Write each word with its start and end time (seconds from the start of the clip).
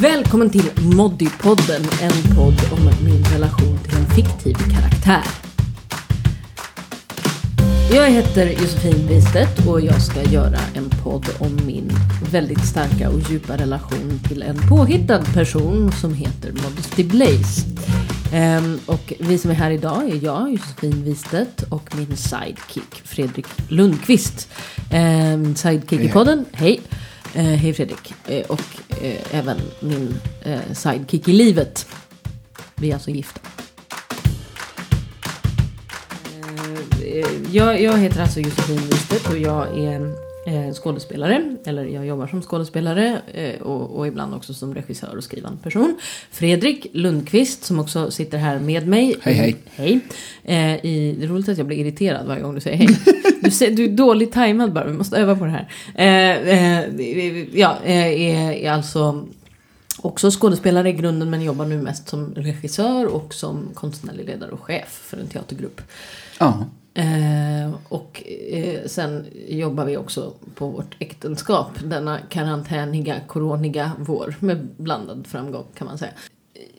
Välkommen 0.00 0.50
till 0.50 0.70
Moddypodden, 0.96 1.82
en 2.02 2.36
podd 2.36 2.54
om 2.72 2.90
min 3.04 3.24
relation 3.24 3.78
till 3.84 3.96
en 3.96 4.06
fiktiv 4.06 4.54
karaktär. 4.54 5.24
Jag 7.92 8.10
heter 8.10 8.46
Josefin 8.46 9.06
Wistedt 9.06 9.66
och 9.66 9.80
jag 9.80 10.02
ska 10.02 10.22
göra 10.22 10.58
en 10.74 10.90
podd 11.04 11.26
om 11.38 11.60
min 11.66 11.90
väldigt 12.32 12.66
starka 12.66 13.10
och 13.10 13.20
djupa 13.30 13.56
relation 13.56 14.20
till 14.28 14.42
en 14.42 14.56
påhittad 14.68 15.24
person 15.24 15.92
som 15.92 16.14
heter 16.14 16.52
Modesty 16.52 17.04
Blaze. 17.04 17.66
Ehm, 18.32 18.78
och 18.86 19.12
vi 19.18 19.38
som 19.38 19.50
är 19.50 19.54
här 19.54 19.70
idag 19.70 20.10
är 20.10 20.24
jag, 20.24 20.52
Josefin 20.52 21.04
Wistedt 21.04 21.62
och 21.62 21.96
min 21.96 22.16
sidekick 22.16 23.02
Fredrik 23.04 23.46
Lundqvist. 23.68 24.48
Ehm, 24.90 25.54
sidekick 25.54 26.00
i 26.00 26.08
podden, 26.08 26.44
hej. 26.52 26.80
Eh, 27.34 27.44
hej 27.44 27.74
Fredrik. 27.74 28.14
Eh, 28.26 28.46
och 28.46 28.60
eh, 29.02 29.20
även 29.30 29.60
min 29.80 30.14
eh, 30.42 30.72
sidekick 30.72 31.28
i 31.28 31.32
livet. 31.32 31.86
Vi 32.76 32.90
är 32.90 32.94
alltså 32.94 33.10
gifta. 33.10 33.40
Eh, 36.42 37.08
eh 37.08 37.26
jag, 37.50 37.82
jag 37.82 37.98
heter 37.98 38.22
alltså 38.22 38.40
Josefin 38.40 38.76
Wistedt 38.76 39.28
och 39.28 39.38
jag 39.38 39.78
är 39.78 40.29
skådespelare. 40.74 41.56
Eller 41.64 41.84
jag 41.84 42.06
jobbar 42.06 42.26
som 42.26 42.42
skådespelare 42.42 43.20
eh, 43.34 43.60
och, 43.60 43.98
och 43.98 44.06
ibland 44.06 44.34
också 44.34 44.54
som 44.54 44.74
regissör 44.74 45.16
och 45.16 45.24
skrivande 45.24 45.62
person. 45.62 45.98
Fredrik 46.30 46.86
Lundqvist 46.92 47.64
som 47.64 47.80
också 47.80 48.10
sitter 48.10 48.38
här 48.38 48.58
med 48.58 48.88
mig. 48.88 49.16
Hej, 49.22 49.34
hej. 49.34 49.56
Hej. 49.74 50.00
Eh, 50.44 50.86
i, 50.86 51.16
det 51.18 51.24
är 51.24 51.28
roligt 51.28 51.48
att 51.48 51.58
jag 51.58 51.66
blir 51.66 51.78
irriterad 51.78 52.26
varje 52.26 52.42
gång 52.42 52.54
du 52.54 52.60
säger 52.60 52.76
hej. 52.76 52.88
Du, 53.42 53.50
ser, 53.50 53.70
du 53.70 53.84
är 53.84 53.88
dåligt 53.88 54.32
tajmad 54.32 54.72
bara, 54.72 54.84
vi 54.84 54.92
måste 54.92 55.16
öva 55.16 55.36
på 55.36 55.44
det 55.44 55.50
här. 55.50 55.68
Eh, 55.94 56.48
eh, 56.48 57.58
ja, 57.58 57.78
eh, 57.84 58.06
är, 58.06 58.52
är 58.52 58.70
alltså 58.70 59.26
också 60.02 60.30
skådespelare 60.30 60.88
i 60.88 60.92
grunden 60.92 61.30
men 61.30 61.42
jobbar 61.42 61.66
nu 61.66 61.82
mest 61.82 62.08
som 62.08 62.34
regissör 62.34 63.06
och 63.06 63.34
som 63.34 63.68
konstnärlig 63.74 64.26
ledare 64.26 64.50
och 64.50 64.60
chef 64.60 64.88
för 64.88 65.16
en 65.16 65.28
teatergrupp. 65.28 65.80
Ja. 66.38 66.64
Eh, 66.94 67.74
och 67.88 68.22
eh, 68.50 68.86
sen 68.86 69.26
jobbar 69.48 69.84
vi 69.84 69.96
också 69.96 70.34
på 70.54 70.68
vårt 70.68 70.96
äktenskap 70.98 71.70
denna 71.84 72.18
karantäniga, 72.28 73.20
coroniga 73.26 73.92
vår 73.98 74.34
med 74.40 74.68
blandad 74.76 75.26
framgång 75.26 75.64
kan 75.74 75.86
man 75.86 75.98
säga. 75.98 76.12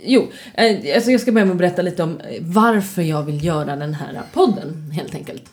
Jo, 0.03 0.27
eh, 0.53 0.95
alltså 0.95 1.11
jag 1.11 1.21
ska 1.21 1.31
börja 1.31 1.45
med 1.45 1.51
att 1.51 1.57
berätta 1.57 1.81
lite 1.81 2.03
om 2.03 2.19
eh, 2.19 2.41
varför 2.41 3.01
jag 3.01 3.23
vill 3.23 3.43
göra 3.43 3.75
den 3.75 3.93
här 3.93 4.21
podden 4.33 4.91
helt 4.91 5.15
enkelt. 5.15 5.43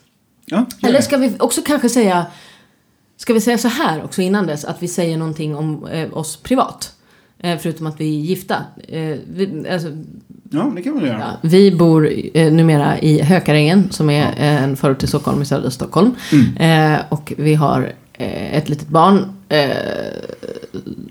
ja 0.45 0.65
Eller 0.83 1.01
ska 1.01 1.17
vi 1.17 1.35
också 1.39 1.61
kanske 1.61 1.89
säga 1.89 2.25
Ska 3.17 3.33
vi 3.33 3.41
säga 3.41 3.57
så 3.57 3.67
här 3.67 4.03
också 4.03 4.21
innan 4.21 4.47
dess 4.47 4.65
att 4.65 4.83
vi 4.83 4.87
säger 4.87 5.17
någonting 5.17 5.55
om 5.55 5.87
eh, 5.87 6.17
oss 6.17 6.37
privat? 6.37 6.95
Eh, 7.43 7.57
förutom 7.57 7.87
att 7.87 7.99
vi 8.01 8.05
är 8.05 8.21
gifta. 8.21 8.55
Eh, 8.87 9.15
vi, 9.33 9.65
alltså, 9.71 9.87
Ja, 10.51 10.71
det 10.75 10.81
kan 10.81 10.95
man 10.95 11.05
göra. 11.05 11.19
Ja, 11.19 11.37
vi 11.49 11.71
bor 11.71 12.09
eh, 12.33 12.51
numera 12.53 12.99
i 12.99 13.21
Hökarängen 13.21 13.87
som 13.91 14.09
är 14.09 14.23
eh, 14.27 14.63
en 14.63 14.77
förort 14.77 14.99
till 14.99 15.07
Stockholm 15.07 15.41
i 15.41 15.45
södra 15.45 15.71
Stockholm. 15.71 16.15
Mm. 16.31 16.57
Eh, 16.95 16.99
och 17.09 17.33
vi 17.37 17.53
har 17.55 17.93
eh, 18.13 18.57
ett 18.57 18.69
litet 18.69 18.87
barn 18.87 19.25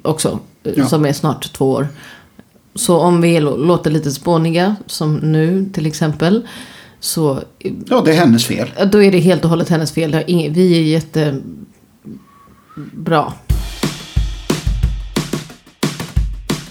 också 0.02 0.38
Ja. 0.76 0.86
som 0.86 1.04
är 1.06 1.12
snart 1.12 1.52
två 1.52 1.70
år. 1.70 1.88
Så 2.74 2.98
om 2.98 3.20
vi 3.20 3.40
lå- 3.40 3.56
låter 3.66 3.90
lite 3.90 4.10
spåniga 4.10 4.76
som 4.86 5.14
nu 5.16 5.68
till 5.72 5.86
exempel. 5.86 6.46
Så 7.00 7.40
Ja, 7.88 8.02
det 8.04 8.10
är 8.12 8.16
hennes 8.16 8.46
fel. 8.46 8.68
Ja, 8.78 8.84
Då 8.84 9.02
är 9.02 9.12
det 9.12 9.18
helt 9.18 9.44
och 9.44 9.50
hållet 9.50 9.68
hennes 9.68 9.92
fel. 9.92 10.16
Vi 10.26 10.78
är 10.78 10.82
jättebra. 10.82 11.42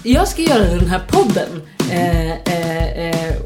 Jag 0.08 0.28
ska 0.28 0.42
göra 0.42 0.64
den 0.64 0.86
här 0.88 1.02
podden. 1.08 1.62
Eh, 1.90 2.30
eh, 2.32 3.08
eh, 3.08 3.36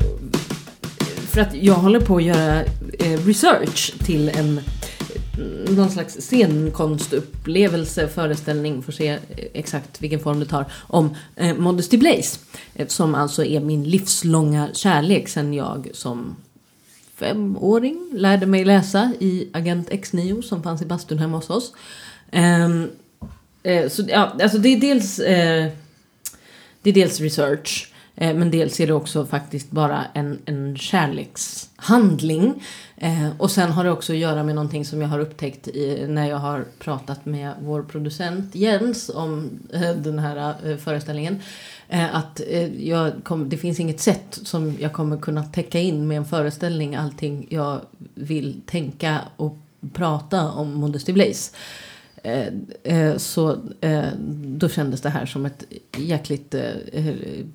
för 1.31 1.41
att 1.41 1.55
jag 1.55 1.75
håller 1.75 2.01
på 2.01 2.17
att 2.17 2.23
göra 2.23 2.61
eh, 2.99 3.27
research 3.27 3.95
till 4.05 4.29
en 4.29 4.61
någon 5.77 5.91
slags 5.91 6.15
scenkonstupplevelse, 6.21 8.09
föreställning, 8.09 8.83
får 8.83 8.93
se 8.93 9.09
eh, 9.09 9.19
exakt 9.53 10.03
vilken 10.03 10.21
form 10.21 10.41
det 10.41 10.47
tar, 10.47 10.65
om 10.87 11.17
eh, 11.37 11.57
Modesty 11.57 11.99
Blaze. 11.99 12.39
Eh, 12.75 12.87
som 12.87 13.15
alltså 13.15 13.45
är 13.45 13.61
min 13.61 13.85
livslånga 13.85 14.69
kärlek 14.73 15.29
sen 15.29 15.55
jag 15.55 15.89
som 15.93 16.37
femåring 17.17 18.11
lärde 18.13 18.47
mig 18.47 18.65
läsa 18.65 19.13
i 19.21 19.49
Agent 19.53 19.91
X9 19.91 20.43
som 20.43 20.63
fanns 20.63 20.83
i 20.83 20.87
bastun 20.87 21.19
hemma 21.19 21.37
hos 21.37 21.51
oss. 21.51 21.73
Eh, 22.31 22.69
eh, 23.63 23.89
så 23.89 24.03
ja, 24.09 24.37
alltså 24.43 24.59
det 24.59 24.69
är 24.69 24.81
dels, 24.81 25.19
eh, 25.19 25.73
det 26.83 26.91
är 26.91 26.95
dels 26.95 27.21
research. 27.21 27.93
Eh, 28.15 28.35
men 28.35 28.51
dels 28.51 28.81
är 28.81 28.87
det 28.87 28.93
också 28.93 29.27
faktiskt 29.27 29.71
bara 29.71 30.05
en, 30.15 30.39
en 30.45 30.77
kärlekshandling. 30.77 32.65
Eh, 32.97 33.29
och 33.39 33.51
sen 33.51 33.71
har 33.71 33.85
det 33.85 33.91
också 33.91 34.13
att 34.13 34.19
göra 34.19 34.43
med 34.43 34.55
någonting 34.55 34.85
som 34.85 35.01
jag 35.01 35.09
har 35.09 35.19
upptäckt 35.19 35.69
i, 35.69 36.07
när 36.09 36.29
jag 36.29 36.37
har 36.37 36.65
pratat 36.79 37.27
med 37.27 37.53
vår 37.61 37.83
producent 37.83 38.55
Jens 38.55 39.11
om 39.15 39.51
eh, 39.73 39.91
den 39.91 40.19
här 40.19 40.55
eh, 40.65 40.77
föreställningen. 40.77 41.41
Eh, 41.89 42.17
att 42.17 42.41
eh, 42.49 42.89
jag 42.89 43.13
kom, 43.25 43.49
det 43.49 43.57
finns 43.57 43.81
inget 43.81 44.01
sätt 44.01 44.39
som 44.43 44.77
jag 44.81 44.93
kommer 44.93 45.17
kunna 45.17 45.45
täcka 45.45 45.81
in 45.81 46.09
med 46.09 46.17
en 46.17 46.25
föreställning 46.25 46.95
allting 46.95 47.47
jag 47.51 47.81
vill 48.15 48.61
tänka 48.67 49.21
och 49.37 49.59
prata 49.93 50.51
om 50.51 50.75
Modesty 50.75 51.13
Blaze. 51.13 51.53
Eh, 52.25 52.47
eh, 52.85 53.17
så 53.17 53.51
eh, 53.81 54.09
då 54.45 54.69
kändes 54.69 55.01
det 55.01 55.11
här 55.11 55.27
som 55.27 55.47
ett 55.47 55.65
jäkligt 55.97 56.55
eh, 56.55 57.05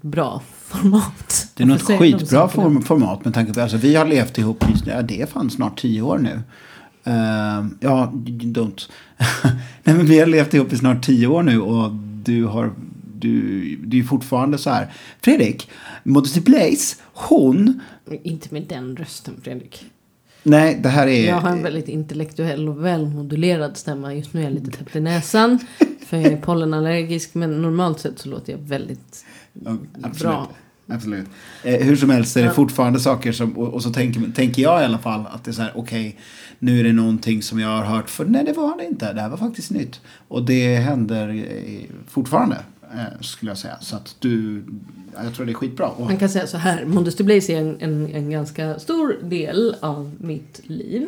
bra 0.01 0.41
format. 0.66 1.47
Det 1.55 1.63
är 1.63 1.67
nog 1.67 1.78
ett 1.78 2.00
skitbra 2.00 2.47
form, 2.47 2.81
format 2.81 3.25
med 3.25 3.33
tanke 3.33 3.53
på 3.53 3.61
alltså 3.61 3.77
vi 3.77 3.95
har 3.95 4.06
levt 4.06 4.38
ihop 4.38 4.63
ja, 4.85 5.01
det 5.01 5.22
är 5.22 5.25
fan 5.25 5.50
snart 5.50 5.79
tio 5.79 6.01
år 6.01 6.17
nu. 6.17 6.41
Uh, 7.07 7.67
ja, 7.79 8.11
don't. 8.25 8.89
Nej 9.83 9.95
men 9.95 10.06
vi 10.06 10.19
har 10.19 10.27
levt 10.27 10.53
ihop 10.53 10.73
i 10.73 10.77
snart 10.77 11.06
tio 11.06 11.27
år 11.27 11.44
nu 11.44 11.61
och 11.61 11.91
du 12.23 12.45
har, 12.45 12.72
du, 13.13 13.75
du 13.75 14.00
är 14.00 14.03
fortfarande 14.03 14.57
så 14.57 14.69
här. 14.69 14.94
Fredrik, 15.22 15.69
Modesty 16.03 16.41
Blaze, 16.41 16.95
hon, 17.13 17.81
Inte 18.23 18.53
med 18.53 18.63
den 18.63 18.95
rösten 18.95 19.33
Fredrik. 19.44 19.85
Nej 20.47 20.79
det 20.83 20.89
här 20.89 21.07
är. 21.07 21.27
Jag 21.27 21.41
har 21.41 21.49
en 21.49 21.63
väldigt 21.63 21.87
intellektuell 21.87 22.69
och 22.69 22.85
välmodulerad 22.85 23.77
stämma. 23.77 24.13
Just 24.13 24.33
nu 24.33 24.39
är 24.39 24.43
jag 24.43 24.53
lite 24.53 24.71
täppt 24.71 24.95
i 24.95 24.99
näsan. 24.99 25.59
För 26.05 26.17
jag 26.17 26.25
är 26.25 26.37
pollenallergisk. 26.37 27.33
Men 27.33 27.61
normalt 27.61 27.99
sett 27.99 28.19
så 28.19 28.29
låter 28.29 28.53
jag 28.53 28.59
väldigt 28.59 29.25
absolut. 30.03 30.19
bra. 30.19 30.47
Absolut. 30.89 31.27
Eh, 31.63 31.85
hur 31.85 31.95
som 31.95 32.09
helst 32.09 32.37
är 32.37 32.43
det 32.43 32.51
fortfarande 32.51 32.99
saker 32.99 33.31
som, 33.31 33.57
och, 33.57 33.73
och 33.73 33.83
så 33.83 33.93
tänker, 33.93 34.31
tänker 34.35 34.61
jag 34.61 34.81
i 34.81 34.85
alla 34.85 34.97
fall 34.97 35.25
att 35.31 35.43
det 35.43 35.51
är 35.51 35.53
så 35.53 35.61
här, 35.61 35.71
okej, 35.75 36.17
nu 36.59 36.79
är 36.79 36.83
det 36.83 36.93
någonting 36.93 37.41
som 37.41 37.59
jag 37.59 37.69
har 37.69 37.83
hört 37.83 38.09
för 38.09 38.25
nej 38.25 38.43
det 38.43 38.53
var 38.53 38.77
det 38.77 38.85
inte, 38.85 39.13
det 39.13 39.21
här 39.21 39.29
var 39.29 39.37
faktiskt 39.37 39.71
nytt. 39.71 40.01
Och 40.27 40.43
det 40.43 40.75
händer 40.75 41.29
eh, 41.29 41.89
fortfarande, 42.07 42.57
eh, 42.93 43.21
skulle 43.21 43.51
jag 43.51 43.57
säga. 43.57 43.77
Så 43.81 43.95
att 43.95 44.15
du, 44.19 44.63
jag 45.23 45.35
tror 45.35 45.45
det 45.45 45.51
är 45.51 45.53
skitbra. 45.53 45.89
Och, 45.89 46.05
Man 46.05 46.17
kan 46.17 46.29
säga 46.29 46.47
så 46.47 46.57
här. 46.57 46.85
Modesty 46.85 47.23
Blaze 47.23 47.53
är 47.53 47.57
en, 47.57 47.78
en, 47.79 48.16
en 48.16 48.29
ganska 48.29 48.79
stor 48.79 49.17
del 49.23 49.75
av 49.79 50.16
mitt 50.19 50.61
liv. 50.63 51.07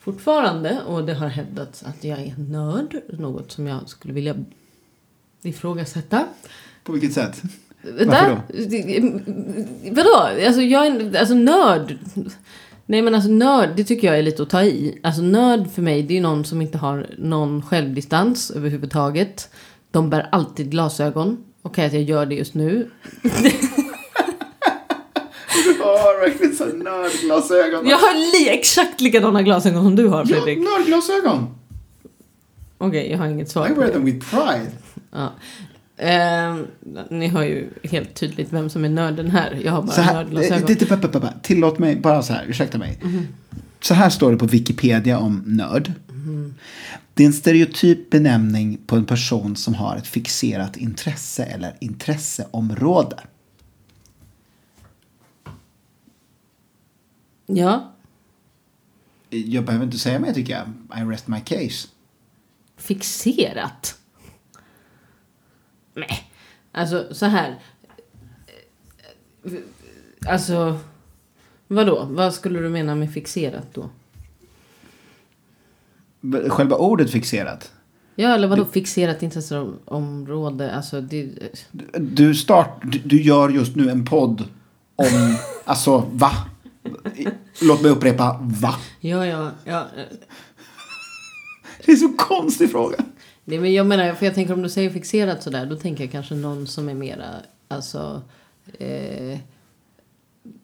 Fortfarande. 0.00 0.80
Och 0.86 1.04
det 1.04 1.14
har 1.14 1.28
hävdats 1.28 1.82
att 1.82 2.04
jag 2.04 2.18
är 2.18 2.34
nörd. 2.38 2.96
Något 3.08 3.52
som 3.52 3.66
jag 3.66 3.88
skulle 3.88 4.14
vilja 4.14 4.34
ifrågasätta. 5.42 6.24
på 6.84 6.92
vilket 6.92 7.12
sätt? 7.12 7.42
Vänta. 7.82 8.42
Vadå? 9.90 10.16
Alltså 10.46 10.62
jag 10.62 10.86
är 10.86 11.18
alltså 11.18 11.34
nörd. 11.34 11.98
Nej 12.86 13.02
men 13.02 13.14
alltså 13.14 13.30
nörd, 13.30 13.68
det 13.76 13.84
tycker 13.84 14.06
jag 14.06 14.18
är 14.18 14.22
lite 14.22 14.42
att 14.42 14.50
ta 14.50 14.62
i. 14.62 14.98
Alltså 15.02 15.22
nörd 15.22 15.70
för 15.70 15.82
mig, 15.82 16.02
det 16.02 16.12
är 16.12 16.16
ju 16.16 16.22
någon 16.22 16.44
som 16.44 16.62
inte 16.62 16.78
har 16.78 17.06
någon 17.18 17.62
självdistans 17.62 18.50
överhuvudtaget. 18.50 19.50
De 19.90 20.10
bär 20.10 20.28
alltid 20.32 20.70
glasögon. 20.70 21.44
Okej 21.62 21.86
att 21.86 21.92
jag 21.92 22.02
gör 22.02 22.26
det 22.26 22.34
just 22.34 22.54
nu. 22.54 22.90
Du 25.64 25.82
har 25.82 26.20
verkligen 26.20 26.56
så 26.56 26.64
nördglasögon. 26.64 27.86
Jag 27.88 27.96
har 27.98 28.14
li 28.42 28.48
exakt 28.48 29.00
likadana 29.00 29.42
glasögon 29.42 29.84
som 29.84 29.96
du 29.96 30.06
har 30.08 30.18
Ja, 30.18 30.24
Fredrik. 30.26 30.58
nördglasögon. 30.58 31.46
Okej, 32.78 33.10
jag 33.10 33.18
har 33.18 33.26
inget 33.26 33.50
svar 33.50 33.68
I 33.68 33.72
wear 33.72 33.88
them 33.88 34.04
with 34.04 34.30
pride. 34.30 34.70
Ja. 35.12 35.32
Ehm, 35.96 36.66
ni 37.10 37.28
hör 37.28 37.42
ju 37.42 37.68
helt 37.82 38.14
tydligt 38.14 38.52
vem 38.52 38.70
som 38.70 38.84
är 38.84 38.88
nörden 38.88 39.30
här. 39.30 39.60
Jag 39.64 39.72
har 39.72 39.82
bara 39.82 39.92
Så 39.92 40.00
här, 40.00 40.14
nördglasögon. 40.14 41.22
eh, 41.24 41.30
Tillåt 41.42 41.78
mig, 41.78 41.96
bara 41.96 42.22
så 42.22 42.32
här, 42.32 42.44
ursäkta 42.48 42.78
mig. 42.78 42.98
Mhm. 43.02 43.26
Så 43.80 43.94
här 43.94 44.10
står 44.10 44.30
det 44.32 44.36
på 44.38 44.46
Wikipedia 44.46 45.18
om 45.18 45.42
nörd. 45.46 45.92
Det 47.14 47.22
är 47.22 47.26
en 47.26 47.32
stereotyp 47.32 48.10
benämning 48.10 48.78
på 48.86 48.96
en 48.96 49.06
person 49.06 49.56
som 49.56 49.74
har 49.74 49.96
ett 49.96 50.06
fixerat 50.06 50.76
intresse 50.76 51.44
eller 51.44 51.76
intresseområde. 51.80 53.20
Ja, 57.46 57.92
Jag 59.30 59.64
behöver 59.64 59.84
inte 59.84 59.98
säga 59.98 60.18
mer 60.18 60.32
tycker 60.32 60.52
jag. 60.52 61.02
I 61.02 61.04
rest 61.12 61.28
my 61.28 61.40
case. 61.40 61.88
fixerat. 62.76 63.98
Nej. 65.94 66.30
Alltså 66.72 67.14
så 67.14 67.26
här. 67.26 67.58
Alltså. 70.26 70.78
Vadå? 71.66 72.04
Vad 72.10 72.34
skulle 72.34 72.60
du 72.60 72.68
mena 72.68 72.94
med 72.94 73.12
fixerat 73.12 73.74
då? 73.74 73.90
Själva 76.48 76.76
ordet 76.76 77.10
fixerat. 77.10 77.72
Ja, 78.20 78.34
eller 78.34 78.48
vadå 78.48 78.64
fixerat 78.64 79.22
intresseområde? 79.22 80.74
Alltså, 80.74 81.00
det... 81.00 81.28
Du, 81.98 82.34
start, 82.34 82.82
du, 82.82 82.98
du 82.98 83.22
gör 83.22 83.48
just 83.48 83.76
nu 83.76 83.90
en 83.90 84.04
podd 84.04 84.44
om, 84.96 85.36
alltså 85.64 86.08
va? 86.12 86.30
Låt 87.62 87.82
mig 87.82 87.90
upprepa, 87.90 88.38
va? 88.42 88.74
Ja, 89.00 89.26
ja, 89.26 89.50
ja. 89.64 89.86
Det 91.86 91.92
är 91.92 91.96
så 91.96 92.12
konstig 92.16 92.70
fråga. 92.70 92.96
Nej, 93.44 93.58
men 93.58 93.72
jag 93.72 93.86
menar, 93.86 94.14
för 94.14 94.26
jag 94.26 94.34
tänker 94.34 94.54
om 94.54 94.62
du 94.62 94.68
säger 94.68 94.90
fixerat 94.90 95.42
sådär, 95.42 95.66
då 95.66 95.76
tänker 95.76 96.04
jag 96.04 96.12
kanske 96.12 96.34
någon 96.34 96.66
som 96.66 96.88
är 96.88 96.94
mera, 96.94 97.26
alltså, 97.68 98.22
eh, 98.78 99.38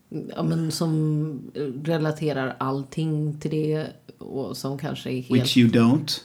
ja 0.08 0.42
men 0.42 0.72
som 0.72 1.52
relaterar 1.84 2.56
allting 2.58 3.40
till 3.40 3.50
det 3.50 3.86
och 4.18 4.56
som 4.56 4.78
kanske 4.78 5.10
är 5.10 5.22
helt... 5.22 5.42
Which 5.42 5.56
you 5.56 5.70
don't. 5.70 6.20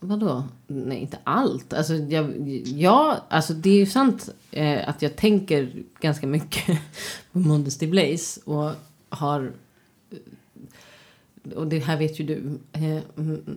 Vadå? 0.00 0.44
Nej, 0.66 0.98
inte 0.98 1.18
allt. 1.24 1.72
Alltså, 1.72 1.94
jag, 1.94 2.48
ja, 2.66 3.24
alltså 3.28 3.54
det 3.54 3.70
är 3.70 3.78
ju 3.78 3.86
sant 3.86 4.28
eh, 4.50 4.88
att 4.88 5.02
jag 5.02 5.16
tänker 5.16 5.82
ganska 6.00 6.26
mycket 6.26 6.66
på 7.32 7.38
Modesty 7.38 7.86
Blaze 7.86 8.40
och 8.44 8.72
har 9.08 9.52
och 11.54 11.66
det 11.66 11.78
här 11.78 11.98
vet 11.98 12.20
ju 12.20 12.24
du, 12.24 12.58
eh, 12.72 13.02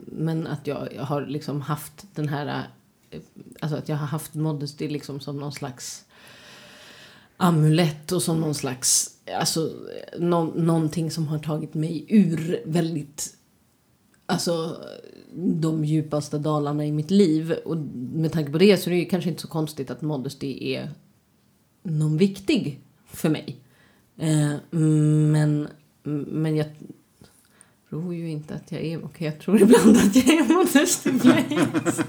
men 0.06 0.48
att 0.48 0.68
jag, 0.68 0.94
jag 0.96 1.04
har 1.04 1.25
liksom 1.25 1.62
haft 1.62 2.06
den 2.16 2.30
här, 2.30 2.68
eh, 3.10 3.19
alltså 3.60 3.78
att 3.78 3.90
jag 3.90 3.96
har 3.96 4.08
haft 4.08 4.34
Modesty 4.34 4.88
liksom 4.88 5.19
som 5.19 5.40
någon 5.40 5.52
slags 5.52 6.06
amulett 7.38 8.12
och 8.12 8.24
som 8.24 8.42
någon 8.42 8.56
slags, 8.56 9.17
alltså 9.35 9.74
nå, 10.19 10.44
någonting 10.44 11.12
som 11.12 11.27
har 11.27 11.39
tagit 11.39 11.74
mig 11.74 12.06
ur 12.07 12.62
väldigt, 12.65 13.35
alltså 14.25 14.77
de 15.35 15.85
djupaste 15.85 16.38
dalarna 16.38 16.85
i 16.85 16.91
mitt 16.91 17.12
liv. 17.12 17.51
Och 17.65 17.77
med 18.13 18.31
tanke 18.31 18.51
på 18.51 18.57
det 18.57 18.77
så 18.77 18.89
är 18.89 18.91
det 18.91 19.00
ju 19.00 19.06
kanske 19.06 19.29
inte 19.29 19.41
så 19.41 19.47
konstigt 19.47 19.91
att 19.91 20.01
Modesty 20.01 20.74
är 20.74 20.91
någon 21.83 22.18
viktig 22.18 22.79
för 23.07 23.29
mig. 23.29 23.57
Eh, 24.18 24.56
men, 24.71 25.68
men 26.03 26.56
jag 26.56 26.68
tror 27.89 28.15
ju 28.15 28.30
inte 28.30 28.53
att 28.56 28.71
jag 28.71 28.81
är... 28.81 28.97
Okej, 28.97 29.06
okay, 29.06 29.27
jag 29.27 29.39
tror 29.39 29.62
ibland 29.62 29.97
att 29.97 30.15
jag 30.15 30.30
är 30.30 30.53
Modesty 30.53 31.12
Blaze. 31.12 32.03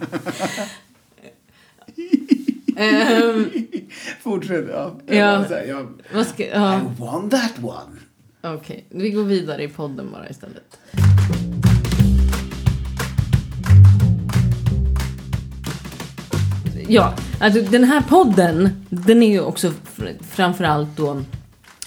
um, 2.78 3.50
Fortsätt. 4.22 4.64
Ja. 4.70 4.96
Ja. 5.06 5.14
Jag, 5.50 5.68
jag, 5.68 5.88
vad 6.14 6.26
ska, 6.26 6.46
ja. 6.46 6.78
I 6.78 6.80
won 6.98 7.30
that 7.30 7.52
one. 7.62 7.98
Okej, 8.40 8.86
okay. 8.90 9.02
vi 9.02 9.10
går 9.10 9.24
vidare 9.24 9.62
i 9.62 9.68
podden 9.68 10.10
bara 10.12 10.28
istället. 10.28 10.78
Ja, 16.88 17.14
alltså 17.40 17.62
den 17.62 17.84
här 17.84 18.00
podden, 18.00 18.84
den 18.88 19.22
är 19.22 19.30
ju 19.30 19.40
också 19.40 19.72
framförallt 20.20 20.96
då 20.96 21.22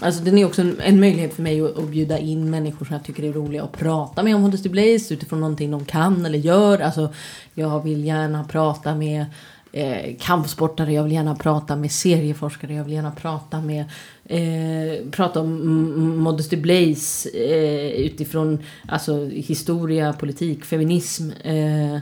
Alltså 0.04 0.24
den 0.24 0.38
är 0.38 0.46
också 0.46 0.62
en, 0.62 0.80
en 0.80 1.00
möjlighet 1.00 1.34
för 1.34 1.42
mig 1.42 1.62
att, 1.62 1.78
att, 1.78 1.90
bjuda 1.90 2.18
in 2.18 2.50
människor 2.50 2.86
som 2.86 2.94
jag 2.94 3.04
tycker 3.04 3.24
är 3.24 3.34
roliga 3.34 3.64
att 3.64 3.72
prata 3.72 4.24
med 4.24 4.36
om 4.36 4.42
Modesty 4.42 4.70
Blaze 4.70 5.14
utifrån 5.14 5.40
någonting 5.40 5.72
de 5.72 5.86
kan 5.86 6.26
eller 6.26 6.40
gör. 6.40 6.80
Alltså 6.80 7.14
jag 7.54 7.84
vill 7.84 8.06
gärna 8.06 8.44
prata 8.44 8.96
med 8.96 9.26
eh, 9.72 10.16
kampsportare, 10.20 10.94
jag 10.94 11.04
vill 11.04 11.12
gärna 11.12 11.36
prata 11.36 11.76
med 11.76 11.92
serieforskare, 11.92 12.74
jag 12.74 12.84
vill 12.84 12.94
gärna 12.94 13.12
prata 13.12 13.62
med 13.62 13.86
eh, 14.26 15.10
prata 15.12 15.40
om 15.40 16.18
Modesty 16.18 16.58
Blaze 16.58 17.30
eh, 17.30 17.92
utifrån 17.92 18.60
alltså 18.88 19.26
historia, 19.26 20.14
politik, 20.14 20.66
feminism. 20.66 21.32
Eh, 21.32 21.98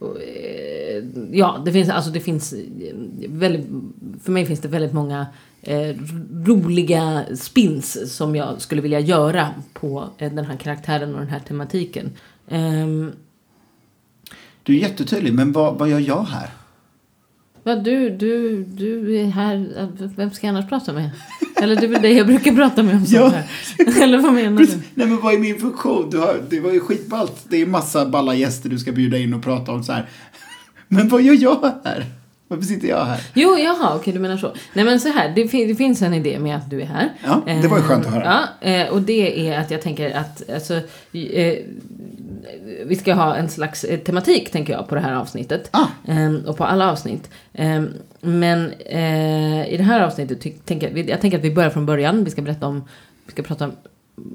Eh, 0.00 1.04
ja, 1.32 1.62
det 1.64 1.72
finns, 1.72 1.88
alltså 1.88 2.10
det 2.10 2.20
finns 2.20 2.52
eh, 2.52 2.58
väldigt, 3.28 3.66
för 4.22 4.32
mig 4.32 4.46
finns 4.46 4.60
det 4.60 4.68
väldigt 4.68 4.92
många 4.92 5.26
eh, 5.62 5.96
roliga 6.44 7.24
spins 7.36 8.16
som 8.16 8.36
jag 8.36 8.60
skulle 8.60 8.82
vilja 8.82 9.00
göra 9.00 9.54
på 9.72 10.08
eh, 10.18 10.32
den 10.32 10.44
här 10.44 10.56
karaktären 10.56 11.14
och 11.14 11.20
den 11.20 11.28
här 11.28 11.40
tematiken. 11.40 12.10
Ehm, 12.48 13.12
du 14.62 14.76
är 14.76 14.80
jättetydlig, 14.80 15.34
men 15.34 15.52
vad, 15.52 15.78
vad 15.78 15.88
gör 15.88 16.00
jag 16.00 16.22
här? 16.22 16.50
Va, 17.66 17.76
du, 17.76 18.10
du, 18.10 18.64
du 18.64 19.16
är 19.16 19.26
här, 19.26 19.88
vem 20.16 20.30
ska 20.30 20.46
jag 20.46 20.56
annars 20.56 20.68
prata 20.68 20.92
med? 20.92 21.10
Eller 21.62 21.76
det 21.76 21.86
är 21.86 21.88
väl 21.88 22.02
det 22.02 22.10
jag 22.10 22.26
brukar 22.26 22.52
prata 22.52 22.82
med 22.82 22.94
om 22.94 23.04
ja. 23.08 23.28
här. 23.28 23.44
Eller 24.02 24.18
vad 24.18 24.32
menar 24.32 24.62
du? 24.62 24.68
Nej 24.94 25.06
men 25.06 25.20
vad 25.20 25.34
är 25.34 25.38
min 25.38 25.58
funktion? 25.58 26.10
Du 26.10 26.18
har, 26.18 26.40
det 26.50 26.60
var 26.60 26.72
ju 26.72 26.80
skitballt. 26.80 27.46
Det 27.48 27.62
är 27.62 27.66
massa 27.66 28.06
balla 28.06 28.34
gäster 28.34 28.68
du 28.68 28.78
ska 28.78 28.92
bjuda 28.92 29.18
in 29.18 29.34
och 29.34 29.42
prata 29.42 29.72
om 29.72 29.84
så 29.84 29.92
här. 29.92 30.08
Men 30.88 31.08
vad 31.08 31.22
gör 31.22 31.34
jag 31.42 31.72
här? 31.84 32.04
Varför 32.48 32.64
sitter 32.64 32.88
jag 32.88 33.04
här? 33.04 33.20
Jo, 33.34 33.58
jaha, 33.58 33.96
okej, 33.96 34.12
du 34.12 34.18
menar 34.18 34.36
så. 34.36 34.54
Nej, 34.72 34.84
men 34.84 35.00
så 35.00 35.08
här, 35.08 35.32
det, 35.34 35.48
fin 35.48 35.68
det, 35.68 35.74
finns 35.74 36.02
en 36.02 36.14
idé 36.14 36.38
med 36.38 36.56
att 36.56 36.70
du 36.70 36.80
är 36.80 36.86
här. 36.86 37.12
Ja, 37.24 37.42
det 37.62 37.68
var 37.68 37.76
ju 37.76 37.82
skönt 37.82 38.06
att 38.06 38.12
höra. 38.12 38.44
Ja, 38.60 38.68
eh, 38.68 38.88
och 38.88 39.02
det 39.02 39.48
är 39.48 39.60
att 39.60 39.70
jag 39.70 39.82
tänker 39.82 40.16
att, 40.16 40.50
alltså, 40.50 40.74
eh, 41.12 41.54
vi 42.86 42.96
ska 42.96 43.14
ha 43.14 43.36
en 43.36 43.48
slags 43.48 43.84
eh, 43.84 43.98
tematik, 43.98 44.50
tänker 44.50 44.72
jag, 44.72 44.88
på 44.88 44.94
det 44.94 45.00
här 45.00 45.14
avsnittet. 45.14 45.68
Ah. 45.70 45.86
Ehm, 46.06 46.42
och 46.46 46.56
på 46.56 46.64
alla 46.64 46.92
avsnitt. 46.92 47.30
Ehm, 47.52 47.88
men 48.20 48.72
i 48.72 49.74
det 49.76 49.82
här 49.82 50.00
avsnittet, 50.00 50.64
tänker, 50.64 51.08
jag 51.08 51.20
tänker 51.20 51.38
att 51.38 51.44
vi 51.44 51.54
börjar 51.54 51.70
från 51.70 51.86
början. 51.86 52.24
Vi 52.24 52.30
ska 52.30 52.42
berätta 52.42 52.66
om, 52.66 52.84
vi 53.26 53.32
ska 53.32 53.42
prata 53.42 53.64
om 53.64 53.72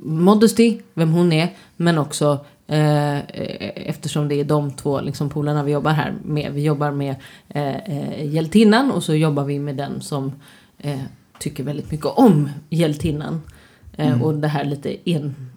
Modesty, 0.01 0.79
vem 0.93 1.11
hon 1.11 1.33
är, 1.33 1.49
men 1.75 1.97
också 1.97 2.39
Eh, 2.71 3.19
eftersom 3.87 4.27
det 4.27 4.35
är 4.35 4.43
de 4.43 4.71
två 4.71 5.01
liksom, 5.01 5.29
polarna 5.29 5.63
vi 5.63 5.71
jobbar 5.71 5.91
här 5.91 6.13
med. 6.23 6.51
Vi 6.53 6.63
jobbar 6.63 6.91
med 6.91 7.15
eh, 7.49 7.75
eh, 7.75 8.33
hjältinnan 8.33 8.91
och 8.91 9.03
så 9.03 9.15
jobbar 9.15 9.43
vi 9.43 9.59
med 9.59 9.75
den 9.75 10.01
som 10.01 10.33
eh, 10.77 10.99
tycker 11.39 11.63
väldigt 11.63 11.91
mycket 11.91 12.05
om 12.05 12.49
hjältinnan. 12.69 13.41
Eh, 13.97 14.07
mm. 14.07 14.21
Och 14.21 14.33
det 14.33 14.47
här 14.47 14.63
lite 14.63 15.09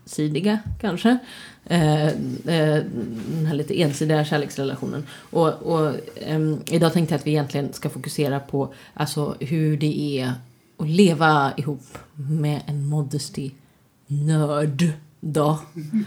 ensidiga 0.04 0.58
kanske. 0.80 1.18
Eh, 1.64 2.06
eh, 2.06 2.84
den 3.26 3.46
här 3.46 3.54
lite 3.54 3.82
ensidiga 3.82 4.24
kärleksrelationen. 4.24 5.06
Och, 5.30 5.48
och 5.48 5.94
ehm, 6.16 6.60
idag 6.66 6.92
tänkte 6.92 7.14
jag 7.14 7.18
att 7.18 7.26
vi 7.26 7.30
egentligen 7.30 7.72
ska 7.72 7.90
fokusera 7.90 8.40
på 8.40 8.74
alltså, 8.94 9.36
hur 9.40 9.76
det 9.76 10.20
är 10.20 10.32
att 10.76 10.88
leva 10.88 11.52
ihop 11.56 11.98
med 12.14 12.60
en 12.66 12.86
modesty-nörd. 12.86 14.92
Då. 15.20 15.58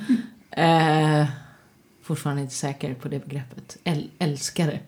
Eh, 0.51 1.25
fortfarande 2.01 2.41
inte 2.41 2.53
säker 2.53 2.93
på 2.93 3.07
det 3.07 3.25
begreppet. 3.25 3.77
Äl 3.83 4.09
älskare. 4.19 4.79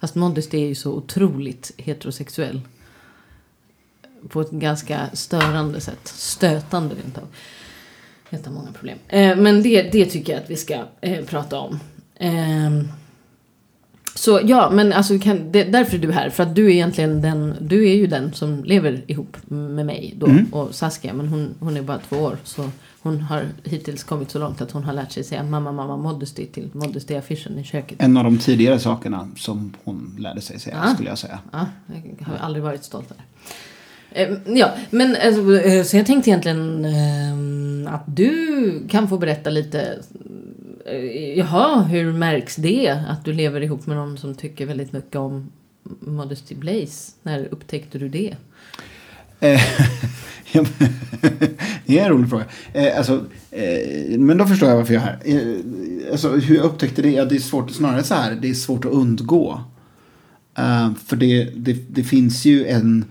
Fast 0.00 0.14
Modesty 0.14 0.62
är 0.62 0.68
ju 0.68 0.74
så 0.74 0.92
otroligt 0.92 1.72
heterosexuell. 1.76 2.60
På 4.28 4.40
ett 4.40 4.50
ganska 4.50 5.10
störande 5.12 5.80
sätt. 5.80 6.08
Stötande 6.08 6.94
rent 6.94 7.18
av. 7.18 7.28
Ett 8.30 8.46
av 8.46 8.52
många 8.52 8.72
problem. 8.72 8.98
Eh, 9.08 9.36
men 9.36 9.62
det, 9.62 9.82
det 9.82 10.06
tycker 10.06 10.32
jag 10.32 10.42
att 10.42 10.50
vi 10.50 10.56
ska 10.56 10.84
eh, 11.00 11.24
prata 11.24 11.58
om. 11.58 11.80
Eh, 12.14 12.70
så 14.14 14.40
ja, 14.44 14.70
men 14.70 14.92
alltså 14.92 15.18
kan, 15.18 15.52
det, 15.52 15.64
därför 15.64 15.96
är 15.96 16.00
du 16.00 16.12
här. 16.12 16.30
För 16.30 16.42
att 16.42 16.54
du 16.54 16.66
är 16.66 16.70
egentligen 16.70 17.22
den, 17.22 17.54
du 17.60 17.88
är 17.88 17.94
ju 17.94 18.06
den 18.06 18.32
som 18.32 18.64
lever 18.64 19.02
ihop 19.06 19.36
med 19.48 19.86
mig 19.86 20.14
då. 20.16 20.26
Mm. 20.26 20.46
Och 20.52 20.74
Saskia, 20.74 21.12
men 21.12 21.28
hon, 21.28 21.54
hon 21.60 21.76
är 21.76 21.82
bara 21.82 21.98
två 21.98 22.16
år. 22.16 22.36
Så 22.44 22.70
hon 23.00 23.20
har 23.20 23.48
hittills 23.64 24.04
kommit 24.04 24.30
så 24.30 24.38
långt 24.38 24.60
att 24.60 24.70
hon 24.70 24.84
har 24.84 24.92
lärt 24.92 25.12
sig 25.12 25.24
säga 25.24 25.42
mamma, 25.42 25.72
mamma, 25.72 25.96
modesty 25.96 26.46
till 26.46 26.70
modesty-affischen 26.72 27.58
i 27.60 27.64
köket. 27.64 28.02
En 28.02 28.16
av 28.16 28.24
de 28.24 28.38
tidigare 28.38 28.78
sakerna 28.78 29.28
som 29.36 29.74
hon 29.84 30.16
lärde 30.18 30.40
sig 30.40 30.60
säga, 30.60 30.80
ja. 30.84 30.94
skulle 30.94 31.08
jag 31.08 31.18
säga. 31.18 31.38
Ja, 31.52 31.66
jag 32.18 32.26
har 32.26 32.36
aldrig 32.36 32.64
varit 32.64 32.84
stolt 32.84 33.10
över 33.10 33.22
det. 33.22 34.58
Ja, 34.58 34.70
men 34.90 35.16
alltså, 35.24 35.60
eh, 35.60 35.84
så 35.84 35.96
jag 35.96 36.06
tänkte 36.06 36.30
egentligen 36.30 36.84
eh, 36.84 37.36
att 37.96 38.16
du 38.16 38.82
kan 38.88 39.08
få 39.08 39.18
berätta 39.18 39.50
lite. 39.50 39.98
Eh, 40.86 41.38
jaha, 41.38 41.82
hur 41.82 42.12
märks 42.12 42.56
det 42.56 43.04
att 43.08 43.24
du 43.24 43.32
lever 43.32 43.60
ihop 43.60 43.86
med 43.86 43.96
någon 43.96 44.18
som 44.18 44.34
tycker 44.34 44.66
väldigt 44.66 44.92
mycket 44.92 45.16
om 45.16 45.50
Modesty 46.00 46.54
Blaze? 46.54 47.12
När 47.22 47.48
upptäckte 47.50 47.98
du 47.98 48.08
det? 48.08 48.36
Eh, 49.40 49.60
det 51.86 51.98
är 51.98 52.04
en 52.04 52.08
rolig 52.08 52.30
fråga. 52.30 52.44
Eh, 52.72 52.98
alltså, 52.98 53.24
men 54.18 54.38
då 54.38 54.46
förstår 54.46 54.68
jag 54.68 54.76
varför 54.76 54.94
jag 54.94 55.02
är 55.02 55.06
här. 55.06 55.62
Alltså, 56.10 56.30
hur 56.30 56.56
jag 56.56 56.64
upptäckte 56.64 57.02
det? 57.02 57.10
Ja, 57.10 57.24
det 57.24 57.36
är 57.36 57.40
svårt, 57.40 57.70
snarare 57.70 58.02
så 58.02 58.14
här, 58.14 58.34
det 58.34 58.50
är 58.50 58.54
svårt 58.54 58.84
att 58.84 58.92
undgå. 58.92 59.60
För 61.06 61.16
det, 61.16 61.44
det, 61.56 61.72
det, 61.88 62.04
finns 62.04 62.44
ju 62.44 62.66
en, 62.66 63.04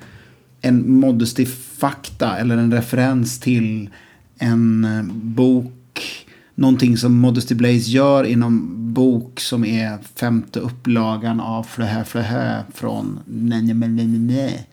en 0.61 0.91
modesty-fakta 0.91 2.37
eller 2.37 2.57
en 2.57 2.73
referens 2.73 3.39
till 3.39 3.89
en 4.37 4.85
uh, 4.85 5.13
bok 5.13 5.71
någonting 6.55 6.97
som 6.97 7.19
Modesty 7.19 7.55
Blaze 7.55 7.91
gör 7.91 8.23
inom 8.23 8.75
bok 8.93 9.39
som 9.39 9.65
är 9.65 9.97
femte 10.15 10.59
upplagan 10.59 11.39
av 11.39 11.63
Flöhä 11.63 12.03
Flöhä 12.03 12.63
från 12.73 13.19
nej, 13.25 13.73
nej. 13.73 14.67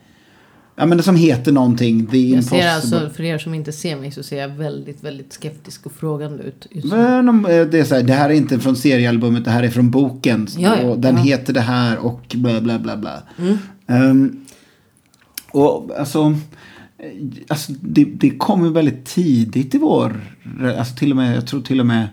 Ja 0.77 0.87
men 0.87 0.99
det 0.99 1.03
som 1.03 1.17
heter 1.17 1.53
någonting. 1.53 2.07
The 2.07 2.19
Jag 2.19 2.45
ser 2.45 2.69
alltså, 2.69 3.11
för 3.15 3.23
er 3.23 3.39
som 3.39 3.55
inte 3.55 3.73
ser 3.73 3.97
mig 3.97 4.11
så 4.11 4.23
ser 4.23 4.41
jag 4.41 4.49
väldigt, 4.49 5.05
väldigt 5.05 5.33
skeptisk 5.33 5.87
och 5.87 5.93
frågande 5.93 6.43
ut. 6.43 6.67
Men 6.85 7.29
om, 7.29 7.47
eh, 7.47 7.67
det, 7.67 7.79
är 7.79 7.85
så 7.85 7.95
här, 7.95 8.03
det 8.03 8.13
här 8.13 8.31
är 8.31 8.35
inte 8.35 8.59
från 8.59 8.77
seriealbumet, 8.77 9.45
det 9.45 9.51
här 9.51 9.63
är 9.63 9.71
från 9.71 9.91
boken. 9.91 10.49
Ja, 10.59 10.77
ja. 10.83 10.89
och 10.89 10.99
den 10.99 11.17
Ja. 11.17 11.23
heter 11.23 11.53
det 11.53 11.61
här 11.61 11.99
och 11.99 12.35
bla 12.35 12.61
bla 12.61 12.79
bla 12.79 12.97
bla. 12.97 13.23
Mm. 13.39 13.59
Ehm, 13.87 14.45
och 15.51 15.91
alltså, 15.99 16.21
eh, 16.21 16.37
alltså 17.49 17.73
det, 17.81 18.05
det 18.05 18.31
kom 18.31 18.65
ju 18.65 18.73
väldigt 18.73 19.05
tidigt 19.05 19.75
i 19.75 19.79
vår, 19.79 20.21
alltså 20.79 20.97
till 20.97 21.11
och 21.11 21.17
med, 21.17 21.37
jag 21.37 21.47
tror 21.47 21.61
till 21.61 21.81
och 21.81 21.87
med, 21.87 22.09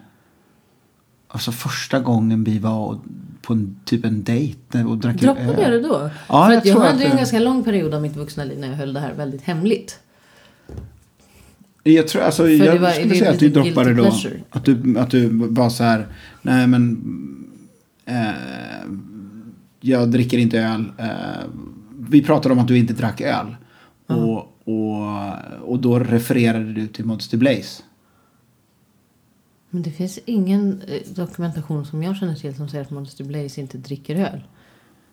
alltså 1.27 1.51
första 1.51 1.99
gången 1.99 2.43
vi 2.43 2.59
var 2.59 2.99
på 3.41 3.53
en, 3.53 3.79
typ 3.85 4.05
en 4.05 4.23
dejt 4.23 4.83
och 4.83 4.97
drack 4.97 5.15
Droppade 5.15 5.61
jag 5.61 5.71
det 5.71 5.79
då? 5.87 6.09
Ja, 6.27 6.45
för 6.45 6.53
jag 6.53 6.65
jag 6.65 6.79
hade 6.79 7.03
ju 7.03 7.09
en 7.09 7.17
ganska 7.17 7.39
lång 7.39 7.63
period 7.63 7.93
av 7.93 8.01
mitt 8.01 8.15
vuxna 8.15 8.43
liv 8.43 8.59
när 8.59 8.67
jag 8.67 8.75
höll 8.75 8.93
det 8.93 8.99
här 8.99 9.13
väldigt 9.13 9.41
hemligt. 9.41 9.99
Jag 11.83 12.07
tror, 12.07 12.21
alltså, 12.21 12.49
jag 12.49 12.79
var- 12.79 12.91
skulle 12.91 13.15
säga 13.15 13.31
att 13.31 13.39
du 13.39 13.49
droppade 13.49 13.93
då. 13.93 14.03
pleasure. 14.03 14.39
Att 14.49 14.65
du, 14.65 14.99
att 14.99 15.11
du 15.11 15.29
var 15.29 15.69
så 15.69 15.83
här, 15.83 16.07
nej 16.41 16.67
men, 16.67 17.03
eh, 18.05 18.29
jag 19.81 20.11
dricker 20.11 20.37
inte 20.37 20.59
öl. 20.59 20.85
Eh, 20.97 21.07
vi 22.09 22.21
pratade 22.21 22.53
om 22.53 22.59
att 22.59 22.67
du 22.67 22.77
inte 22.77 22.93
drack 22.93 23.21
öl. 23.21 23.55
Och, 24.07 24.58
och, 24.69 25.71
och 25.71 25.79
då 25.79 25.99
refererade 25.99 26.73
du 26.73 26.87
till 26.87 27.05
Modesty 27.05 27.37
Blaze. 27.37 27.83
Men 29.69 29.81
det 29.81 29.91
finns 29.91 30.19
ingen 30.25 30.81
eh, 30.87 31.01
dokumentation 31.13 31.85
som 31.85 32.03
jag 32.03 32.17
känner 32.17 32.35
till 32.35 32.55
som 32.55 32.69
säger 32.69 32.83
att 32.83 32.91
Modesty 32.91 33.23
Blaze 33.23 33.61
inte 33.61 33.77
dricker 33.77 34.15
öl. 34.15 34.43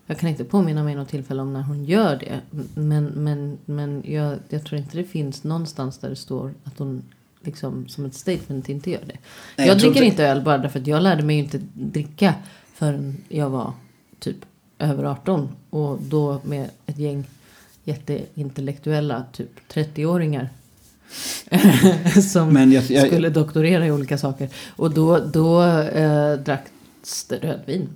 Jag 0.06 0.18
kan 0.18 0.28
inte 0.28 0.44
påminna 0.44 0.84
mig 0.84 0.94
något 0.94 1.08
tillfälle 1.08 1.42
om 1.42 1.52
när 1.52 1.62
hon 1.62 1.84
gör 1.84 2.16
det. 2.16 2.40
Men, 2.75 3.04
men, 3.04 3.58
men 3.64 4.02
jag, 4.06 4.38
jag 4.48 4.64
tror 4.64 4.80
inte 4.80 4.96
det 4.96 5.04
finns 5.04 5.44
någonstans 5.44 5.98
där 5.98 6.08
det 6.10 6.16
står 6.16 6.54
att 6.64 6.78
hon 6.78 7.02
liksom 7.42 7.88
som 7.88 8.04
ett 8.04 8.14
statement 8.14 8.68
inte 8.68 8.90
gör 8.90 9.04
det. 9.06 9.18
Nej, 9.56 9.68
jag, 9.68 9.78
dricker 9.78 10.02
inte- 10.02 10.26
öl 10.26 10.42
bara 10.42 10.58
därför 10.58 10.80
att 10.80 10.86
jag 10.86 11.02
lärde 11.02 11.22
mig 11.22 11.38
inte 11.38 11.60
dricka 11.72 12.34
förrän 12.75 13.16
jag 13.28 13.50
var 13.50 13.72
typ 14.18 14.36
över 14.78 15.04
18. 15.04 15.48
Och 15.70 15.98
då 16.02 16.40
med 16.44 16.70
ett 16.86 16.98
gäng 16.98 17.25
jätteintellektuella 17.87 19.25
typ 19.33 19.50
30-åringar. 19.73 20.49
som 22.23 22.52
Men 22.52 22.73
jag, 22.73 22.85
jag, 22.85 23.07
skulle 23.07 23.28
doktorera 23.28 23.87
i 23.87 23.90
olika 23.90 24.19
saker. 24.19 24.49
Och 24.76 24.95
då, 24.95 25.19
då 25.19 25.62
eh, 25.62 26.33
dracks 26.33 27.25
det 27.28 27.37
rödvin. 27.37 27.88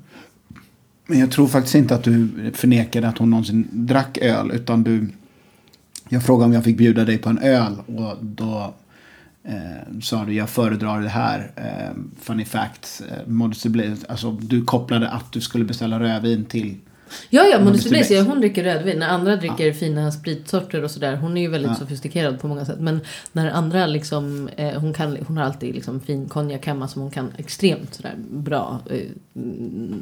Men 1.06 1.18
jag 1.18 1.30
tror 1.30 1.46
faktiskt 1.46 1.74
inte 1.74 1.94
att 1.94 2.04
du 2.04 2.28
förnekade 2.54 3.08
att 3.08 3.18
hon 3.18 3.30
någonsin 3.30 3.68
drack 3.72 4.18
öl. 4.18 4.50
Utan 4.50 4.82
du... 4.82 5.08
Jag 6.08 6.24
frågade 6.24 6.44
om 6.44 6.52
jag 6.52 6.64
fick 6.64 6.78
bjuda 6.78 7.04
dig 7.04 7.18
på 7.18 7.28
en 7.28 7.38
öl. 7.38 7.76
Och 7.86 8.16
då 8.24 8.74
eh, 9.44 10.00
sa 10.02 10.24
du 10.24 10.34
jag 10.34 10.50
föredrar 10.50 11.00
det 11.00 11.08
här. 11.08 11.50
Eh, 11.56 11.96
funny 12.20 12.44
fact. 12.44 13.02
Eh. 13.10 13.92
Alltså 14.08 14.30
du 14.30 14.64
kopplade 14.64 15.08
att 15.08 15.32
du 15.32 15.40
skulle 15.40 15.64
beställa 15.64 16.00
rödvin 16.00 16.44
till... 16.44 16.76
Ja, 17.30 17.42
ja, 17.42 17.58
Modesty 17.58 17.64
Modesty 17.64 17.90
Blaze, 17.90 18.14
ja, 18.14 18.22
hon 18.22 18.40
dricker 18.40 18.64
rödvin. 18.64 18.98
När 18.98 19.08
andra 19.08 19.36
dricker 19.36 19.72
fina 19.72 20.12
spritsorter 20.12 20.84
och 20.84 20.90
sådär. 20.90 21.16
Hon 21.16 21.36
är 21.36 21.40
ju 21.40 21.48
väldigt 21.48 21.70
Ja. 21.70 21.74
sofistikerad 21.76 22.40
på 22.40 22.48
många 22.48 22.64
sätt. 22.64 22.80
Men 22.80 23.00
när 23.32 23.50
andra 23.50 23.86
liksom, 23.86 24.48
eh, 24.56 24.80
hon, 24.80 24.92
kan, 24.92 25.16
hon 25.26 25.36
har 25.36 25.44
alltid 25.44 25.74
liksom 25.74 26.00
fin 26.00 26.28
konjak 26.28 26.66
hemma 26.66 26.88
som 26.88 27.02
hon 27.02 27.10
kan 27.10 27.32
extremt 27.36 27.94
sådär 27.94 28.14
bra. 28.30 28.80
Eh, 28.90 29.00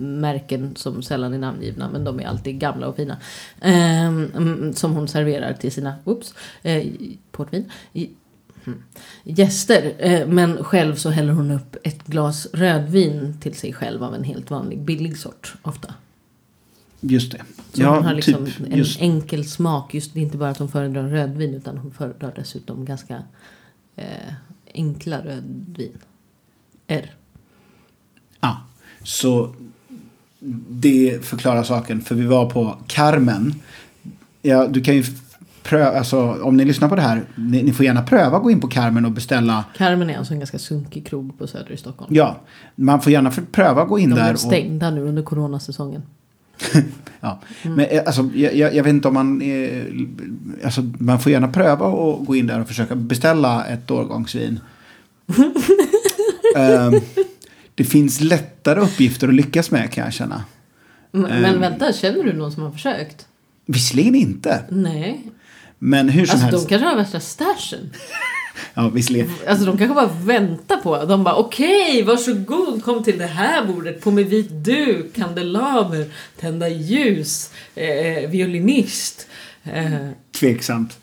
märken 0.00 0.76
som 0.76 1.02
sällan 1.02 1.34
är 1.34 1.38
namngivna 1.38 1.88
men 1.92 2.04
de 2.04 2.20
är 2.20 2.26
alltid 2.26 2.58
gamla 2.58 2.86
och 2.86 2.96
fina. 2.96 3.16
Eh, 3.60 4.72
som 4.74 4.92
hon 4.92 5.08
serverar 5.08 5.52
till 5.52 5.72
sina, 5.72 5.94
oops, 6.04 6.34
eh, 6.62 6.86
portvin. 7.32 7.70
I, 7.92 8.10
hmm, 8.64 8.82
Gäster, 9.24 9.92
eh, 9.98 10.26
men 10.26 10.64
själv 10.64 10.94
så 10.94 11.10
häller 11.10 11.32
hon 11.32 11.50
upp 11.50 11.76
ett 11.84 12.04
glas 12.06 12.46
rödvin 12.52 13.36
till 13.40 13.54
sig 13.54 13.72
själv 13.72 14.04
av 14.04 14.14
en 14.14 14.24
helt 14.24 14.50
vanlig 14.50 14.80
billig 14.80 15.18
sort 15.18 15.54
ofta. 15.62 15.94
Just 17.00 17.32
det. 17.32 17.42
Så 17.72 17.84
hon 17.84 18.04
har 18.04 18.14
liksom 18.14 18.46
typ 18.46 18.60
en 18.60 18.78
just 18.78 19.00
enkel 19.00 19.44
smak. 19.44 19.94
Just 19.94 20.14
det 20.14 20.20
är 20.20 20.22
inte 20.22 20.38
bara 20.38 20.50
att 20.50 20.58
hon 20.58 20.68
föredrar 20.68 21.08
rödvin 21.08 21.54
utan 21.54 21.78
hon 21.78 21.90
föredrar 21.90 22.32
dessutom 22.36 22.84
ganska 22.84 23.22
eh, 23.96 24.32
enkla 24.74 25.24
rödvin. 25.24 25.98
R. 26.86 27.14
Ja, 28.40 28.56
så 29.02 29.54
det 30.68 31.24
förklarar 31.24 31.62
saken. 31.62 32.00
För 32.00 32.14
vi 32.14 32.26
var 32.26 32.50
på 32.50 32.78
Carmen. 32.86 33.54
Ja, 34.42 34.66
du 34.66 34.80
kan 34.80 34.96
ju 34.96 35.04
pröva, 35.62 35.98
alltså 35.98 36.42
om 36.42 36.56
ni 36.56 36.64
lyssnar 36.64 36.88
på 36.88 36.96
det 36.96 37.02
här, 37.02 37.24
ni, 37.34 37.62
ni 37.62 37.72
får 37.72 37.86
gärna 37.86 38.02
pröva 38.02 38.36
att 38.36 38.42
gå 38.42 38.50
in 38.50 38.60
på 38.60 38.68
Carmen 38.68 39.04
och 39.04 39.12
beställa. 39.12 39.64
Carmen 39.76 40.10
är 40.10 40.18
alltså 40.18 40.32
en 40.32 40.40
ganska 40.40 40.58
sunkig 40.58 41.06
krog 41.06 41.38
på 41.38 41.46
Söder 41.46 41.72
i 41.72 41.76
Stockholm. 41.76 42.14
Ja, 42.14 42.40
man 42.74 43.00
får 43.00 43.12
gärna 43.12 43.30
pröva 43.52 43.82
att 43.82 43.88
gå 43.88 43.98
in 43.98 44.10
De 44.10 44.16
där. 44.16 44.22
blev 44.22 44.32
Och, 44.34 44.40
stängda 44.40 44.90
nu 44.90 45.00
under 45.00 45.22
coronasäsongen. 45.22 46.02
ja. 47.20 47.40
Mm. 47.62 47.76
Men 47.76 47.86
eh, 47.86 48.02
alltså, 48.06 48.30
jag, 48.34 48.74
jag 48.74 48.84
vet 48.84 48.86
inte 48.92 49.08
om 49.08 49.14
man, 49.14 49.42
eh, 49.42 49.82
alltså 50.64 50.82
man 50.98 51.20
får 51.20 51.32
gärna 51.32 51.48
pröva 51.48 51.86
att 51.86 52.26
gå 52.26 52.36
in 52.36 52.46
där 52.46 52.60
och 52.60 52.68
försöka 52.68 52.94
beställa 52.94 53.64
ett 53.64 53.90
årgångsvin. 53.90 54.60
Ehm, 56.56 56.92
det 57.74 57.84
finns 57.84 58.20
lättare 58.20 58.80
uppgifter 58.80 59.28
att 59.28 59.34
lyckas 59.34 59.70
med 59.70 59.92
kan 59.92 60.04
jag 60.04 60.12
känna. 60.12 60.44
Men, 61.12 61.24
Ehm. 61.26 61.42
men 61.42 61.60
vänta, 61.60 61.92
känner 61.92 62.24
du 62.24 62.32
någon 62.32 62.52
som 62.52 62.62
har 62.62 62.70
försökt? 62.70 63.26
Visserligen 63.66 64.14
inte, 64.14 64.62
Nej. 64.70 65.22
men 65.78 66.08
hur 66.08 66.26
som 66.26 66.32
Alltså 66.34 66.46
helst. 66.46 66.68
de 66.68 66.68
kanske 66.68 66.88
har 66.88 66.96
värsta 66.96 67.20
stashen. 67.20 67.90
Ja, 68.74 68.88
visserligen. 68.88 69.30
Alltså 69.48 69.64
de 69.64 69.78
kanske 69.78 69.94
bara 69.94 70.10
väntar 70.24 70.76
på. 70.76 71.04
De 71.04 71.24
bara 71.24 71.34
okej, 71.36 72.02
varsågod, 72.02 72.84
kom 72.84 73.04
till 73.04 73.18
det 73.18 73.26
här 73.26 73.64
bordet. 73.64 74.00
På 74.00 74.10
med 74.10 74.26
vit 74.26 74.50
duk, 74.50 75.14
kandelaber, 75.14 76.06
tända 76.40 76.68
ljus, 76.68 77.50
eh, 77.74 78.30
violinist. 78.30 79.26
Eh, 79.64 79.84
Tveksamt. 80.40 80.98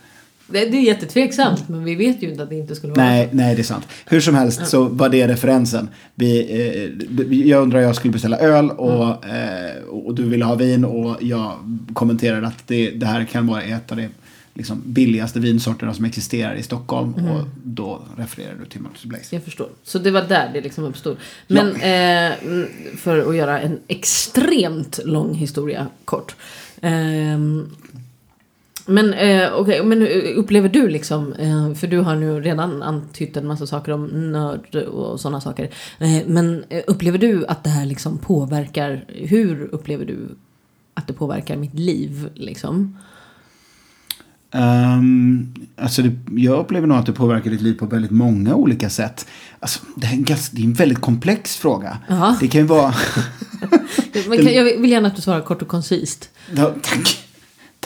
det, 0.47 0.65
det 0.65 0.77
är 0.77 0.81
jättetveksamt, 0.81 1.69
men 1.69 1.83
vi 1.83 1.95
vet 1.95 2.24
ju 2.24 2.29
inte 2.29 2.43
att 2.43 2.50
det 2.50 2.55
inte 2.55 2.75
skulle 2.75 2.93
vara 2.93 3.05
Nej, 3.05 3.29
nej, 3.31 3.55
det 3.55 3.62
är 3.62 3.63
sant. 3.63 3.88
Hur 4.05 4.21
som 4.21 4.35
helst 4.35 4.67
så 4.67 4.83
var 4.83 5.09
det 5.09 5.27
referensen. 5.27 5.89
Vi, 6.15 6.39
eh, 6.39 7.38
jag 7.47 7.62
undrar 7.63 7.79
jag 7.79 7.95
skulle 7.95 8.12
beställa 8.12 8.38
öl 8.38 8.69
och, 8.69 9.25
eh, 9.25 9.83
och 9.89 10.15
du 10.15 10.24
ville 10.24 10.45
ha 10.45 10.55
vin 10.55 10.85
och 10.85 11.17
jag 11.21 11.51
kommenterade 11.93 12.47
att 12.47 12.67
det, 12.67 12.89
det 12.89 13.05
här 13.05 13.25
kan 13.25 13.47
vara 13.47 13.62
ett 13.62 13.91
av 13.91 13.97
de 13.97 14.09
liksom, 14.55 14.81
billigaste 14.85 15.39
vinsorterna 15.39 15.93
som 15.93 16.05
existerar 16.05 16.55
i 16.55 16.63
Stockholm. 16.63 17.13
Och 17.13 17.47
då 17.63 18.01
refererar 18.17 18.55
du 18.59 18.65
till 18.65 18.81
Modesty 18.81 19.07
Blaze. 19.07 19.35
Jag 19.35 19.43
förstår. 19.43 19.69
Så 19.83 20.00
det 20.00 20.12
var 20.12 20.21
där 20.21 20.50
det 20.53 20.62
liksom 20.62 20.83
uppstod. 20.83 21.17
Men 21.47 21.75
eh, 21.75 22.43
mm, 22.43 22.67
för 22.97 23.29
att 23.29 23.35
göra 23.35 23.62
en 23.62 23.79
extremt 23.88 25.00
lång 25.05 25.33
historia 25.33 25.88
kort. 26.05 26.35
Ehm, 26.81 27.69
men 28.85 29.13
eh, 29.13 29.53
okej, 29.53 29.83
men 29.83 30.01
hur 30.01 30.33
upplever 30.35 30.69
du 30.69 30.89
liksom, 30.89 31.33
eh, 31.33 31.74
för 31.74 31.88
du 31.88 32.00
har 32.00 32.15
nu 32.15 32.41
redan 32.41 32.83
antytt 32.83 33.38
en 33.38 33.47
massa 33.47 33.67
saker 33.67 33.91
om 33.91 34.31
nörd 34.31 34.75
och 34.75 35.19
sådana 35.19 35.41
saker. 35.41 35.69
Eh, 36.00 36.27
men 36.27 36.63
eh, 36.69 36.83
upplever 36.88 37.17
du 37.17 37.45
att 37.45 37.63
det 37.63 37.69
här 37.69 37.85
liksom 37.85 38.17
påverkar, 38.17 39.05
hur 39.07 39.69
upplever 39.71 40.05
du 40.05 40.29
att 40.93 41.07
det 41.07 41.13
påverkar 41.13 41.57
mitt 41.57 41.74
liv 41.74 42.29
liksom? 42.35 42.97
Um, 44.55 45.53
alltså 45.77 46.01
det, 46.01 46.41
jag 46.41 46.59
upplever 46.59 46.88
nog 46.88 46.97
att 46.97 47.05
det 47.05 47.13
påverkar 47.13 47.51
ditt 47.51 47.62
liv 47.62 47.74
på 47.74 47.85
väldigt 47.85 48.12
många 48.12 48.55
olika 48.55 48.89
sätt. 48.89 49.27
Alltså, 49.59 49.79
det, 49.95 50.07
är 50.07 50.12
en 50.12 50.24
ganska, 50.24 50.55
det 50.55 50.62
är 50.62 50.65
en 50.65 50.74
väldigt 50.74 51.01
komplex 51.01 51.55
fråga. 51.55 51.97
Ja. 52.07 52.38
Det 52.39 52.47
kan 52.47 52.62
ju 52.62 52.67
vara... 52.67 52.93
Men 54.27 54.38
kan, 54.38 54.53
jag 54.53 54.63
vill 54.63 54.91
gärna 54.91 55.07
att 55.07 55.15
du 55.15 55.21
svarar 55.21 55.41
kort 55.41 55.62
och 55.62 55.67
koncist. 55.67 56.29
Ja, 56.55 56.74
tack. 56.81 57.25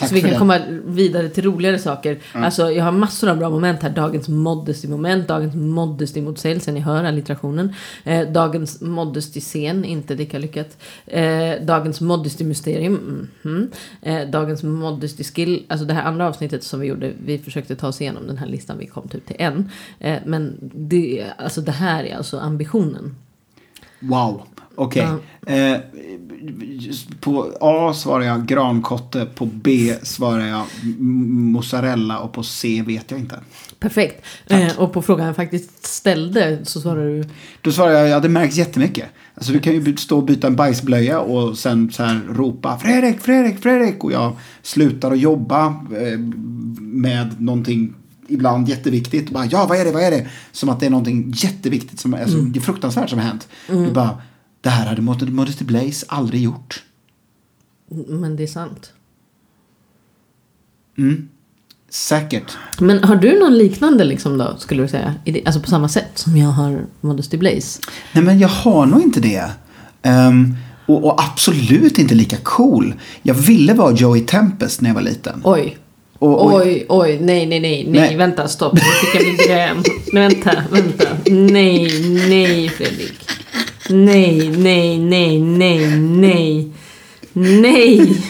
Tack 0.00 0.08
så 0.08 0.14
vi 0.14 0.20
kan 0.20 0.30
det. 0.30 0.36
komma 0.36 0.58
vidare 0.84 1.28
till 1.28 1.44
roligare 1.44 1.78
saker. 1.78 2.18
Alltså, 2.32 2.70
jag 2.70 2.84
har 2.84 2.92
massor 2.92 3.28
av 3.28 3.38
bra 3.38 3.50
moment 3.50 3.82
här. 3.82 3.90
Dagens 3.90 4.28
modesty-moment, 4.28 5.28
dagens 5.28 5.54
modesty-motsägelse, 5.54 6.72
ni 6.72 6.80
hör 6.80 7.04
allitterationen. 7.04 7.74
Eh, 8.04 8.28
dagens 8.28 8.80
modesty-scen, 8.80 9.84
inte 9.84 10.14
lika 10.14 10.38
lyckat. 10.38 10.76
Eh, 11.06 11.52
dagens 11.62 12.00
modesty-mysterium, 12.00 13.28
mhm. 13.42 13.70
eh, 14.02 14.28
dagens 14.28 14.62
modesty-skill. 14.62 15.64
Alltså 15.68 15.86
det 15.86 15.94
här 15.94 16.04
andra 16.04 16.26
avsnittet 16.26 16.64
som 16.64 16.80
vi 16.80 16.86
gjorde, 16.86 17.12
vi 17.24 17.38
försökte 17.38 17.76
ta 17.76 17.88
oss 17.88 18.00
igenom 18.00 18.26
den 18.26 18.38
här 18.38 18.46
listan, 18.46 18.78
vi 18.78 18.86
kom 18.86 19.08
typ 19.08 19.26
till 19.26 19.36
en. 19.38 19.70
Eh, 19.98 20.18
men 20.26 20.58
det, 20.60 21.26
alltså 21.38 21.60
det 21.60 21.72
här 21.72 22.04
är 22.04 22.16
alltså 22.16 22.38
ambitionen. 22.38 23.16
Wow, 24.00 24.42
okej. 24.74 25.08
Eh, 25.46 25.76
just 26.60 27.20
på 27.20 27.52
A 27.60 27.94
svarar 27.94 28.24
jag 28.24 28.46
grankotte, 28.46 29.26
på 29.34 29.46
B 29.46 29.94
svarar 30.02 30.46
jag 30.46 30.64
mozzarella 30.98 32.18
och 32.18 32.32
på 32.32 32.42
C 32.42 32.82
vet 32.86 33.10
jag 33.10 33.20
inte. 33.20 33.40
Perfekt. 33.78 34.24
Eh, 34.46 34.78
och 34.78 34.92
på 34.92 35.02
frågan 35.02 35.26
jag 35.26 35.36
faktiskt 35.36 35.86
ställde 35.86 36.64
så 36.64 36.80
svarar 36.80 37.06
du 37.06 37.24
Då 37.60 37.72
svarar 37.72 37.92
jag, 37.92 38.08
ja 38.08 38.20
det 38.20 38.28
märks 38.28 38.56
jättemycket. 38.56 39.08
Alltså 39.34 39.52
du 39.52 39.58
kan 39.58 39.72
ju 39.72 39.96
stå 39.96 40.16
och 40.16 40.24
byta 40.24 40.46
en 40.46 40.56
bajsblöja 40.56 41.20
och 41.20 41.58
sen 41.58 41.90
så 41.92 42.02
här 42.02 42.20
ropa 42.30 42.78
Fredrik, 42.78 43.20
Fredrik, 43.20 43.62
Fredrik 43.62 44.04
och 44.04 44.12
jag 44.12 44.36
slutar 44.62 45.12
att 45.12 45.20
jobba 45.20 45.66
eh, 45.66 46.18
med 46.78 47.40
någonting 47.40 47.94
ibland 48.28 48.68
jätteviktigt. 48.68 49.26
Och 49.26 49.34
bara, 49.34 49.46
ja, 49.46 49.66
vad 49.66 49.78
är 49.78 49.84
det, 49.84 49.92
vad 49.92 50.02
är 50.02 50.10
det? 50.10 50.26
Som 50.52 50.68
att 50.68 50.80
det 50.80 50.86
är 50.86 50.90
någonting 50.90 51.32
jätteviktigt, 51.36 52.00
som, 52.00 52.14
alltså, 52.14 52.36
det 52.36 52.58
är 52.58 52.60
fruktansvärt 52.60 53.10
som 53.10 53.18
har 53.18 53.26
hänt. 53.26 53.48
Du 53.66 53.92
bara, 53.92 54.22
det 54.60 54.68
här 54.68 54.86
hade 54.86 55.02
Mod- 55.02 55.30
Modesty 55.32 55.64
Blaze 55.64 56.06
aldrig 56.08 56.42
gjort. 56.42 56.82
Men 58.08 58.36
det 58.36 58.42
är 58.42 58.46
sant. 58.46 58.92
Säkert. 61.90 62.56
Men 62.78 63.04
har 63.04 63.16
du 63.16 63.38
någon 63.38 63.58
liknande 63.58 64.04
liksom 64.04 64.38
då, 64.38 64.56
skulle 64.58 64.82
du 64.82 64.88
säga? 64.88 65.14
Alltså 65.44 65.60
på 65.60 65.68
samma 65.70 65.88
sätt 65.88 66.10
som 66.14 66.36
jag 66.36 66.48
har 66.48 66.84
Modesty 67.00 67.36
Blaze? 67.36 67.80
Nej, 68.12 68.24
men 68.24 68.38
jag 68.38 68.48
har 68.48 68.86
nog 68.86 69.02
inte 69.02 69.20
det. 69.20 69.50
Ehm, 70.02 70.56
och, 70.86 71.04
och 71.04 71.22
absolut 71.22 71.98
inte 71.98 72.14
lika 72.14 72.36
cool. 72.42 72.94
Jag 73.22 73.34
ville 73.34 73.74
vara 73.74 73.92
Joey 73.94 74.20
Tempest 74.26 74.80
när 74.80 74.90
jag 74.90 74.94
var 74.94 75.02
liten. 75.02 75.40
Oj. 75.44 75.76
Och- 76.18 76.42
och- 76.44 76.54
Oj, 76.54 76.86
oj, 76.88 77.18
nej, 77.20 77.46
nej, 77.46 77.60
nej, 77.60 77.86
nej, 77.88 78.16
vänta, 78.16 78.48
stopp, 78.48 78.74
nu 78.74 78.80
fick 78.80 79.14
jag 79.14 79.26
migrän. 79.32 79.82
Vänta, 80.12 80.62
vänta, 80.70 81.04
nej, 81.30 81.88
nej, 82.28 82.68
Fredrik. 82.68 83.12
Nej, 83.88 84.48
nej, 84.48 84.98
nej, 84.98 85.40
nej, 85.40 85.98
nej, 85.98 86.68
nej, 87.32 88.22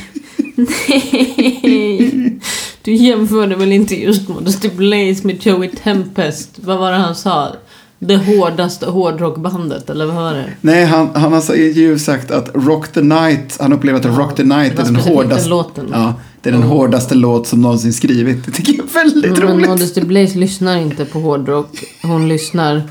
nej. 1.62 2.40
Du 2.82 2.94
jämförde 2.94 3.56
väl 3.56 3.72
inte 3.72 4.02
just 4.02 4.28
Modesty 4.28 4.68
Blaze 4.68 5.26
med 5.26 5.46
Joey 5.46 5.68
Tempest? 5.68 6.58
Vad 6.64 6.78
var 6.78 6.92
det 6.92 6.98
han 6.98 7.14
sa? 7.14 7.52
Det 7.98 8.16
hårdaste 8.16 8.86
hårdrockbandet, 8.86 9.90
eller 9.90 10.06
vad 10.06 10.14
var 10.14 10.34
det? 10.34 10.44
Nej, 10.60 10.84
han, 10.84 11.08
han 11.14 11.32
har 11.32 11.54
ju 11.54 11.98
sagt 11.98 12.30
att 12.30 12.50
Rock 12.54 12.88
the 12.88 13.02
Night, 13.02 13.56
han 13.60 13.72
upplever 13.72 13.98
att 13.98 14.18
Rock 14.18 14.36
the 14.36 14.44
Night 14.44 14.78
är 14.78 14.84
den 14.84 14.96
hårdaste, 14.96 15.48
låten. 15.48 15.88
ja, 15.92 16.14
det 16.42 16.48
är 16.48 16.52
den 16.52 16.62
hårdaste 16.62 17.14
låt 17.14 17.46
som 17.46 17.62
någonsin 17.62 17.92
skrivit. 17.92 18.46
Det 18.46 18.52
tycker 18.52 18.72
jag 18.72 18.86
är 18.86 19.04
väldigt 19.04 19.30
Men 19.30 19.40
roligt. 19.40 19.68
Modesty 19.68 20.00
Blaze 20.00 20.38
lyssnar 20.38 20.76
inte 20.76 21.04
på 21.04 21.20
hårdrock. 21.20 21.84
Hon 22.02 22.28
lyssnar 22.28 22.82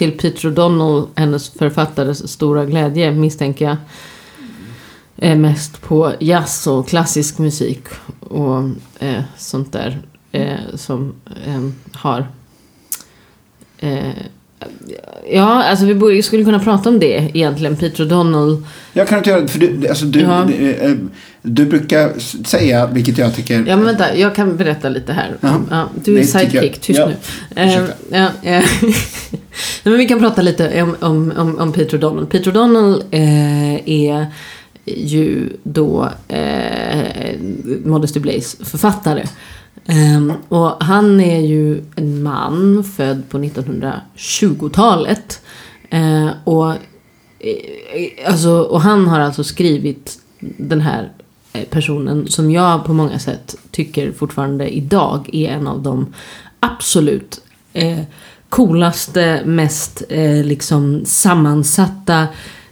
till 0.00 0.18
Peter 0.18 0.48
O'Donnell, 0.48 1.08
hennes 1.14 1.50
författares 1.50 2.32
stora 2.32 2.64
glädje, 2.64 3.12
misstänker 3.12 3.64
jag. 3.64 3.76
Eh, 5.16 5.38
mest 5.38 5.82
på 5.82 6.12
jazz 6.20 6.66
och 6.66 6.88
klassisk 6.88 7.38
musik 7.38 7.84
och 8.20 8.68
eh, 8.98 9.22
sånt 9.36 9.72
där 9.72 10.02
eh, 10.32 10.74
som 10.74 11.14
eh, 11.46 11.68
har... 11.92 12.28
Eh, 13.78 14.08
Eh, 14.60 14.66
ja, 15.36 15.62
alltså 15.64 15.84
vi 15.86 15.94
borde, 15.94 16.22
skulle 16.22 16.44
kunna 16.44 16.58
prata 16.58 16.88
om 16.88 16.98
det 16.98 17.30
egentligen. 17.34 17.76
Peter 17.76 18.04
O'Donnell. 18.04 18.62
Jag 18.92 19.08
kan 19.08 19.18
inte 19.18 19.30
göra 19.30 19.40
det, 19.40 19.48
för 19.48 19.58
du, 19.58 19.88
alltså 19.88 20.04
du, 20.04 20.20
Ja. 20.20 20.48
du, 20.58 20.70
eh, 20.74 20.92
du 21.42 21.66
brukar 21.66 22.12
säga, 22.44 22.86
vilket 22.86 23.18
jag 23.18 23.34
tycker... 23.36 23.54
Ja 23.66 23.76
men 23.76 23.84
vänta, 23.84 24.16
jag 24.16 24.34
kan 24.34 24.56
berätta 24.56 24.88
lite 24.88 25.12
här. 25.12 25.36
Ja, 25.40 25.88
du 26.04 26.14
är 26.14 26.20
Det 26.20 26.24
tycker 26.26 26.38
jag. 26.40 26.50
sidekick, 26.50 26.80
tyst 26.80 26.98
Ja. 26.98 27.06
nu. 27.06 27.62
Eh, 27.62 27.68
Ursäkta. 27.68 27.94
ja, 28.10 28.28
eh. 28.42 28.64
Nej, 29.82 29.92
men 29.92 29.98
vi 29.98 30.08
kan 30.08 30.18
prata 30.18 30.42
lite 30.42 30.82
om, 30.82 30.96
om, 31.00 31.32
om, 31.36 31.58
om 31.58 31.72
Peter 31.72 31.98
O'Donnell. 31.98 32.26
Peter 32.26 32.50
O'Donnell 32.50 33.02
eh, 33.10 33.90
är 33.90 34.26
ju 34.84 35.48
då 35.62 36.08
eh, 36.28 37.34
Modesty 37.84 38.20
Blaze 38.20 38.64
författare. 38.64 39.22
Um, 39.86 40.32
och 40.48 40.84
han 40.84 41.20
är 41.20 41.40
ju 41.40 41.84
en 41.96 42.22
man 42.22 42.84
född 42.84 43.22
på 43.28 43.38
1920-talet. 43.38 45.40
Uh, 45.94 46.00
ehm, 46.00 46.30
och, 46.44 46.70
eh, 46.70 46.76
alltså, 48.26 48.50
och 48.50 48.80
han 48.80 49.06
har 49.06 49.20
alltså 49.20 49.44
skrivit 49.44 50.20
den 50.40 50.80
här 50.80 51.12
eh, 51.52 51.64
personen 51.64 52.28
som 52.28 52.50
jag 52.50 52.84
på 52.84 52.92
många 52.92 53.18
sätt 53.18 53.56
tycker 53.70 54.12
fortfarande 54.12 54.68
idag 54.68 55.30
är 55.32 55.48
en 55.48 55.66
av 55.66 55.82
de 55.82 56.14
absolut 56.60 57.40
eh, 57.72 58.00
coolaste, 58.48 59.42
mest 59.44 60.02
eh, 60.08 60.44
liksom 60.44 61.04
sammansatta, 61.04 62.26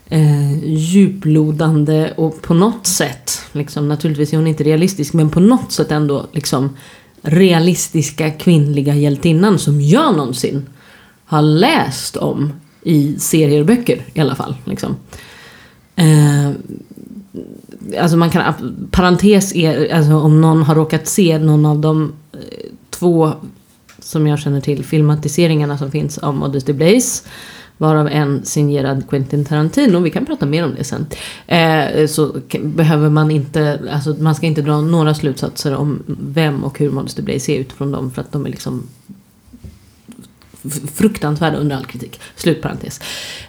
eh, 0.09 0.63
djuplodande 0.63 2.13
och 2.17 2.41
på 2.41 2.53
något 2.53 2.87
sätt, 2.87 3.41
liksom, 3.51 3.87
naturligtvis 3.87 4.33
är 4.33 4.37
hon 4.37 4.47
inte 4.47 4.63
realistisk, 4.63 5.13
men 5.13 5.29
på 5.29 5.39
något 5.39 5.71
sätt 5.71 5.91
ändå 5.91 6.27
liksom 6.31 6.77
realistiska 7.21 8.31
kvinnliga 8.31 8.95
hjältinnan 8.95 9.59
som 9.59 9.81
jag 9.81 10.17
någonsin 10.17 10.69
har 11.25 11.41
läst 11.41 12.17
om 12.17 12.53
i 12.81 13.15
serier 13.19 13.59
och 13.59 13.65
böcker 13.65 14.05
i 14.13 14.19
alla 14.19 14.35
fall. 14.35 14.55
Liksom. 14.65 14.95
Eh, 15.95 16.51
alltså 18.01 18.17
man 18.17 18.29
kan, 18.29 18.53
parentes 18.91 19.55
är, 19.55 19.93
alltså 19.93 20.15
om 20.15 20.41
någon 20.41 20.63
har 20.63 20.75
råkat 20.75 21.07
se 21.07 21.37
någon 21.37 21.65
av 21.65 21.79
de 21.79 22.13
eh, 22.33 22.39
två 22.89 23.31
som 23.99 24.27
jag 24.27 24.39
känner 24.39 24.61
till 24.61 24.85
filmatiseringarna 24.85 25.77
som 25.77 25.91
finns 25.91 26.17
om 26.17 26.37
Modesty 26.37 26.73
Blaze. 26.73 27.23
Varav 27.81 28.07
en 28.07 28.45
signerad 28.45 29.09
Quentin 29.09 29.45
Tarantino, 29.45 29.99
vi 29.99 30.09
kan 30.09 30.25
prata 30.25 30.45
mer 30.45 30.63
om 30.63 30.75
det 30.75 30.83
sen. 30.83 31.05
Eh, 31.47 32.07
så 32.07 32.35
behöver 32.63 33.09
man 33.09 33.31
inte, 33.31 33.79
alltså 33.91 34.15
man 34.19 34.35
ska 34.35 34.45
inte 34.45 34.61
dra 34.61 34.81
några 34.81 35.13
slutsatser 35.13 35.75
om 35.75 36.03
vem 36.07 36.63
och 36.63 36.79
hur 36.79 36.91
Modesty 36.91 37.21
Blaze 37.21 37.51
är 37.51 37.59
utifrån 37.59 37.91
dem 37.91 38.11
för 38.11 38.21
att 38.21 38.31
de 38.31 38.45
är 38.45 38.49
liksom 38.49 38.83
fruktansvärda 40.93 41.57
under 41.57 41.75
all 41.75 41.85
kritik. 41.85 42.19
Slutparentes. 42.35 43.01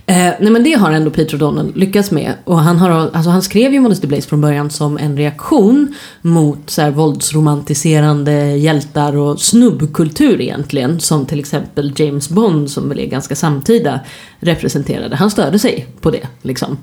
Eh, 0.07 0.16
nej 0.16 0.51
men 0.51 0.64
det 0.64 0.73
har 0.73 0.90
ändå 0.90 1.11
Peter 1.11 1.38
O'Donnell 1.38 1.79
lyckats 1.79 2.11
med. 2.11 2.35
Och 2.44 2.59
han, 2.59 2.79
har, 2.79 2.90
alltså 2.90 3.31
han 3.31 3.42
skrev 3.42 3.73
ju 3.73 3.81
Modesty 3.81 4.07
Blaze 4.07 4.29
från 4.29 4.40
början 4.40 4.70
som 4.70 4.99
en 4.99 5.16
reaktion 5.16 5.94
mot 6.23 6.70
så 6.70 6.83
här, 6.83 6.90
våldsromantiserande 6.90 8.57
hjältar 8.57 9.16
och 9.16 9.40
snubbkultur 9.40 10.40
egentligen. 10.40 11.01
Som 11.01 11.27
till 11.27 11.40
exempel 11.40 11.92
James 11.96 12.29
Bond 12.29 12.70
som 12.70 12.88
väl 12.88 12.99
är 12.99 13.07
ganska 13.07 13.37
samtida 13.37 14.01
representerade. 14.40 15.16
Han 15.16 15.31
störde 15.31 15.59
sig 15.59 15.87
på 16.01 16.11
det 16.11 16.27
liksom. 16.42 16.79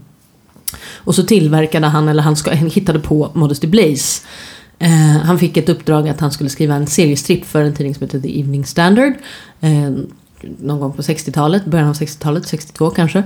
Och 0.96 1.16
så 1.16 1.24
tillverkade 1.24 1.88
han, 1.88 2.08
eller 2.08 2.24
han 2.24 2.36
ska, 2.36 2.52
hittade 2.52 3.00
på 3.00 3.32
Modesty 3.34 3.68
Blaze. 3.68 4.22
Eh, 4.80 5.18
han 5.24 5.40
fick 5.40 5.58
ett 5.58 5.70
uppdrag 5.70 6.10
att 6.10 6.20
han 6.20 6.32
skulle 6.32 6.50
skriva 6.50 6.76
en 6.76 6.88
seriestripp 6.88 7.46
för 7.46 7.64
en 7.64 7.74
tidning 7.74 7.96
som 7.96 8.04
heter 8.04 8.20
The 8.20 8.40
Evening 8.40 8.66
Standard. 8.66 9.14
Eh, 9.62 9.92
någon 10.42 10.80
gång 10.80 10.94
på 10.94 11.02
60-talet, 11.02 11.66
början 11.66 11.90
av 11.90 11.96
60-talet, 11.96 12.48
62 12.48 12.90
kanske. 12.90 13.24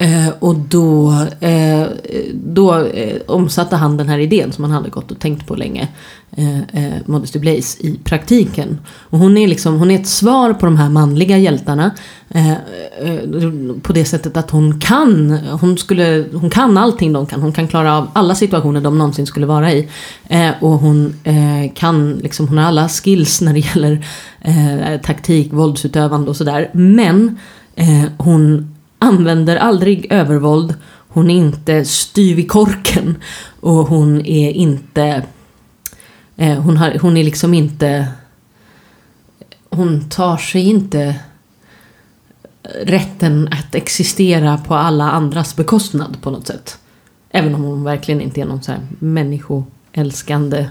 Eh, 0.00 0.28
och 0.38 0.54
då, 0.54 1.12
eh, 1.40 1.86
då 2.34 2.74
eh, 2.74 3.16
omsatte 3.26 3.76
han 3.76 3.96
den 3.96 4.08
här 4.08 4.18
idén 4.18 4.52
som 4.52 4.64
han 4.64 4.72
hade 4.72 4.90
gått 4.90 5.10
och 5.10 5.18
tänkt 5.18 5.46
på 5.46 5.54
länge. 5.54 5.88
Eh, 6.36 6.58
eh, 6.58 6.92
Modesty 7.06 7.38
Blaise 7.38 7.86
i 7.86 7.98
praktiken. 8.04 8.78
Och 8.86 9.18
hon 9.18 9.36
är, 9.36 9.48
liksom, 9.48 9.78
hon 9.78 9.90
är 9.90 10.00
ett 10.00 10.06
svar 10.06 10.52
på 10.52 10.66
de 10.66 10.76
här 10.76 10.88
manliga 10.88 11.38
hjältarna. 11.38 11.90
Eh, 12.28 12.50
eh, 12.50 12.56
på 13.82 13.92
det 13.92 14.04
sättet 14.04 14.36
att 14.36 14.50
hon 14.50 14.80
kan, 14.80 15.30
hon, 15.60 15.78
skulle, 15.78 16.24
hon 16.32 16.50
kan 16.50 16.78
allting 16.78 17.12
de 17.12 17.26
kan. 17.26 17.42
Hon 17.42 17.52
kan 17.52 17.68
klara 17.68 17.98
av 17.98 18.10
alla 18.12 18.34
situationer 18.34 18.80
de 18.80 18.98
någonsin 18.98 19.26
skulle 19.26 19.46
vara 19.46 19.72
i. 19.72 19.88
Eh, 20.28 20.50
och 20.60 20.78
hon 20.78 21.14
eh, 21.24 21.72
kan, 21.74 22.12
liksom, 22.12 22.48
hon 22.48 22.58
har 22.58 22.64
alla 22.64 22.88
skills 22.88 23.40
när 23.40 23.52
det 23.52 23.60
gäller 23.60 24.06
eh, 24.40 25.00
taktik, 25.00 25.52
våldsutövande 25.52 26.30
och 26.30 26.36
sådär. 26.36 26.70
Men 26.72 27.38
eh, 27.76 28.04
hon 28.18 28.69
använder 29.00 29.56
aldrig 29.56 30.12
övervåld. 30.12 30.74
Hon 31.08 31.30
är 31.30 31.34
inte 31.34 31.84
styv 31.84 32.38
i 32.38 32.44
korken. 32.44 33.16
Och 33.60 33.86
hon 33.86 34.26
är 34.26 34.50
inte... 34.50 35.22
Eh, 36.36 36.58
hon, 36.62 36.76
har, 36.76 36.98
hon 37.00 37.16
är 37.16 37.24
liksom 37.24 37.54
inte... 37.54 38.08
Hon 39.70 40.08
tar 40.08 40.36
sig 40.36 40.68
inte 40.68 41.14
rätten 42.82 43.48
att 43.52 43.74
existera 43.74 44.58
på 44.58 44.74
alla 44.74 45.10
andras 45.10 45.56
bekostnad 45.56 46.16
på 46.22 46.30
något 46.30 46.46
sätt. 46.46 46.78
Även 47.30 47.54
om 47.54 47.62
hon 47.62 47.84
verkligen 47.84 48.20
inte 48.20 48.40
är 48.40 48.44
någon 48.44 48.62
så 48.62 48.72
här 48.72 48.80
människoälskande 48.98 50.68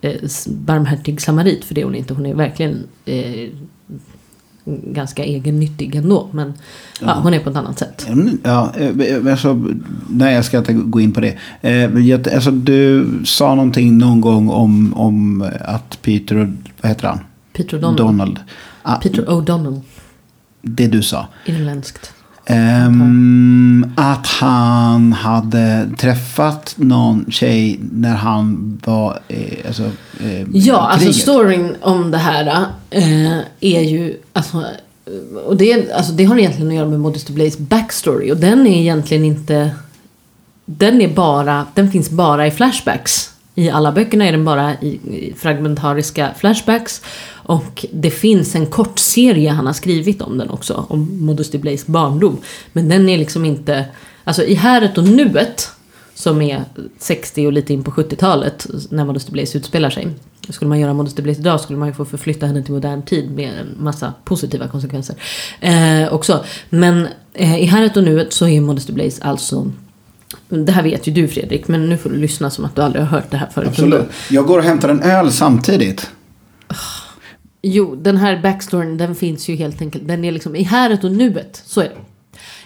eh, 0.00 0.20
barmhärtig 0.46 1.20
samarit 1.20 1.64
för 1.64 1.74
det 1.74 1.80
är 1.80 1.84
hon 1.84 1.94
inte. 1.94 2.14
Hon 2.14 2.26
är 2.26 2.34
verkligen 2.34 2.86
eh, 3.04 3.48
ganska 4.66 5.24
egennyttig 5.24 5.94
ändå. 5.94 6.28
Men 6.32 6.52
ja. 7.00 7.06
Ja. 7.06 7.20
hon 7.22 7.34
är 7.34 7.38
på 7.40 7.50
ett 7.50 7.56
annat 7.56 7.78
sätt. 7.78 8.06
Mm, 8.08 8.38
Ja, 8.44 8.72
eh, 8.76 9.32
alltså, 9.32 9.64
nej, 10.08 10.34
jag 10.34 10.44
ska 10.44 10.58
inte 10.58 10.72
gå 10.72 11.00
in 11.00 11.12
på 11.12 11.20
det. 11.20 11.38
Eh, 11.60 12.34
Alltså, 12.34 12.50
du 12.50 13.08
sa 13.24 13.54
någonting 13.54 13.98
någon 13.98 14.20
gång 14.20 14.48
om, 14.48 14.94
om 14.94 15.50
att 15.60 16.02
Peter, 16.02 16.52
vad 16.80 16.88
heter 16.88 17.08
han? 17.08 17.18
Peter 17.52 17.78
O'Donnell. 17.78 17.96
Donald. 17.96 18.40
Ah, 18.82 18.96
Peter 18.96 19.24
O'Donnell. 19.24 19.80
Det 20.62 20.86
du 20.86 21.02
sa. 21.02 21.26
Irländskt. 21.46 22.13
Ehm, 22.46 23.92
att 23.96 24.26
han 24.26 25.12
hade 25.12 25.90
träffat 25.98 26.74
någon 26.76 27.24
tjej 27.30 27.80
när 27.92 28.14
han 28.14 28.78
var 28.84 29.18
eh, 29.28 29.66
alltså, 29.66 29.82
eh, 30.20 30.46
Ja, 30.52 30.76
alltså 30.76 31.12
storyn 31.12 31.76
om 31.80 32.10
det 32.10 32.18
här 32.18 32.66
eh, 32.90 33.38
är 33.60 33.80
ju... 33.80 34.16
Alltså, 34.32 34.64
och 35.46 35.56
det, 35.56 35.92
alltså, 35.92 36.12
det 36.12 36.24
har 36.24 36.38
egentligen 36.38 36.68
att 36.68 36.74
göra 36.74 36.88
med 36.88 37.00
Modesty 37.00 37.32
Blaze 37.32 37.60
backstory. 37.60 38.32
Och 38.32 38.36
den 38.36 38.66
är 38.66 38.80
egentligen 38.80 39.24
inte... 39.24 39.70
Den 40.64 41.00
är 41.00 41.08
bara... 41.08 41.66
Den 41.74 41.90
finns 41.90 42.10
bara 42.10 42.46
i 42.46 42.50
flashbacks. 42.50 43.30
I 43.54 43.70
alla 43.70 43.92
böckerna 43.92 44.24
är 44.24 44.32
den 44.32 44.44
bara 44.44 44.72
i, 44.74 44.86
i 44.86 45.34
fragmentariska 45.38 46.30
flashbacks. 46.36 47.02
Och 47.46 47.86
det 47.92 48.10
finns 48.10 48.54
en 48.54 48.66
kort 48.66 48.98
serie 48.98 49.50
han 49.50 49.66
har 49.66 49.72
skrivit 49.72 50.22
om 50.22 50.38
den 50.38 50.50
också. 50.50 50.86
Om 50.88 51.24
Modesty 51.24 51.58
Blaze 51.58 51.84
barndom. 51.86 52.38
Men 52.72 52.88
den 52.88 53.08
är 53.08 53.18
liksom 53.18 53.44
inte... 53.44 53.84
Alltså 54.24 54.44
i 54.44 54.54
häret 54.54 54.98
och 54.98 55.04
nuet 55.04 55.70
som 56.14 56.42
är 56.42 56.64
60 56.98 57.46
och 57.46 57.52
lite 57.52 57.72
in 57.72 57.84
på 57.84 57.90
70-talet 57.90 58.66
när 58.90 59.04
Modesty 59.04 59.32
Blaze 59.32 59.58
utspelar 59.58 59.90
sig. 59.90 60.08
Skulle 60.48 60.68
man 60.68 60.80
göra 60.80 60.94
Modesty 60.94 61.22
Blaze 61.22 61.40
idag 61.40 61.60
skulle 61.60 61.78
man 61.78 61.88
ju 61.88 61.94
få 61.94 62.04
förflytta 62.04 62.46
henne 62.46 62.62
till 62.62 62.74
modern 62.74 63.02
tid 63.02 63.30
med 63.30 63.58
en 63.58 63.84
massa 63.84 64.12
positiva 64.24 64.68
konsekvenser. 64.68 65.16
Eh, 65.60 66.14
också. 66.14 66.44
Men 66.70 67.08
eh, 67.34 67.62
i 67.62 67.64
häret 67.64 67.96
och 67.96 68.04
nuet 68.04 68.32
så 68.32 68.48
är 68.48 68.60
Modesty 68.60 68.92
Blaze 68.92 69.22
alltså 69.22 69.70
det 70.48 70.72
här 70.72 70.82
vet 70.82 71.06
ju 71.06 71.12
du 71.12 71.28
Fredrik, 71.28 71.68
men 71.68 71.88
nu 71.88 71.98
får 71.98 72.10
du 72.10 72.16
lyssna 72.16 72.50
som 72.50 72.64
att 72.64 72.76
du 72.76 72.82
aldrig 72.82 73.04
har 73.04 73.10
hört 73.10 73.30
det 73.30 73.36
här 73.36 73.48
förut. 73.54 73.68
Absolut. 73.68 74.06
Jag 74.30 74.46
går 74.46 74.58
och 74.58 74.64
hämtar 74.64 74.88
en 74.88 75.02
öl 75.02 75.32
samtidigt. 75.32 76.10
Jo, 77.66 77.94
den 77.94 78.16
här 78.16 78.42
backstoryn 78.42 78.96
den 78.96 79.14
finns 79.14 79.48
ju 79.48 79.56
helt 79.56 79.80
enkelt. 79.82 80.08
Den 80.08 80.24
är 80.24 80.32
liksom 80.32 80.56
i 80.56 80.62
häret 80.62 81.04
och 81.04 81.12
nuet. 81.12 81.62
Så 81.64 81.80
är 81.80 81.88
det. 81.88 81.96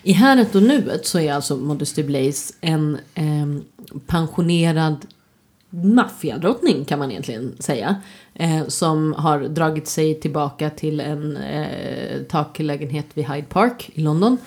I 0.03 0.13
häret 0.13 0.55
och 0.55 0.63
nuet 0.63 1.07
så 1.07 1.19
är 1.19 1.33
alltså 1.33 1.57
Modesty 1.57 2.03
Blaze 2.03 2.55
en 2.61 2.99
eh, 3.15 3.63
pensionerad 4.07 5.07
maffiadrottning 5.71 6.85
kan 6.85 6.99
man 6.99 7.11
egentligen 7.11 7.55
säga. 7.59 7.97
Eh, 8.35 8.67
som 8.67 9.13
har 9.13 9.41
dragit 9.41 9.89
sig 9.89 10.21
tillbaka 10.21 10.71
till 10.71 11.01
en 11.01 11.37
eh, 11.37 12.23
taklägenhet 12.23 13.07
vid 13.15 13.29
Hyde 13.29 13.47
Park 13.49 13.91
i 13.95 14.01
London. 14.01 14.39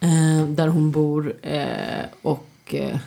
Eh, 0.00 0.48
där 0.48 0.68
hon 0.68 0.90
bor 0.90 1.34
eh, 1.42 2.04
och 2.22 2.48
eh, 2.74 2.98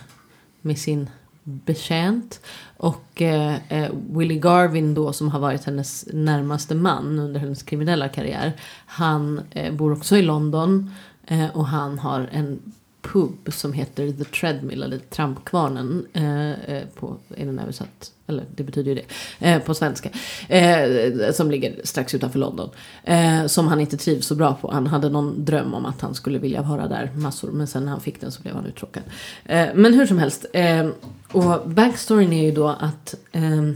med 0.60 0.78
sin 0.78 1.10
betjänt. 1.48 2.40
Och 2.76 3.22
eh, 3.22 3.56
eh, 3.68 3.90
Willie 4.10 4.38
Garvin 4.38 4.94
då 4.94 5.12
som 5.12 5.28
har 5.28 5.40
varit 5.40 5.64
hennes 5.64 6.08
närmaste 6.12 6.74
man 6.74 7.18
under 7.18 7.40
hennes 7.40 7.62
kriminella 7.62 8.08
karriär. 8.08 8.52
Han 8.86 9.40
eh, 9.50 9.72
bor 9.72 9.92
också 9.92 10.16
i 10.16 10.22
London. 10.22 10.90
Eh, 11.26 11.56
och 11.56 11.66
han 11.66 11.98
har 11.98 12.28
en 12.32 12.72
pub 13.12 13.52
som 13.52 13.72
heter 13.72 14.12
The 14.12 14.24
Treadmill 14.24 14.82
eller 14.82 14.98
Trampkvarnen. 14.98 16.06
Eh, 16.12 16.50
eh, 16.50 16.82
på, 16.94 17.16
är 17.36 17.46
den 17.46 17.58
översatt? 17.58 18.12
Eller 18.26 18.44
det 18.56 18.62
betyder 18.62 18.88
ju 18.88 18.94
det. 18.94 19.04
Eh, 19.46 19.62
på 19.62 19.74
svenska. 19.74 20.10
Eh, 20.48 21.32
som 21.32 21.50
ligger 21.50 21.80
strax 21.84 22.14
utanför 22.14 22.38
London. 22.38 22.70
Eh, 23.04 23.46
som 23.46 23.68
han 23.68 23.80
inte 23.80 23.96
trivs 23.96 24.26
så 24.26 24.34
bra 24.34 24.54
på. 24.54 24.72
Han 24.72 24.86
hade 24.86 25.08
någon 25.08 25.44
dröm 25.44 25.74
om 25.74 25.86
att 25.86 26.00
han 26.00 26.14
skulle 26.14 26.38
vilja 26.38 26.62
vara 26.62 26.88
där 26.88 27.10
massor. 27.14 27.50
Men 27.50 27.66
sen 27.66 27.84
när 27.84 27.92
han 27.92 28.00
fick 28.00 28.20
den 28.20 28.32
så 28.32 28.42
blev 28.42 28.54
han 28.54 28.66
uttråkad. 28.66 29.02
Eh, 29.44 29.68
men 29.74 29.94
hur 29.94 30.06
som 30.06 30.18
helst. 30.18 30.46
Eh, 30.52 30.88
och 31.32 31.70
backstoryn 31.70 32.32
är 32.32 32.44
ju 32.44 32.52
då 32.52 32.68
att. 32.68 33.14
Eh, 33.32 33.72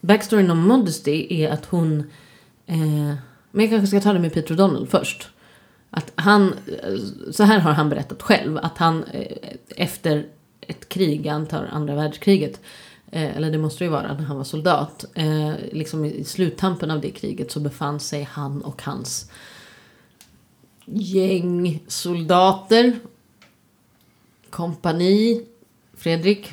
backstoryn 0.00 0.50
om 0.50 0.58
Modesty 0.58 1.42
är 1.42 1.50
att 1.50 1.64
hon. 1.64 1.98
Eh, 2.66 3.14
men 3.50 3.64
jag 3.64 3.70
kanske 3.70 3.86
ska 3.86 4.00
ta 4.00 4.12
det 4.12 4.18
med 4.18 4.32
Peter 4.32 4.54
O'Donnell 4.54 4.86
först. 4.86 5.28
Att 5.96 6.12
han, 6.14 6.54
så 7.32 7.44
här 7.44 7.58
har 7.58 7.72
han 7.72 7.88
berättat 7.88 8.22
själv, 8.22 8.58
att 8.58 8.78
han 8.78 9.04
eh, 9.04 9.36
efter 9.76 10.26
ett 10.60 10.88
krig, 10.88 11.26
jag 11.26 11.34
antar 11.34 11.68
andra 11.72 11.94
världskriget, 11.94 12.60
eh, 13.10 13.36
eller 13.36 13.50
det 13.50 13.58
måste 13.58 13.84
det 13.84 13.86
ju 13.86 13.90
vara 13.90 14.14
när 14.14 14.24
han 14.24 14.36
var 14.36 14.44
soldat, 14.44 15.04
eh, 15.14 15.52
liksom 15.72 16.04
i 16.04 16.24
sluttampen 16.24 16.90
av 16.90 17.00
det 17.00 17.10
kriget 17.10 17.50
så 17.50 17.60
befann 17.60 18.00
sig 18.00 18.22
han 18.22 18.62
och 18.62 18.82
hans 18.82 19.30
gäng 20.84 21.82
soldater, 21.86 22.98
kompani, 24.50 25.46
Fredrik, 25.96 26.52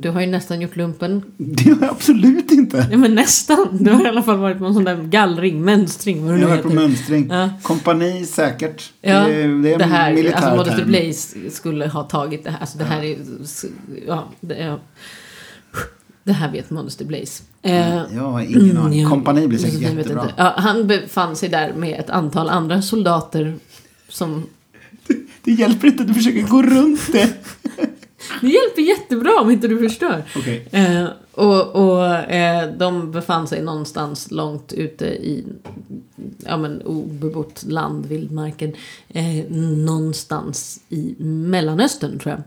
du 0.00 0.10
har 0.10 0.20
ju 0.20 0.26
nästan 0.26 0.60
gjort 0.60 0.76
lumpen. 0.76 1.22
Det 1.36 1.70
har 1.70 1.80
jag 1.82 1.90
absolut 1.90 2.50
inte. 2.52 2.88
Ja 2.90 2.98
men 2.98 3.14
nästan. 3.14 3.68
Du 3.80 3.90
har 3.90 4.04
i 4.04 4.08
alla 4.08 4.22
fall 4.22 4.38
varit 4.38 4.58
på 4.58 4.64
en 4.64 4.74
sån 4.74 4.84
där 4.84 5.02
gallring, 5.02 5.64
mönstring, 5.64 6.24
vad 6.26 6.34
det 6.34 6.40
Jag 6.40 6.48
har 6.48 6.56
varit 6.56 6.66
på 6.66 6.74
mönstring. 6.74 7.28
Ja. 7.30 7.50
Kompani 7.62 8.26
säkert. 8.26 8.92
Ja, 9.00 9.24
det, 9.26 9.34
är- 9.42 9.62
det 9.62 9.74
är 9.74 9.78
det 9.78 9.84
här, 9.84 10.08
en 10.10 10.14
militär 10.14 10.36
alltså 10.36 10.56
Modesty 10.56 10.76
term. 10.80 10.88
Blaze 10.88 11.50
skulle 11.50 11.86
ha 11.88 12.02
tagit 12.02 12.44
det 12.44 12.50
här. 12.50 12.60
Alltså 12.60 12.78
det 12.78 12.84
här 12.84 13.02
är, 13.04 13.16
ja, 14.06 14.24
det, 14.40 14.54
är, 14.54 14.78
det 16.24 16.32
här 16.32 16.52
vet 16.52 16.70
Modesty 16.70 17.04
Blaze. 17.04 17.42
Eh, 17.62 17.88
Jag 18.14 18.22
har 18.22 18.40
ingen 18.40 18.76
aning. 18.78 19.00
ja, 19.02 19.08
Kompani 19.08 19.48
blir 19.48 19.58
säkert 19.58 19.80
jag 19.80 19.88
vet 19.90 19.98
jättebra. 19.98 20.22
inte. 20.22 20.34
Ja, 20.36 20.54
han 20.56 20.86
befann 20.86 21.36
sig 21.36 21.48
där 21.48 21.72
med 21.76 22.00
ett 22.00 22.10
antal 22.10 22.48
andra 22.48 22.82
soldater 22.82 23.54
som 24.08 24.46
Det 25.42 25.50
hjälper 25.52 25.86
inte 25.88 26.02
att 26.02 26.08
du 26.08 26.14
försöker 26.14 26.42
gå 26.42 26.62
runt 26.62 27.12
det. 27.12 27.28
Det 28.40 28.48
hjälper 28.48 28.82
jättebra 28.82 29.40
om 29.40 29.50
inte 29.50 29.68
du 29.68 29.78
förstör. 29.78 30.24
Okej. 30.36 30.68
Eh, 30.72 31.06
och 31.32 31.66
och 31.76 32.06
eh, 32.14 32.70
de 32.76 33.10
befann 33.12 33.48
sig 33.48 33.62
någonstans 33.62 34.30
långt 34.30 34.72
ute 34.72 35.06
i 35.06 35.44
ja, 36.44 36.56
men, 36.56 36.82
obebott 36.82 37.62
land, 37.62 38.06
vildmarken. 38.06 38.72
Eh, 39.08 39.44
någonstans 39.50 40.80
i 40.88 41.14
Mellanöstern 41.18 42.18
tror 42.18 42.34
jag. 42.34 42.42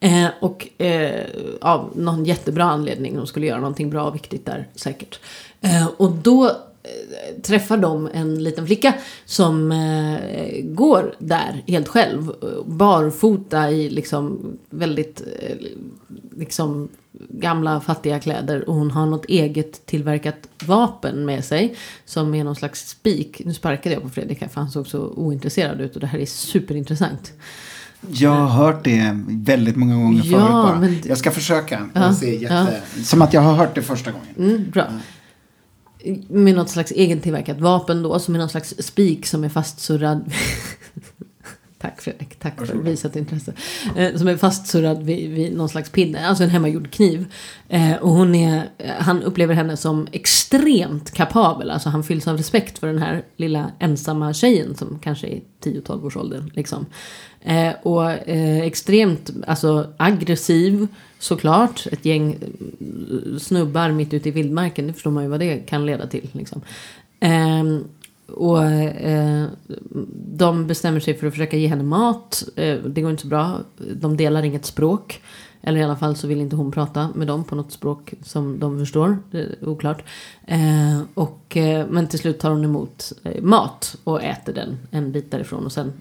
Eh, 0.00 0.30
och 0.40 0.82
eh, 0.82 1.26
av 1.60 1.92
någon 1.96 2.24
jättebra 2.24 2.64
anledning, 2.64 3.16
de 3.16 3.26
skulle 3.26 3.46
göra 3.46 3.60
någonting 3.60 3.90
bra 3.90 4.04
och 4.04 4.14
viktigt 4.14 4.46
där 4.46 4.68
säkert. 4.74 5.20
Eh, 5.60 5.86
och 5.96 6.12
då 6.12 6.56
träffar 7.42 7.76
de 7.76 8.08
en 8.14 8.44
liten 8.44 8.66
flicka 8.66 8.94
som 9.24 9.72
eh, 9.72 10.62
går 10.64 11.14
där 11.18 11.62
helt 11.66 11.88
själv. 11.88 12.28
eh, 12.42 12.64
Barfota 12.66 13.70
i 13.70 13.90
liksom 13.90 14.40
väldigt 14.70 15.20
eh, 15.40 15.56
liksom 16.36 16.88
gamla 17.28 17.80
fattiga 17.80 18.20
kläder. 18.20 18.68
Och 18.68 18.74
hon 18.74 18.90
har 18.90 19.06
något 19.06 19.24
eget 19.24 19.86
tillverkat 19.86 20.36
vapen 20.66 21.24
med 21.24 21.44
sig. 21.44 21.76
Som 22.04 22.34
är 22.34 22.44
någon 22.44 22.56
slags 22.56 22.88
spik. 22.88 23.42
Nu 23.44 23.54
sparkade 23.54 23.94
jag 23.94 24.02
på 24.02 24.08
Fredrik 24.10 24.40
här 24.40 24.48
för 24.48 24.60
han 24.60 24.70
såg 24.70 24.86
så 24.86 24.98
ointresserad 25.16 25.80
ut. 25.80 25.94
Och 25.94 26.00
det 26.00 26.06
här 26.06 26.18
är 26.18 26.26
superintressant. 26.26 27.32
Jag 28.08 28.30
har 28.30 28.46
hört 28.64 28.84
det 28.84 29.18
väldigt 29.28 29.76
många 29.76 29.94
gånger 29.94 30.22
Ja, 30.24 30.30
förut 30.38 30.50
bara. 30.52 30.80
men- 30.80 31.02
Jag 31.04 31.18
ska 31.18 31.30
försöka. 31.30 31.88
Ja, 31.94 32.14
se 32.14 32.36
jätte... 32.36 32.80
Som 33.04 33.22
att 33.22 33.32
jag 33.32 33.40
har 33.40 33.52
hört 33.54 33.74
det 33.74 33.82
första 33.82 34.10
gången. 34.10 34.26
Mm, 34.38 34.70
bra. 34.70 34.86
Med 36.28 36.54
något 36.54 36.70
slags 36.70 36.92
egentillverkat 36.92 37.60
vapen 37.60 38.02
då, 38.02 38.18
som 38.18 38.34
är 38.34 38.38
någon 38.38 38.48
slags 38.48 38.74
spik 38.78 39.26
som 39.26 39.44
är 39.44 39.48
fastsurrad. 39.48 40.32
Tack 42.02 42.18
Fredrik, 42.18 42.38
tack 42.38 42.66
för 42.66 42.74
visat 42.74 43.16
intresse. 43.16 43.52
Eh, 43.96 44.16
som 44.16 44.28
är 44.28 44.36
fastsurrad 44.36 45.02
vid, 45.02 45.30
vid 45.30 45.56
någon 45.56 45.68
slags 45.68 45.90
pinne, 45.90 46.26
alltså 46.26 46.44
en 46.44 46.50
hemmagjord 46.50 46.90
kniv. 46.90 47.26
Eh, 47.68 47.94
och 47.94 48.10
hon 48.10 48.34
är, 48.34 48.70
eh, 48.78 48.90
han 48.98 49.22
upplever 49.22 49.54
henne 49.54 49.76
som 49.76 50.06
extremt 50.12 51.10
kapabel, 51.10 51.70
alltså 51.70 51.88
han 51.88 52.04
fylls 52.04 52.28
av 52.28 52.36
respekt 52.36 52.78
för 52.78 52.86
den 52.86 52.98
här 52.98 53.22
lilla 53.36 53.70
ensamma 53.78 54.34
tjejen 54.34 54.74
som 54.74 54.98
kanske 55.02 55.26
är 55.26 55.40
10-12 55.64 56.06
års 56.06 56.16
ålder. 56.16 56.52
Liksom. 56.54 56.86
Eh, 57.40 57.72
och 57.82 58.10
eh, 58.10 58.60
extremt 58.62 59.30
alltså, 59.46 59.92
aggressiv 59.96 60.88
såklart. 61.18 61.86
Ett 61.92 62.04
gäng 62.04 62.32
eh, 62.32 63.38
snubbar 63.38 63.90
mitt 63.90 64.14
ute 64.14 64.28
i 64.28 64.32
vildmarken. 64.32 64.86
Det 64.86 64.92
förstår 64.92 65.10
man 65.10 65.22
ju 65.22 65.28
vad 65.28 65.40
det 65.40 65.58
kan 65.58 65.86
leda 65.86 66.06
till. 66.06 66.28
Liksom. 66.32 66.62
Och 68.32 68.64
eh, 68.64 69.46
de 70.26 70.66
bestämmer 70.66 71.00
sig 71.00 71.14
för 71.14 71.26
att 71.26 71.32
försöka 71.32 71.56
ge 71.56 71.66
henne 71.66 71.82
mat. 71.82 72.44
Eh, 72.56 72.76
det 72.76 73.00
går 73.00 73.10
inte 73.10 73.22
så 73.22 73.28
bra. 73.28 73.60
De 73.94 74.16
delar 74.16 74.42
inget 74.42 74.66
språk. 74.66 75.22
Eller 75.62 75.80
i 75.80 75.82
alla 75.82 75.96
fall 75.96 76.16
så 76.16 76.26
vill 76.26 76.40
inte 76.40 76.56
hon 76.56 76.72
prata 76.72 77.08
med 77.14 77.26
dem 77.26 77.44
på 77.44 77.54
något 77.54 77.72
språk 77.72 78.14
som 78.22 78.58
de 78.58 78.78
förstår. 78.78 79.18
Det 79.30 79.38
är 79.38 79.68
oklart. 79.68 80.04
Eh, 80.46 81.00
och, 81.14 81.56
eh, 81.56 81.86
men 81.90 82.08
till 82.08 82.18
slut 82.18 82.38
tar 82.38 82.50
hon 82.50 82.64
emot 82.64 83.12
eh, 83.24 83.42
mat 83.42 83.96
och 84.04 84.22
äter 84.22 84.52
den 84.52 84.78
en 84.90 85.12
bit 85.12 85.30
därifrån. 85.30 85.64
Och 85.64 85.72
sen 85.72 85.92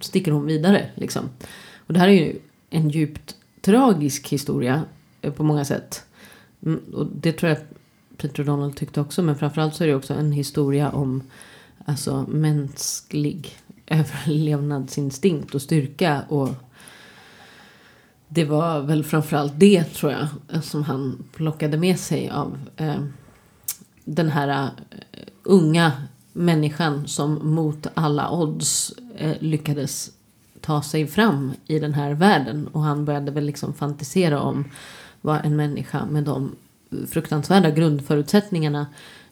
sticker 0.00 0.32
hon 0.32 0.46
vidare. 0.46 0.90
Liksom. 0.94 1.28
Och 1.86 1.92
det 1.92 2.00
här 2.00 2.08
är 2.08 2.12
ju 2.12 2.38
en 2.70 2.90
djupt 2.90 3.36
tragisk 3.60 4.28
historia 4.28 4.82
eh, 5.22 5.32
på 5.32 5.42
många 5.42 5.64
sätt. 5.64 6.04
Mm, 6.66 6.80
och 6.94 7.06
det 7.06 7.32
tror 7.32 7.48
jag 7.48 7.58
att 7.58 7.72
Peter 8.16 8.44
Donald 8.44 8.76
tyckte 8.76 9.00
också. 9.00 9.22
Men 9.22 9.36
framförallt 9.36 9.74
så 9.74 9.84
är 9.84 9.88
det 9.88 9.94
också 9.94 10.14
en 10.14 10.32
historia 10.32 10.90
om 10.90 11.22
alltså, 11.84 12.26
mänsklig 12.28 13.56
överlevnadsinstinkt 13.86 15.54
och 15.54 15.62
styrka. 15.62 16.22
Och 16.28 16.48
det 18.28 18.44
var 18.44 18.80
väl 18.80 19.04
framförallt 19.04 19.52
det 19.56 19.84
tror 19.84 20.12
jag 20.12 20.28
som 20.64 20.82
han 20.82 21.24
plockade 21.32 21.76
med 21.76 21.98
sig 21.98 22.30
av 22.30 22.58
eh, 22.76 23.04
den 24.04 24.28
här 24.28 24.64
uh, 24.64 24.70
unga 25.42 25.92
människan 26.32 27.08
som 27.08 27.54
mot 27.54 27.86
alla 27.94 28.30
odds 28.30 28.92
eh, 29.16 29.36
lyckades 29.40 30.10
ta 30.60 30.82
sig 30.82 31.06
fram 31.06 31.52
i 31.66 31.78
den 31.78 31.94
här 31.94 32.14
världen. 32.14 32.66
Och 32.66 32.82
han 32.82 33.04
började 33.04 33.30
väl 33.30 33.44
liksom 33.44 33.74
fantisera 33.74 34.40
om 34.40 34.64
vad 35.20 35.44
en 35.44 35.56
människa 35.56 36.06
med 36.06 36.24
de 36.24 36.56
fruktansvärda 37.08 37.70
grundförutsättningarna 37.70 38.86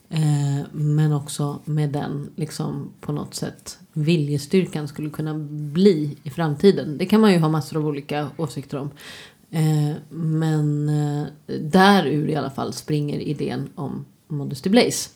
eh, 0.09 0.66
men 0.73 1.12
också 1.12 1.59
med 1.64 1.90
den 1.90 2.31
liksom 2.37 2.90
på 3.01 3.12
något 3.12 3.35
sätt 3.35 3.79
viljestyrkan 3.92 4.88
skulle 4.88 5.11
kunna 5.11 5.35
bli 5.49 6.16
i 6.23 6.31
framtiden. 6.31 6.99
Det 6.99 7.07
kan 7.07 7.21
man 7.21 7.33
ju 7.33 7.38
ha 7.38 7.49
massor 7.49 7.77
av 7.77 7.87
olika 7.87 8.29
åsikter 8.37 8.79
om. 8.79 8.90
Eh, 9.51 9.97
men 10.11 10.88
eh, 10.88 11.27
där 11.61 12.07
ur 12.07 12.29
i 12.29 12.37
alla 12.37 12.51
fall 12.51 12.73
springer 12.73 13.18
idén 13.18 13.68
om 13.75 14.05
Modesty 14.29 14.71
Blaze. 14.71 15.11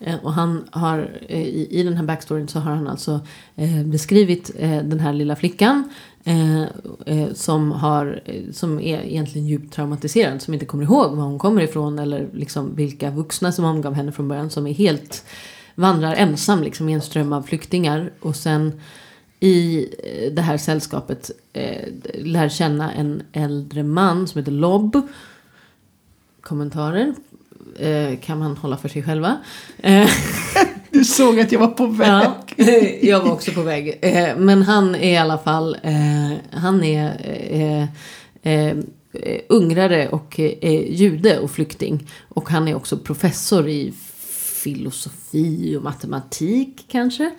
Eh, 0.00 0.16
och 0.24 0.32
han 0.32 0.68
har 0.70 1.18
eh, 1.28 1.42
i, 1.42 1.68
i 1.70 1.82
den 1.82 1.96
här 1.96 2.04
backstoryn 2.04 2.48
så 2.48 2.58
har 2.60 2.74
han 2.74 2.88
alltså 2.88 3.20
eh, 3.56 3.82
beskrivit 3.84 4.50
den 4.58 5.00
här 5.00 5.12
lilla 5.12 5.36
flickan 5.36 5.90
eh, 6.28 6.62
eh, 7.06 7.32
som, 7.34 7.72
har, 7.72 8.22
eh, 8.24 8.42
som 8.52 8.80
är 8.80 9.02
egentligen 9.02 9.46
djupt 9.46 9.74
traumatiserad. 9.74 10.42
Som 10.42 10.54
inte 10.54 10.66
kommer 10.66 10.84
ihåg 10.84 11.16
var 11.16 11.24
hon 11.24 11.38
kommer 11.38 11.62
ifrån 11.62 11.98
eller 11.98 12.28
liksom 12.32 12.74
vilka 12.74 13.10
vuxna 13.10 13.52
som 13.52 13.64
omgav 13.64 13.94
henne 13.94 14.12
från 14.12 14.28
början. 14.28 14.50
Som 14.50 14.66
är 14.66 14.74
helt 14.74 15.24
vandrar 15.74 16.14
ensam 16.14 16.62
liksom 16.62 16.88
i 16.88 16.92
en 16.92 17.02
ström 17.02 17.32
av 17.32 17.42
flyktingar. 17.42 18.12
Och 18.20 18.36
sen 18.36 18.80
i 19.40 19.88
eh, 20.04 20.32
det 20.32 20.42
här 20.42 20.56
sällskapet 20.56 21.30
eh, 21.52 21.88
lär 22.14 22.48
känna 22.48 22.92
en 22.92 23.22
äldre 23.32 23.82
man 23.82 24.28
som 24.28 24.38
heter 24.38 24.52
Lobb. 24.52 25.08
Kommentarer 26.40 27.14
eh, 27.78 28.18
kan 28.20 28.38
man 28.38 28.56
hålla 28.56 28.76
för 28.76 28.88
sig 28.88 29.02
själva. 29.02 29.36
Du 30.98 31.04
såg 31.04 31.40
att 31.40 31.52
jag 31.52 31.60
var 31.60 31.68
på 31.68 31.86
väg. 31.86 32.08
Ja, 32.08 32.36
jag 33.02 33.20
var 33.20 33.32
också 33.32 33.52
på 33.52 33.62
väg. 33.62 33.98
Eh, 34.02 34.36
men 34.36 34.62
han 34.62 34.94
är 34.94 35.12
i 35.12 35.16
alla 35.16 35.38
fall, 35.38 35.76
eh, 35.82 36.36
han 36.50 36.84
är 36.84 37.88
eh, 38.42 38.76
ungrare 39.48 40.08
och 40.08 40.38
jude 40.88 41.38
och 41.38 41.50
flykting. 41.50 42.10
Och 42.28 42.50
han 42.50 42.68
är 42.68 42.74
också 42.74 42.98
professor 42.98 43.68
i 43.68 43.92
filosofi 44.62 45.76
och 45.76 45.82
matematik 45.82 46.84
kanske. 46.88 47.30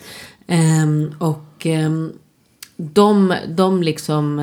Ehm, 0.48 1.14
och 1.20 1.66
ehm, 1.66 2.14
de, 2.78 3.36
de 3.48 3.84
liksom 3.84 4.40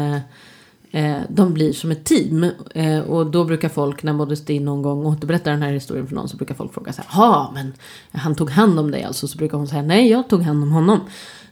Eh, 0.90 1.16
de 1.29 1.55
blir 1.55 1.72
som 1.72 1.90
ett 1.90 2.05
team. 2.05 2.51
Eh, 2.75 2.99
och 2.99 3.27
då 3.27 3.44
brukar 3.44 3.68
folk, 3.68 4.03
när 4.03 4.12
Modestin 4.12 4.64
någon 4.64 4.83
gång 4.83 5.07
återberättar 5.07 5.51
den 5.51 5.62
här 5.62 5.72
historien 5.72 6.07
för 6.07 6.14
någon, 6.14 6.29
så 6.29 6.37
brukar 6.37 6.55
folk 6.55 6.75
fråga 6.75 6.92
så 6.92 7.03
här, 7.03 7.22
ja 7.22 7.51
men 7.55 7.72
han 8.12 8.35
tog 8.35 8.51
hand 8.51 8.79
om 8.79 8.90
dig 8.90 9.05
alltså. 9.05 9.29
Så 9.29 9.38
brukar 9.38 9.59
hon 9.59 9.68
säga, 9.68 9.83
nej 9.83 10.11
jag 10.11 10.29
tog 10.29 10.42
hand 10.42 10.62
om 10.62 10.70
honom. 10.72 11.01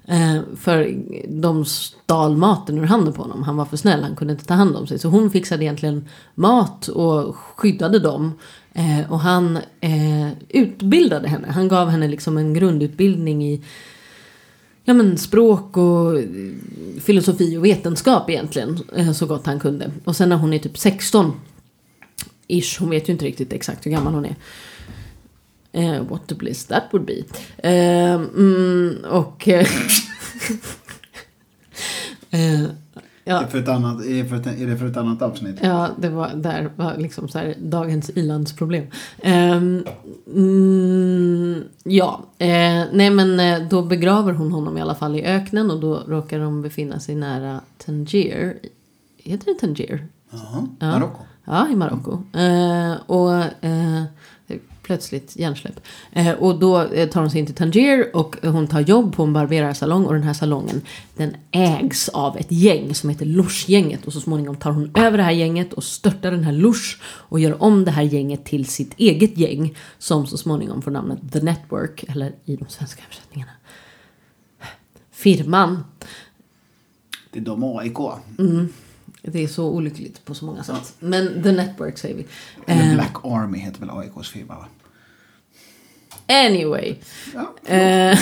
Eh, 0.09 0.41
för 0.57 1.05
de 1.29 1.65
stal 1.65 2.37
maten 2.37 2.79
ur 2.79 2.85
handen 2.85 3.15
på 3.15 3.23
honom. 3.23 3.43
Han 3.43 3.57
var 3.57 3.65
för 3.65 3.77
snäll, 3.77 4.03
han 4.03 4.17
kunde 4.17 4.33
inte 4.33 4.45
ta 4.45 4.55
hand 4.55 4.77
om 4.77 4.87
sig. 4.87 4.99
Så 4.99 5.09
hon 5.09 5.31
fixade 5.31 5.65
egentligen 5.65 6.09
mat 6.35 6.89
och 6.89 7.37
skyddade 7.37 7.99
dem. 7.99 8.33
Och 9.09 9.21
han 9.21 9.59
utbildade 10.49 11.29
henne. 11.29 11.49
Han 11.51 11.69
gav 11.69 11.89
henne 11.89 12.09
liksom 12.09 12.39
en 12.39 12.55
grundutbildning 12.55 13.45
i 13.45 13.65
ja, 14.85 14.95
men 14.95 15.19
språk 15.19 15.77
och 15.77 16.19
eh, 16.19 16.25
filosofi 17.01 17.57
och 17.57 17.65
vetenskap 17.65 18.31
egentligen. 18.31 18.79
Eh, 18.97 19.13
så 19.13 19.27
gott 19.27 19.47
han 19.47 19.61
kunde. 19.61 19.91
Och 20.05 20.17
sen 20.17 20.29
när 20.29 20.37
hon 20.37 20.53
är 20.53 20.59
typ 20.59 20.79
16 20.79 21.33
ish, 22.49 22.81
hon 22.81 22.91
vet 22.91 23.09
ju 23.09 23.13
inte 23.13 23.25
riktigt 23.25 23.53
exakt 23.53 23.87
hur 23.87 23.91
gammal 23.91 24.15
hon 24.15 24.25
är. 24.25 24.37
Uh, 25.77 26.03
what 26.03 26.33
a 26.33 26.35
bliss 26.39 26.67
that 26.67 26.85
would 26.93 27.07
be. 27.07 27.25
Uh, 27.65 28.23
mm, 28.37 29.05
och... 29.05 29.49
Uh, 29.49 29.67
Ja. 33.25 33.43
Är, 33.43 33.47
för 33.47 33.59
ett 33.59 33.69
annat, 33.69 34.05
är, 34.05 34.25
för 34.25 34.37
ett, 34.37 34.47
är 34.47 34.67
det 34.67 34.77
för 34.77 34.87
ett 34.87 34.97
annat 34.97 35.23
avsnitt? 35.23 35.59
Ja, 35.63 35.89
det 35.97 36.09
var 36.09 36.31
där 36.35 36.71
var 36.77 36.97
liksom 36.97 37.29
så 37.29 37.39
här, 37.39 37.55
dagens 37.59 38.11
ilandsproblem. 38.11 38.85
Um, 39.25 39.85
mm, 40.35 41.65
ja, 41.85 42.21
uh, 42.23 42.85
nej 42.93 43.11
men 43.11 43.41
uh, 43.41 43.69
då 43.69 43.83
begraver 43.83 44.33
hon 44.33 44.53
honom 44.53 44.79
i 44.79 44.81
alla 44.81 44.95
fall 44.95 45.17
i 45.17 45.25
öknen 45.25 45.71
och 45.71 45.81
då 45.81 46.03
råkar 46.07 46.39
de 46.39 46.63
befinna 46.63 47.01
sig 47.01 47.15
nära 47.15 47.61
Tangier. 47.85 48.59
Heter 49.17 49.47
det 49.47 49.61
Tangier? 49.61 50.07
Jaha, 50.31 50.67
ja. 50.79 50.87
Marocko. 50.87 51.23
Ja, 51.45 51.69
i 51.69 51.77
Marocko. 51.77 52.13
Uh, 52.13 53.11
och 53.11 53.45
plötsligt 54.85 55.37
hjärnsläpp. 55.37 55.81
Eh, 56.13 56.33
och 56.33 56.59
då 56.59 56.83
eh, 56.83 57.09
tar 57.09 57.21
hon 57.21 57.31
sig 57.31 57.41
in 57.41 57.47
till 57.47 57.55
Tangier 57.55 58.17
och 58.17 58.37
hon 58.43 58.67
tar 58.67 58.81
jobb 58.81 59.17
på 59.17 59.23
en 59.23 59.33
barberarsalong 59.33 60.05
och 60.05 60.15
den 60.15 60.23
här 60.23 60.33
salongen 60.33 60.83
den 61.17 61.37
ägs 61.51 62.09
av 62.09 62.37
ett 62.37 62.53
gäng 62.53 62.95
som 62.95 63.11
heter 63.11 63.27
Lush-gänget 63.27 64.07
och 64.07 64.13
så 64.13 64.21
småningom 64.21 64.57
tar 64.57 64.71
hon 64.71 64.91
över 64.95 65.19
det 65.19 65.25
här 65.25 65.33
gänget 65.33 65.73
och 65.73 65.85
störtar 65.85 66.31
den 66.31 66.45
här 66.45 66.53
Lush 66.53 66.97
och 67.05 67.41
gör 67.41 67.63
om 67.63 67.85
det 67.85 67.91
här 67.91 68.03
gänget 68.03 68.45
till 68.45 68.67
sitt 68.67 68.95
eget 68.97 69.39
gäng 69.39 69.77
som 69.99 70.27
så 70.27 70.37
småningom 70.37 70.83
får 70.83 70.91
namnet 70.91 71.33
The 71.33 71.41
Network 71.41 72.05
eller 72.09 72.33
i 72.45 72.57
de 72.57 72.69
svenska 72.69 73.03
översättningarna 73.05 73.53
Firman. 75.11 75.85
Det 77.31 77.39
är 77.39 77.45
de 77.45 77.65
AIK. 77.65 77.99
Mm. 78.39 78.69
Det 79.27 79.43
är 79.43 79.49
så 79.49 79.69
olyckligt 79.69 80.25
på 80.25 80.35
så 80.35 80.45
många 80.45 80.65
sätt. 80.65 80.95
Men 80.99 81.43
The 81.43 81.53
Network 81.53 81.99
säger 81.99 82.15
vi. 82.15 82.27
Eller 82.67 82.89
eh. 82.89 82.95
Black 82.95 83.17
Army 83.25 83.59
heter 83.59 83.81
väl 83.81 83.91
AIKs 83.91 84.29
firma 84.29 84.55
va? 84.55 84.67
Anyway. 86.27 86.95
Ja, 87.35 87.73
eh. 87.75 88.19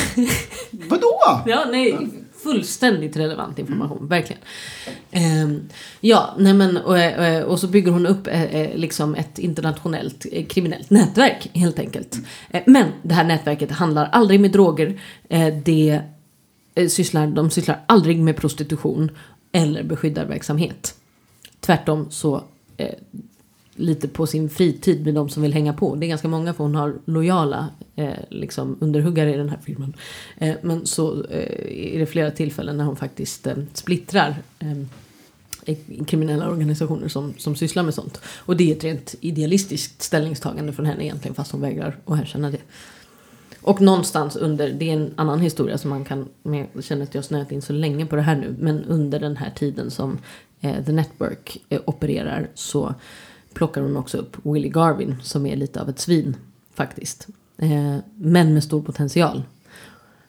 Vadå? 0.70 1.42
Ja, 1.46 1.64
nej. 1.70 2.08
Fullständigt 2.42 3.16
relevant 3.16 3.58
information, 3.58 3.96
mm. 3.96 4.08
verkligen. 4.08 4.42
Um, 5.44 5.68
ja, 6.00 6.34
nej 6.38 6.54
men 6.54 6.76
och, 6.76 6.96
och, 6.96 7.50
och, 7.50 7.60
så 7.60 7.68
bygger 7.68 7.92
hon 7.92 8.06
upp 8.06 8.26
eh, 8.26 8.74
liksom 8.74 9.14
ett 9.14 9.38
internationellt 9.38 10.26
eh, 10.32 10.46
kriminellt 10.46 10.90
nätverk 10.90 11.50
helt 11.52 11.78
enkelt. 11.78 12.14
Mm. 12.14 12.26
Eh, 12.50 12.62
men 12.66 12.88
det 13.02 13.14
här 13.14 13.24
nätverket 13.24 13.70
handlar 13.70 14.08
aldrig 14.12 14.40
med 14.40 14.50
droger. 14.50 15.00
Eh, 15.28 15.54
det 15.64 16.00
sysslar, 16.88 17.26
de 17.26 17.50
sysslar 17.50 17.80
aldrig 17.86 18.18
med 18.18 18.36
prostitution 18.36 19.10
eller 19.52 19.82
beskyddarverksamhet. 19.82 20.94
Tvärtom 21.60 22.10
så 22.10 22.44
eh, 22.76 22.94
lite 23.76 24.08
på 24.08 24.26
sin 24.26 24.50
fritid 24.50 25.04
med 25.04 25.14
de 25.14 25.28
som 25.28 25.42
vill 25.42 25.54
hänga 25.54 25.72
på. 25.72 25.94
Det 25.94 26.06
är 26.06 26.08
ganska 26.08 26.28
många 26.28 26.54
för 26.54 26.64
hon 26.64 26.74
har 26.74 26.94
lojala 27.04 27.68
eh, 27.96 28.12
liksom 28.30 28.76
underhuggare 28.80 29.34
i 29.34 29.36
den 29.36 29.48
här 29.48 29.58
filmen. 29.64 29.94
Eh, 30.38 30.54
men 30.62 30.86
så 30.86 31.24
eh, 31.24 31.94
är 31.94 31.98
det 31.98 32.06
flera 32.06 32.30
tillfällen 32.30 32.76
när 32.76 32.84
hon 32.84 32.96
faktiskt 32.96 33.46
eh, 33.46 33.56
splittrar 33.72 34.36
eh, 34.58 35.76
kriminella 36.06 36.50
organisationer 36.50 37.08
som, 37.08 37.34
som 37.38 37.56
sysslar 37.56 37.82
med 37.82 37.94
sånt. 37.94 38.20
Och 38.24 38.56
det 38.56 38.70
är 38.70 38.76
ett 38.76 38.84
rent 38.84 39.14
idealistiskt 39.20 40.02
ställningstagande 40.02 40.72
från 40.72 40.86
henne 40.86 41.04
egentligen 41.04 41.34
fast 41.34 41.52
hon 41.52 41.60
vägrar 41.60 41.96
att 42.04 42.20
erkänna 42.20 42.50
det. 42.50 42.60
Och 43.62 43.80
någonstans 43.80 44.36
under, 44.36 44.72
det 44.72 44.90
är 44.90 44.94
en 44.94 45.14
annan 45.16 45.40
historia 45.40 45.78
som 45.78 45.90
man 45.90 46.04
kan, 46.04 46.28
jag 46.42 46.84
känner 46.84 47.02
att 47.02 47.14
jag 47.14 47.24
snöat 47.24 47.52
in 47.52 47.62
så 47.62 47.72
länge 47.72 48.06
på 48.06 48.16
det 48.16 48.22
här 48.22 48.36
nu, 48.36 48.56
men 48.58 48.84
under 48.84 49.20
den 49.20 49.36
här 49.36 49.50
tiden 49.50 49.90
som 49.90 50.18
eh, 50.60 50.84
The 50.84 50.92
Network 50.92 51.62
eh, 51.68 51.80
opererar 51.84 52.48
så 52.54 52.94
plockar 53.54 53.82
hon 53.82 53.96
också 53.96 54.18
upp 54.18 54.36
Willie 54.42 54.68
Garvin 54.68 55.16
som 55.22 55.46
är 55.46 55.56
lite 55.56 55.80
av 55.80 55.88
ett 55.88 55.98
svin 55.98 56.36
faktiskt. 56.74 57.28
Eh, 57.56 57.96
men 58.14 58.54
med 58.54 58.64
stor 58.64 58.82
potential. 58.82 59.42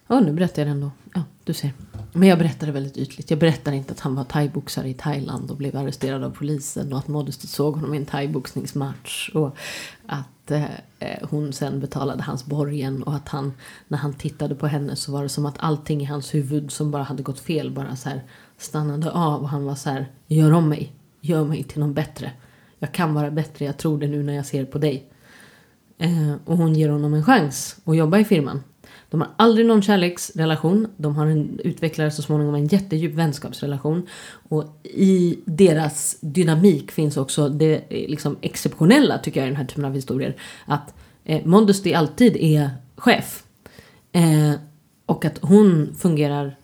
Ja, 0.08 0.20
nu 0.20 0.34
berättar 0.34 0.62
jag 0.62 0.68
det 0.68 0.72
ändå. 0.72 0.92
Ja, 1.14 1.22
du 1.44 1.54
ser. 1.54 1.74
Men 2.14 2.30
jag 2.30 2.38
berättar 2.38 2.68
det 2.68 2.74
väldigt 2.74 2.98
ytligt. 2.98 3.30
Jag 3.30 3.40
berättar 3.40 3.72
inte 3.72 3.94
att 3.94 4.00
han 4.00 4.16
var 4.16 4.24
thaiboxare 4.24 4.90
i 4.90 4.94
Thailand 4.94 5.52
och 5.52 5.58
blev 5.58 5.78
arresterad 5.78 6.24
av 6.24 6.30
polisen 6.30 6.94
och 6.94 7.00
att 7.00 7.08
Modesty 7.08 7.48
såg 7.48 7.76
honom 7.76 7.94
i 7.94 7.98
en 7.98 8.06
thaiboxningsmatch 8.06 9.30
och 9.30 9.58
att 10.06 10.28
att 10.46 10.52
eh, 11.00 11.30
hon 11.30 11.54
sen 11.54 11.80
betalade 11.80 12.24
hans 12.24 12.46
borgen 12.46 13.04
och 13.04 13.16
att 13.16 13.30
han 13.30 13.54
när 13.88 13.98
han 13.98 14.14
tittade 14.14 14.56
på 14.56 14.68
henne 14.68 14.96
så 14.96 15.12
var 15.12 15.24
det 15.24 15.30
som 15.30 15.46
att 15.46 15.56
allting 15.58 16.02
i 16.02 16.06
hans 16.06 16.34
huvud 16.34 16.72
som 16.72 16.92
bara 16.92 17.04
hade 17.04 17.24
gått 17.24 17.40
fel 17.40 17.72
bara 17.72 17.96
så 17.96 18.10
här 18.10 18.24
stannade 18.58 19.12
av 19.12 19.42
och 19.42 19.50
han 19.50 19.66
var 19.66 19.76
så 19.76 19.90
här 19.90 20.12
gör 20.28 20.52
om 20.52 20.70
mig, 20.70 20.94
gör 21.22 21.44
mig 21.44 21.64
till 21.64 21.80
någon 21.80 21.94
bättre. 21.94 22.32
Jag 22.80 22.92
kan 22.92 23.14
vara 23.14 23.32
bättre, 23.32 23.66
jag 23.66 23.78
tror 23.78 24.00
det 24.00 24.08
nu 24.08 24.24
när 24.24 24.34
jag 24.34 24.46
ser 24.46 24.66
på 24.66 24.78
dig. 24.78 25.10
Eh, 25.98 26.34
och 26.46 26.58
hon 26.58 26.76
ger 26.76 26.90
honom 26.90 27.14
en 27.14 27.24
chans 27.24 27.78
att 27.84 27.98
jobba 27.98 28.18
i 28.18 28.26
firman. 28.26 28.64
De 29.14 29.22
har 29.22 29.30
aldrig 29.36 29.66
någon 29.66 29.82
kärleksrelation. 29.82 30.88
De 30.98 31.16
har 31.16 31.26
en, 31.26 31.60
utvecklar 31.64 32.10
så 32.10 32.22
småningom 32.22 32.56
en 32.56 32.68
jättedjup 32.68 33.14
vänskapsrelation. 33.14 34.08
Och 34.50 34.80
i 34.84 35.40
deras 35.46 36.18
dynamik 36.22 36.92
finns 36.92 37.18
också 37.18 37.50
det 37.50 37.76
eh, 37.76 38.10
liksom 38.10 38.38
exceptionella 38.42 39.18
tycker 39.18 39.40
jag 39.40 39.48
i 39.48 39.50
den 39.50 39.58
här 39.58 39.66
typen 39.66 39.86
av 39.86 39.94
historier. 39.94 40.36
Att 40.66 40.94
eh, 41.24 41.46
Modesty 41.46 41.94
alltid 41.94 42.38
är 42.38 42.70
chef. 42.96 43.44
Eh, 44.12 44.54
och 45.06 45.26
att 45.26 45.40
hon 45.42 45.96
fungerar 46.00 46.56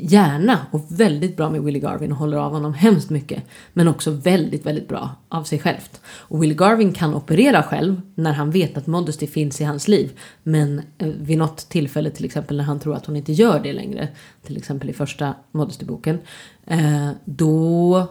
gärna 0.00 0.66
och 0.70 0.84
väldigt 0.88 1.36
bra 1.36 1.50
med 1.50 1.62
Willie 1.62 1.80
Garvin 1.80 2.12
och 2.12 2.18
håller 2.18 2.36
av 2.36 2.52
honom 2.52 2.74
hemskt 2.74 3.10
mycket. 3.10 3.44
Men 3.72 3.88
också 3.88 4.10
väldigt, 4.10 4.66
väldigt 4.66 4.88
bra 4.88 5.10
av 5.28 5.44
sig 5.44 5.58
självt. 5.58 6.00
Och 6.06 6.42
Willie 6.42 6.54
Garvin 6.54 6.92
kan 6.92 7.14
operera 7.14 7.62
själv 7.62 8.00
när 8.14 8.32
han 8.32 8.50
vet 8.50 8.76
att 8.76 8.86
Modesty 8.86 9.26
finns 9.26 9.60
i 9.60 9.64
hans 9.64 9.88
liv. 9.88 10.18
Men 10.42 10.82
eh, 10.98 11.08
vid 11.08 11.38
något 11.38 11.68
tillfälle, 11.68 12.10
till 12.10 12.24
exempel 12.24 12.56
när 12.56 12.64
han 12.64 12.80
tror 12.80 12.96
att 12.96 13.06
hon 13.06 13.16
inte 13.16 13.32
gör 13.32 13.60
det 13.60 13.72
längre, 13.72 14.08
till 14.42 14.56
exempel 14.56 14.90
i 14.90 14.92
första 14.92 15.34
Modesty-boken, 15.52 16.18
eh, 16.66 17.10
då 17.24 18.06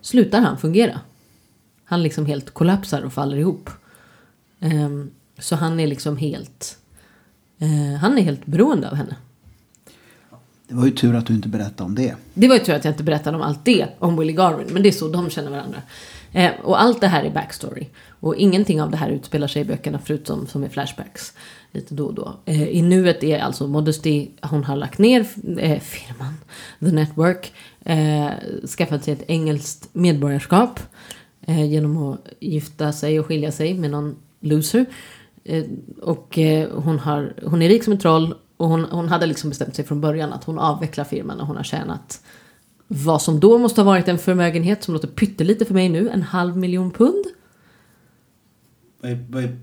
slutar 0.00 0.40
han 0.40 0.58
fungera. 0.58 1.00
Han 1.84 2.02
liksom 2.02 2.26
helt 2.26 2.50
kollapsar 2.50 3.02
och 3.02 3.12
faller 3.12 3.36
ihop. 3.36 3.70
Ehm, 4.60 5.10
så 5.38 5.56
han 5.56 5.80
är 5.80 5.86
liksom 5.86 6.16
helt... 6.16 6.78
Eh, 7.58 7.98
han 8.00 8.18
är 8.18 8.22
helt 8.22 8.46
beroende 8.46 8.90
av 8.90 8.94
henne. 8.94 9.16
Det 10.72 10.78
var 10.78 10.84
ju 10.84 10.90
tur 10.90 11.14
att 11.14 11.26
du 11.26 11.34
inte 11.34 11.48
berättade 11.48 11.82
om 11.82 11.94
det. 11.94 12.14
Det 12.34 12.48
var 12.48 12.54
ju 12.54 12.64
tur 12.64 12.74
att 12.74 12.84
jag 12.84 12.92
inte 12.92 13.02
berättade 13.02 13.36
om 13.36 13.42
allt 13.42 13.64
det 13.64 13.86
om 13.98 14.16
Willie 14.16 14.32
Garvin, 14.32 14.66
men 14.70 14.82
det 14.82 14.88
är 14.88 14.92
så 14.92 15.08
de 15.08 15.30
känner 15.30 15.50
varandra. 15.50 15.78
Eh, 16.32 16.50
och 16.62 16.82
allt 16.82 17.00
det 17.00 17.06
här 17.06 17.24
är 17.24 17.30
backstory. 17.30 17.86
Och 18.08 18.36
ingenting 18.36 18.82
av 18.82 18.90
det 18.90 18.96
här 18.96 19.10
utspelar 19.10 19.46
sig 19.46 19.62
i 19.62 19.64
böckerna 19.64 19.98
förutom 20.04 20.46
som 20.46 20.64
är 20.64 20.68
flashbacks. 20.68 21.32
Lite 21.72 21.94
då 21.94 22.06
och 22.06 22.14
då. 22.14 22.36
Eh, 22.44 22.68
I 22.68 22.82
nuet 22.82 23.24
är 23.24 23.38
alltså 23.38 23.66
Modesty, 23.66 24.28
hon 24.42 24.64
har 24.64 24.76
lagt 24.76 24.98
ner 24.98 25.20
eh, 25.58 25.80
firman, 25.80 26.34
The 26.80 26.92
Network, 26.92 27.52
eh, 27.84 28.30
skaffat 28.78 29.04
sig 29.04 29.14
ett 29.14 29.24
engelskt 29.26 29.88
medborgarskap 29.92 30.80
eh, 31.46 31.64
genom 31.64 31.96
att 31.96 32.28
gifta 32.40 32.92
sig 32.92 33.20
och 33.20 33.26
skilja 33.26 33.52
sig 33.52 33.74
med 33.74 33.90
någon 33.90 34.16
loser. 34.40 34.86
Eh, 35.44 35.64
och 36.02 36.38
eh, 36.38 36.68
hon, 36.74 36.98
har, 36.98 37.34
hon 37.44 37.62
är 37.62 37.68
rik 37.68 37.84
som 37.84 37.92
ett 37.92 38.00
troll 38.00 38.34
och 38.62 38.68
hon, 38.68 38.84
hon 38.84 39.08
hade 39.08 39.26
liksom 39.26 39.50
bestämt 39.50 39.76
sig 39.76 39.84
från 39.84 40.00
början 40.00 40.32
att 40.32 40.44
hon 40.44 40.58
avvecklar 40.58 41.04
firman 41.04 41.36
när 41.36 41.44
hon 41.44 41.56
har 41.56 41.64
tjänat 41.64 42.22
vad 42.88 43.22
som 43.22 43.40
då 43.40 43.58
måste 43.58 43.80
ha 43.80 43.86
varit 43.86 44.08
en 44.08 44.18
förmögenhet 44.18 44.84
som 44.84 44.94
låter 44.94 45.08
pyttelite 45.08 45.64
för 45.64 45.74
mig 45.74 45.88
nu, 45.88 46.08
en 46.08 46.22
halv 46.22 46.56
miljon 46.56 46.90
pund. 46.90 47.24
Vad 49.00 49.10
är, 49.10 49.24
vad 49.30 49.44
är 49.44 49.56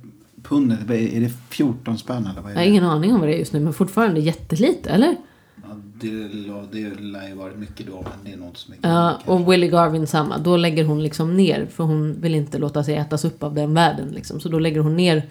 pundet? 0.43 0.79
Är, 0.89 1.21
det 1.21 1.31
14 1.49 1.97
spänn 1.97 2.27
eller 2.31 2.41
vad 2.41 2.51
är 2.51 2.55
Jag 2.55 2.59
har 2.59 2.65
det? 2.65 2.69
ingen 2.69 2.83
aning 2.83 3.13
om 3.13 3.19
vad 3.19 3.29
det 3.29 3.35
är 3.35 3.39
just 3.39 3.53
nu, 3.53 3.59
men 3.59 3.73
fortfarande 3.73 4.19
jättelite, 4.19 4.89
eller? 4.89 5.15
Ja, 5.55 5.75
det, 6.01 6.27
det 6.71 7.01
lär 7.01 7.27
ju 7.27 7.35
varit 7.35 7.57
mycket 7.57 7.88
då, 7.88 8.01
men 8.01 8.23
det 8.23 8.33
är 8.33 8.38
nog 8.38 8.47
inte 8.47 8.59
så 8.59 8.71
mycket. 8.71 8.85
Ja, 8.85 9.19
och 9.25 9.51
Willie 9.51 9.67
Garvin 9.69 10.07
samma. 10.07 10.38
Då 10.38 10.57
lägger 10.57 10.85
hon 10.85 11.03
liksom 11.03 11.38
ner, 11.38 11.65
för 11.65 11.83
hon 11.83 12.21
vill 12.21 12.35
inte 12.35 12.57
låta 12.57 12.83
sig 12.83 12.95
ätas 12.95 13.25
upp 13.25 13.43
av 13.43 13.53
den 13.53 13.73
världen. 13.73 14.07
Liksom. 14.07 14.39
Så 14.39 14.49
då 14.49 14.59
lägger 14.59 14.79
hon 14.79 14.95
ner 14.95 15.29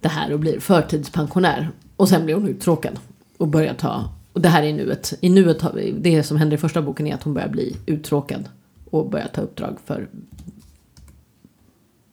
det 0.00 0.08
här 0.08 0.32
och 0.32 0.40
blir 0.40 0.60
förtidspensionär. 0.60 1.70
Och 1.96 2.08
sen 2.08 2.24
blir 2.24 2.34
hon 2.34 2.48
uttråkad 2.48 2.98
och 3.36 3.48
börjar 3.48 3.74
ta... 3.74 4.12
Och 4.32 4.40
det 4.40 4.48
här 4.48 4.62
är 4.62 4.72
nuet. 4.72 5.14
I 5.20 5.28
nuet, 5.28 5.62
har- 5.62 5.92
det 6.00 6.22
som 6.22 6.36
händer 6.36 6.56
i 6.56 6.60
första 6.60 6.82
boken 6.82 7.06
är 7.06 7.14
att 7.14 7.22
hon 7.22 7.34
börjar 7.34 7.48
bli 7.48 7.76
uttråkad 7.86 8.48
och 8.90 9.10
börjar 9.10 9.28
ta 9.28 9.40
uppdrag 9.40 9.76
för 9.84 10.08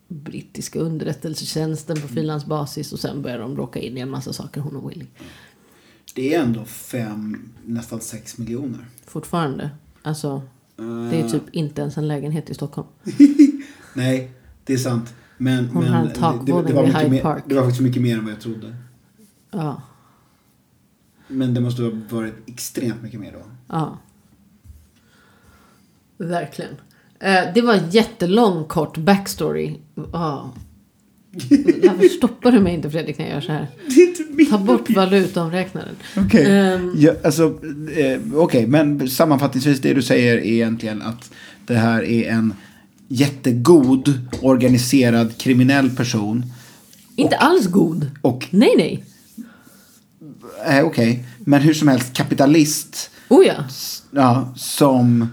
brittiska 0.08 0.78
underrättelsetjänsten 0.78 2.00
på 2.00 2.08
frilansbasis 2.08 2.92
och 2.92 2.98
sen 2.98 3.22
börjar 3.22 3.38
de 3.38 3.56
råka 3.56 3.78
in 3.78 3.96
i 3.96 4.00
en 4.00 4.10
massa 4.10 4.32
saker 4.32 4.60
hon 4.60 4.76
och 4.76 4.90
Willie. 4.90 5.06
Det 6.14 6.34
är 6.34 6.42
ändå 6.42 6.64
fem, 6.64 7.50
nästan 7.64 8.00
sex 8.00 8.38
miljoner. 8.38 8.86
Fortfarande. 9.06 9.70
Alltså, 10.02 10.42
det 11.10 11.20
är 11.20 11.28
typ 11.28 11.42
inte 11.52 11.80
ens 11.80 11.98
en 11.98 12.08
lägenhet 12.08 12.50
i 12.50 12.54
Stockholm. 12.54 12.88
Nej, 13.94 14.30
det 14.64 14.72
är 14.72 14.78
sant. 14.78 15.14
Men, 15.38 15.68
Hon 15.68 15.84
men 15.84 16.06
det, 16.06 16.12
det, 16.46 16.62
det, 16.66 16.72
var 16.72 16.86
mycket 16.86 17.10
mer, 17.10 17.42
det 17.46 17.54
var 17.54 17.62
faktiskt 17.62 17.80
mycket 17.80 18.02
mer 18.02 18.18
än 18.18 18.24
vad 18.24 18.32
jag 18.32 18.40
trodde. 18.40 18.76
Ja, 19.54 19.82
Men 21.28 21.54
det 21.54 21.60
måste 21.60 21.82
ha 21.82 21.90
varit 22.10 22.34
extremt 22.46 23.02
mycket 23.02 23.20
mer 23.20 23.32
då. 23.32 23.42
ja. 23.68 23.98
Verkligen. 26.18 26.70
Eh, 27.20 27.42
det 27.54 27.60
var 27.62 27.74
en 27.74 27.90
jättelång 27.90 28.64
kort 28.64 28.96
backstory. 28.96 29.76
Ja. 30.12 30.52
Varför 31.82 32.08
stoppar 32.08 32.52
du 32.52 32.60
mig 32.60 32.74
inte 32.74 32.90
Fredrik 32.90 33.18
när 33.18 33.24
jag 33.26 33.34
gör 33.34 33.40
så 33.40 33.52
här? 33.52 33.68
Ta 34.50 34.58
bort 34.58 34.90
valutaomräknaren. 34.90 35.96
Okej, 36.16 36.46
Ehm. 36.58 36.92
ja, 36.96 37.14
alltså, 37.24 37.60
eh, 37.96 38.20
okej, 38.34 38.66
men 38.66 39.08
sammanfattningsvis 39.10 39.80
det 39.80 39.94
du 39.94 40.02
säger 40.02 40.36
är 40.36 40.44
egentligen 40.44 41.02
att 41.02 41.30
det 41.66 41.74
här 41.74 42.02
är 42.04 42.30
en 42.30 42.54
jättegod 43.08 44.12
organiserad 44.42 45.36
kriminell 45.38 45.90
person. 45.90 46.44
Inte 47.16 47.36
alls 47.36 47.66
god. 47.66 48.10
Och, 48.20 48.46
Nej, 48.50 48.74
nej. 48.76 49.04
Eh, 50.66 50.84
okej, 50.84 51.24
men 51.38 51.60
hur 51.60 51.74
som 51.74 51.88
helst 51.88 52.12
kapitalist 52.12 53.10
Oh 53.28 53.46
ja. 53.46 53.54
ja, 54.10 54.52
som 54.56 55.28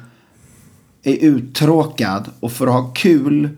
är 1.03 1.15
uttråkad 1.15 2.29
och 2.39 2.51
för 2.51 2.67
att 2.67 2.73
ha 2.73 2.91
kul 2.95 3.49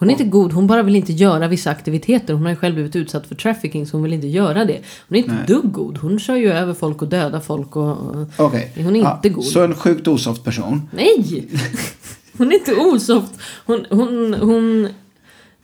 Hon 0.00 0.08
är 0.08 0.12
inte 0.12 0.24
god, 0.24 0.52
hon 0.52 0.66
bara 0.66 0.82
vill 0.82 0.96
inte 0.96 1.12
göra 1.12 1.48
vissa 1.48 1.70
aktiviteter. 1.70 2.34
Hon 2.34 2.42
har 2.42 2.50
ju 2.50 2.56
själv 2.56 2.74
blivit 2.74 2.96
utsatt 2.96 3.26
för 3.26 3.34
trafficking 3.34 3.86
så 3.86 3.96
hon 3.96 4.02
vill 4.02 4.12
inte 4.12 4.26
göra 4.26 4.64
det. 4.64 4.80
Hon 5.08 5.16
är 5.16 5.22
inte 5.22 5.34
Nej. 5.34 5.44
dugg 5.46 5.72
god. 5.72 5.98
Hon 5.98 6.18
kör 6.18 6.36
ju 6.36 6.52
över 6.52 6.74
folk 6.74 7.02
och 7.02 7.08
dödar 7.08 7.40
folk 7.40 7.76
och... 7.76 7.96
Okej. 8.36 8.72
Hon 8.76 8.96
är 8.96 9.14
inte 9.14 9.28
god. 9.28 9.44
Så 9.44 9.62
en 9.62 9.74
sjukt 9.74 10.08
osoft 10.08 10.44
person. 10.44 10.88
Nej! 10.92 11.48
Hon 12.38 12.52
är 12.52 12.54
inte 12.54 12.74
osoft. 12.74 13.32
Hon, 13.66 13.86
hon, 13.90 14.34
hon, 14.34 14.88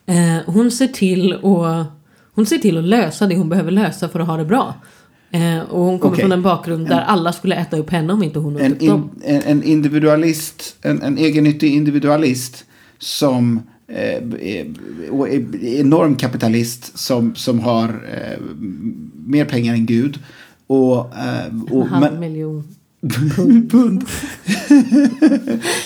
eh, 0.07 0.39
hon 0.47 0.71
ser 0.71 0.87
till 0.87 1.33
att 1.33 1.87
hon 2.35 2.47
ser 2.47 2.59
till 2.59 2.79
att 2.79 2.85
lösa 2.85 3.27
det 3.27 3.37
hon 3.37 3.49
behöver 3.49 3.71
lösa 3.71 4.09
för 4.09 4.21
att 4.21 4.27
ha 4.27 4.37
det 4.37 4.45
bra. 4.45 4.75
Eh, 5.37 5.61
och 5.71 5.85
hon 5.85 5.99
kommer 5.99 6.15
Okej. 6.15 6.23
från 6.23 6.33
en 6.33 6.43
bakgrund 6.43 6.89
där 6.89 7.01
alla 7.01 7.33
skulle 7.33 7.55
äta 7.55 7.77
upp 7.77 7.91
henne 7.91 8.13
om 8.13 8.23
inte 8.23 8.39
hon 8.39 8.57
åt 8.57 8.63
En, 8.63 8.73
upp 8.73 8.81
dem. 8.81 9.11
in, 9.25 9.35
en, 9.35 9.43
en 9.43 9.63
individualist, 9.63 10.77
en, 10.83 11.03
en 11.03 11.19
egennyttig 11.19 11.75
individualist 11.75 12.65
som 12.99 13.61
eh, 13.89 13.99
är, 14.41 14.75
och 15.11 15.29
enorm 15.63 16.17
kapitalist 16.17 16.99
som, 16.99 17.35
som 17.35 17.61
har 17.61 17.89
eh, 17.89 18.41
mer 19.27 19.45
pengar 19.45 19.75
än 19.75 19.87
Gud. 19.87 20.19
Och, 20.67 20.97
eh, 21.17 21.47
En 21.47 21.69
och, 21.71 21.87
halv 21.87 22.13
men, 22.13 22.21
miljon. 22.21 22.65
Pund. 23.71 24.05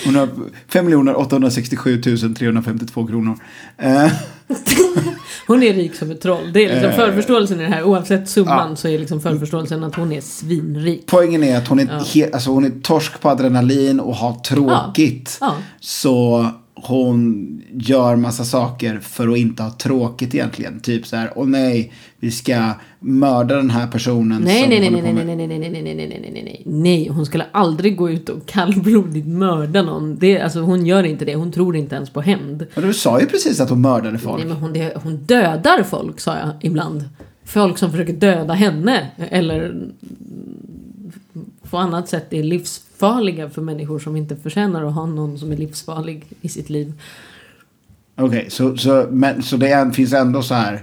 Hon 0.05 0.15
har 0.15 0.29
5 0.67 1.07
867 1.15 2.01
352 2.01 3.07
kronor. 3.07 3.37
Eh, 3.77 4.11
Hon 5.47 5.63
är 5.63 5.73
rik 5.73 5.95
som 5.95 6.11
ett 6.11 6.21
troll. 6.21 6.53
Det 6.53 6.65
är 6.65 6.69
liksom 6.69 6.89
Eh, 6.89 6.95
förförståelsen 6.95 7.59
i 7.59 7.63
det 7.63 7.69
här. 7.69 7.83
Oavsett 7.83 8.29
summan 8.29 8.69
ja. 8.69 8.75
så 8.75 8.87
är 8.87 8.99
liksom 8.99 9.21
förförståelsen 9.21 9.83
att 9.83 9.95
hon 9.95 10.11
är 10.11 10.21
svinrik. 10.21 11.03
poängen 11.05 11.43
är 11.43 11.57
att 11.57 11.67
hon 11.67 11.79
är, 11.79 12.01
Ja. 12.13 12.27
alltså 12.33 12.49
hon 12.49 12.65
är 12.65 12.71
torsk 12.81 13.21
på 13.21 13.29
adrenalin 13.29 13.99
och 13.99 14.15
har 14.15 14.33
tråkigt. 14.33 15.37
Ja. 15.41 15.55
Så 15.79 16.47
hon 16.73 17.47
gör 17.73 18.15
massa 18.15 18.45
saker 18.45 18.99
för 18.99 19.27
att 19.27 19.37
inte 19.37 19.63
ha 19.63 19.71
tråkigt 19.71 20.35
egentligen. 20.35 20.79
Typ 20.79 21.07
så 21.07 21.15
här, 21.15 21.31
åh 21.35 21.47
nej, 21.47 21.93
vi 22.19 22.31
ska 22.31 22.73
mörda 23.03 23.55
den 23.55 23.69
här 23.69 23.87
personen. 23.87 24.41
Nej, 24.41 24.61
som 24.61 24.69
nej, 24.69 24.79
nej, 24.79 24.91
nej, 24.91 25.13
nej, 25.13 25.13
nej, 25.13 25.35
nej, 25.35 25.47
nej, 25.47 25.59
nej, 25.59 25.69
nej, 25.69 25.95
nej, 25.95 26.07
nej, 26.07 26.31
nej, 26.33 26.43
nej, 26.43 26.63
nej. 26.65 27.07
Hon 27.07 27.25
skulle 27.25 27.45
aldrig 27.51 27.97
gå 27.97 28.09
ut 28.09 28.29
och 28.29 28.45
kallblodigt 28.45 29.27
mörda 29.27 29.81
någon. 29.81 30.17
Det, 30.19 30.41
alltså, 30.41 30.59
hon 30.59 30.85
gör 30.85 31.03
inte 31.03 31.25
det. 31.25 31.35
Hon 31.35 31.51
tror 31.51 31.75
inte 31.75 31.95
ens 31.95 32.09
på 32.09 32.21
hämnd. 32.21 32.65
Men 32.75 32.87
du 32.87 32.93
sa 32.93 33.19
ju 33.19 33.25
precis 33.25 33.59
att 33.59 33.69
hon 33.69 33.81
mördade 33.81 34.19
folk. 34.19 34.37
Nej, 34.37 34.47
men 34.47 34.57
hon, 34.57 34.73
det, 34.73 34.93
hon 35.03 35.17
dödar 35.17 35.83
folk, 35.83 36.19
sa 36.19 36.37
jag 36.37 36.49
ibland. 36.61 37.03
Folk 37.45 37.77
som 37.77 37.91
försöker 37.91 38.13
döda 38.13 38.53
henne. 38.53 39.07
Eller 39.17 39.65
mm, 39.65 39.91
på 41.69 41.77
annat 41.77 42.09
sätt 42.09 42.33
är 42.33 42.43
livsfarliga 42.43 43.49
för 43.49 43.61
människor 43.61 43.99
som 43.99 44.15
inte 44.15 44.35
förtjänar 44.35 44.83
att 44.83 44.93
ha 44.93 45.05
någon 45.05 45.39
som 45.39 45.51
är 45.51 45.57
livsfarlig 45.57 46.25
i 46.41 46.49
sitt 46.49 46.69
liv. 46.69 46.93
Okej, 48.15 48.45
så, 48.49 48.77
så, 48.77 49.07
men, 49.09 49.43
så 49.43 49.57
det 49.57 49.69
är, 49.69 49.91
finns 49.91 50.13
ändå 50.13 50.41
så 50.41 50.53
här. 50.53 50.81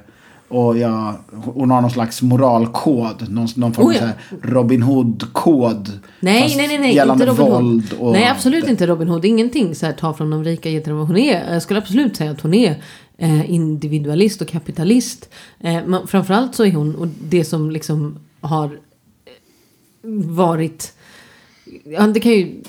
Och 0.48 0.78
jag, 0.78 1.14
hon 1.30 1.70
har 1.70 1.80
någon 1.80 1.90
slags 1.90 2.22
moralkod. 2.22 3.30
Någon, 3.30 3.48
någon 3.56 3.72
form 3.72 3.86
av 3.86 3.90
Oh 3.90 3.94
ja. 3.94 4.00
så 4.00 4.06
här 4.06 4.16
Robin 4.42 4.82
Hood-kod. 4.82 6.00
Nej, 6.20 6.54
nej, 6.56 6.68
nej, 6.68 6.78
nej 6.78 6.94
Gällande 6.94 7.24
inte 7.24 7.42
Robin 7.42 7.54
våld 7.54 7.92
och... 7.98 8.12
Nej, 8.12 8.28
absolut 8.28 8.68
inte 8.68 8.86
Robin 8.86 9.08
Hood. 9.08 9.24
Ingenting 9.24 9.74
så 9.74 9.86
här, 9.86 9.92
ta 9.92 10.14
från 10.14 10.30
de 10.30 10.44
rika 10.44 10.68
ge 10.68 10.80
till 10.80 10.92
dem. 10.92 11.06
Hon 11.06 11.16
är, 11.16 11.52
jag 11.52 11.62
skulle 11.62 11.78
absolut 11.78 12.16
säga 12.16 12.30
att 12.30 12.40
hon 12.40 12.54
är 12.54 12.82
eh, 13.18 13.50
individualist 13.50 14.40
och 14.40 14.48
kapitalist. 14.48 15.30
Eh, 15.60 15.86
men 15.86 16.06
framförallt 16.06 16.54
så 16.54 16.64
är 16.64 16.72
hon, 16.72 16.94
och 16.94 17.08
det 17.22 17.44
som 17.44 17.70
liksom 17.70 18.18
har 18.40 18.64
eh, 18.64 18.70
varit 20.28 20.92
Ja, 21.84 22.06
det 22.06 22.20
kan 22.20 22.32
ju 22.32 22.62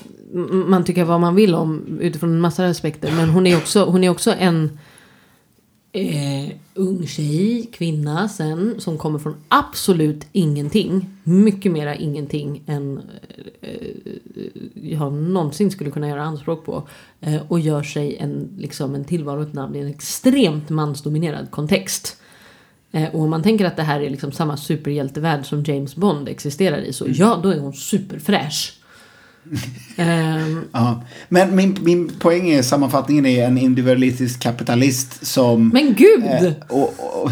man 0.50 0.84
tycka 0.84 1.04
vad 1.04 1.20
man 1.20 1.34
vill 1.34 1.54
om 1.54 1.98
utifrån 2.00 2.30
en 2.30 2.40
massa 2.40 2.66
aspekter. 2.66 3.12
Men 3.16 3.30
hon 3.30 3.46
är 3.46 3.56
också, 3.56 3.84
hon 3.84 4.04
är 4.04 4.08
också 4.08 4.34
en 4.38 4.78
eh, 5.92 6.52
ung 6.74 7.06
tjej, 7.06 7.68
kvinna 7.72 8.28
sen, 8.28 8.74
som 8.78 8.98
kommer 8.98 9.18
från 9.18 9.36
absolut 9.48 10.26
ingenting. 10.32 11.06
Mycket 11.24 11.72
mera 11.72 11.94
ingenting 11.94 12.62
än 12.66 13.00
eh, 13.60 13.70
jag 14.74 15.12
någonsin 15.12 15.70
skulle 15.70 15.90
kunna 15.90 16.08
göra 16.08 16.22
anspråk 16.22 16.64
på. 16.64 16.88
Eh, 17.20 17.42
och 17.48 17.60
gör 17.60 17.82
sig 17.82 18.16
en, 18.16 18.48
liksom 18.58 18.94
en 18.94 19.04
tillvaro 19.04 19.42
ett 19.42 19.54
namn 19.54 19.76
i 19.76 19.78
en 19.78 19.88
extremt 19.88 20.70
mansdominerad 20.70 21.50
kontext. 21.50 22.16
Eh, 22.92 23.14
och 23.14 23.20
om 23.20 23.30
man 23.30 23.42
tänker 23.42 23.64
att 23.64 23.76
det 23.76 23.82
här 23.82 24.00
är 24.00 24.10
liksom 24.10 24.32
samma 24.32 24.56
superhjältevärld 24.56 25.46
som 25.46 25.62
James 25.62 25.96
Bond 25.96 26.28
existerar 26.28 26.78
i 26.78 26.92
så 26.92 27.06
ja, 27.08 27.40
då 27.42 27.48
är 27.48 27.58
hon 27.58 27.72
superfräsch. 27.72 28.79
Ehm, 29.96 30.64
Ja. 30.72 31.02
Men 31.28 31.56
min, 31.56 31.76
min 31.80 32.08
poäng 32.18 32.50
är 32.50 32.62
sammanfattningen 32.62 33.26
är 33.26 33.44
en 33.46 33.58
individualistisk 33.58 34.40
kapitalist 34.40 35.26
som... 35.26 35.68
men 35.68 35.94
gud! 35.94 36.24
Eh, 36.24 36.52
och, 36.68 36.94
och, 37.22 37.30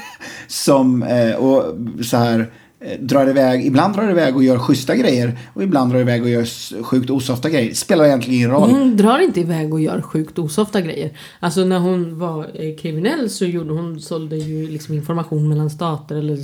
som 0.46 1.02
eh, 1.02 1.34
och 1.34 1.74
så 2.04 2.16
här 2.16 2.50
eh, 2.80 3.00
drar 3.00 3.28
iväg, 3.28 3.66
ibland 3.66 3.94
drar 3.94 4.10
iväg 4.10 4.36
och 4.36 4.44
gör 4.44 4.58
schyssta 4.58 4.96
grejer 4.96 5.38
och 5.54 5.62
ibland 5.62 5.92
drar 5.92 6.00
iväg 6.00 6.22
och 6.22 6.28
gör 6.28 6.82
sjukt 6.82 7.10
osofta 7.10 7.50
grejer. 7.50 7.74
Spelar 7.74 8.04
egentligen 8.04 8.36
ingen 8.36 8.50
roll. 8.50 8.70
Hon 8.70 8.96
drar 8.96 9.18
inte 9.18 9.40
iväg 9.40 9.72
och 9.74 9.80
gör 9.80 10.00
sjukt 10.02 10.38
osofta 10.38 10.80
grejer. 10.80 11.10
Alltså 11.40 11.64
när 11.64 11.78
hon 11.78 12.18
var 12.18 12.50
eh, 12.54 12.76
kriminell 12.76 13.30
så 13.30 13.44
gjorde 13.44 13.72
hon, 13.72 14.00
sålde 14.00 14.36
ju 14.36 14.68
liksom 14.68 14.94
information 14.94 15.48
mellan 15.48 15.70
stater 15.70 16.16
eller 16.16 16.38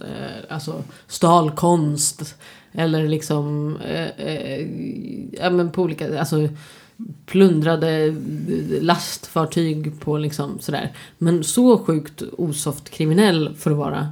eh, 0.00 0.54
alltså 0.54 0.82
stal 1.06 1.50
konst. 1.50 2.34
Eller 2.72 3.08
liksom, 3.08 3.76
eh, 3.76 4.26
eh, 4.26 4.66
ja 5.32 5.50
men 5.50 5.70
på 5.70 5.82
olika, 5.82 6.20
alltså 6.20 6.48
plundrade 7.26 8.14
lastfartyg 8.80 10.00
på 10.00 10.18
liksom 10.18 10.58
sådär. 10.60 10.92
Men 11.18 11.44
så 11.44 11.78
sjukt 11.78 12.22
osoft 12.38 12.90
kriminell 12.90 13.54
för 13.56 13.70
att 13.70 13.76
vara 13.76 14.08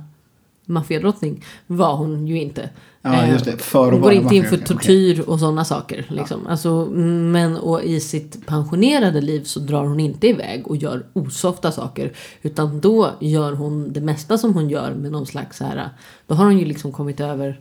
maffiadrottning 0.70 1.44
var 1.66 1.96
hon 1.96 2.26
ju 2.26 2.40
inte. 2.40 2.70
Ja, 3.02 3.22
Eh, 3.22 3.30
just 3.30 3.44
det. 3.44 3.58
För 3.58 3.86
att 3.86 3.92
hon 3.92 4.00
går 4.00 4.12
inte 4.12 4.36
in 4.36 4.44
för 4.44 4.56
tortyr 4.56 5.20
och 5.20 5.40
sådana 5.40 5.64
saker. 5.64 6.06
Liksom. 6.08 6.46
Alltså, 6.46 6.86
men 6.86 7.56
och 7.56 7.82
i 7.82 8.00
sitt 8.00 8.46
pensionerade 8.46 9.20
liv 9.20 9.42
så 9.44 9.60
drar 9.60 9.84
hon 9.84 10.00
inte 10.00 10.26
iväg 10.28 10.66
och 10.66 10.76
gör 10.76 11.06
osofta 11.12 11.72
saker. 11.72 12.12
Utan 12.42 12.80
då 12.80 13.10
gör 13.20 13.52
hon 13.52 13.92
det 13.92 14.00
mesta 14.00 14.38
som 14.38 14.54
hon 14.54 14.70
gör 14.70 14.94
med 14.94 15.12
någon 15.12 15.26
slags 15.26 15.56
så 15.56 15.64
här. 15.64 15.88
Då 16.26 16.34
har 16.34 16.44
hon 16.44 16.58
ju 16.58 16.64
liksom 16.64 16.92
kommit 16.92 17.20
över. 17.20 17.60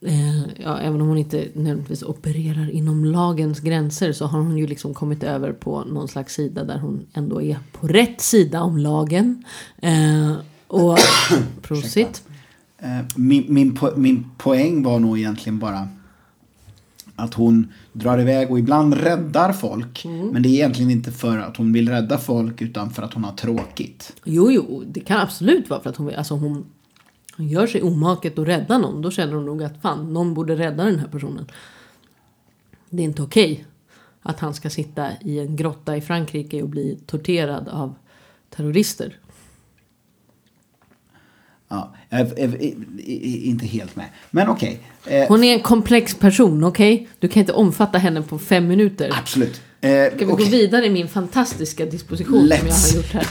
Eh, 0.00 0.40
ja, 0.62 0.78
även 0.78 1.00
om 1.00 1.08
hon 1.08 1.18
inte 1.18 1.48
nödvändigtvis 1.54 2.02
opererar 2.02 2.70
inom 2.70 3.04
lagens 3.04 3.60
gränser 3.60 4.12
så 4.12 4.26
har 4.26 4.38
hon 4.38 4.58
ju 4.58 4.66
liksom 4.66 4.94
kommit 4.94 5.22
över 5.22 5.52
på 5.52 5.84
någon 5.84 6.08
slags 6.08 6.34
sida 6.34 6.64
där 6.64 6.78
hon 6.78 7.06
ändå 7.12 7.42
är 7.42 7.58
på 7.72 7.86
rätt 7.86 8.20
sida 8.20 8.62
om 8.62 8.78
lagen. 8.78 9.44
Eh, 9.78 10.32
och 10.66 10.98
prosit. 11.62 12.22
Eh, 12.78 12.98
min, 13.16 13.44
min, 13.48 13.76
po- 13.76 13.96
min 13.96 14.24
poäng 14.38 14.82
var 14.82 14.98
nog 14.98 15.18
egentligen 15.18 15.58
bara 15.58 15.88
att 17.16 17.34
hon 17.34 17.72
drar 17.92 18.18
iväg 18.18 18.50
och 18.50 18.58
ibland 18.58 18.94
räddar 18.94 19.52
folk. 19.52 20.04
Mm. 20.04 20.28
Men 20.28 20.42
det 20.42 20.48
är 20.48 20.50
egentligen 20.50 20.90
inte 20.90 21.12
för 21.12 21.38
att 21.38 21.56
hon 21.56 21.72
vill 21.72 21.88
rädda 21.88 22.18
folk 22.18 22.62
utan 22.62 22.90
för 22.90 23.02
att 23.02 23.14
hon 23.14 23.24
har 23.24 23.32
tråkigt. 23.32 24.12
Jo, 24.24 24.50
jo, 24.50 24.84
det 24.86 25.00
kan 25.00 25.20
absolut 25.20 25.70
vara 25.70 25.80
för 25.80 25.90
att 25.90 25.96
hon, 25.96 26.14
alltså 26.14 26.34
hon, 26.34 26.64
hon 27.36 27.48
gör 27.48 27.66
sig 27.66 27.82
omaket 27.82 28.38
att 28.38 28.46
rädda 28.48 28.78
någon. 28.78 29.02
Då 29.02 29.10
känner 29.10 29.34
hon 29.34 29.46
nog 29.46 29.62
att 29.62 29.82
fan, 29.82 30.12
någon 30.12 30.34
borde 30.34 30.56
rädda 30.56 30.84
den 30.84 30.98
här 30.98 31.08
personen. 31.08 31.46
Det 32.90 33.02
är 33.02 33.04
inte 33.04 33.22
okej 33.22 33.64
att 34.22 34.40
han 34.40 34.54
ska 34.54 34.70
sitta 34.70 35.08
i 35.20 35.38
en 35.38 35.56
grotta 35.56 35.96
i 35.96 36.00
Frankrike 36.00 36.62
och 36.62 36.68
bli 36.68 36.98
torterad 37.06 37.68
av 37.68 37.94
terrorister. 38.50 39.18
Ja, 41.68 41.94
jag 42.08 42.20
är, 42.20 42.62
inte 43.46 43.66
helt 43.66 43.96
med. 43.96 44.06
Men 44.30 44.48
okej. 44.48 44.80
Eh, 45.06 45.28
Hon 45.28 45.44
är 45.44 45.54
en 45.54 45.60
komplex 45.60 46.14
person, 46.14 46.64
okej? 46.64 47.08
Du 47.18 47.28
kan 47.28 47.40
inte 47.40 47.52
omfatta 47.52 47.98
henne 47.98 48.22
på 48.22 48.38
fem 48.38 48.66
minuter. 48.68 49.10
absolut. 49.18 49.60
Eh, 49.80 50.06
Ska 50.06 50.16
vi 50.18 50.24
gå 50.24 50.32
okej. 50.32 50.50
vidare 50.50 50.86
i 50.86 50.90
min 50.90 51.08
fantastiska 51.08 51.86
disposition 51.86 52.38
som 52.38 52.48
jag 52.48 52.58
Let's. 52.60 52.92
har 52.92 52.96
gjort 53.02 53.12
här? 53.12 53.26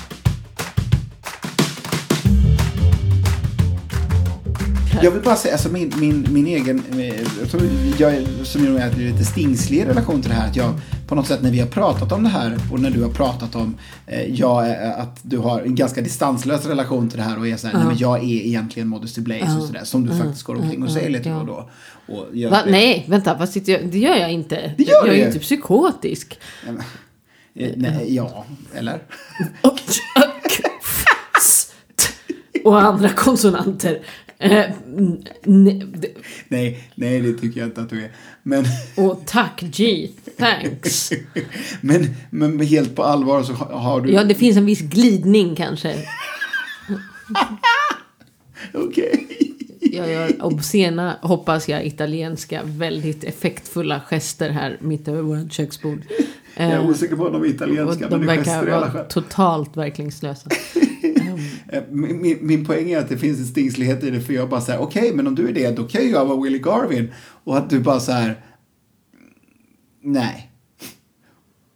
Jag 5.03 5.11
vill 5.11 5.21
bara 5.21 5.35
säga, 5.35 5.53
alltså 5.53 5.69
min, 5.69 5.93
min, 5.99 6.27
min 6.29 6.47
egen, 6.47 6.83
eh, 6.99 7.15
jag 7.39 7.49
tror 7.51 7.61
jag, 7.97 8.15
är- 8.15 8.43
som 8.43 8.61
nog 8.65 8.79
är 8.79 8.91
lite 8.91 9.25
stingslig 9.25 9.77
i 9.79 9.85
relation 9.85 10.21
till 10.21 10.29
det 10.29 10.35
här, 10.35 10.47
att 10.49 10.55
jag 10.55 10.73
på 11.07 11.15
något 11.15 11.27
sätt 11.27 11.41
när 11.41 11.51
vi 11.51 11.59
har 11.59 11.67
pratat 11.67 12.11
om 12.11 12.23
det 12.23 12.29
här 12.29 12.57
och 12.71 12.79
när 12.79 12.89
du 12.89 13.03
har 13.03 13.09
pratat 13.09 13.55
om 13.55 13.77
eh, 14.07 14.33
jag, 14.35 14.69
är- 14.69 14.91
att 15.01 15.19
du 15.21 15.37
har 15.37 15.61
en 15.61 15.75
ganska 15.75 16.01
distanslös 16.01 16.65
relation 16.65 17.09
till 17.09 17.17
det 17.17 17.23
här 17.23 17.39
och 17.39 17.47
är 17.47 17.57
så 17.57 17.67
här, 17.67 17.77
nej 17.77 17.85
men 17.87 17.97
jag 17.97 18.17
är 18.19 18.23
egentligen 18.45 18.87
Modesty 18.87 19.21
Blaze 19.21 19.57
och 19.57 19.63
sådär, 19.63 19.83
som 19.83 20.05
du 20.07 20.17
faktiskt 20.17 20.43
går 20.43 20.55
omkring 20.55 20.83
och 20.83 20.91
säger 20.91 21.09
lite 21.09 21.29
då 21.29 21.35
och 21.35 21.45
då. 21.45 21.69
Och 22.13 22.25
gör 22.35 22.49
Va? 22.51 22.61
Nej, 22.67 23.05
vänta, 23.07 23.35
vad 23.39 23.49
sitter 23.49 23.71
jag? 23.71 23.87
det 23.87 23.99
gör 23.99 24.15
jag 24.15 24.31
inte. 24.31 24.73
Det 24.77 24.83
gör 24.83 24.93
jag 24.95 25.07
är 25.07 25.11
du 25.11 25.17
ju 25.17 25.25
inte 25.25 25.39
psykotisk. 25.39 26.39
Eh, 27.55 27.71
nej, 27.75 28.15
ja, 28.15 28.45
eller? 28.75 28.99
och 32.63 32.81
andra 32.81 33.09
konsonanter. 33.09 33.99
Eh, 34.39 34.65
Nej, 36.47 36.89
nej 36.95 37.21
det 37.21 37.33
tycker 37.33 37.59
jag 37.59 37.69
inte 37.69 37.81
att 37.81 37.89
du 37.89 38.03
är. 38.03 38.11
Men, 38.43 38.65
och 38.95 39.21
tack 39.25 39.61
G, 39.61 40.09
thanks. 40.37 41.11
men, 41.81 42.15
men 42.29 42.59
helt 42.59 42.95
på 42.95 43.03
allvar 43.03 43.43
så 43.43 43.53
har 43.53 44.01
du... 44.01 44.11
Ja, 44.11 44.23
det 44.23 44.35
finns 44.35 44.57
en 44.57 44.65
viss 44.65 44.81
glidning 44.81 45.55
kanske. 45.55 45.95
Okej. 48.73 49.27
Jag 49.81 50.11
gör 50.11 50.45
obscena, 50.45 51.17
hoppas 51.21 51.69
jag, 51.69 51.85
italienska, 51.85 52.61
väldigt 52.63 53.23
effektfulla 53.23 53.99
gester 53.99 54.49
här 54.49 54.77
mitt 54.81 55.07
över 55.07 55.21
vårt 55.21 55.53
köksbord. 55.53 56.01
Jag 56.55 56.67
är 56.67 56.79
Eh, 56.79 56.89
osäker 56.89 57.15
på 57.15 57.23
om 57.25 57.33
de 57.33 57.37
är 57.37 57.39
och 57.39 57.47
italienska, 57.47 58.09
de 58.09 58.17
men 58.17 58.27
det 58.27 58.33
är 58.33 58.37
verkar 58.37 58.65
vara 58.65 59.03
totalt 59.03 59.77
verkningslösa. 59.77 60.49
Eh, 61.69 61.83
min, 61.89 62.37
min, 62.41 62.65
poäng 62.65 62.91
är 62.91 62.99
att 62.99 63.09
det 63.09 63.17
finns 63.17 63.39
en 63.39 63.45
stingslighet 63.45 64.03
i 64.03 64.09
det 64.09 64.21
för 64.21 64.33
jag 64.33 64.49
bara 64.49 64.61
säger 64.61 64.81
okej 64.81 65.11
men 65.13 65.27
om 65.27 65.35
du 65.35 65.47
är 65.49 65.53
det 65.53 65.71
då 65.77 65.83
kan 65.83 66.01
ju 66.01 66.09
jag 66.09 66.25
vara 66.25 66.41
Willie 66.41 66.59
Garvin. 66.59 67.13
Och 67.43 67.57
att 67.57 67.69
du 67.69 67.79
bara 67.79 67.99
så 67.99 68.11
här 68.11 68.35
nej. 70.01 70.51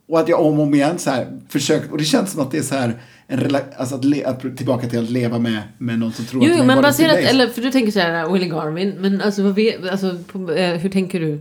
Och 0.10 0.20
att 0.20 0.30
jag 0.30 0.42
om 0.42 0.60
och 0.60 0.66
om 0.66 0.74
igen 0.74 1.00
så 1.00 1.10
här 1.10 1.28
försökt 1.50 1.92
och 1.92 1.98
det 1.98 2.04
känns 2.04 2.32
som 2.32 2.42
att 2.42 2.52
det 2.52 2.58
är 2.58 2.62
så 2.62 2.76
här 2.76 3.00
en 3.32 3.40
rela, 3.40 3.62
alltså 3.78 3.96
att, 3.96 4.06
le, 4.06 4.24
att 4.24 4.58
tillbaka 4.58 4.90
till 4.90 5.00
att 5.00 5.10
leva 5.10 5.40
med, 5.40 5.62
med 5.78 6.00
någon 6.00 6.14
som 6.14 6.26
tror 6.26 6.44
Jo, 6.44 6.52
att 6.52 6.58
jo 6.58 6.66
men 6.66 6.82
baserat, 6.82 7.18
eller 7.18 7.48
för 7.48 7.62
du 7.62 7.72
tänker 7.72 7.92
så 7.92 8.00
här, 8.00 8.30
Willie 8.34 8.50
Garvin, 8.50 8.96
men 9.00 9.22
alltså, 9.22 9.44
vad 9.44 9.56
vi, 9.56 9.78
alltså 9.92 10.18
på, 10.32 10.52
eh, 10.52 10.78
hur 10.78 10.90
tänker 10.90 11.20
du? 11.20 11.40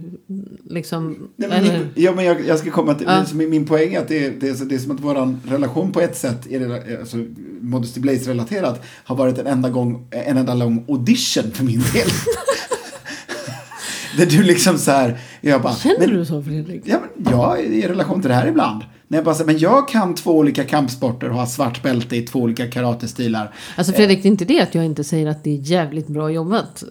Liksom, 0.71 1.29
Nej, 1.37 1.49
men 1.49 1.65
eller, 1.65 1.89
ja, 1.95 2.13
men 2.15 2.25
jag, 2.25 2.47
jag 2.47 2.59
ska 2.59 2.71
komma 2.71 2.95
till, 2.95 3.07
Ja. 3.07 3.25
min, 3.35 3.51
min 3.51 3.67
poäng 3.67 3.95
är 3.95 3.99
att 4.01 4.09
det 4.09 4.27
är, 4.27 4.33
det, 4.41 4.49
är, 4.49 4.65
det 4.65 4.75
är 4.75 4.79
som 4.79 4.91
att 4.91 5.01
vår 5.01 5.49
relation 5.51 5.93
på 5.93 6.01
ett 6.01 6.17
sätt, 6.17 6.47
är 6.51 6.61
det, 6.61 6.99
alltså, 7.01 7.17
Modesty 7.61 8.01
Blaze-relaterat, 8.01 8.83
har 9.05 9.17
varit 9.17 9.39
en 9.39 9.47
enda, 9.47 9.71
gång, 9.71 10.07
en 10.11 10.37
enda 10.37 10.55
lång 10.55 10.85
audition 10.89 11.51
för 11.53 11.65
min 11.65 11.81
del. 11.95 12.09
Där 14.19 14.27
du 14.27 14.43
liksom 14.43 14.79
så 14.79 14.91
här, 14.91 15.19
jag 15.41 15.63
bara, 15.63 15.75
känner 15.75 15.99
men, 15.99 16.17
du 16.17 16.25
så 16.25 16.43
Fredrik? 16.43 16.83
Ja, 16.85 17.01
men 17.17 17.33
jag 17.33 17.61
är 17.61 17.65
i 17.65 17.89
relation 17.89 18.21
till 18.21 18.29
det 18.29 18.35
här 18.35 18.47
ibland. 18.47 18.83
När 19.09 19.19
jag 19.19 19.25
bara 19.25 19.35
säger, 19.35 19.53
men 19.53 19.59
jag 19.59 19.89
kan 19.89 20.15
två 20.15 20.31
olika 20.31 20.65
kampsporter 20.65 21.29
och 21.29 21.35
har 21.35 21.47
svart 21.47 21.83
bälte 21.83 22.17
i 22.17 22.23
två 22.23 22.39
olika 22.39 22.71
karatestilar. 22.71 23.55
Alltså 23.77 23.93
Fredrik, 23.93 24.23
det 24.23 24.29
är 24.29 24.31
inte 24.31 24.45
det 24.45 24.61
att 24.61 24.75
jag 24.75 24.85
inte 24.85 25.05
säger 25.05 25.27
att 25.27 25.45
det 25.45 25.51
är 25.51 25.61
jävligt 25.63 26.07
bra 26.07 26.31
jobbat. 26.31 26.85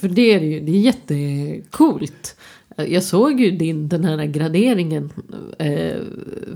För 0.00 0.08
det 0.08 0.34
är 0.34 0.40
det 0.40 0.46
ju, 0.46 0.60
det 0.60 0.72
är 0.72 0.80
jättecoolt. 0.80 2.36
Jag 2.76 3.02
såg 3.02 3.40
ju 3.40 3.50
din, 3.50 3.88
den 3.88 4.04
här 4.04 4.24
graderingen 4.24 5.12
eh, 5.58 6.00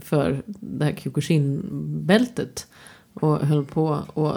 för 0.01 0.43
det 0.47 0.85
här 0.85 0.93
Kyokushin-bältet. 0.93 2.67
Och 3.15 3.39
höll 3.39 3.65
på 3.65 3.99
och... 4.15 4.35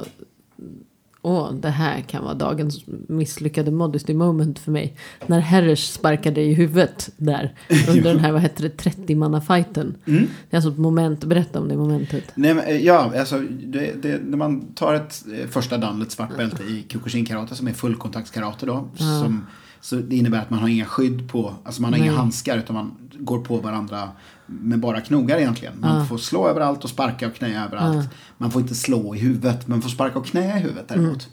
Åh, 1.21 1.53
det 1.53 1.69
här 1.69 2.01
kan 2.01 2.23
vara 2.23 2.33
dagens 2.33 2.83
misslyckade 3.07 3.71
modesty 3.71 4.13
moment 4.13 4.59
för 4.59 4.71
mig. 4.71 4.97
När 5.27 5.39
Herrers 5.39 5.89
sparkade 5.89 6.41
i 6.41 6.53
huvudet 6.53 7.09
där. 7.17 7.53
Under 7.89 8.13
den 8.13 8.19
här, 8.19 8.31
vad 8.31 8.41
hette 8.41 8.63
det, 8.63 8.83
30-manna-fighten. 8.83 9.95
Mm. 10.05 10.27
Det 10.49 10.55
är 10.55 10.57
alltså 10.57 10.69
ett 10.69 10.77
moment, 10.77 11.25
berätta 11.25 11.59
om 11.59 11.67
det 11.67 11.77
momentet. 11.77 12.23
Nej, 12.35 12.53
men, 12.53 12.65
eh, 12.65 12.77
ja, 12.77 13.11
alltså 13.19 13.39
det, 13.49 14.01
det, 14.01 14.21
när 14.23 14.37
man 14.37 14.73
tar 14.73 14.93
ett 14.93 15.25
eh, 15.33 15.47
första 15.47 15.77
dan, 15.77 16.01
ett 16.01 16.11
svart 16.11 16.37
bälte 16.37 16.63
i 16.63 16.85
Kyokushin-karate 16.89 17.55
som 17.55 17.67
är 17.67 17.73
fullkontaktskarate 17.73 18.65
då. 18.65 18.89
Som, 18.95 19.45
så 19.81 19.95
det 19.95 20.15
innebär 20.15 20.39
att 20.39 20.49
man 20.49 20.59
har 20.59 20.67
inga 20.67 20.85
skydd 20.85 21.29
på, 21.31 21.53
alltså 21.63 21.81
man 21.81 21.93
har 21.93 21.99
inga 21.99 22.11
Nej. 22.11 22.17
handskar 22.19 22.57
utan 22.57 22.75
man 22.75 22.91
går 23.19 23.39
på 23.39 23.57
varandra 23.57 24.09
med 24.47 24.79
bara 24.79 25.01
knogar 25.01 25.37
egentligen. 25.37 25.73
Man 25.79 26.07
får 26.07 26.17
slå 26.17 26.47
överallt 26.47 26.83
och 26.83 26.89
sparka 26.89 27.27
och 27.27 27.33
knä 27.35 27.65
överallt. 27.65 28.09
Man 28.37 28.51
får 28.51 28.61
inte 28.61 28.75
slå 28.75 29.15
i 29.15 29.19
huvudet, 29.19 29.67
men 29.67 29.81
får 29.81 29.89
sparka 29.89 30.19
och 30.19 30.25
knä 30.25 30.57
i 30.57 30.61
huvudet 30.61 30.87
däremot. 30.87 31.29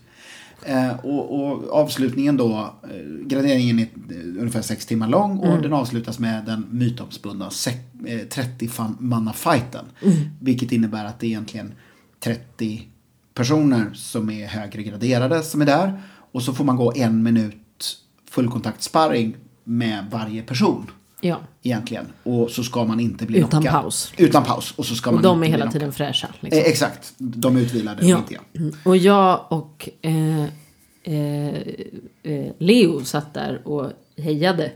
Eh, 0.66 0.90
och, 1.04 1.34
och 1.40 1.72
avslutningen 1.72 2.36
då, 2.36 2.74
eh, 2.82 3.26
graderingen 3.26 3.78
är 3.78 3.82
eh, 3.82 4.40
ungefär 4.40 4.62
sex 4.62 4.86
timmar 4.86 5.08
lång 5.08 5.38
och 5.38 5.62
den 5.62 5.72
avslutas 5.72 6.18
med 6.18 6.44
den 6.44 6.66
mytomspunna 6.70 7.48
sek- 7.50 8.06
eh, 8.06 8.18
30-manna-fighten. 8.28 9.84
Vilket 10.40 10.72
innebär 10.72 11.04
att 11.04 11.20
det 11.20 11.26
är 11.26 11.28
egentligen 11.28 11.72
30 12.20 12.88
personer 13.34 13.90
som 13.94 14.30
är 14.30 14.46
högre 14.46 14.82
graderade 14.82 15.42
som 15.42 15.62
är 15.62 15.66
där. 15.66 16.02
Och 16.32 16.42
så 16.42 16.52
får 16.52 16.64
man 16.64 16.76
gå 16.76 16.92
en 16.96 17.22
minut 17.22 17.96
fullkontaktsparring 18.30 19.36
med 19.64 20.06
varje 20.10 20.42
person. 20.42 20.86
Ja. 21.24 21.40
Egentligen. 21.62 22.06
Och 22.22 22.50
så 22.50 22.64
ska 22.64 22.84
man 22.84 23.00
inte 23.00 23.26
bli 23.26 23.38
Utan 23.38 23.50
knockad. 23.50 23.72
paus. 23.72 24.12
Utan 24.16 24.44
paus. 24.44 24.74
Och 24.76 24.86
så 24.86 24.94
ska 24.94 25.10
Och 25.10 25.14
man 25.14 25.22
de 25.22 25.44
inte 25.44 25.56
är 25.56 25.58
hela 25.58 25.70
tiden 25.70 25.92
fräscha. 25.92 26.28
Liksom. 26.40 26.60
Eh, 26.62 26.66
exakt. 26.66 27.14
De 27.18 27.56
är 27.56 27.60
utvilade, 27.60 28.06
Ja. 28.06 28.22
Mm. 28.54 28.72
Och 28.84 28.96
jag 28.96 29.44
och 29.48 29.88
eh, 30.02 30.44
eh, 31.02 31.48
eh, 32.22 32.52
Leo 32.58 33.04
satt 33.04 33.34
där 33.34 33.68
och 33.68 33.90
hejade 34.16 34.72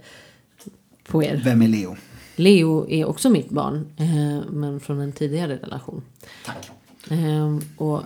på 1.09 1.23
er. 1.23 1.41
Vem 1.45 1.63
är 1.63 1.69
Leo? 1.69 1.97
Leo 2.37 2.91
är 2.91 3.05
också 3.05 3.31
mitt 3.31 3.51
barn, 3.51 3.87
eh, 3.97 4.51
men 4.51 4.81
från 4.81 5.01
en 5.01 5.13
tidigare 5.13 5.57
relation. 5.57 6.03
Tack. 6.45 6.71
Eh, 7.11 7.59
och, 7.77 8.03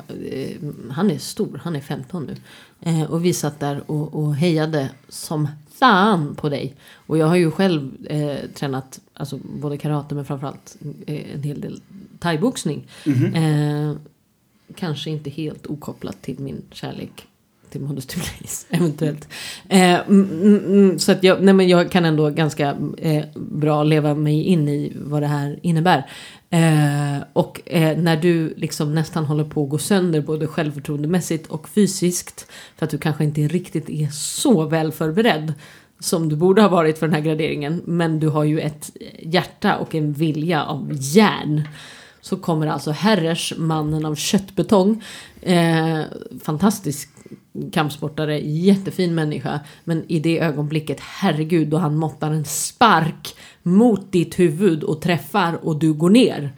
han 0.91 1.11
är 1.11 1.19
stor, 1.19 1.61
han 1.65 1.77
är 1.77 1.81
15 1.81 2.27
nu. 2.27 2.37
Och 3.07 3.25
vi 3.25 3.33
satt 3.33 3.61
där 3.61 3.91
och, 3.91 4.15
och 4.15 4.35
hejade 4.37 4.91
som 5.09 5.49
fan 5.83 6.35
på 6.35 6.49
dig. 6.49 6.75
Och 6.95 7.19
jag 7.19 7.27
har 7.27 7.37
ju 7.37 7.51
själv 7.51 8.07
eh, 8.07 8.51
tränat 8.55 9.01
alltså, 9.15 9.39
både 9.61 9.79
karate 9.79 10.15
men 10.15 10.25
framförallt 10.25 10.77
eh, 11.07 11.35
en 11.35 11.43
hel 11.43 11.61
del 11.61 11.81
thaiboxning. 12.19 12.87
Eh, 13.35 13.93
kanske 14.75 15.11
inte 15.11 15.31
helt 15.31 15.67
okopplat 15.67 16.23
till 16.23 16.39
min 16.39 16.63
kärlek 16.71 17.27
till 17.73 17.81
Modesty 17.81 18.17
Blaze, 18.17 18.67
eventuellt. 18.71 19.29
Eh, 19.69 20.01
mm, 20.01 20.61
mm, 20.67 20.99
så 20.99 21.13
att 21.13 21.23
jag, 21.23 21.43
nej 21.43 21.55
men 21.55 21.69
jag 21.69 21.91
kan 21.91 22.05
ändå 22.05 22.31
ganska 22.31 22.77
eh, 22.99 23.25
bra 23.35 23.83
leva 23.83 24.15
mig 24.15 24.43
in 24.43 24.69
i 24.69 24.93
vad 24.97 25.23
det 25.23 25.27
här 25.27 25.59
innebär. 25.63 26.11
Eh, 26.51 27.23
och 27.33 27.61
eh, 27.67 27.99
när 27.99 28.17
du 28.17 28.55
liksom 28.57 28.95
nästan 28.95 29.25
håller 29.25 29.45
på 29.45 29.65
att 29.65 29.71
gå 29.71 29.79
sönder 29.79 30.21
både 30.21 30.47
självförtroendemässigt 30.47 31.47
och 31.47 31.69
fysiskt 31.69 32.47
för 32.77 32.87
att 32.87 32.91
du 32.91 32.99
kanske 32.99 33.25
inte 33.25 33.41
riktigt 33.41 33.91
är 33.91 34.09
så 34.13 34.65
väl 34.65 34.93
förberedd 34.93 35.53
som 36.01 36.29
du 36.29 36.37
borde 36.37 36.63
ha 36.63 36.69
varit 36.69 36.99
för 36.99 37.07
den 37.07 37.15
här 37.15 37.23
graderingen. 37.23 37.83
Men 37.85 38.21
du 38.21 38.29
har 38.29 38.45
ju 38.45 38.61
ett 38.61 38.91
hjärta 39.19 39.77
och 39.77 39.95
en 39.95 40.13
vilja 40.13 40.65
av 40.65 40.89
järn. 40.93 41.69
Så 42.21 42.37
kommer 42.37 42.67
alltså 42.67 42.91
Herrers, 42.91 43.53
mannen 43.57 44.05
av 44.05 44.15
köttbetong. 44.15 45.05
Eh, 45.43 46.01
fantastisk 46.45 47.09
kampsportare, 47.73 48.39
jättefin 48.39 49.15
människa. 49.15 49.61
Men 49.85 50.05
i 50.09 50.19
det 50.19 50.41
ögonblicket, 50.41 51.01
herregud, 51.01 51.69
då 51.69 51.77
han 51.77 51.97
måttar 51.97 52.31
en 52.31 52.45
spark 52.45 53.35
mot 53.63 54.13
ditt 54.13 54.39
huvud 54.39 54.83
och 54.83 55.01
träffar 55.01 55.59
och 55.63 55.77
du 55.77 55.93
går 55.93 56.11
ner. 56.11 56.53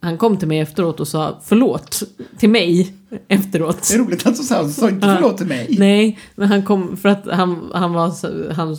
Han 0.00 0.18
kom 0.18 0.36
till 0.36 0.48
mig 0.48 0.58
efteråt 0.58 1.00
och 1.00 1.08
sa 1.08 1.40
förlåt 1.44 2.02
till 2.38 2.50
mig 2.50 2.94
efteråt. 3.28 3.88
Det 3.88 3.94
är 3.94 3.98
roligt 3.98 4.26
att 4.26 4.36
du 4.36 4.42
sa, 4.42 4.62
inte 4.62 5.14
förlåt 5.14 5.36
till 5.38 5.46
mig. 5.46 5.76
Nej, 5.78 6.18
men 6.34 6.48
han 6.48 6.62
kom 6.62 6.96
för 6.96 7.08
att 7.08 7.26
han, 7.26 7.70
han 7.74 7.92
var 7.92 8.52
han, 8.52 8.76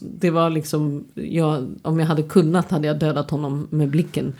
det 0.00 0.30
var 0.30 0.50
liksom, 0.50 1.04
jag, 1.14 1.74
om 1.82 2.00
jag 2.00 2.06
hade 2.06 2.22
kunnat 2.22 2.70
hade 2.70 2.86
jag 2.86 2.98
dödat 2.98 3.30
honom 3.30 3.66
med 3.70 3.88
blicken. 3.88 4.34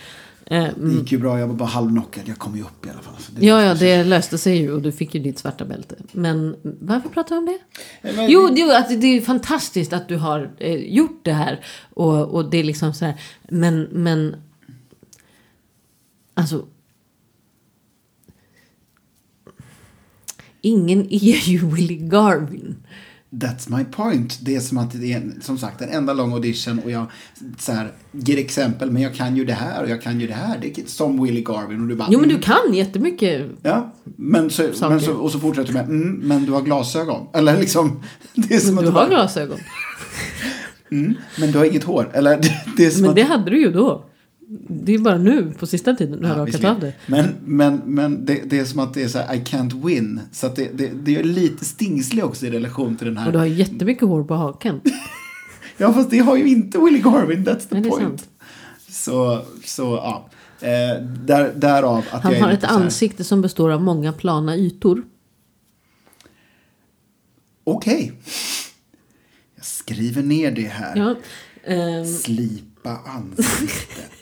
Eh, 0.51 0.63
Det 0.63 0.69
mm. 0.77 0.99
gick 0.99 1.13
ju 1.13 1.19
bra, 1.19 1.39
jag 1.39 1.47
var 1.47 1.55
bara 1.55 1.69
halvknockad. 1.69 2.23
Jag 2.29 2.39
kom 2.39 2.57
ju 2.57 2.63
upp 2.63 2.87
i 2.87 2.91
alla 2.91 3.01
fall. 3.01 3.15
Så 3.19 3.33
det- 3.33 3.47
Ja, 3.47 3.63
ja, 3.63 3.75
det 3.75 4.05
löste 4.05 4.39
sig 4.39 4.57
ju 4.59 4.73
och 4.73 4.83
du 4.83 4.93
fick 4.93 5.15
ju 5.15 5.21
ditt 5.21 5.39
svarta 5.39 5.65
bälte. 5.65 5.97
Men 6.13 6.57
varför 6.63 7.09
pratar 7.09 7.35
jag 7.37 7.41
om 7.43 7.47
det? 7.47 8.09
Eh, 8.09 8.17
Men- 8.17 8.31
Jo, 8.31 8.49
det, 8.57 8.77
att 8.79 9.01
det 9.01 9.07
är 9.07 9.21
fantastiskt 9.21 9.93
att 9.93 10.09
du 10.09 10.17
har 10.17 10.51
eh, 10.59 10.75
gjort 10.75 11.21
det 11.25 11.33
här. 11.33 11.65
Och, 11.95 12.35
och 12.35 12.51
det 12.51 12.59
är 12.59 12.65
liksom 12.65 12.95
så 12.95 13.05
här. 13.05 13.21
Men, 13.49 13.83
men. 13.83 14.37
Alltså. 16.35 16.67
Ingen 20.61 21.01
är 21.13 21.49
ju 21.49 21.67
Willie 21.67 22.09
Garvin. 22.09 22.77
That's 23.31 23.77
my 23.79 23.85
point. 23.85 24.39
Det 24.43 24.57
är 24.57 24.61
som 24.61 24.79
att 24.79 25.01
det 25.01 25.13
är 25.13 25.33
som 25.41 25.59
sagt 25.59 25.83
en 25.83 25.89
enda 25.89 26.13
lång 26.13 26.33
audition 26.33 26.79
och 26.79 26.91
jag 26.91 27.07
så 27.59 27.73
här, 27.73 27.93
ger 28.13 28.39
exempel 28.39 28.91
men 28.91 29.03
jag 29.03 29.15
kan 29.15 29.37
ju 29.37 29.45
det 29.45 29.53
här 29.53 29.83
och 29.83 29.91
jag 29.91 30.03
kan 30.03 30.21
ju 30.21 30.27
det 30.27 30.35
här. 30.35 30.59
Det 30.61 30.79
är 30.79 30.87
som 30.87 31.23
Willie 31.23 31.43
Garvin 31.43 31.81
och 31.83 31.89
du 31.89 31.95
bara 31.97 32.09
Jo, 32.11 32.19
men 32.21 32.31
mm, 32.31 32.41
du 32.41 32.43
kan 32.43 32.75
jättemycket. 32.75 33.47
Ja, 33.63 33.93
men 34.05 34.51
så, 34.51 34.73
Saker. 34.73 34.89
men 34.91 35.01
så, 35.01 35.13
och 35.13 35.31
så 35.31 35.41
fortsätter 35.41 35.73
du 35.73 35.79
med 35.79 35.85
mm, 35.89 36.13
men 36.13 36.45
du 36.45 36.53
har 36.53 36.63
glasögon. 36.63 37.27
Eller 37.35 37.59
liksom, 37.59 38.03
det 38.35 38.55
är 38.55 38.59
som 38.59 38.75
Men 38.75 38.79
att 38.79 38.85
du 38.85 38.91
du 38.91 38.99
har 38.99 39.07
bara, 39.07 39.15
glasögon. 39.15 39.59
mm, 40.91 41.15
men 41.39 41.53
du 41.53 41.59
har 41.59 41.65
inget 41.65 41.85
hår. 41.85 42.11
Eller 42.15 42.41
det 42.77 42.87
är 42.87 42.91
som 42.91 43.01
Men 43.01 43.11
att, 43.11 43.17
det 43.17 43.23
hade 43.23 43.51
du 43.51 43.61
ju 43.61 43.73
då. 43.73 44.05
Det 44.69 44.95
är 44.95 44.99
bara 44.99 45.19
nu 45.19 45.53
på 45.59 45.67
sista 45.67 45.95
tiden 45.95 46.21
du 46.21 46.27
har 46.27 46.37
Ja, 46.37 46.43
rakat 46.47 46.65
av 46.65 46.81
det. 46.81 46.93
Men, 47.07 47.35
men, 47.45 47.81
men 47.85 48.25
det, 48.25 48.43
det 48.45 48.59
är 48.59 48.65
som 48.65 48.81
att 48.81 48.95
det 48.95 49.03
är 49.03 49.09
så 49.09 49.19
här, 49.19 49.35
I 49.35 49.39
can't 49.39 49.87
win. 49.87 50.21
Så 50.33 50.47
att 50.47 50.57
det, 50.57 50.79
det, 50.79 50.91
det 50.95 51.17
är 51.17 51.25
lite 51.25 51.65
stingslig 51.65 52.25
också 52.25 52.47
i 52.47 52.51
relation 52.51 52.97
till 52.97 53.07
den 53.07 53.17
här. 53.17 53.27
Och 53.27 53.33
du 53.33 53.39
har 53.39 53.47
jättemycket 53.47 54.09
hår 54.09 54.25
på 54.25 54.35
hakan. 54.35 54.81
Ja, 55.81 55.93
fast 55.93 56.11
det 56.11 56.19
har 56.19 56.37
ju 56.37 56.49
inte 56.49 56.79
Willie 56.79 57.01
Garvin, 57.01 57.47
that's 57.47 57.69
the 57.69 57.81
Nej, 57.81 57.91
point. 57.91 58.29
Så, 58.89 59.43
så 59.65 59.83
ja. 59.83 60.29
Eh, 60.61 61.03
där, 61.03 61.53
därav 61.55 62.05
att 62.11 62.23
Han 62.23 62.33
jag 62.33 62.41
har 62.41 62.51
ett 62.51 62.65
ansikte 62.65 63.25
som 63.25 63.43
består 63.43 63.71
av 63.71 63.83
många 63.83 64.13
plana 64.13 64.57
ytor. 64.57 65.03
Okej. 67.65 68.13
Jag 69.57 69.65
skriver 69.65 70.23
ner 70.23 70.51
det 70.51 70.67
här. 70.67 70.97
Ja. 70.97 71.15
ehm, 71.73 72.05
Slipa 72.07 72.99
ansiktet. 73.07 74.18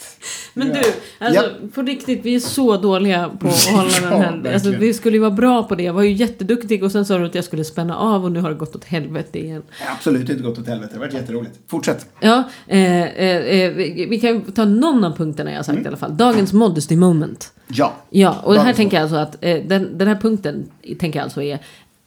Men 0.59 0.69
du, 0.69 0.81
alltså 1.19 1.43
Ja. 1.43 1.69
på 1.75 1.83
riktigt, 1.83 2.21
vi 2.25 2.35
är 2.35 2.41
så 2.41 2.77
dåliga 2.77 3.31
på 3.41 3.49
att 3.49 3.65
hålla 3.65 3.89
Ja, 4.03 4.11
den 4.11 4.45
här. 4.45 4.53
Alltså, 4.55 4.71
vi 4.71 4.95
skulle 4.95 5.17
ju 5.17 5.21
vara 5.21 5.31
bra 5.31 5.63
på 5.63 5.75
det. 5.75 5.83
Jag 5.83 5.93
var 5.93 6.03
ju 6.03 6.13
jätteduktig 6.13 6.85
och 6.85 6.93
sen 6.93 7.05
sa 7.07 7.19
du 7.19 7.27
att 7.27 7.35
jag 7.35 7.45
skulle 7.45 7.65
spänna 7.65 7.97
av 7.97 8.25
och 8.25 8.33
nu 8.33 8.41
har 8.41 8.49
det 8.51 8.57
gått 8.57 8.77
åt 8.77 8.85
helvete 8.85 9.39
igen. 9.39 9.63
Absolut 9.97 10.29
inte 10.31 10.43
gått 10.43 10.59
åt 10.59 10.67
helvete. 10.67 10.91
Det 10.93 10.99
har 10.99 11.07
varit 11.07 11.15
jätteroligt. 11.15 11.59
Fortsätt. 11.69 12.07
Ja, 12.21 12.43
eh, 12.67 13.03
eh, 13.03 13.37
eh, 13.37 13.73
vi, 13.73 14.07
vi 14.11 14.21
kan 14.21 14.43
ta 14.43 14.65
någon 14.65 15.05
av 15.05 15.17
punkterna 15.17 15.51
jag 15.51 15.59
har 15.59 15.65
sagt 15.65 15.85
i 15.85 15.87
alla 15.89 15.97
fall. 15.97 16.17
Dagens 16.17 16.53
modesty 16.53 16.97
moment. 16.97 17.53
Ja. 17.69 17.93
Ja, 18.11 18.37
och 18.45 18.55
här 18.55 18.73
tänker 18.73 18.97
jag 18.97 19.03
alltså 19.03 19.17
att 19.17 19.37
eh, 19.41 19.59
den, 19.67 19.99
den 19.99 20.09
här 20.09 20.17
punkten 20.17 20.71
tänker 20.99 21.19
jag 21.19 21.25
alltså 21.25 21.43
är 21.43 21.59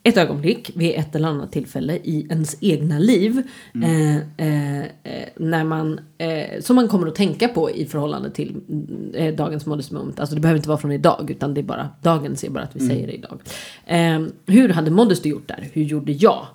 ett 0.09 0.17
ögonblick 0.17 0.71
vid 0.75 0.95
ett 0.95 1.15
eller 1.15 1.27
annat 1.27 1.51
tillfälle 1.51 1.93
i 2.03 2.27
ens 2.29 2.57
egna 2.61 2.99
liv. 2.99 3.41
Eh, 3.83 4.15
eh, 4.17 4.79
eh, 4.83 5.29
när 5.37 5.63
man, 5.63 5.99
eh, 6.17 6.61
som 6.61 6.75
man 6.75 6.87
kommer 6.87 7.07
att 7.07 7.15
tänka 7.15 7.47
på 7.47 7.71
i 7.71 7.85
förhållande 7.85 8.31
till 8.31 8.49
mm, 8.69 9.11
eh, 9.15 9.35
dagens 9.35 9.65
modest 9.65 9.91
moment. 9.91 10.19
Alltså 10.19 10.35
det 10.35 10.41
behöver 10.41 10.57
inte 10.57 10.69
vara 10.69 10.77
från 10.79 10.91
idag 10.91 11.31
utan 11.31 11.53
det 11.53 11.61
är 11.61 11.63
bara, 11.63 11.89
dagens 12.01 12.43
är 12.43 12.49
bara 12.49 12.63
att 12.63 12.75
vi 12.75 12.87
säger 12.87 13.07
det 13.07 13.13
idag. 13.13 13.39
Eh, 13.85 14.21
hur 14.45 14.69
hade 14.69 14.91
Modesty 14.91 15.29
gjort 15.29 15.47
där? 15.47 15.69
Hur 15.73 15.83
gjorde 15.83 16.11
jag? 16.11 16.45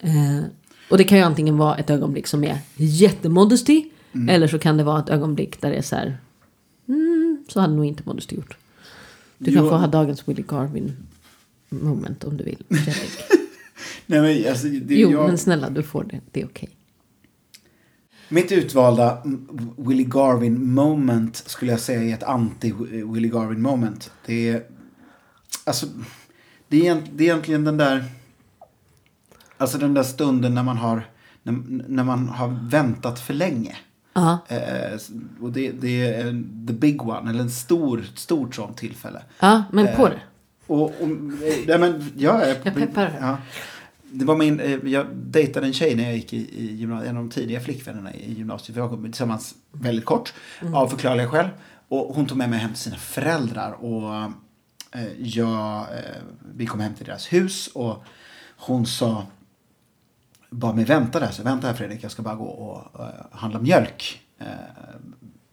Eh, 0.00 0.44
och 0.90 0.98
det 0.98 1.04
kan 1.04 1.18
ju 1.18 1.24
antingen 1.24 1.56
vara 1.58 1.76
ett 1.76 1.90
ögonblick 1.90 2.26
som 2.26 2.44
är 2.44 2.58
jättemodesty. 2.76 3.84
Eller 4.28 4.46
så 4.48 4.58
kan 4.58 4.76
det 4.76 4.84
vara 4.84 4.98
ett 4.98 5.08
ögonblick 5.08 5.60
där 5.60 5.70
det 5.70 5.76
är 5.76 5.82
så 5.82 5.96
här. 5.96 6.16
Mm, 6.88 7.44
så 7.48 7.60
hade 7.60 7.74
nog 7.74 7.84
inte 7.84 8.02
Modesty 8.06 8.36
gjort. 8.36 8.56
Du 9.38 9.54
kan 9.54 9.64
Jo. 9.64 9.70
få 9.70 9.76
ha 9.76 9.86
dagens 9.86 10.28
Willie 10.28 10.44
Garvin 10.48 10.96
moment 11.72 12.24
om 12.24 12.36
du 12.36 12.44
vill. 12.44 12.64
Nej, 14.06 14.20
men, 14.20 14.50
alltså, 14.50 14.66
det, 14.66 14.94
Jo, 14.94 15.10
jag, 15.10 15.26
men 15.26 15.38
snälla 15.38 15.70
du 15.70 15.82
får 15.82 16.04
det. 16.04 16.20
Det 16.30 16.40
är 16.40 16.46
okej. 16.46 16.68
Mitt 18.28 18.52
utvalda 18.52 19.22
Willie 19.76 20.04
Garvin 20.04 20.72
moment 20.74 21.36
skulle 21.36 21.70
jag 21.70 21.80
säga 21.80 22.02
är 22.02 22.14
ett 22.14 22.22
anti-Willie 22.22 23.32
Garvin 23.32 23.62
moment. 23.62 24.10
Det 24.26 24.48
är, 24.48 24.62
alltså, 25.64 25.86
det 26.68 26.88
är, 26.88 27.02
det 27.14 27.24
är 27.24 27.28
egentligen 27.28 27.64
den 27.64 27.76
där, 27.76 28.04
alltså 29.56 29.78
den 29.78 29.94
där 29.94 30.02
stunden 30.02 30.54
när 30.54 30.62
man 30.62 30.76
har, 30.76 31.08
när, 31.42 31.52
när 31.88 32.04
man 32.04 32.28
har 32.28 32.48
väntat 32.70 33.20
för 33.20 33.34
länge. 33.34 33.76
Ja, 34.14 34.38
Eh, 34.48 34.98
och 35.40 35.52
det, 35.52 35.70
det 35.72 36.06
är 36.06 36.28
en, 36.28 36.66
the 36.66 36.72
big 36.72 37.02
one, 37.02 37.30
eller 37.30 37.40
en 37.40 37.50
stor, 37.50 38.04
stort 38.14 38.54
sånt 38.54 38.76
tillfälle. 38.76 39.22
ja 39.40 39.64
men 39.72 39.96
på 39.96 40.06
Eh, 40.06 40.10
det. 40.10 40.20
Och, 40.66 40.82
och, 40.82 40.92
eh, 41.02 41.64
nej, 41.66 41.78
men, 41.78 42.12
jag, 42.16 42.42
är, 42.42 42.56
Jag 42.64 42.74
peppar. 42.74 43.18
Ja. 43.20 43.36
Det 44.14 44.24
var 44.24 44.36
min, 44.36 44.60
eh, 44.60 44.78
jag 44.84 45.06
dejtade 45.16 45.66
en 45.66 45.72
tjej 45.72 45.94
när 45.96 46.04
jag 46.04 46.14
gick 46.14 46.32
i, 46.32 46.64
i 46.64 46.74
gymnasiet, 46.74 47.10
en 47.10 47.16
av 47.16 47.22
de 47.22 47.30
tidiga 47.30 47.60
flickvännerna 47.60 48.14
i 48.14 48.32
gymnasiet. 48.32 48.76
Vi 48.76 48.80
var 48.80 49.04
tillsammans 49.04 49.54
väldigt 49.72 50.04
kort, 50.04 50.34
Mm. 50.60 50.74
av 50.74 50.88
förklarliga 50.88 51.28
skäl. 51.28 51.48
Och 51.88 52.14
hon 52.14 52.26
tog 52.26 52.38
med 52.38 52.50
mig 52.50 52.58
hem 52.58 52.70
till 52.70 52.82
sina 52.82 52.96
föräldrar. 52.96 53.72
Och 53.72 54.14
eh, 54.92 55.12
jag, 55.18 55.80
eh, 55.80 56.22
vi 56.54 56.66
kom 56.66 56.80
hem 56.80 56.94
till 56.94 57.06
deras 57.06 57.32
hus 57.32 57.66
och 57.74 58.04
hon 58.56 58.86
sa, 58.86 59.26
bad 60.50 60.76
mig 60.76 60.84
vänta 60.84 61.20
där. 61.20 61.30
Så 61.30 61.42
vänta 61.42 61.66
här 61.66 61.74
Fredrik, 61.74 62.04
jag 62.04 62.10
ska 62.10 62.22
bara 62.22 62.34
gå 62.34 62.44
och 62.44 63.00
handla 63.30 63.58
mjölk. 63.60 64.20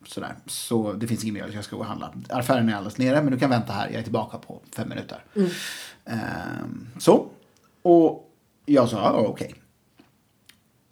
Sådär. 0.10 0.36
Så 0.46 0.94
det 0.94 1.08
finns 1.08 1.24
ingen 1.24 1.34
mjölk, 1.34 1.56
jag 1.56 1.64
ska 1.64 1.76
gå 1.76 1.82
och 1.82 1.88
handla. 1.88 2.14
Affären 2.30 2.70
är 2.70 2.76
alldeles 2.76 2.98
nere, 2.98 3.22
men 3.22 3.34
du 3.34 3.40
kan 3.40 3.50
vänta 3.50 3.74
här. 3.74 3.88
Jag 3.88 4.00
är 4.00 4.04
tillbaka 4.04 4.38
på 4.38 4.62
fem 4.76 4.90
minuter. 4.90 5.24
Ehm, 6.06 6.88
så. 7.00 7.28
Och 7.82 8.32
jag 8.66 8.90
sa, 8.90 8.98
ja 8.98 9.12
okej. 9.12 9.56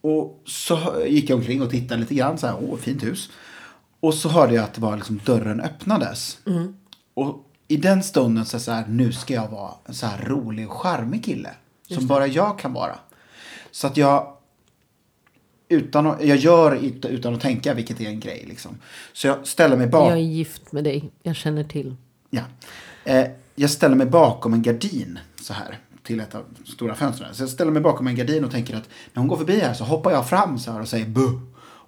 Och 0.01 0.41
så 0.45 1.03
gick 1.07 1.29
jag 1.29 1.37
omkring 1.37 1.61
och 1.61 1.69
tittade 1.69 1.99
lite 2.01 2.15
grann. 2.15 2.37
Så 2.37 2.47
här, 2.47 2.55
åh, 2.61 2.77
fint 2.77 3.03
hus. 3.03 3.29
Och 3.99 4.13
så 4.13 4.29
hörde 4.29 4.53
jag 4.53 4.63
att 4.63 4.73
det 4.73 4.81
var 4.81 4.95
liksom 4.95 5.19
dörren 5.25 5.61
öppnades. 5.61 6.37
Och 7.13 7.51
i 7.67 7.77
den 7.77 8.03
stunden 8.03 8.45
så, 8.45 8.59
så 8.59 8.71
här, 8.71 8.85
nu 8.87 9.11
ska 9.11 9.33
jag 9.33 9.47
vara 9.47 9.71
en 9.85 9.93
så 9.93 10.05
här 10.05 10.25
rolig 10.25 10.69
och 10.69 10.77
charmig 10.77 11.25
kille. 11.25 11.49
Som 11.87 12.07
bara 12.07 12.27
jag 12.27 12.59
kan 12.59 12.73
vara. 12.73 12.99
Så 13.71 13.87
att 13.87 13.97
jag 13.97 14.36
utan 15.69 16.07
att, 16.07 16.23
jag 16.25 16.37
gör 16.37 16.75
ut- 16.75 17.05
utan 17.05 17.33
att 17.35 17.41
tänka, 17.41 17.73
vilket 17.73 18.01
är 18.01 18.05
en 18.05 18.19
grej. 18.19 18.45
Liksom. 18.47 18.77
Så 19.13 19.27
jag 19.27 19.47
ställer 19.47 19.77
mig 19.77 19.87
bakom. 19.87 20.09
Jag 20.09 20.17
är 20.17 20.21
gift 20.23 20.71
med 20.71 20.83
dig. 20.83 21.09
Jag 21.23 21.35
känner 21.35 21.63
till. 21.63 21.95
Ja. 22.29 22.41
Eh, 23.05 23.25
jag 23.55 23.69
ställer 23.69 23.95
mig 23.95 24.07
bakom 24.07 24.53
en 24.53 24.61
gardin 24.61 25.19
så 25.41 25.53
här 25.53 25.79
till 26.03 26.19
ett 26.19 26.35
av 26.35 26.43
de 26.59 26.71
stora 26.71 26.95
fönstren. 26.95 27.35
Så 27.35 27.41
jag 27.43 27.49
ställer 27.49 27.71
mig 27.71 27.81
bakom 27.81 28.07
en 28.07 28.15
gardin 28.15 28.45
och 28.45 28.51
tänker 28.51 28.75
att 28.75 28.89
när 29.13 29.19
hon 29.21 29.27
går 29.27 29.37
förbi 29.37 29.59
här 29.59 29.73
så 29.73 29.83
hoppar 29.83 30.11
jag 30.11 30.29
fram 30.29 30.59
så 30.59 30.71
här 30.71 30.81
och 30.81 30.87
säger 30.87 31.05
buh. 31.05 31.33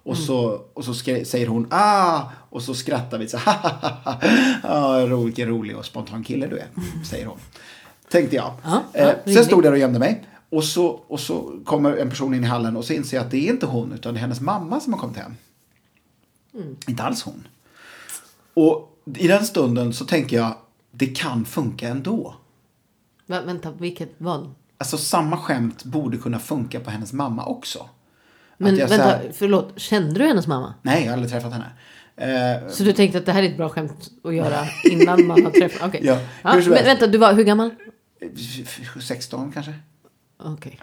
Och 0.02 0.16
så, 0.16 0.60
och 0.74 0.84
så 0.84 0.94
skri- 0.94 1.24
säger 1.24 1.46
hon 1.46 1.66
ah 1.70 2.22
och 2.50 2.62
så 2.62 2.74
skrattar 2.74 3.18
vi 3.18 3.28
så 3.28 3.36
ha 3.38 3.52
ha. 4.04 4.20
Ja, 5.08 5.16
vilken 5.24 5.48
rolig 5.48 5.76
och 5.76 5.84
spontan 5.84 6.24
kille 6.24 6.46
du 6.46 6.58
är, 6.58 6.66
säger 7.10 7.26
hon. 7.26 7.38
Tänkte 8.10 8.36
jag. 8.36 8.52
Ja, 8.64 8.82
ja, 8.92 9.00
eh, 9.00 9.34
sen 9.34 9.44
stod 9.44 9.58
jag 9.58 9.64
där 9.64 9.72
och 9.72 9.78
gömde 9.78 9.98
mig. 9.98 10.24
Och 10.50 10.64
så, 10.64 10.86
och 10.88 11.20
så 11.20 11.60
kommer 11.64 11.96
en 11.96 12.10
person 12.10 12.34
in 12.34 12.44
i 12.44 12.46
hallen 12.46 12.76
och 12.76 12.84
så 12.84 12.92
inser 12.92 13.16
jag 13.16 13.24
att 13.24 13.30
det 13.30 13.48
är 13.48 13.52
inte 13.52 13.66
hon 13.66 13.92
utan 13.92 14.14
det 14.14 14.18
är 14.18 14.20
hennes 14.20 14.40
mamma 14.40 14.80
som 14.80 14.92
har 14.92 15.00
kommit 15.00 15.16
hem. 15.16 15.34
Inte 16.88 17.02
alls 17.02 17.22
hon. 17.22 17.46
Och 18.54 18.96
i 19.16 19.28
den 19.28 19.44
stunden 19.44 19.92
så 19.92 20.04
tänker 20.04 20.36
jag, 20.36 20.54
det 20.90 21.06
kan 21.06 21.44
funka 21.44 21.88
ändå. 21.88 22.34
Va, 23.26 23.40
vänta, 23.42 23.70
vilket 23.72 24.10
vad? 24.18 24.54
Alltså 24.78 24.96
samma 24.98 25.36
skämt 25.36 25.84
borde 25.84 26.16
kunna 26.16 26.38
funka 26.38 26.80
på 26.80 26.90
hennes 26.90 27.12
mamma 27.12 27.44
också. 27.46 27.88
Men 28.56 28.76
vänta, 28.76 28.94
här- 28.96 29.30
förlåt. 29.34 29.72
Kände 29.76 30.18
du 30.18 30.26
hennes 30.26 30.46
mamma? 30.46 30.74
Nej, 30.82 31.00
jag 31.00 31.06
har 31.08 31.12
aldrig 31.12 31.30
träffat 31.32 31.52
henne. 31.52 31.70
Eh, 32.16 32.68
Så 32.68 32.82
du 32.84 32.92
tänkte 32.92 33.18
att 33.18 33.26
det 33.26 33.32
här 33.32 33.42
är 33.42 33.48
ett 33.48 33.56
bra 33.56 33.68
skämt 33.68 34.10
att 34.24 34.34
göra 34.34 34.66
innan 34.90 35.26
man 35.26 35.44
har 35.44 35.50
träffat? 35.50 35.82
Okej. 35.88 36.00
Ja, 36.04 36.12
Ja, 36.12 36.20
men 36.42 36.52
helst. 36.54 36.68
vänta, 36.70 37.06
du 37.06 37.18
var 37.18 37.32
hur 37.34 37.44
gammal? 37.44 37.70
16 39.00 39.52
kanske? 39.52 39.74
Okej. 40.44 40.80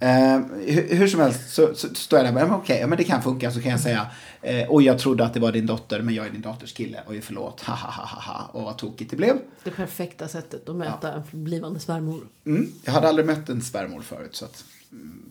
Eh, 0.00 0.40
hur, 0.66 0.94
hur 0.94 1.08
som 1.08 1.20
helst 1.20 1.50
så, 1.50 1.74
så 1.74 1.94
står 1.94 2.18
jag 2.18 2.34
där 2.34 2.42
och 2.42 2.48
bara, 2.48 2.58
okej, 2.58 2.80
ja, 2.80 2.86
men 2.86 2.98
det 2.98 3.04
kan 3.04 3.22
funka. 3.22 3.50
Så 3.50 3.60
kan 3.60 3.70
jag 3.70 3.80
säga, 3.80 4.06
eh, 4.42 4.68
och 4.68 4.82
jag 4.82 4.98
trodde 4.98 5.24
att 5.24 5.34
det 5.34 5.40
var 5.40 5.52
din 5.52 5.66
dotter, 5.66 6.02
men 6.02 6.14
jag 6.14 6.26
är 6.26 6.30
din 6.30 6.40
dotters 6.40 6.72
kille. 6.72 7.02
Oj, 7.08 7.20
förlåt, 7.20 7.60
ha 7.60 7.74
ha 7.74 7.90
ha 7.90 8.20
ha. 8.20 8.50
Och 8.52 8.62
vad 8.62 8.78
tokigt 8.78 9.10
det 9.10 9.16
blev. 9.16 9.36
Det 9.64 9.70
perfekta 9.70 10.28
sättet 10.28 10.68
att 10.68 10.76
möta 10.76 11.12
en 11.12 11.22
blivande 11.30 11.80
svärmor. 11.80 12.20
Mm, 12.46 12.72
jag 12.84 12.92
hade 12.92 13.08
aldrig 13.08 13.26
mött 13.26 13.48
en 13.48 13.62
svärmor 13.62 14.00
förut, 14.00 14.36
så 14.36 14.44
att 14.44 14.64
mm, 14.92 15.22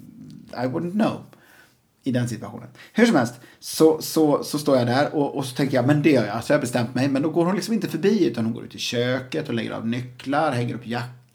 I 0.53 0.67
wouldn't 0.67 0.91
know. 0.91 1.21
I 2.03 2.11
den 2.11 2.29
situationen. 2.29 2.67
Hur 2.93 3.05
som 3.05 3.15
helst, 3.15 3.33
så, 3.59 4.01
så, 4.01 4.43
så 4.43 4.59
står 4.59 4.77
jag 4.77 4.87
där 4.87 5.15
och, 5.15 5.35
och 5.35 5.45
så 5.45 5.55
tänker 5.55 5.77
jag, 5.77 5.87
men 5.87 6.01
det 6.01 6.11
gör 6.11 6.25
jag. 6.25 6.43
Så 6.43 6.51
jag 6.51 6.57
har 6.57 6.61
bestämt 6.61 6.95
mig. 6.95 7.07
Men 7.07 7.21
då 7.21 7.29
går 7.29 7.45
hon 7.45 7.55
liksom 7.55 7.73
inte 7.73 7.87
förbi, 7.87 8.27
utan 8.27 8.45
hon 8.45 8.53
går 8.53 8.65
ut 8.65 8.75
i 8.75 8.77
köket 8.77 9.47
och 9.47 9.53
lägger 9.53 9.71
av 9.71 9.87
nycklar, 9.87 10.51
hänger 10.51 10.75
upp 10.75 10.87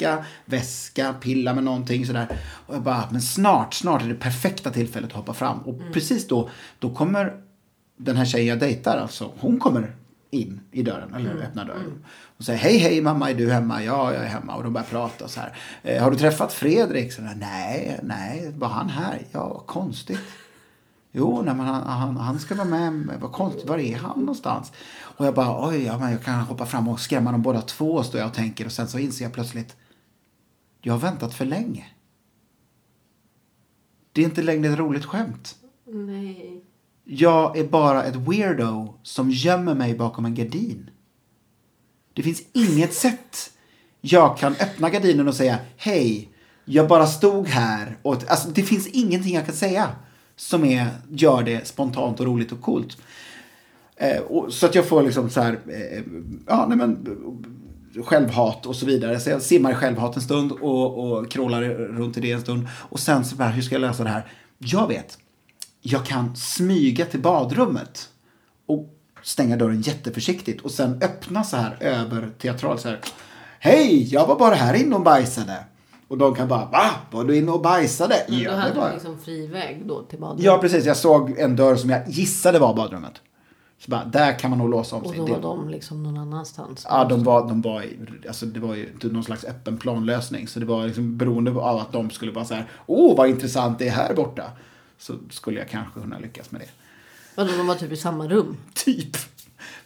jacka, 0.02 0.24
väska, 0.44 1.12
pillar 1.12 1.54
med 1.54 1.64
någonting 1.64 2.06
sådär. 2.06 2.26
Och 2.66 2.74
jag 2.74 2.82
bara, 2.82 3.08
men 3.10 3.22
snart, 3.22 3.74
snart 3.74 4.02
är 4.02 4.08
det 4.08 4.14
perfekta 4.14 4.70
tillfället 4.70 5.10
att 5.10 5.16
hoppa 5.16 5.34
fram. 5.34 5.58
Och 5.58 5.80
precis 5.92 6.28
då, 6.28 6.48
då 6.78 6.94
kommer 6.94 7.32
den 7.96 8.16
här 8.16 8.24
tjejen 8.24 8.46
jag 8.46 8.58
dejtar, 8.58 8.98
alltså, 8.98 9.32
hon 9.38 9.60
kommer 9.60 9.94
in 10.30 10.60
i 10.70 10.82
dörren, 10.82 11.14
eller 11.14 11.30
öppnar 11.30 11.64
dörren. 11.64 12.04
Och 12.36 12.44
säger, 12.44 12.58
hej 12.58 12.78
hej 12.78 13.00
mamma, 13.00 13.30
är 13.30 13.34
du 13.34 13.52
hemma? 13.52 13.82
Ja, 13.82 14.14
jag 14.14 14.22
är 14.22 14.28
hemma. 14.28 14.54
Och 14.54 14.64
de 14.64 14.72
börjar 14.72 14.86
prata 14.86 15.28
så 15.28 15.40
här. 15.40 15.56
Eh, 15.82 16.02
har 16.02 16.10
du 16.10 16.16
träffat 16.16 16.52
Fredrik? 16.52 17.12
Så 17.12 17.22
där, 17.22 17.34
nej, 17.34 18.00
nej, 18.02 18.52
var 18.56 18.68
han 18.68 18.88
här? 18.88 19.22
Ja, 19.32 19.64
konstigt. 19.66 20.20
Jo, 21.14 21.42
nej, 21.44 21.54
men 21.54 21.66
han, 21.66 21.82
han, 21.82 22.16
han 22.16 22.38
ska 22.38 22.54
vara 22.54 22.68
med. 22.68 23.18
Vad 23.20 23.32
konstigt, 23.32 23.68
var 23.68 23.78
är 23.78 23.96
han 23.96 24.20
någonstans? 24.20 24.72
Och 24.98 25.26
jag 25.26 25.34
bara, 25.34 25.68
oj, 25.68 25.84
ja, 25.84 25.98
men 25.98 26.12
jag 26.12 26.22
kan 26.22 26.34
hoppa 26.34 26.66
fram 26.66 26.88
och 26.88 27.00
skrämma 27.00 27.32
dem 27.32 27.42
båda 27.42 27.60
två, 27.60 28.02
står 28.02 28.20
jag 28.20 28.28
och 28.28 28.34
tänker. 28.34 28.66
Och 28.66 28.72
sen 28.72 28.88
så 28.88 28.98
inser 28.98 29.24
jag 29.24 29.32
plötsligt, 29.32 29.76
jag 30.82 30.92
har 30.92 31.00
väntat 31.00 31.34
för 31.34 31.44
länge. 31.44 31.86
Det 34.12 34.20
är 34.20 34.24
inte 34.24 34.42
längre 34.42 34.72
ett 34.72 34.78
roligt 34.78 35.04
skämt. 35.04 35.56
Nej. 35.86 36.64
Jag 37.04 37.58
är 37.58 37.64
bara 37.64 38.04
ett 38.04 38.16
weirdo 38.16 38.94
som 39.02 39.30
gömmer 39.30 39.74
mig 39.74 39.94
bakom 39.94 40.24
en 40.24 40.34
gardin. 40.34 40.90
Det 42.12 42.22
finns 42.22 42.42
inget 42.52 42.94
sätt 42.94 43.52
jag 44.00 44.38
kan 44.38 44.52
öppna 44.52 44.90
gardinen 44.90 45.28
och 45.28 45.34
säga 45.34 45.58
hej, 45.76 46.28
jag 46.64 46.88
bara 46.88 47.06
stod 47.06 47.48
här. 47.48 47.98
Och, 48.02 48.30
alltså, 48.30 48.48
det 48.48 48.62
finns 48.62 48.86
ingenting 48.86 49.34
jag 49.34 49.46
kan 49.46 49.54
säga 49.54 49.90
som 50.36 50.64
är, 50.64 50.88
gör 51.10 51.42
det 51.42 51.66
spontant 51.66 52.20
och 52.20 52.26
roligt 52.26 52.52
och 52.52 52.60
coolt. 52.60 52.98
Eh, 53.96 54.22
och, 54.22 54.52
så 54.52 54.66
att 54.66 54.74
jag 54.74 54.86
får 54.86 55.02
liksom 55.02 55.30
så 55.30 55.40
här, 55.40 55.58
eh, 55.66 56.02
ja 56.46 56.66
nej 56.68 56.78
men 56.78 56.90
eh, 56.92 57.50
självhat 58.04 58.66
och 58.66 58.76
så 58.76 58.86
vidare. 58.86 59.20
Så 59.20 59.30
jag 59.30 59.42
simmar 59.42 59.70
i 59.72 59.74
självhat 59.74 60.16
en 60.16 60.22
stund 60.22 60.52
och, 60.52 61.12
och 61.12 61.30
krålar 61.30 61.62
runt 61.72 62.16
i 62.16 62.20
det 62.20 62.32
en 62.32 62.40
stund. 62.40 62.68
Och 62.78 63.00
sen 63.00 63.24
så 63.24 63.36
bara, 63.36 63.48
hur 63.48 63.62
ska 63.62 63.74
jag 63.74 63.80
lösa 63.80 64.04
det 64.04 64.10
här? 64.10 64.26
Jag 64.58 64.88
vet. 64.88 65.18
Jag 65.80 66.06
kan 66.06 66.36
smyga 66.36 67.04
till 67.04 67.20
badrummet 67.20 68.08
och 68.66 68.88
stänga 69.22 69.56
dörren 69.56 69.80
jätteförsiktigt 69.80 70.60
och 70.60 70.70
sen 70.70 71.02
öppna 71.02 71.44
så 71.44 71.56
här 71.56 71.76
över 71.80 72.30
teatralt 72.38 72.80
så 72.80 72.88
här. 72.88 73.00
Hej, 73.60 74.08
jag 74.12 74.26
var 74.26 74.38
bara 74.38 74.54
här 74.54 74.74
inne 74.74 74.94
och 74.94 75.02
bajsade. 75.02 75.56
Och 76.08 76.18
de 76.18 76.34
kan 76.34 76.48
bara, 76.48 76.64
va? 76.64 76.90
Var 77.10 77.24
du 77.24 77.36
inne 77.36 77.52
och 77.52 77.62
bajsade? 77.62 78.14
Men 78.28 78.38
då 78.38 78.44
Ja, 78.44 78.56
hade 78.56 78.86
du 78.88 78.92
liksom 78.92 79.18
fri 79.18 79.46
väg 79.46 79.82
då 79.86 80.02
till 80.02 80.18
badrummet. 80.18 80.44
Ja, 80.44 80.58
precis. 80.58 80.84
Jag 80.84 80.96
såg 80.96 81.38
en 81.38 81.56
dörr 81.56 81.76
som 81.76 81.90
jag 81.90 82.08
gissade 82.08 82.58
var 82.58 82.74
badrummet. 82.74 83.12
Så 83.84 83.90
bara, 83.90 84.04
där 84.04 84.38
kan 84.38 84.50
man 84.50 84.58
nog 84.58 84.70
låsa 84.70 84.96
om 84.96 85.02
Och 85.02 85.08
sig. 85.10 85.18
då 85.18 85.26
Det- 85.26 85.32
var 85.32 85.40
de 85.40 85.68
liksom 85.68 86.02
någon 86.02 86.16
annanstans. 86.18 86.86
Ja, 86.90 87.04
de 87.04 87.24
var, 87.24 87.48
de 87.48 87.62
var, 87.62 87.84
alltså 88.28 88.46
det 88.46 88.60
var 88.60 88.74
ju 88.74 88.88
någon 89.02 89.24
slags 89.24 89.44
öppen 89.44 89.78
planlösning. 89.78 90.48
Så 90.48 90.60
det 90.60 90.66
var 90.66 90.86
liksom 90.86 91.16
beroende 91.16 91.50
av 91.50 91.76
att 91.78 91.92
de 91.92 92.10
skulle 92.10 92.32
vara 92.32 92.44
så 92.44 92.54
här, 92.54 92.66
åh 92.86 93.16
vad 93.16 93.28
intressant 93.28 93.78
det 93.78 93.86
är 93.88 93.92
här 93.92 94.14
borta. 94.14 94.44
Så 94.98 95.14
skulle 95.30 95.58
jag 95.58 95.68
kanske 95.68 96.00
kunna 96.00 96.18
lyckas 96.18 96.50
med 96.50 96.60
det. 96.60 96.66
Vadå, 97.34 97.50
de 97.56 97.66
var 97.66 97.74
typ 97.74 97.92
i 97.92 97.96
samma 97.96 98.28
rum? 98.28 98.56
Typ. 98.74 99.16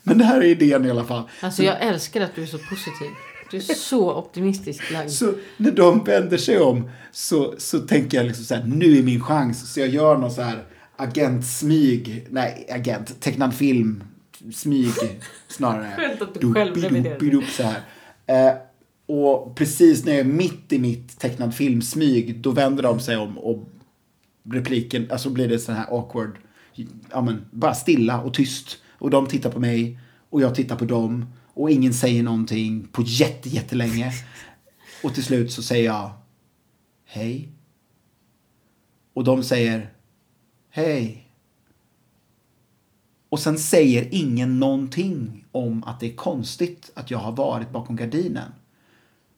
Men 0.02 0.18
det 0.18 0.24
här 0.24 0.36
är 0.40 0.44
idén 0.44 0.86
i 0.86 0.90
alla 0.90 1.04
fall. 1.04 1.22
Alltså 1.40 1.62
jag 1.62 1.80
älskar 1.82 2.20
att 2.20 2.34
du 2.34 2.42
är 2.42 2.46
så 2.46 2.58
positiv. 2.58 3.10
Du 3.50 3.56
är 3.56 3.60
så 3.74 4.14
optimistisk 4.14 4.90
lagd. 4.92 5.10
Så 5.10 5.32
när 5.56 5.70
de 5.70 6.04
vänder 6.04 6.36
sig 6.36 6.60
om 6.60 6.90
så, 7.12 7.54
så 7.58 7.78
tänker 7.78 8.16
jag 8.18 8.26
liksom 8.26 8.44
så 8.44 8.54
här, 8.54 8.64
nu 8.64 8.98
är 8.98 9.02
min 9.02 9.24
chans. 9.24 9.72
Så 9.72 9.80
jag 9.80 9.88
gör 9.88 10.16
någon 10.16 10.30
så 10.30 10.42
här 10.42 10.64
agentsmyg, 10.96 12.26
nej 12.30 12.66
agent, 12.70 13.20
tecknad 13.20 13.54
film, 13.54 14.04
smyg 14.52 14.92
snarare. 15.48 15.92
Skönt 15.96 16.22
att 16.22 16.40
du 16.40 16.54
själv 16.54 16.76
reviderar. 16.76 17.50
så 17.50 17.62
här. 17.62 17.80
Eh, 18.26 18.56
och 19.06 19.56
precis 19.56 20.04
när 20.04 20.12
jag 20.12 20.20
är 20.20 20.24
mitt 20.24 20.72
i 20.72 20.78
mitt 20.78 21.18
tecknad 21.18 21.54
filmsmyg, 21.54 22.40
då 22.40 22.50
vänder 22.50 22.82
de 22.82 23.00
sig 23.00 23.16
om 23.16 23.38
och 23.38 23.68
repliken, 24.52 25.10
alltså 25.10 25.30
blir 25.30 25.48
det 25.48 25.58
så 25.58 25.72
här 25.72 25.86
awkward, 25.90 26.38
ja 27.10 27.20
men 27.22 27.44
bara 27.50 27.74
stilla 27.74 28.20
och 28.20 28.34
tyst. 28.34 28.78
Och 28.98 29.10
de 29.10 29.26
tittar 29.26 29.50
på 29.50 29.60
mig 29.60 29.98
och 30.30 30.42
jag 30.42 30.54
tittar 30.54 30.76
på 30.76 30.84
dem 30.84 31.26
och 31.44 31.70
ingen 31.70 31.94
säger 31.94 32.22
någonting 32.22 32.88
på 32.92 33.02
jätte, 33.06 33.48
jättelänge. 33.48 34.12
Och 35.02 35.14
till 35.14 35.24
slut 35.24 35.52
så 35.52 35.62
säger 35.62 35.84
jag 35.84 36.10
hej. 37.04 37.48
Och 39.14 39.24
de 39.24 39.42
säger 39.42 39.90
hej. 40.76 41.28
Och 43.28 43.40
sen 43.40 43.58
säger 43.58 44.08
ingen 44.10 44.58
någonting 44.60 45.44
om 45.52 45.84
att 45.84 46.00
det 46.00 46.12
är 46.12 46.16
konstigt 46.16 46.90
att 46.94 47.10
jag 47.10 47.18
har 47.18 47.32
varit 47.32 47.70
bakom 47.70 47.96
gardinen. 47.96 48.52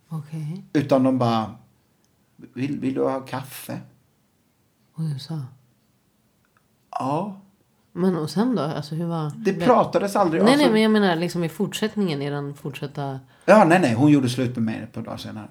Okej. 0.08 0.64
Utan 0.72 1.02
de 1.02 1.18
bara, 1.18 1.54
vill, 2.36 2.80
vill 2.80 2.94
du 2.94 3.02
ha 3.02 3.20
kaffe? 3.20 3.80
Och 4.94 5.02
du 5.02 5.18
sa? 5.18 5.42
Ja. 6.90 7.40
Men 7.92 8.16
och 8.16 8.30
sen 8.30 8.54
då? 8.54 8.62
Alltså 8.62 8.94
hur 8.94 9.06
var... 9.06 9.32
Det 9.36 9.52
pratades 9.52 10.16
aldrig. 10.16 10.42
Nej, 10.42 10.52
alltså, 10.52 10.64
nej, 10.64 10.72
men 10.72 10.82
jag 10.82 10.90
menar 10.90 11.16
liksom 11.16 11.44
i 11.44 11.48
fortsättningen, 11.48 12.22
i 12.22 12.30
den 12.30 12.54
fortsätta... 12.54 13.20
Ja, 13.44 13.64
nej, 13.64 13.80
nej. 13.80 13.94
Hon 13.94 14.10
gjorde 14.10 14.28
slut 14.28 14.56
med 14.56 14.64
mig 14.64 14.80
ett 14.82 14.92
par 14.92 15.02
dagar 15.02 15.16
senare. 15.16 15.48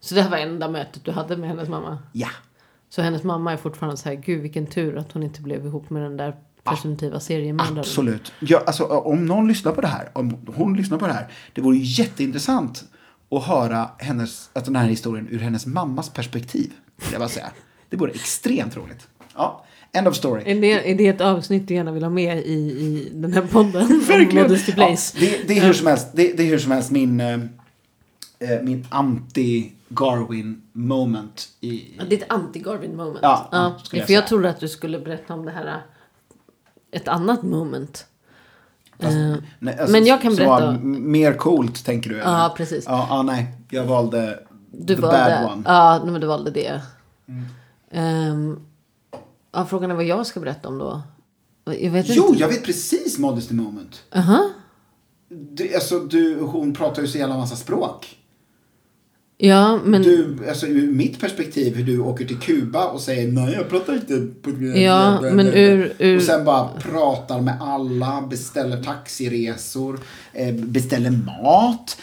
Så 0.00 0.14
det 0.14 0.22
här 0.22 0.30
var 0.30 0.38
enda 0.38 0.68
mötet 0.68 1.04
du 1.04 1.12
hade 1.12 1.36
med 1.36 1.48
hennes 1.48 1.68
mamma? 1.68 1.98
Ja. 2.12 2.28
Så 2.94 3.02
hennes 3.02 3.22
mamma 3.22 3.52
är 3.52 3.56
fortfarande 3.56 3.96
så 3.96 4.08
här, 4.08 4.16
gud 4.16 4.42
vilken 4.42 4.66
tur 4.66 4.98
att 4.98 5.12
hon 5.12 5.22
inte 5.22 5.42
blev 5.42 5.66
ihop 5.66 5.90
med 5.90 6.02
den 6.02 6.16
där 6.16 6.34
presumtiva 6.64 7.20
seriemördaren. 7.20 7.78
Absolut. 7.78 8.32
Ja, 8.40 8.62
alltså, 8.66 8.84
om 8.84 9.26
någon 9.26 9.48
lyssnar 9.48 9.72
på 9.72 9.80
det 9.80 9.86
här, 9.86 10.08
om 10.12 10.46
hon 10.54 10.76
lyssnar 10.76 10.98
på 10.98 11.06
det 11.06 11.12
här, 11.12 11.28
det 11.52 11.60
vore 11.60 11.76
jätteintressant 11.76 12.84
att 13.30 13.44
höra 13.44 13.90
hennes, 13.98 14.50
att 14.52 14.64
den 14.64 14.76
här 14.76 14.88
historien 14.88 15.28
ur 15.30 15.38
hennes 15.38 15.66
mammas 15.66 16.10
perspektiv. 16.10 16.72
Jag 17.12 17.20
bara 17.20 17.28
säga. 17.28 17.50
Det 17.88 17.96
vore 17.96 18.12
extremt 18.12 18.76
roligt. 18.76 19.08
Ja, 19.34 19.64
end 19.92 20.08
of 20.08 20.16
story. 20.16 20.42
Är 20.46 20.60
det, 20.60 20.90
är 20.90 20.94
det 20.94 21.08
ett 21.08 21.20
avsnitt 21.20 21.68
du 21.68 21.74
gärna 21.74 21.92
vill 21.92 22.02
ha 22.02 22.10
med 22.10 22.38
i, 22.38 22.52
i 22.52 23.12
den 23.14 23.32
här 23.32 23.42
podden? 23.42 24.02
Verkligen. 24.08 24.52
Ja, 24.76 24.96
det, 25.20 25.48
det, 25.48 25.58
är 25.58 25.66
hur 25.66 25.72
som 25.72 25.86
helst, 25.86 26.08
det, 26.12 26.32
det 26.36 26.42
är 26.42 26.46
hur 26.46 26.58
som 26.58 26.72
helst 26.72 26.90
min, 26.90 27.20
eh, 28.42 28.50
eh, 28.52 28.62
min 28.62 28.86
anti-Garwin 28.90 30.60
moment 30.72 31.48
i... 31.60 31.94
Ja, 31.98 32.04
det 32.08 32.16
är 32.16 32.22
ett 32.24 32.28
anti-Garvin 32.32 32.96
moment. 32.96 33.18
Ja, 33.22 33.48
ja, 33.52 33.74
jag 33.78 33.86
för 33.90 33.96
jag 33.96 34.06
säga. 34.06 34.22
trodde 34.22 34.50
att 34.50 34.60
du 34.60 34.68
skulle 34.68 34.98
berätta 34.98 35.34
om 35.34 35.44
det 35.44 35.50
här. 35.50 35.82
Ett 36.90 37.08
annat 37.08 37.42
moment. 37.42 38.06
Fast, 39.00 39.16
Eh, 39.16 39.34
nej, 39.58 39.78
alltså, 39.78 39.92
men 39.92 40.06
jag 40.06 40.22
kan 40.22 40.34
berätta- 40.34 40.78
mer 40.82 41.34
coolt, 41.34 41.84
tänker 41.84 42.10
du? 42.10 42.20
eller? 42.20 42.30
Ja, 42.32 42.54
precis. 42.56 42.84
Ja, 42.88 43.06
ja, 43.10 43.22
nej. 43.22 43.46
Jag 43.70 43.84
valde 43.84 44.38
Du 44.72 44.94
the 44.94 45.00
valde, 45.02 45.18
bad 45.42 45.52
one. 45.52 45.62
Ja, 45.66 46.02
men 46.04 46.20
du 46.20 46.26
valde 46.26 46.50
det. 46.50 46.80
Ehm, 47.90 48.60
Ja, 49.54 49.64
frågan 49.66 49.90
är 49.90 49.94
vad 49.94 50.04
jag 50.04 50.26
ska 50.26 50.40
berätta 50.40 50.68
om 50.68 50.78
då. 50.78 51.02
Jag 51.64 51.90
vet 51.90 52.06
Jo, 52.08 52.26
inte. 52.28 52.40
jag 52.40 52.48
vet 52.48 52.64
precis 52.64 53.18
Modesty 53.18 53.54
Moment. 53.54 54.02
Aha. 54.14 54.48
Du, 55.28 55.74
alltså, 55.74 55.98
du, 55.98 56.40
hon 56.40 56.74
pratar 56.74 57.02
ju 57.02 57.08
så 57.08 57.18
jävla 57.18 57.36
massa 57.36 57.56
språk. 57.56 58.18
Ja, 59.44 59.80
men... 59.84 60.02
Du, 60.02 60.36
alltså 60.48 60.66
ur 60.66 60.92
mitt 60.92 61.20
perspektiv, 61.20 61.76
hur 61.76 61.84
du 61.84 61.98
åker 61.98 62.24
till 62.24 62.36
Kuba 62.38 62.84
och 62.84 63.00
säger 63.00 63.32
nej 63.32 63.54
jag 63.54 63.68
pratar 63.68 63.92
inte 63.94 64.26
på 64.42 64.50
Ja, 64.78 65.20
men 65.20 65.46
ur- 65.46 65.92
ur- 65.98 66.16
Och 66.16 66.22
sen 66.22 66.44
bara 66.44 66.68
pratar 66.68 67.40
med 67.40 67.54
alla, 67.60 68.26
beställer 68.30 68.82
taxiresor, 68.82 70.00
eh, 70.32 70.54
beställer 70.54 71.10
mat, 71.10 71.96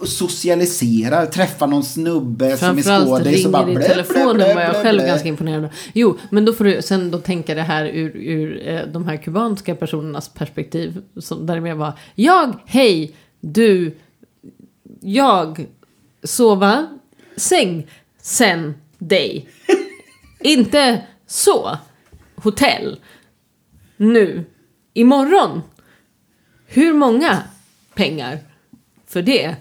och 0.00 0.08
socialiserar, 0.08 1.26
träffar 1.26 1.66
någon 1.66 1.84
snubbe 1.84 2.56
som 2.56 2.78
är 2.78 2.82
skådis 2.82 3.46
och 3.46 3.52
bara 3.52 3.62
ringer 3.66 3.72
i 3.72 3.84
blä, 3.84 3.88
telefonen 3.88 4.34
blä, 4.36 4.44
blä, 4.44 4.54
var 4.54 4.62
jag 4.62 4.70
blä, 4.70 4.82
själv 4.82 4.98
blä. 4.98 5.06
ganska 5.08 5.28
imponerad 5.28 5.64
av. 5.64 5.70
Jo, 5.92 6.18
men 6.30 6.44
då 6.44 6.52
får 6.52 6.64
du 6.64 6.82
sen 6.82 7.10
då 7.10 7.18
tänka 7.18 7.54
det 7.54 7.62
här 7.62 7.84
ur, 7.86 8.16
ur 8.16 8.68
eh, 8.68 8.80
de 8.92 9.04
här 9.04 9.16
kubanska 9.16 9.74
personernas 9.74 10.28
perspektiv. 10.28 11.02
Som 11.16 11.46
där 11.46 11.60
med 11.60 11.76
var 11.76 11.92
jag, 12.14 12.54
hej, 12.66 13.14
du, 13.40 13.94
jag, 15.00 15.66
sova, 16.22 16.98
säng, 17.36 17.90
sen, 18.22 18.74
dig. 18.98 19.48
Inte 20.40 21.06
så, 21.26 21.78
hotell, 22.36 23.00
nu, 23.96 24.44
imorgon. 24.92 25.62
Hur 26.66 26.92
många 26.92 27.42
pengar 27.94 28.38
för 29.06 29.22
det? 29.22 29.56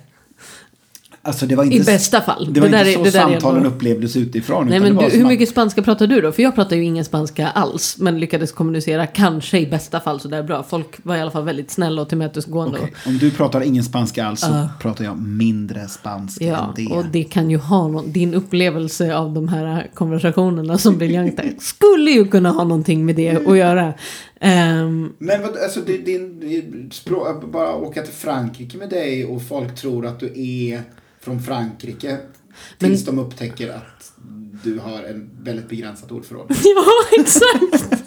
Alltså 1.28 1.45
det 1.45 1.55
var 1.55 1.63
inte, 1.63 1.75
I 1.78 1.80
bästa 1.80 2.21
fall. 2.21 2.53
Det 2.53 2.59
var 2.59 2.67
Det 2.67 2.78
där 2.78 2.86
inte 2.86 2.97
så 2.97 3.03
det 3.03 3.09
där 3.25 3.32
samtalen 3.32 3.57
ändå- 3.57 3.69
upplevdes 3.75 4.15
utifrån. 4.15 4.67
Nej 4.67 4.78
utan 4.78 4.93
men 4.95 5.03
du, 5.09 5.11
hur 5.17 5.21
att- 5.23 5.28
mycket 5.32 5.49
spanska 5.49 5.82
pratar 5.82 6.07
du 6.07 6.21
då? 6.21 6.32
För 6.32 6.43
jag 6.43 6.55
pratar 6.55 6.75
ju 6.75 6.84
ingen 6.84 7.05
spanska 7.05 7.47
alls. 7.47 7.95
Men 7.99 8.19
lyckades 8.19 8.51
kommunicera 8.51 9.07
kanske 9.07 9.59
i 9.59 9.65
bästa 9.67 9.99
fall 9.99 10.19
sådär 10.19 10.43
bra. 10.43 10.63
Folk 10.69 10.88
var 11.03 11.15
i 11.15 11.21
alla 11.21 11.32
fall 11.32 11.43
väldigt 11.43 11.71
snälla 11.71 12.01
och 12.01 12.09
tillmötesgående. 12.09 12.78
Okej, 12.82 12.93
Om 13.05 13.17
du 13.17 13.32
pratar 13.32 13.61
ingen 13.61 13.84
spanska 13.84 14.25
alls 14.25 14.39
så 14.41 14.47
Ja. 14.51 14.69
pratar 14.82 15.03
jag 15.05 15.17
mindre 15.21 15.88
spanska 15.88 16.45
Ja, 16.45 16.57
än 16.78 16.86
det. 16.86 16.93
och 16.95 17.05
det 17.11 17.23
kan 17.23 17.49
ju 17.51 17.57
ha 17.57 17.88
någon, 17.88 18.11
din 18.11 18.34
upplevelse 18.34 19.15
av 19.15 19.34
de 19.34 19.47
här 19.47 19.88
konversationerna 19.93 20.78
som 20.78 20.97
briljanta 20.97 21.43
skulle 21.59 22.11
ju 22.11 22.28
kunna 22.28 22.49
ha 22.51 22.63
någonting 22.63 23.05
med 23.05 23.15
det 23.15 23.47
att 23.47 23.57
göra. 23.57 23.93
Ehm, 24.39 25.13
Men 25.19 25.41
vad, 25.41 25.57
alltså 25.57 25.80
din, 25.82 26.39
din 26.39 26.89
språk, 26.93 27.51
bara 27.51 27.75
åka 27.75 28.01
till 28.01 28.13
Frankrike 28.13 28.78
med 28.78 28.89
dig 28.89 29.25
och 29.25 29.41
folk 29.47 29.75
tror 29.75 30.05
att 30.05 30.19
du 30.19 30.25
är 30.36 30.82
från 31.28 31.39
Frankrike. 31.39 32.17
Tills 32.78 33.05
de 33.05 33.19
upptäcker 33.19 33.73
att 33.73 34.11
du 34.63 34.80
har 34.80 35.03
en 35.03 35.30
väldigt 35.41 35.69
begränsat 35.69 36.11
ordförråd. 36.11 36.45
ja, 36.63 36.86
exakt! 37.19 38.03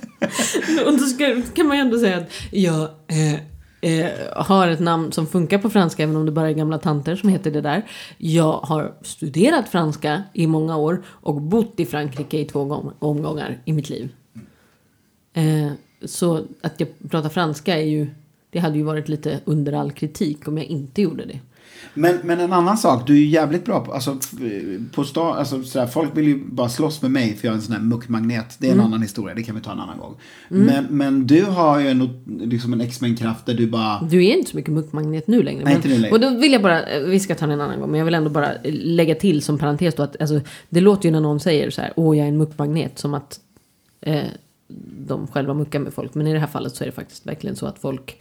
och 0.86 0.92
då 0.92 0.98
ska, 0.98 1.42
kan 1.54 1.66
man 1.66 1.76
ju 1.76 1.80
ändå 1.80 1.98
säga 1.98 2.18
att 2.18 2.30
jag 2.50 2.88
eh, 3.06 3.34
eh, 3.80 4.10
har 4.36 4.68
ett 4.68 4.80
namn 4.80 5.12
som 5.12 5.26
funkar 5.26 5.58
på 5.58 5.70
franska 5.70 6.02
även 6.02 6.16
om 6.16 6.26
det 6.26 6.32
bara 6.32 6.48
är 6.50 6.54
gamla 6.54 6.78
tanter 6.78 7.16
som 7.16 7.28
heter 7.28 7.50
det 7.50 7.60
där. 7.60 7.86
Jag 8.18 8.52
har 8.52 8.94
studerat 9.02 9.68
franska 9.68 10.22
i 10.32 10.46
många 10.46 10.76
år 10.76 11.02
och 11.06 11.40
bott 11.40 11.80
i 11.80 11.86
Frankrike 11.86 12.38
i 12.38 12.44
två 12.44 12.64
gång- 12.64 12.92
omgångar 12.98 13.58
i 13.64 13.72
mitt 13.72 13.90
liv. 13.90 14.12
Eh, 15.32 15.72
så 16.04 16.44
att 16.62 16.80
jag 16.80 16.88
pratar 17.10 17.28
franska 17.28 17.76
är 17.78 17.86
ju, 17.86 18.06
det 18.50 18.58
hade 18.58 18.78
ju 18.78 18.84
varit 18.84 19.08
lite 19.08 19.40
under 19.44 19.72
all 19.72 19.92
kritik 19.92 20.48
om 20.48 20.58
jag 20.58 20.66
inte 20.66 21.02
gjorde 21.02 21.24
det. 21.24 21.40
Men, 21.94 22.18
men 22.24 22.40
en 22.40 22.52
annan 22.52 22.76
sak, 22.78 23.06
du 23.06 23.12
är 23.12 23.18
ju 23.18 23.26
jävligt 23.26 23.64
bra 23.64 23.84
på, 23.84 23.92
alltså, 23.92 24.16
på 24.94 25.04
stan, 25.04 25.36
alltså 25.38 25.62
sådär, 25.62 25.86
folk 25.86 26.16
vill 26.16 26.26
ju 26.28 26.44
bara 26.44 26.68
slåss 26.68 27.02
med 27.02 27.10
mig 27.10 27.36
för 27.36 27.46
jag 27.48 27.52
är 27.52 27.56
en 27.56 27.62
sån 27.62 27.74
här 27.74 27.82
muckmagnet. 27.82 28.56
Det 28.58 28.66
är 28.66 28.70
en 28.72 28.74
Mm. 28.80 28.86
annan 28.86 29.02
historia, 29.02 29.34
det 29.34 29.42
kan 29.42 29.54
vi 29.54 29.60
ta 29.60 29.72
en 29.72 29.80
annan 29.80 29.98
gång. 29.98 30.14
Men, 30.48 30.84
men 30.90 31.26
du 31.26 31.44
har 31.44 31.78
ju 31.80 31.88
en, 31.88 32.24
liksom 32.26 32.72
en 32.72 32.80
X-Men-kraft 32.80 33.46
där 33.46 33.54
du 33.54 33.66
bara, 33.66 34.02
Du 34.10 34.24
är 34.26 34.36
inte 34.36 34.50
så 34.50 34.56
mycket 34.56 34.72
muckmagnet 34.72 35.26
nu 35.26 35.42
längre. 35.42 35.64
Nej, 35.64 35.72
men, 35.74 35.76
inte 35.76 35.88
nu 35.88 35.98
längre. 35.98 36.14
Och 36.14 36.20
då 36.20 36.30
vill 36.40 36.52
jag 36.52 36.62
bara, 36.62 36.82
vi 37.06 37.20
ska 37.20 37.34
ta 37.34 37.46
den 37.46 37.50
en 37.54 37.60
annan 37.60 37.80
gång, 37.80 37.90
men 37.90 37.98
jag 37.98 38.04
vill 38.04 38.14
ändå 38.14 38.30
bara 38.30 38.52
lägga 38.72 39.14
till 39.14 39.42
som 39.42 39.58
parentes 39.58 39.94
då 39.94 40.02
att 40.02 40.20
alltså, 40.20 40.40
det 40.68 40.80
låter 40.80 41.04
ju 41.08 41.12
när 41.12 41.20
någon 41.20 41.40
säger 41.40 41.70
så 41.70 41.80
här, 41.80 41.92
åh 41.96 42.16
jag 42.18 42.24
är 42.24 42.28
en 42.28 42.36
muckmagnet, 42.38 42.98
som 42.98 43.14
att 43.14 43.40
eh, 44.00 44.22
de 45.06 45.26
själva 45.26 45.54
muckar 45.54 45.78
med 45.78 45.92
folk. 45.94 46.14
Men 46.14 46.26
i 46.26 46.32
det 46.32 46.38
här 46.38 46.46
fallet 46.46 46.74
så 46.76 46.84
är 46.84 46.86
det 46.86 46.92
faktiskt 46.92 47.26
verkligen 47.26 47.56
så 47.56 47.66
att 47.66 47.78
folk, 47.78 48.20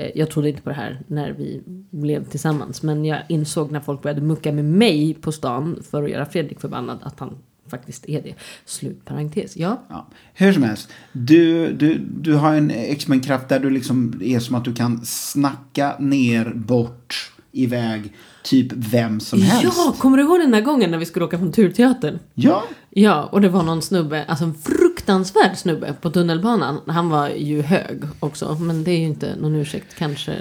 Eh, 0.00 0.10
jag 0.14 0.30
trodde 0.30 0.48
inte 0.48 0.62
på 0.62 0.68
det 0.68 0.76
här 0.76 1.00
när 1.06 1.32
vi 1.32 1.62
blev 1.90 2.24
tillsammans, 2.24 2.82
men 2.82 3.04
jag 3.04 3.22
insåg 3.28 3.70
när 3.70 3.80
folk 3.80 4.02
började 4.02 4.20
mucka 4.20 4.52
med 4.52 4.64
mig 4.64 5.14
på 5.14 5.32
stan 5.32 5.82
för 5.90 6.02
att 6.02 6.10
göra 6.10 6.26
Fredrik 6.26 6.60
förbannad 6.60 6.98
att 7.02 7.20
han 7.20 7.38
faktiskt 7.70 8.08
är 8.08 8.22
det. 8.22 8.34
Slut 8.64 9.04
parentes. 9.04 9.56
Ja. 9.56 9.82
ja, 9.88 10.08
hur 10.34 10.52
som 10.52 10.62
helst. 10.62 10.88
Du, 11.12 11.72
du, 11.72 11.98
du 11.98 12.34
har 12.34 12.54
en 12.54 12.70
X-Men-kraft 12.70 13.48
där 13.48 13.60
du 13.60 13.70
liksom 13.70 14.20
är 14.24 14.38
som 14.38 14.54
att 14.54 14.64
du 14.64 14.74
kan 14.74 15.04
snacka 15.04 15.96
ner, 15.98 16.52
bort, 16.54 17.32
iväg, 17.52 18.12
typ 18.42 18.72
vem 18.72 19.20
som 19.20 19.42
helst. 19.42 19.76
Ja, 19.78 19.94
kommer 19.98 20.16
du 20.16 20.22
ihåg 20.22 20.40
den 20.40 20.50
där 20.50 20.60
gången 20.60 20.90
när 20.90 20.98
vi 20.98 21.06
skulle 21.06 21.24
åka 21.24 21.38
från 21.38 21.52
Turteatern? 21.52 22.18
Ja, 22.34 22.64
Ja, 22.92 23.22
och 23.32 23.40
det 23.40 23.48
var 23.48 23.62
någon 23.62 23.82
snubbe, 23.82 24.24
alltså 24.28 24.44
en 24.44 24.54
fruktansvärd 24.54 25.56
snubbe 25.56 25.94
på 26.00 26.10
tunnelbanan. 26.10 26.80
Han 26.86 27.08
var 27.08 27.28
ju 27.28 27.62
hög 27.62 28.02
också, 28.20 28.54
men 28.60 28.84
det 28.84 28.90
är 28.90 28.98
ju 28.98 29.04
inte 29.06 29.36
någon 29.36 29.54
ursäkt, 29.54 29.94
kanske 29.98 30.34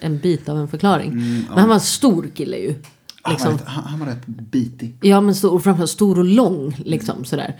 en 0.00 0.18
bit 0.18 0.48
av 0.48 0.58
en 0.58 0.68
förklaring. 0.68 1.10
Men 1.48 1.58
han 1.58 1.68
var 1.68 1.74
en 1.74 1.80
stor 1.80 2.28
kille 2.34 2.56
ju. 2.56 2.74
han, 3.22 3.32
Liksom. 3.32 3.50
var 3.52 3.58
rätt, 3.58 3.66
han, 3.66 3.84
han 3.84 4.00
var 4.00 4.06
rätt 4.06 4.26
bitig. 4.26 4.96
Ja, 5.02 5.20
men 5.20 5.34
stor, 5.34 5.52
och 5.54 5.64
framförallt 5.64 5.90
stor 5.90 6.18
och 6.18 6.24
lång, 6.24 6.76
liksom 6.84 7.24
sådär. 7.24 7.56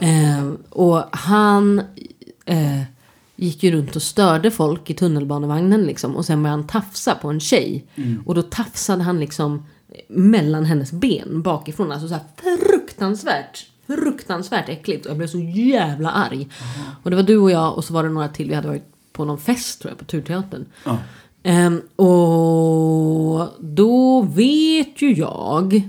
Eh, 0.00 0.48
och 0.70 1.04
han 1.12 1.78
eh, 2.46 2.82
gick 3.38 3.62
ju 3.62 3.70
runt 3.70 3.96
och 3.96 4.02
störde 4.02 4.50
folk 4.50 4.90
i 4.90 4.94
tunnelbanevagnen 4.94 5.82
liksom. 5.82 6.16
Och 6.16 6.24
sen 6.24 6.42
började 6.42 6.60
han 6.60 6.66
tafsa 6.66 7.14
på 7.14 7.28
en 7.28 7.40
tjej. 7.40 7.86
Och 8.26 8.34
då 8.34 8.42
tafsade 8.42 9.02
han 9.02 9.20
liksom 9.20 9.66
mellan 10.08 10.64
hennes 10.64 10.92
ben 10.92 11.42
bakifrån. 11.42 11.92
Alltså 11.92 12.08
så 12.08 12.14
här 12.14 12.24
fruktansvärt, 12.36 13.66
fruktansvärt 13.86 14.68
äckligt. 14.68 15.06
Och 15.06 15.10
jag 15.10 15.16
blev 15.18 15.26
så 15.26 15.38
jävla 15.38 16.10
arg. 16.10 16.48
Och 17.02 17.10
det 17.10 17.16
var 17.16 17.22
du 17.22 17.36
och 17.36 17.50
jag 17.50 17.76
och 17.76 17.84
så 17.84 17.92
var 17.92 18.02
det 18.02 18.08
några 18.08 18.28
till. 18.28 18.48
Vi 18.48 18.54
hade 18.54 18.68
varit 18.68 18.92
på 19.12 19.24
någon 19.24 19.38
fest 19.38 19.80
tror 19.80 19.90
jag, 19.90 19.98
på 19.98 20.04
Turteatern. 20.04 20.64
Ja. 20.84 20.98
Ehm, 21.42 21.80
och 21.96 23.48
då 23.60 24.22
vet 24.22 25.02
ju 25.02 25.14
jag, 25.14 25.82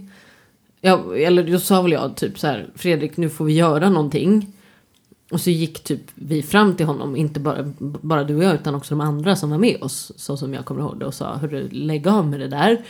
ja, 0.82 1.16
eller 1.16 1.52
då 1.52 1.60
sa 1.60 1.82
väl 1.82 1.92
jag 1.92 2.16
typ 2.16 2.40
så 2.40 2.48
här, 2.48 2.70
Fredrik 2.76 3.18
nu 3.18 3.30
får 3.30 3.46
vi 3.46 3.54
göra 3.54 3.90
någonting. 3.90 4.54
Och 5.32 5.42
så 5.42 5.50
gick 5.50 5.84
typ 5.84 6.02
vi 6.16 6.44
fram 6.44 6.76
till 6.76 6.86
honom, 6.86 7.16
inte 7.16 7.40
bara, 7.40 7.74
bara 7.80 8.24
du 8.24 8.36
och 8.36 8.44
jag 8.44 8.56
utan 8.56 8.76
också 8.76 8.96
de 8.96 9.02
andra 9.02 9.36
som 9.36 9.50
var 9.50 9.58
med 9.58 9.84
oss. 9.84 10.12
Så 10.16 10.38
som 10.38 10.54
jag 10.54 10.66
kommer 10.66 10.82
ihåg 10.82 11.00
det 11.00 11.06
och 11.06 11.14
sa, 11.14 11.36
hörru 11.36 11.70
lägg 11.72 12.08
av 12.08 12.28
med 12.28 12.40
det 12.40 12.48
där. 12.48 12.82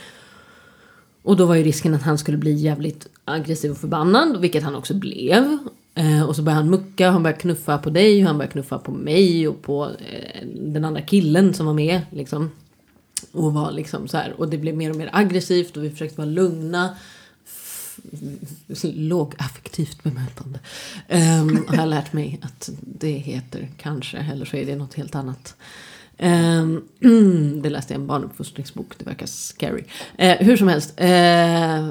Och 1.22 1.36
då 1.36 1.46
var 1.46 1.54
ju 1.54 1.62
risken 1.62 1.94
att 1.94 2.02
han 2.02 2.18
skulle 2.18 2.36
bli 2.36 2.52
jävligt 2.52 3.08
aggressiv 3.24 3.70
och 3.70 3.78
förbannad, 3.78 4.40
vilket 4.40 4.62
han 4.62 4.74
också 4.74 4.94
blev. 4.94 5.58
Eh, 5.94 6.22
och 6.22 6.36
så 6.36 6.42
började 6.42 6.62
han 6.62 6.70
mucka, 6.70 7.10
han 7.10 7.22
började 7.22 7.40
knuffa 7.40 7.78
på 7.78 7.90
dig, 7.90 8.22
och 8.22 8.26
han 8.26 8.38
började 8.38 8.52
knuffa 8.52 8.78
på 8.78 8.92
mig 8.92 9.48
och 9.48 9.62
på 9.62 9.84
eh, 9.84 10.46
den 10.56 10.84
andra 10.84 11.00
killen 11.00 11.54
som 11.54 11.66
var 11.66 11.74
med. 11.74 12.00
Liksom. 12.10 12.50
Och 13.32 13.54
var 13.54 13.72
liksom 13.72 14.08
så 14.08 14.16
här, 14.16 14.34
och 14.38 14.48
det 14.48 14.58
blev 14.58 14.76
mer 14.76 14.90
och 14.90 14.96
mer 14.96 15.10
aggressivt 15.12 15.76
och 15.76 15.84
vi 15.84 15.90
försökte 15.90 16.16
vara 16.16 16.30
lugna. 16.30 16.96
Lågaffektivt 18.82 20.02
bemötande. 20.02 20.58
Um, 21.08 21.64
har 21.68 21.76
jag 21.76 21.88
lärt 21.88 22.12
mig 22.12 22.38
att 22.42 22.70
det 22.80 23.12
heter 23.12 23.68
kanske, 23.76 24.18
eller 24.18 24.44
så 24.44 24.56
är 24.56 24.66
det 24.66 24.76
något 24.76 24.94
helt 24.94 25.14
annat. 25.14 25.56
Um, 26.18 26.82
det 27.62 27.70
läste 27.70 27.92
jag 27.92 28.00
i 28.00 28.02
en 28.02 28.06
barnuppfostringsbok, 28.06 28.98
det 28.98 29.04
verkar 29.04 29.26
scary. 29.26 29.84
Uh, 30.22 30.46
hur 30.46 30.56
som 30.56 30.68
helst. 30.68 31.00
Uh, 31.00 31.90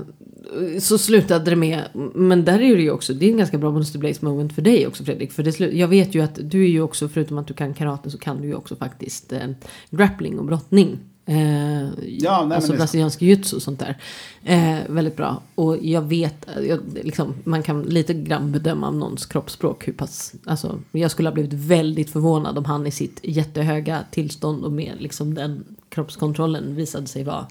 så 0.79 0.97
slutade 0.97 1.49
det 1.49 1.55
med, 1.55 1.83
men 2.15 2.45
där 2.45 2.61
är 2.61 2.75
det 2.75 2.81
ju 2.81 2.91
också, 2.91 3.13
det 3.13 3.25
är 3.25 3.31
en 3.31 3.37
ganska 3.37 3.57
bra 3.57 3.71
Monster 3.71 3.99
Blaze 3.99 4.25
moment 4.25 4.53
för 4.53 4.61
dig 4.61 4.87
också 4.87 5.03
Fredrik. 5.03 5.31
För 5.31 5.43
det 5.43 5.51
slu- 5.51 5.73
jag 5.73 5.87
vet 5.87 6.15
ju 6.15 6.21
att 6.21 6.39
du 6.41 6.63
är 6.63 6.67
ju 6.67 6.81
också, 6.81 7.09
förutom 7.09 7.37
att 7.37 7.47
du 7.47 7.53
kan 7.53 7.73
karate 7.73 8.11
så 8.11 8.17
kan 8.17 8.41
du 8.41 8.47
ju 8.47 8.55
också 8.55 8.75
faktiskt 8.75 9.33
eh, 9.33 9.47
grappling 9.89 10.39
och 10.39 10.45
brottning. 10.45 10.99
Eh, 11.29 11.89
Ja, 12.07 12.45
nej, 12.45 12.55
alltså 12.55 12.73
brasiliansk 12.73 13.21
jiu-jitsu 13.21 13.55
och 13.55 13.61
sånt 13.61 13.79
där. 13.79 13.97
Eh, 14.43 14.77
väldigt 14.89 15.15
bra. 15.15 15.41
Och 15.55 15.77
jag 15.85 16.01
vet, 16.01 16.47
jag, 16.67 16.79
liksom, 17.03 17.33
man 17.43 17.63
kan 17.63 17.81
lite 17.81 18.13
grann 18.13 18.51
bedöma 18.51 18.87
om 18.87 18.99
någons 18.99 19.25
kroppsspråk 19.25 19.87
hur 19.87 19.93
pass, 19.93 20.33
alltså 20.45 20.79
jag 20.91 21.11
skulle 21.11 21.29
ha 21.29 21.33
blivit 21.33 21.53
väldigt 21.53 22.09
förvånad 22.09 22.57
om 22.57 22.65
han 22.65 22.87
i 22.87 22.91
sitt 22.91 23.19
jättehöga 23.23 24.03
tillstånd 24.11 24.63
och 24.63 24.71
med 24.71 24.93
liksom 24.99 25.33
den 25.33 25.65
kroppskontrollen 25.89 26.75
visade 26.75 27.07
sig 27.07 27.23
vara 27.23 27.47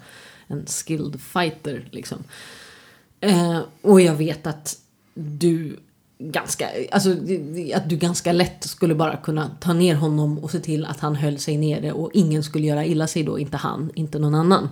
en 0.47 0.65
skilled 0.65 1.21
fighter 1.21 1.87
liksom. 1.91 2.17
Eh, 3.19 3.59
och 3.81 4.01
jag 4.01 4.15
vet 4.15 4.47
att 4.47 4.77
du 5.13 5.77
ganska, 6.19 6.69
alltså 6.91 7.09
att 7.75 7.89
du 7.89 7.97
ganska 7.97 8.31
lätt 8.31 8.63
skulle 8.63 8.95
bara 8.95 9.17
kunna 9.17 9.51
ta 9.59 9.73
ner 9.73 9.95
honom 9.95 10.39
och 10.39 10.51
se 10.51 10.59
till 10.59 10.85
att 10.85 10.99
han 10.99 11.15
höll 11.15 11.39
sig 11.39 11.57
nere 11.57 11.91
och 11.91 12.11
ingen 12.13 12.43
skulle 12.43 12.67
göra 12.67 12.85
illa 12.85 13.07
sig 13.07 13.23
då, 13.23 13.39
inte 13.39 13.57
han, 13.57 13.91
inte 13.95 14.19
någon 14.19 14.35
annan. 14.35 14.69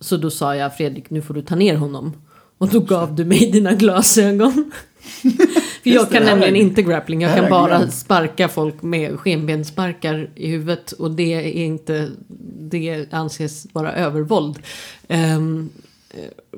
Så 0.00 0.16
då 0.16 0.30
sa 0.30 0.56
jag 0.56 0.76
Fredrik, 0.76 1.10
nu 1.10 1.22
får 1.22 1.34
du 1.34 1.42
ta 1.42 1.54
ner 1.54 1.76
honom. 1.76 2.12
Och 2.58 2.68
då 2.68 2.80
gav 2.80 3.14
du 3.14 3.24
mig 3.24 3.50
dina 3.50 3.72
glasögon. 3.72 4.72
För 5.82 5.90
jag 5.90 6.10
kan 6.10 6.24
nämligen 6.24 6.56
är- 6.56 6.60
inte 6.60 6.82
grappling. 6.82 7.20
Jag 7.20 7.36
kan 7.36 7.50
bara 7.50 7.90
sparka 7.90 8.48
folk 8.48 8.82
med 8.82 9.20
skenbenssparkar 9.20 10.30
i 10.34 10.48
huvudet. 10.50 10.92
Och 10.92 11.10
det 11.10 11.34
är 11.34 11.64
inte... 11.64 12.10
Det 12.60 13.06
anses 13.12 13.66
vara 13.72 13.92
övervåld. 13.92 14.58
Eh, 15.08 15.40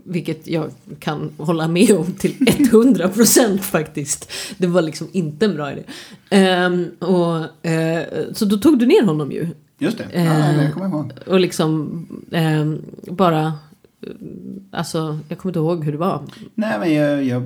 vilket 0.05 0.47
jag 0.47 0.71
kan 0.99 1.31
hålla 1.39 1.69
med 1.69 1.91
om 1.97 2.13
till 2.13 2.33
100% 2.39 3.59
faktiskt. 3.59 4.33
Det 4.59 4.67
var 4.67 4.83
liksom 4.83 5.09
inte 5.13 5.45
en 5.45 5.55
bra 5.55 5.73
idé. 5.73 5.83
Ehm, 6.31 6.87
och, 6.99 7.67
eh, 7.67 8.05
så 8.33 8.45
då 8.45 8.57
tog 8.57 8.79
du 8.79 8.87
ner 8.87 9.03
honom 9.05 9.33
ju. 9.33 9.49
Just 9.79 9.99
det. 9.99 10.07
Ja, 10.13 10.21
Eh, 10.21 10.59
det 10.59 10.71
kommer 10.73 10.87
jag 10.87 10.95
ihåg. 10.95 11.13
Och 11.27 11.41
liksom 11.41 12.07
ehm, 12.33 12.83
bara... 13.11 13.41
eh, 13.47 13.53
Alltså, 14.71 15.19
jag 15.29 15.39
kommer 15.39 15.51
inte 15.51 15.59
ihåg 15.59 15.85
hur 15.85 15.93
det 15.93 15.99
var. 15.99 16.23
Nej, 16.55 16.79
men 16.79 16.95
jag, 16.95 17.25
jag, 17.25 17.43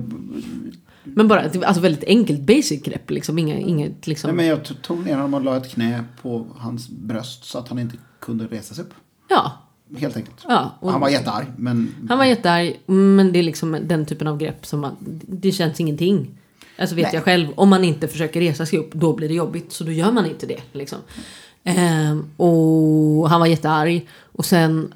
Men 1.03 1.27
bara, 1.27 1.41
alltså 1.65 1.81
väldigt 1.81 2.03
enkelt 2.03 2.41
basic 2.41 2.81
grepp 2.83 3.11
liksom. 3.11 3.39
Inga, 3.39 3.57
inget 3.59 4.07
liksom. 4.07 4.27
nej, 4.27 4.35
men 4.35 4.45
jag 4.45 4.81
tog 4.81 5.05
ner 5.05 5.15
honom 5.15 5.33
och 5.33 5.41
la 5.43 5.57
ett 5.57 5.69
knä 5.71 6.03
på 6.21 6.47
hans 6.55 6.89
bröst 6.89 7.43
så 7.45 7.57
att 7.57 7.67
han 7.67 7.79
inte 7.79 7.95
kunde 8.19 8.45
resa 8.45 8.73
sig 8.75 8.83
upp. 8.83 8.93
Ja, 9.29 9.51
Helt 9.97 10.17
enkelt. 10.17 10.45
ja. 10.47 10.77
Han 10.81 11.01
var 11.01 11.09
jättearg, 11.09 11.45
men... 11.57 11.95
han 12.09 12.17
var 12.17 12.25
jättearg. 12.25 12.79
Men 12.85 13.31
det 13.31 13.39
är 13.39 13.43
liksom 13.43 13.77
den 13.83 14.05
typen 14.05 14.27
av 14.27 14.37
grepp 14.37 14.65
som 14.65 14.79
man, 14.79 14.95
det 15.27 15.51
känns 15.51 15.79
ingenting. 15.79 16.27
Alltså 16.77 16.95
vet 16.95 17.05
Nej. 17.05 17.15
jag 17.15 17.23
själv, 17.23 17.47
om 17.55 17.69
man 17.69 17.83
inte 17.83 18.07
försöker 18.07 18.39
resa 18.39 18.65
sig 18.65 18.79
upp, 18.79 18.93
då 18.93 19.13
blir 19.13 19.27
det 19.27 19.33
jobbigt. 19.33 19.71
Så 19.71 19.83
då 19.83 19.91
gör 19.91 20.11
man 20.11 20.25
inte 20.25 20.45
det. 20.45 20.61
Liksom. 20.71 20.99
Ehm, 21.63 22.25
och 22.37 23.29
han 23.29 23.39
var 23.39 23.47
jättearg. 23.47 24.07
Och 24.31 24.45
sen, 24.45 24.93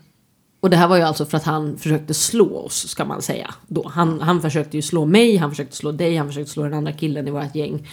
och 0.60 0.70
det 0.70 0.78
här 0.78 0.88
var 0.88 0.98
ju 0.98 1.04
alltså 1.04 1.26
för 1.26 1.38
att 1.38 1.44
han 1.44 1.78
försökte 1.78 2.14
slå 2.14 2.58
oss, 2.58 2.88
ska 2.88 3.06
man 3.06 3.22
säga. 3.22 3.54
Då. 3.68 3.88
Han, 3.88 4.22
han 4.22 4.42
försökte 4.42 4.78
ju 4.78 4.82
slå 4.82 5.06
mig, 5.06 5.38
han 5.38 5.50
försökte 5.50 5.76
slå 5.76 5.92
dig, 5.92 6.18
han 6.18 6.28
försökte 6.28 6.52
slå 6.52 6.64
den 6.64 6.74
andra 6.74 6.92
killen 6.92 7.28
i 7.28 7.32
vårt 7.32 7.56
gäng. 7.56 7.88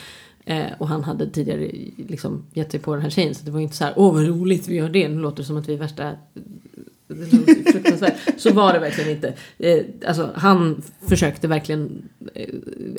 Eh, 0.44 0.66
och 0.78 0.88
han 0.88 1.05
hade 1.05 1.30
tidigare 1.30 1.70
liksom 1.96 2.44
gett 2.53 2.70
sig 2.70 2.80
på 2.80 2.94
den 2.94 3.03
här 3.03 3.11
tjejen. 3.11 3.34
Så 3.34 3.44
det 3.44 3.50
var 3.50 3.61
inte 3.61 3.76
så 3.76 3.84
här, 3.84 3.94
åh 3.96 4.14
vad 4.14 4.26
roligt 4.26 4.68
vi 4.68 4.74
gör 4.74 4.88
det. 4.88 5.09
Nu 5.09 5.20
låter 5.20 5.36
det 5.36 5.44
som 5.44 5.57
att 5.57 5.68
vi 5.68 5.74
är 5.74 5.78
värsta 5.78 6.12
det 7.14 7.36
låter 7.36 7.72
fruktansvärt. 7.72 8.14
Så 8.36 8.52
var 8.52 8.72
det 8.72 8.78
verkligen 8.78 9.10
inte. 9.10 9.32
Eh, 9.58 9.78
alltså, 10.06 10.30
han 10.34 10.82
försökte 11.08 11.48
verkligen... 11.48 12.02
Eh, 12.34 12.48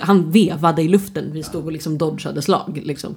han 0.02 0.32
vevade 0.32 0.82
i 0.82 0.88
luften. 0.88 1.32
Vi 1.32 1.44
stod 1.44 1.66
och 1.66 1.72
liksom 1.72 1.98
dodgade 1.98 2.42
slag. 2.42 2.82
Liksom. 2.84 3.16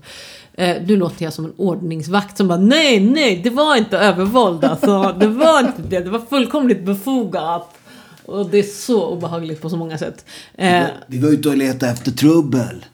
Eh, 0.55 0.77
nu 0.87 0.97
låter 0.97 1.25
jag 1.25 1.33
som 1.33 1.45
en 1.45 1.53
ordningsvakt 1.57 2.37
som 2.37 2.49
bara 2.49 2.59
nej, 2.59 3.01
nej, 3.01 3.41
det 3.45 3.51
var 3.51 3.77
inte 3.77 3.99
övervåld 3.99 4.65
alltså. 4.65 5.17
Det 5.21 5.27
var 5.29 5.61
inte 5.61 5.83
det. 5.89 6.01
Det 6.01 6.11
var 6.11 6.21
fullkomligt 6.31 6.83
befogat. 6.83 7.73
Och 8.25 8.51
det 8.51 8.59
är 8.59 8.63
så 8.63 9.07
obehagligt 9.07 9.61
på 9.63 9.71
så 9.71 9.77
många 9.77 9.99
sätt. 9.99 10.25
Eh, 10.55 10.85
Vi 11.07 11.19
var 11.19 11.29
ute 11.29 11.49
och 11.49 11.57
letade 11.57 11.93
efter 11.93 12.11
trubbel. 12.11 12.85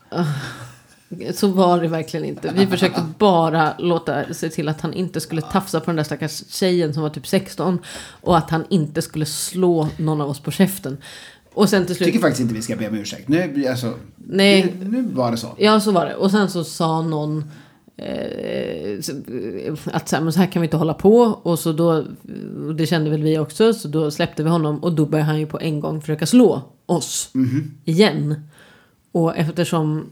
Så 1.34 1.46
var 1.46 1.80
det 1.80 1.88
verkligen 1.88 2.26
inte. 2.26 2.52
Vi 2.56 2.66
försökte 2.66 3.04
bara 3.18 3.74
låta 3.78 4.34
se 4.34 4.48
till 4.48 4.68
att 4.68 4.80
han 4.80 4.94
inte 4.94 5.20
skulle 5.20 5.42
tafsa 5.42 5.80
på 5.80 5.86
den 5.86 5.96
där 5.96 6.04
stackars 6.04 6.42
tjejen 6.48 6.94
som 6.94 7.02
var 7.02 7.10
typ 7.10 7.26
16. 7.26 7.78
Och 8.20 8.38
att 8.38 8.50
han 8.50 8.64
inte 8.68 9.02
skulle 9.02 9.26
slå 9.26 9.88
någon 9.96 10.20
av 10.20 10.30
oss 10.30 10.40
på 10.40 10.50
käften. 10.50 10.96
Och 11.54 11.68
sen 11.68 11.82
till 11.82 11.90
Jag 11.90 11.96
slut... 11.96 12.06
tycker 12.06 12.18
faktiskt 12.18 12.40
inte 12.40 12.54
vi 12.54 12.62
ska 12.62 12.76
be 12.76 12.88
om 12.88 12.94
ursäkt. 12.94 13.28
Nu, 13.28 13.66
alltså, 13.66 13.94
Nej. 14.16 14.74
Nu, 14.80 15.02
var 15.02 15.30
det 15.30 15.36
så. 15.36 15.48
Ja, 15.58 15.80
så 15.80 15.92
var 15.92 16.06
det. 16.06 16.14
Och 16.14 16.30
sen 16.30 16.50
så 16.50 16.64
sa 16.64 17.02
någon 17.02 17.44
eh, 17.96 18.98
att 19.84 20.08
så 20.08 20.16
här, 20.16 20.22
men 20.22 20.32
så 20.32 20.38
här 20.38 20.46
kan 20.46 20.62
vi 20.62 20.66
inte 20.66 20.76
hålla 20.76 20.94
på. 20.94 21.18
Och 21.42 21.58
så 21.58 21.72
då, 21.72 22.04
och 22.66 22.74
det 22.74 22.86
kände 22.86 23.10
väl 23.10 23.22
vi 23.22 23.38
också, 23.38 23.74
så 23.74 23.88
då 23.88 24.10
släppte 24.10 24.42
vi 24.42 24.50
honom. 24.50 24.78
Och 24.78 24.92
då 24.92 25.06
började 25.06 25.30
han 25.30 25.40
ju 25.40 25.46
på 25.46 25.60
en 25.60 25.80
gång 25.80 26.00
försöka 26.00 26.26
slå 26.26 26.62
oss 26.86 27.30
igen. 27.84 28.34
Och 29.12 29.36
eftersom 29.36 30.10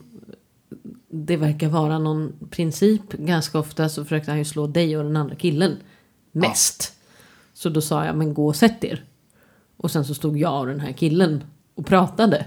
det 1.12 1.36
verkar 1.36 1.68
vara 1.68 1.98
någon 1.98 2.32
princip 2.50 3.12
ganska 3.12 3.58
ofta 3.58 3.88
så 3.88 4.04
försökte 4.04 4.30
han 4.30 4.38
ju 4.38 4.44
slå 4.44 4.66
dig 4.66 4.96
och 4.96 5.04
den 5.04 5.16
andra 5.16 5.34
killen 5.34 5.76
mest. 6.32 6.92
Så 7.54 7.68
då 7.68 7.80
sa 7.80 8.04
jag, 8.04 8.16
men 8.16 8.34
gå 8.34 8.46
och 8.46 8.56
sätt 8.56 8.84
er. 8.84 9.04
Och 9.76 9.90
sen 9.90 10.04
så 10.04 10.14
stod 10.14 10.38
jag 10.38 10.60
och 10.60 10.66
den 10.66 10.80
här 10.80 10.92
killen 10.92 11.44
och 11.74 11.86
pratade. 11.86 12.46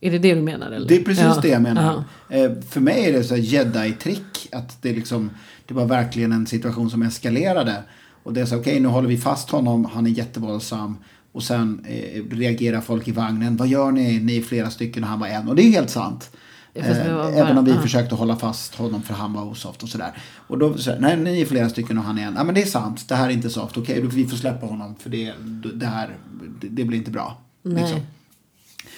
Är 0.00 0.10
det 0.10 0.18
det 0.18 0.34
du 0.34 0.40
menar? 0.42 0.70
Eller? 0.70 0.88
Det 0.88 0.96
är 0.96 1.04
precis 1.04 1.24
Ja, 1.24 1.38
det 1.42 1.48
jag 1.48 1.62
menar. 1.62 2.04
ja. 2.28 2.36
Eh, 2.36 2.52
för 2.60 2.80
mig 2.80 3.04
är 3.04 3.12
det 3.12 3.24
så 3.24 3.36
jedi-trick. 3.36 4.48
Att 4.52 4.82
det, 4.82 4.92
liksom, 4.92 5.30
det 5.66 5.74
var 5.74 5.86
verkligen 5.86 6.32
en 6.32 6.46
situation 6.46 6.90
som 6.90 7.02
eskalerade. 7.02 7.82
Och 8.22 8.32
det 8.32 8.40
är 8.40 8.46
så 8.46 8.56
okej 8.56 8.80
nu 8.80 8.88
håller 8.88 9.08
vi 9.08 9.18
fast 9.18 9.50
honom, 9.50 9.84
han 9.84 10.06
är 10.06 10.10
jättevåldsam. 10.10 10.96
Och 11.32 11.42
sen 11.42 11.84
eh, 11.88 12.22
reagerar 12.30 12.80
folk 12.80 13.08
i 13.08 13.12
vagnen. 13.12 13.56
Vad 13.56 13.68
gör 13.68 13.90
ni? 13.90 14.18
Ni 14.20 14.36
är 14.36 14.42
flera 14.42 14.70
stycken 14.70 15.02
och 15.04 15.10
han 15.10 15.20
var 15.20 15.26
en. 15.26 15.48
Och 15.48 15.56
det 15.56 15.62
är 15.62 15.70
helt 15.70 15.90
sant. 15.90 16.30
Eh, 16.74 17.38
även 17.38 17.58
om 17.58 17.64
vi 17.64 17.70
ja. 17.70 17.80
försökte 17.80 18.14
hålla 18.14 18.36
fast 18.36 18.74
honom 18.74 19.02
för 19.02 19.14
han 19.14 19.32
var 19.32 19.44
osoft 19.44 19.82
och 19.82 19.88
sådär. 19.88 20.12
Och 20.46 20.58
då 20.58 20.78
så 20.78 20.94
nej 20.98 21.16
ni 21.16 21.40
är 21.40 21.46
flera 21.46 21.68
stycken 21.68 21.98
och 21.98 22.04
han 22.04 22.18
är 22.18 22.26
en. 22.26 22.34
Ja 22.36 22.44
men 22.44 22.54
det 22.54 22.62
är 22.62 22.66
sant, 22.66 23.08
det 23.08 23.14
här 23.14 23.26
är 23.26 23.32
inte 23.32 23.50
soft. 23.50 23.76
Okej, 23.76 24.02
då 24.02 24.08
vi 24.08 24.26
får 24.26 24.36
släppa 24.36 24.66
honom 24.66 24.94
för 24.98 25.10
det, 25.10 25.32
det 25.74 25.86
här, 25.86 26.16
det, 26.60 26.68
det 26.68 26.84
blir 26.84 26.98
inte 26.98 27.10
bra. 27.10 27.38
Nej. 27.62 27.82
Liksom. 27.82 28.00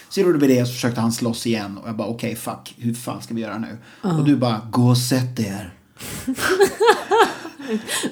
Så 0.08 0.20
gjorde 0.20 0.38
vi 0.38 0.46
det 0.46 0.66
så 0.66 0.72
försökte 0.72 1.00
han 1.00 1.12
slåss 1.12 1.46
igen 1.46 1.78
och 1.78 1.88
jag 1.88 1.96
bara 1.96 2.08
okej 2.08 2.36
fuck, 2.36 2.74
hur 2.78 2.94
fan 2.94 3.22
ska 3.22 3.34
vi 3.34 3.40
göra 3.40 3.58
nu? 3.58 3.78
Och 4.00 4.24
du 4.24 4.36
bara 4.36 4.60
gå 4.70 4.88
och 4.88 4.98
sätt 4.98 5.40
er. 5.40 5.74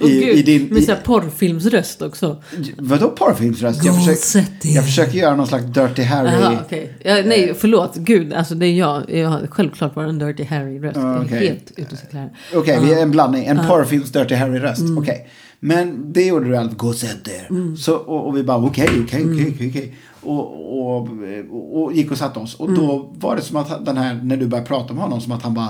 I- 0.00 0.20
gud, 0.20 0.36
i 0.38 0.42
din- 0.42 0.66
med 0.68 0.78
i- 0.78 0.86
så 0.86 0.92
här 0.92 1.00
porrfilmsröst 1.00 2.02
också. 2.02 2.42
Vadå 2.78 3.08
porrfilmsröst? 3.08 3.84
Jag 3.84 3.94
er. 4.08 4.74
jag 4.74 4.84
försöker 4.84 5.18
göra 5.18 5.36
någon 5.36 5.46
slags 5.46 5.64
Dirty 5.64 6.02
Harry. 6.02 6.30
Jaha, 6.30 6.58
okej. 6.66 6.92
ja, 7.04 7.14
nej, 7.26 7.54
förlåt. 7.58 7.96
Gud, 7.96 8.32
alltså 8.32 8.54
det 8.54 8.66
är 8.66 8.72
jag. 8.74 9.10
Jag 9.10 9.28
har 9.28 9.46
självklart 9.46 9.94
bara 9.94 10.06
en 10.08 10.18
Dirty 10.18 10.44
Harry-röst. 10.44 10.96
Är 10.96 11.22
okej. 11.26 11.48
helt 11.48 11.72
ute 11.76 11.88
och 11.94 11.98
cyklar. 11.98 12.30
Okej, 12.54 12.78
vi 12.82 12.92
är 12.92 13.02
en 13.02 13.10
blandning. 13.10 13.44
En 13.44 13.56
porrfilms 13.68 14.12
Dirty 14.12 14.34
Harry-röst. 14.34 14.80
Mm. 14.80 14.98
Okej. 14.98 15.28
Men 15.60 16.12
det 16.12 16.26
gjorde 16.26 16.48
du 16.48 16.56
alltså. 16.56 16.76
Gå 16.76 16.88
och 16.88 16.94
sätt 16.94 17.28
er. 17.28 17.76
Så, 17.76 17.94
och, 17.96 18.26
och 18.26 18.36
vi 18.36 18.42
bara 18.42 18.58
okej, 18.58 18.88
okej, 19.04 19.22
Mm. 19.22 19.34
okej, 19.36 19.52
okej, 19.54 19.68
okej. 19.70 19.94
Och, 20.22 20.78
och, 20.80 21.08
och, 21.50 21.82
och 21.82 21.92
gick 21.92 22.10
och 22.10 22.18
satte 22.18 22.38
oss. 22.38 22.54
Och 22.54 22.68
Mm. 22.68 22.80
då 22.80 23.12
var 23.18 23.36
det 23.36 23.42
som 23.42 23.56
att 23.56 23.84
den 23.86 23.96
här, 23.96 24.20
när 24.22 24.36
du 24.36 24.46
började 24.46 24.68
prata 24.68 24.94
med 24.94 25.02
honom, 25.02 25.20
som 25.20 25.32
att 25.32 25.42
han 25.42 25.54
bara 25.54 25.68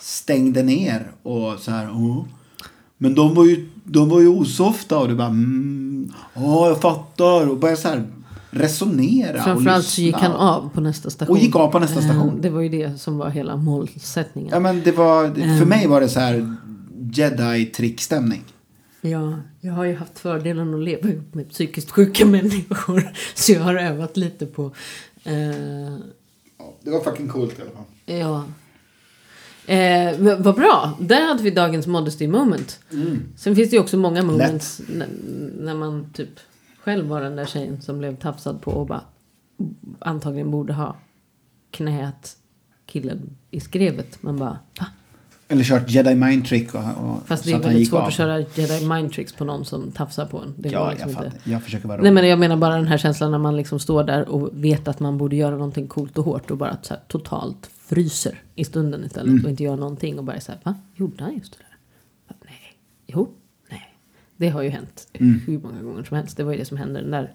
stängde 0.00 0.62
ner 0.62 1.10
och 1.22 1.58
så 1.58 1.70
här. 1.70 1.88
Oh. 1.90 2.24
Men 2.98 3.14
de 3.14 3.34
var 3.34 3.44
ju, 3.44 3.68
de 3.84 4.08
var 4.08 4.20
ju 4.20 4.28
osofta 4.28 4.98
och 4.98 5.08
du 5.08 5.14
bara 5.14 5.28
mm, 5.28 6.12
ja, 6.34 6.68
jag 6.68 6.80
fattar. 6.80 7.50
Och 7.50 7.56
började 7.58 7.80
så 7.80 7.88
här 7.88 8.04
resonera 8.50 9.38
och 9.38 9.44
Framförallt 9.44 9.86
så 9.86 10.00
gick 10.00 10.14
han 10.14 10.32
av 10.32 10.70
på 10.74 10.80
nästa 10.80 11.10
station. 11.10 11.36
Och 11.36 11.42
gick 11.42 11.56
av 11.56 11.68
på 11.72 11.78
nästa 11.78 11.98
Eh, 12.00 12.04
station. 12.04 12.40
Det 12.40 12.50
var 12.50 12.60
ju 12.60 12.68
det 12.68 13.00
som 13.00 13.18
var 13.18 13.30
hela 13.30 13.56
målsättningen. 13.56 14.50
Ja 14.52 14.60
men 14.60 14.82
det 14.82 14.92
var, 14.92 15.58
för 15.58 15.66
mig 15.66 15.86
var 15.86 16.00
det 16.00 16.08
så 16.08 16.20
här 16.20 16.56
jedi-trickstämning. 17.12 18.42
Ja, 19.00 19.34
jag 19.60 19.72
har 19.72 19.84
ju 19.84 19.96
haft 19.96 20.18
fördelen 20.18 20.74
att 20.74 20.80
leva 20.80 21.08
ihop 21.08 21.34
med 21.34 21.50
psykiskt 21.50 21.90
sjuka 21.90 22.26
människor. 22.26 23.10
Så 23.34 23.52
jag 23.52 23.60
har 23.60 23.74
övat 23.74 24.16
lite 24.16 24.46
på... 24.46 24.70
Eh, 25.24 25.34
Ja, 26.58 26.74
det 26.82 26.90
var 26.90 27.00
fucking 27.00 27.28
coolt 27.28 27.58
i 27.58 27.62
alla 27.62 27.70
fall. 27.70 28.18
ja. 28.18 28.44
Eh, 29.70 30.36
vad 30.38 30.54
bra! 30.54 30.92
Där 31.00 31.28
hade 31.28 31.42
vi 31.42 31.50
dagens 31.50 31.86
modesty 31.86 32.28
moment. 32.28 32.80
Sen 33.36 33.56
finns 33.56 33.70
det 33.70 33.76
ju 33.76 33.80
också 33.80 33.96
många 33.96 34.22
moments 34.22 34.80
när, 34.88 35.08
när 35.58 35.74
man 35.74 36.06
typ 36.14 36.28
själv 36.84 37.06
var 37.06 37.20
den 37.20 37.36
där 37.36 37.46
tjejen 37.46 37.82
som 37.82 37.98
blev 37.98 38.16
tafsad 38.16 38.62
på 38.62 38.70
och 38.70 38.86
bara 38.86 39.00
antagligen 39.98 40.50
borde 40.50 40.72
ha 40.72 40.96
knät 41.70 42.36
killen 42.86 43.36
i 43.50 43.60
skrevet. 43.60 44.22
Man 44.22 44.36
bara, 44.36 44.58
va? 44.80 44.86
Eller 45.48 45.64
kört 45.64 45.90
jedi 45.90 46.14
mind 46.14 46.46
trick 46.46 46.74
och, 46.74 46.80
och 46.80 47.26
Fast 47.26 47.44
det 47.44 47.52
är 47.52 47.58
väldigt 47.58 47.88
svårt 47.88 48.00
av. 48.00 48.06
att 48.06 48.14
köra 48.14 48.38
jedi 48.38 48.86
mind 48.88 49.12
tricks 49.12 49.32
på 49.32 49.44
någon 49.44 49.64
som 49.64 49.90
tafsar 49.90 50.26
på 50.26 50.38
en. 50.38 50.54
Det 50.56 50.68
Ja, 50.68 50.90
liksom 50.90 51.10
jag 51.10 51.24
inte. 51.24 51.38
Jag 51.44 51.62
försöker 51.62 51.88
vara 51.88 52.02
Nej 52.02 52.12
men 52.12 52.28
jag 52.28 52.38
menar 52.38 52.56
bara 52.56 52.76
den 52.76 52.86
här 52.86 52.98
känslan 52.98 53.30
när 53.30 53.38
man 53.38 53.56
liksom 53.56 53.80
står 53.80 54.04
där 54.04 54.28
och 54.28 54.50
vet 54.52 54.88
att 54.88 55.00
man 55.00 55.18
borde 55.18 55.36
göra 55.36 55.54
någonting 55.54 55.88
coolt 55.88 56.18
och 56.18 56.24
hårt 56.24 56.50
och 56.50 56.56
bara 56.56 56.76
totalt 57.08 57.70
fryser 57.90 58.42
i 58.54 58.64
stunden 58.64 59.04
istället 59.04 59.30
Mm. 59.30 59.44
och 59.44 59.50
inte 59.50 59.62
gör 59.62 59.76
någonting 59.76 60.18
och 60.18 60.24
bara 60.24 60.36
är 60.36 60.40
så 60.40 60.52
här, 60.52 60.60
va? 60.64 60.74
Gjorde 60.96 61.24
han 61.24 61.34
just 61.34 61.52
det 61.52 61.58
där? 61.58 61.76
Va? 62.28 62.34
Nej. 62.44 62.76
Jo. 63.06 63.28
Nej. 63.70 63.94
Det 64.36 64.48
har 64.48 64.62
ju 64.62 64.68
hänt 64.68 65.08
Mm. 65.12 65.40
hur 65.46 65.58
många 65.58 65.82
gånger 65.82 66.04
som 66.04 66.16
helst. 66.16 66.36
Det 66.36 66.44
var 66.44 66.52
ju 66.52 66.58
det 66.58 66.64
som 66.64 66.76
hände 66.76 67.00
den 67.00 67.10
där 67.10 67.34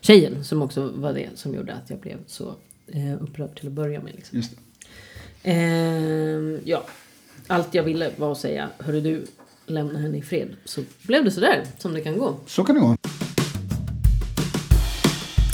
tjejen 0.00 0.44
som 0.44 0.62
också 0.62 0.92
var 0.96 1.12
det 1.12 1.28
som 1.34 1.54
gjorde 1.54 1.74
att 1.74 1.90
jag 1.90 1.98
blev 2.00 2.18
så 2.26 2.54
eh, 2.86 3.22
upprörd 3.22 3.58
till 3.58 3.66
att 3.66 3.72
börja 3.72 4.00
med. 4.02 4.14
Liksom. 4.14 4.42
Ehm, 5.42 6.58
ja, 6.64 6.86
allt 7.46 7.74
jag 7.74 7.82
ville 7.82 8.10
var 8.16 8.32
att 8.32 8.38
säga, 8.38 8.68
hörru 8.78 9.00
du, 9.00 9.24
lämna 9.66 9.98
henne 9.98 10.18
i 10.18 10.22
fred. 10.22 10.48
Så 10.64 10.80
blev 11.02 11.24
det 11.24 11.30
sådär 11.30 11.64
som 11.78 11.92
det 11.94 12.00
kan 12.00 12.18
gå. 12.18 12.36
Så 12.46 12.64
kan 12.64 12.74
det 12.74 12.80
gå. 12.80 12.96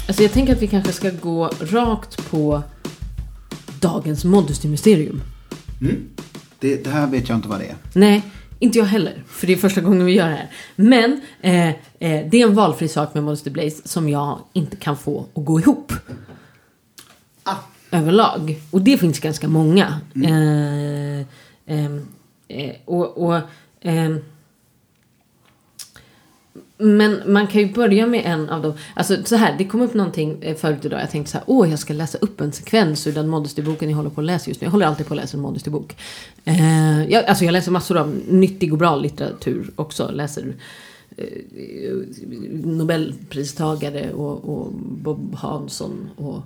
Alltså 0.07 0.23
jag 0.23 0.31
tänker 0.31 0.53
att 0.55 0.61
vi 0.61 0.67
kanske 0.67 0.91
ska 0.91 1.09
gå 1.09 1.47
rakt 1.61 2.29
på 2.31 2.63
dagens 3.83 4.25
modesty-mysterium. 4.25 5.21
det. 6.59 6.83
Det 6.83 6.89
här 6.89 7.07
vet 7.07 7.29
jag 7.29 7.37
inte 7.37 7.47
vad 7.47 7.59
det 7.59 7.65
är. 7.65 7.75
Nej, 7.93 8.23
inte 8.59 8.77
jag 8.77 8.85
heller. 8.85 9.23
För 9.27 9.47
det 9.47 9.53
är 9.53 9.57
första 9.57 9.81
gången 9.81 10.05
vi 10.05 10.13
gör 10.13 10.29
det 10.29 10.35
här. 10.35 10.49
Men 10.75 11.21
eh, 11.41 11.67
eh, 11.67 11.75
det 11.99 12.41
är 12.41 12.47
en 12.47 12.55
valfri 12.55 12.87
sak 12.87 13.13
med 13.13 13.23
Modesty 13.23 13.49
Blaze 13.49 13.87
som 13.87 14.09
jag 14.09 14.39
inte 14.53 14.75
kan 14.75 14.97
få 14.97 15.25
att 15.35 15.45
gå 15.45 15.59
ihop. 15.59 15.93
Ah. 17.43 17.55
Överlag. 17.91 18.61
Och 18.71 18.81
det 18.81 18.97
finns 18.97 19.19
ganska 19.19 19.47
många. 19.47 20.01
Eh, 20.15 21.25
ehm, 21.65 22.07
eh, 22.47 22.75
och... 22.85 23.17
och 23.17 23.39
ehm, 23.81 24.19
men 26.83 27.21
man 27.33 27.47
kan 27.47 27.61
ju 27.61 27.73
börja 27.73 28.07
med 28.07 28.25
en 28.25 28.49
av 28.49 28.61
dem. 28.61 28.73
Alltså 28.93 29.17
så 29.23 29.35
här, 29.35 29.55
det 29.57 29.65
kom 29.65 29.81
upp 29.81 29.93
någonting 29.93 30.37
eh, 30.41 30.55
förut 30.55 30.85
idag. 30.85 31.01
Jag 31.01 31.11
tänkte 31.11 31.31
så 31.31 31.37
här, 31.37 31.45
åh 31.47 31.69
jag 31.69 31.79
ska 31.79 31.93
läsa 31.93 32.17
upp 32.17 32.41
en 32.41 32.51
sekvens 32.51 33.07
ur 33.07 33.11
den 33.11 33.29
Modesty-boken 33.29 33.89
jag 33.89 33.97
håller 33.97 34.09
på 34.09 34.21
att 34.21 34.25
läsa 34.25 34.49
just 34.49 34.61
nu. 34.61 34.65
Jag 34.65 34.71
håller 34.71 34.85
alltid 34.85 35.07
på 35.07 35.13
att 35.13 35.19
läsa 35.19 35.37
en 35.37 35.43
Modesty-bok. 35.43 35.95
Eh, 36.45 37.03
jag, 37.03 37.25
alltså 37.25 37.45
jag 37.45 37.51
läser 37.51 37.71
massor 37.71 37.97
av 37.97 38.21
nyttig 38.27 38.73
och 38.73 38.79
bra 38.79 38.95
litteratur 38.95 39.71
också. 39.75 40.11
Läser 40.11 40.53
eh, 41.17 41.25
Nobelpristagare 42.63 44.13
och, 44.13 44.49
och 44.49 44.71
Bob 44.73 45.35
Hansson 45.35 46.09
och 46.15 46.41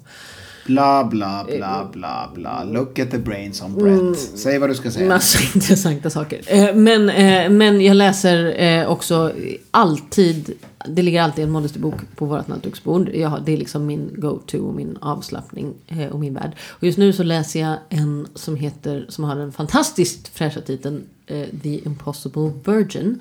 Bla, 0.67 1.03
bla, 1.03 1.45
bla, 1.57 1.89
bla, 1.93 2.29
bla. 2.35 2.63
Look 2.63 2.99
at 2.99 3.11
the 3.11 3.17
brains 3.17 3.61
on 3.61 3.73
Brett. 3.75 4.19
Säg 4.19 4.59
vad 4.59 4.69
du 4.69 4.75
ska 4.75 4.91
säga. 4.91 5.07
Massa 5.09 5.39
intressanta 5.55 6.09
saker. 6.09 6.41
Eh, 6.47 6.75
Men, 6.75 7.09
eh, 7.09 7.49
men 7.49 7.81
jag 7.81 7.95
läser 7.97 8.63
eh, 8.63 8.87
också 8.91 9.31
alltid, 9.71 10.51
det 10.87 11.01
ligger 11.01 11.21
alltid 11.21 11.43
en 11.43 11.51
Modesty-bok 11.51 11.95
på 12.15 12.25
vårt 12.25 12.47
nattduksbord. 12.47 13.05
Det 13.45 13.53
är 13.53 13.57
liksom 13.57 13.85
min 13.85 14.09
go-to 14.17 14.57
och 14.67 14.73
min 14.75 14.97
avslappning 15.01 15.73
eh, 15.87 16.05
och 16.07 16.19
min 16.19 16.33
värld. 16.33 16.51
Och 16.69 16.83
just 16.83 16.97
nu 16.97 17.13
så 17.13 17.23
läser 17.23 17.59
jag 17.59 17.77
en 17.89 18.27
som 18.35 18.55
heter, 18.55 19.05
som 19.09 19.23
har 19.23 19.35
den 19.35 19.51
fantastiskt 19.51 20.27
fräscha 20.27 20.61
titeln 20.61 21.03
eh, 21.27 21.45
The 21.63 21.79
Impossible 21.85 22.51
Virgin. 22.65 23.19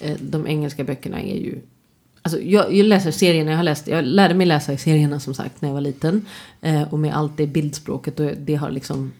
Eh, 0.00 0.16
De 0.20 0.46
engelska 0.46 0.84
böckerna 0.84 1.20
är 1.22 1.36
ju 1.36 1.58
Alltså 2.26 2.40
jag, 2.40 2.74
jag 2.74 2.86
läser 2.86 3.10
serierna, 3.10 3.50
jag 3.50 3.58
har 3.58 3.64
läst, 3.64 3.86
jag 3.88 4.04
lärde 4.04 4.34
mig 4.34 4.46
läsa 4.46 4.72
i 4.72 4.78
serierna 4.78 5.20
som 5.20 5.34
sagt 5.34 5.62
när 5.62 5.68
jag 5.68 5.74
var 5.74 5.80
liten. 5.80 6.26
Eh, 6.60 6.92
och 6.92 6.98
med 6.98 7.16
allt 7.16 7.36
det 7.36 7.46
bildspråket 7.46 8.20
och 8.20 8.30
det 8.38 8.54
har 8.54 8.70
liksom 8.70 9.12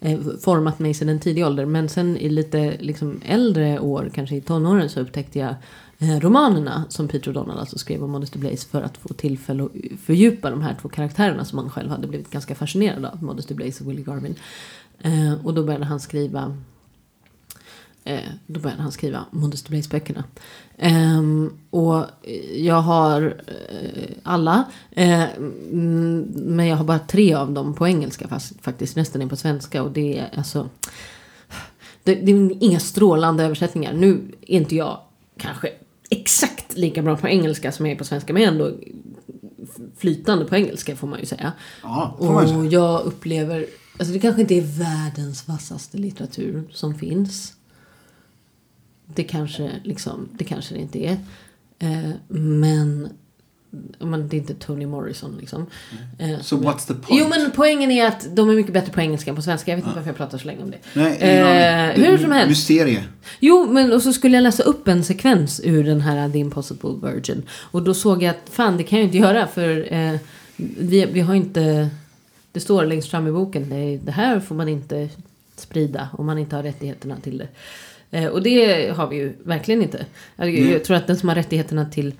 eh, 0.00 0.18
format 0.40 0.78
mig 0.78 0.94
sedan 0.94 1.08
en 1.08 1.20
tidig 1.20 1.46
ålder. 1.46 1.64
Men 1.64 1.88
sen 1.88 2.16
i 2.16 2.28
lite 2.28 2.76
liksom, 2.80 3.20
äldre 3.24 3.78
år, 3.78 4.10
kanske 4.14 4.36
i 4.36 4.40
tonåren, 4.40 4.88
så 4.88 5.00
upptäckte 5.00 5.38
jag 5.38 5.54
eh, 5.98 6.20
romanerna 6.20 6.84
som 6.88 7.08
Peter 7.08 7.32
O'Donnell 7.32 7.58
alltså 7.58 7.78
skrev 7.78 8.04
om 8.04 8.10
Modesty 8.10 8.38
Blaze 8.38 8.68
för 8.68 8.82
att 8.82 8.96
få 8.96 9.08
tillfälle 9.08 9.64
att 9.64 10.00
fördjupa 10.04 10.50
de 10.50 10.62
här 10.62 10.76
två 10.82 10.88
karaktärerna 10.88 11.44
som 11.44 11.58
han 11.58 11.70
själv 11.70 11.90
hade 11.90 12.06
blivit 12.06 12.30
ganska 12.30 12.54
fascinerad 12.54 13.04
av, 13.04 13.22
Modesty 13.22 13.54
Blaze 13.54 13.84
och 13.84 13.90
Willie 13.90 14.04
Garvin. 14.04 14.34
Eh, 14.98 15.46
och 15.46 15.54
då 15.54 15.64
började 15.64 15.84
han 15.84 16.00
skriva 16.00 16.56
Eh, 18.04 18.30
då 18.46 18.60
började 18.60 18.82
han 18.82 18.92
skriva 18.92 19.24
Modesty 19.30 19.70
Blaze-böckerna. 19.70 20.24
Ehm, 20.82 21.52
och 21.70 22.04
jag 22.56 22.80
har 22.80 23.42
eh, 23.46 24.10
alla. 24.22 24.64
Mm, 24.92 26.20
men 26.34 26.66
jag 26.66 26.76
har 26.76 26.84
bara 26.84 26.98
tre 26.98 27.34
av 27.34 27.52
dem 27.52 27.74
på 27.74 27.88
engelska 27.88 28.28
fast, 28.28 28.52
faktiskt. 28.62 28.96
Resten 28.96 29.22
är 29.22 29.26
på 29.26 29.36
svenska. 29.36 29.82
Och 29.82 29.90
det 29.90 30.18
är 30.18 30.30
alltså... 30.36 30.68
Det, 32.02 32.14
det 32.14 32.32
är 32.32 32.64
inga 32.64 32.80
strålande 32.80 33.44
översättningar. 33.44 33.92
Nu 33.92 34.20
är 34.46 34.56
inte 34.56 34.76
jag 34.76 35.00
kanske 35.36 35.70
exakt 36.10 36.76
lika 36.76 37.02
bra 37.02 37.16
på 37.16 37.28
engelska 37.28 37.72
som 37.72 37.86
jag 37.86 37.94
är 37.94 37.98
på 37.98 38.04
svenska. 38.04 38.32
Men 38.32 38.42
ändå 38.42 38.72
flytande 39.98 40.44
på 40.44 40.56
engelska 40.56 40.96
får 40.96 41.06
man 41.06 41.20
ju 41.20 41.26
säga. 41.26 41.52
Ja, 41.82 42.16
får 42.18 42.32
man 42.32 42.48
ju 42.48 42.56
Och 42.56 42.66
jag 42.66 43.00
upplever, 43.00 43.66
alltså 43.98 44.12
det 44.12 44.20
kanske 44.20 44.40
inte 44.40 44.54
är 44.54 44.78
världens 44.78 45.48
vassaste 45.48 45.98
litteratur 45.98 46.68
som 46.72 46.94
finns. 46.94 47.54
Det 49.14 49.22
kanske, 49.24 49.70
liksom, 49.84 50.28
det 50.32 50.44
kanske 50.44 50.74
det 50.74 50.80
inte 50.80 50.98
är. 51.06 51.16
Eh, 51.78 52.10
men, 52.28 53.08
men 53.98 54.28
det 54.28 54.36
är 54.36 54.38
inte 54.38 54.54
Toni 54.54 54.86
Morrison 54.86 55.36
liksom. 55.40 55.66
Eh, 56.18 56.40
Så 56.40 56.56
what's 56.56 56.86
the 56.86 56.94
point? 56.94 57.06
Jo 57.22 57.28
men 57.28 57.50
poängen 57.50 57.90
är 57.90 58.06
att 58.06 58.36
de 58.36 58.50
är 58.50 58.54
mycket 58.54 58.72
bättre 58.72 58.92
på 58.92 59.00
engelska 59.00 59.30
än 59.30 59.36
på 59.36 59.42
svenska. 59.42 59.70
Jag 59.70 59.76
vet 59.76 59.84
inte 59.84 59.96
varför 59.96 60.08
jag 60.10 60.16
pratar 60.16 60.38
så 60.38 60.46
länge 60.46 60.62
om 60.62 60.70
det. 60.70 60.78
Nej, 60.94 61.16
Eh, 61.20 61.84
aning. 61.90 62.04
hur 62.06 62.18
som 62.18 62.32
helst. 62.32 62.48
Mysterie. 62.48 63.04
Jo, 63.40 63.66
men 63.72 63.92
och 63.92 64.02
så 64.02 64.12
skulle 64.12 64.36
jag 64.36 64.42
läsa 64.42 64.62
upp 64.62 64.88
en 64.88 65.04
sekvens 65.04 65.60
ur 65.64 65.84
den 65.84 66.00
här 66.00 66.30
The 66.30 66.38
Impossible 66.38 66.94
Virgin. 67.02 67.42
Och 67.52 67.82
då 67.82 67.94
såg 67.94 68.22
jag 68.22 68.30
att 68.30 68.50
fan, 68.50 68.76
det 68.76 68.82
kan 68.82 68.98
jag 68.98 69.06
inte 69.06 69.18
göra 69.18 69.46
för 69.46 69.92
eh, 69.94 70.16
vi, 70.78 71.06
vi 71.12 71.20
har 71.20 71.34
inte... 71.34 71.88
Det 72.52 72.60
står 72.60 72.84
längst 72.84 73.10
fram 73.10 73.26
i 73.26 73.32
boken, 73.32 73.68
det, 73.70 73.96
det 74.04 74.12
här 74.12 74.40
får 74.40 74.54
man 74.54 74.68
inte 74.68 75.08
sprida 75.56 76.08
om 76.12 76.26
man 76.26 76.38
inte 76.38 76.56
har 76.56 76.62
rättigheterna 76.62 77.16
till 77.16 77.38
det. 77.38 77.48
Eh, 78.10 78.26
och 78.26 78.42
det 78.42 78.88
har 78.96 79.06
vi 79.06 79.16
ju 79.16 79.36
verkligen 79.44 79.82
inte. 79.82 80.06
Jag, 80.36 80.58
jag 80.58 80.84
tror 80.84 80.96
att 80.96 81.06
den 81.06 81.16
som 81.16 81.28
har 81.28 81.36
rättigheterna 81.36 81.84
till 81.84 82.14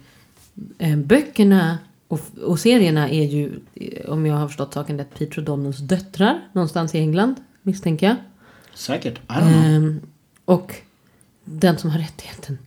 eh, 0.78 0.97
böckerna 0.97 1.78
och, 2.09 2.20
och 2.43 2.61
serierna 2.61 3.09
är 3.11 3.24
ju, 3.24 3.61
eh, 3.74 4.11
om 4.11 4.26
jag 4.26 4.34
har 4.34 4.49
förstått 4.49 4.74
saken 4.74 4.99
rätt, 4.99 5.18
Peter 5.18 5.43
O'Donnells 5.43 5.80
döttrar 5.80 6.41
någonstans 6.53 6.95
i 6.95 6.99
England, 6.99 7.34
misstänker 7.62 8.07
jag. 8.07 8.16
Säkert. 8.74 9.18
I 9.18 9.32
don't 9.32 9.53
know. 9.53 9.64
Ehm, 9.64 10.01
och 10.45 10.74
den 11.45 11.78
som 11.78 11.91
har 11.91 11.99
rättigheten 11.99 12.59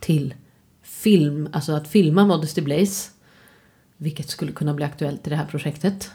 till 0.00 0.34
film, 0.82 1.48
alltså 1.52 1.72
att 1.72 1.88
filma 1.88 2.26
Modesty 2.26 2.60
Blaze, 2.62 3.10
vilket 3.96 4.28
skulle 4.28 4.52
kunna 4.52 4.74
bli 4.74 4.84
aktuellt 4.84 5.26
i 5.26 5.30
det 5.30 5.36
här 5.36 5.46
projektet. 5.46 6.10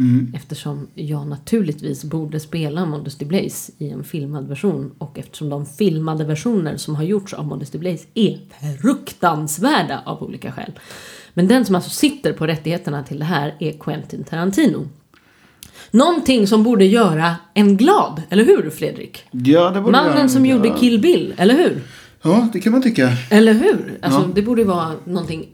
Mm. 0.00 0.32
Eftersom 0.36 0.88
jag 0.94 1.26
naturligtvis 1.26 2.04
borde 2.04 2.40
spela 2.40 2.86
Modesty 2.86 3.24
Blaze 3.24 3.72
i 3.78 3.90
en 3.90 4.04
filmad 4.04 4.48
version. 4.48 4.90
Och 4.98 5.18
eftersom 5.18 5.48
de 5.48 5.66
filmade 5.66 6.24
versioner 6.24 6.76
som 6.76 6.94
har 6.94 7.04
gjorts 7.04 7.32
av 7.34 7.46
Modesty 7.46 7.78
Blaze 7.78 8.06
är 8.14 8.38
fruktansvärda 8.80 10.02
av 10.06 10.22
olika 10.22 10.52
skäl. 10.52 10.72
Men 11.34 11.48
den 11.48 11.64
som 11.64 11.74
alltså 11.74 11.90
sitter 11.90 12.32
på 12.32 12.46
rättigheterna 12.46 13.02
till 13.02 13.18
det 13.18 13.24
här 13.24 13.56
är 13.60 13.72
Quentin 13.72 14.24
Tarantino. 14.24 14.88
Någonting 15.90 16.46
som 16.46 16.62
borde 16.62 16.84
göra 16.84 17.36
en 17.54 17.76
glad, 17.76 18.22
eller 18.30 18.44
hur 18.44 18.70
Fredrik? 18.70 19.24
Ja, 19.30 19.70
det 19.70 19.80
borde 19.80 19.92
Mannen 19.92 20.28
som 20.28 20.46
gjorde 20.46 20.70
Kill 20.70 21.00
Bill, 21.00 21.34
eller 21.36 21.54
hur? 21.54 21.82
Ja, 22.22 22.48
det 22.52 22.60
kan 22.60 22.72
man 22.72 22.82
tycka. 22.82 23.10
Eller 23.30 23.52
hur? 23.54 23.98
Alltså, 24.02 24.20
Ja. 24.20 24.28
Det 24.34 24.42
borde 24.42 24.64
vara 24.64 24.92
någonting 25.04 25.48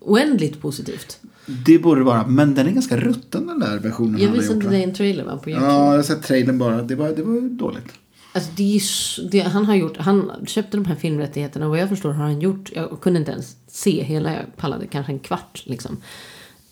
oändligt 0.00 0.60
positivt. 0.60 1.20
Det 1.46 1.78
borde 1.78 2.02
vara. 2.02 2.26
Men 2.26 2.54
den 2.54 2.66
är 2.66 2.70
ganska 2.70 2.96
rutten 2.96 3.46
den 3.46 3.58
där 3.60 3.78
versionen 3.78 4.20
Jag 4.20 4.32
visade 4.32 4.54
gjort. 4.54 4.70
dig 4.70 4.84
en 4.84 4.94
trailer 4.94 5.24
va, 5.24 5.36
på 5.36 5.50
YouTube. 5.50 5.72
Ja, 5.72 5.90
jag 5.90 5.96
har 5.96 6.02
sett 6.02 6.22
trailern 6.22 6.58
bara. 6.58 6.82
Det 6.82 6.94
var, 6.94 7.08
det 7.08 7.22
var 7.22 7.40
dåligt. 7.40 7.92
Alltså 8.34 8.50
det 8.56 8.76
är 8.76 9.30
det, 9.30 9.40
han 9.40 9.64
har 9.64 9.74
gjort, 9.74 9.96
han 9.96 10.30
köpte 10.46 10.76
de 10.76 10.86
här 10.86 10.94
filmrättigheterna 10.94 11.64
och 11.66 11.70
vad 11.70 11.80
jag 11.80 11.88
förstår 11.88 12.12
har 12.12 12.24
han 12.24 12.40
gjort, 12.40 12.70
jag 12.74 13.00
kunde 13.00 13.18
inte 13.18 13.32
ens 13.32 13.56
se 13.66 14.02
hela, 14.02 14.32
jag 14.34 14.56
pallade 14.56 14.86
kanske 14.86 15.12
en 15.12 15.18
kvart 15.18 15.62
liksom. 15.66 15.96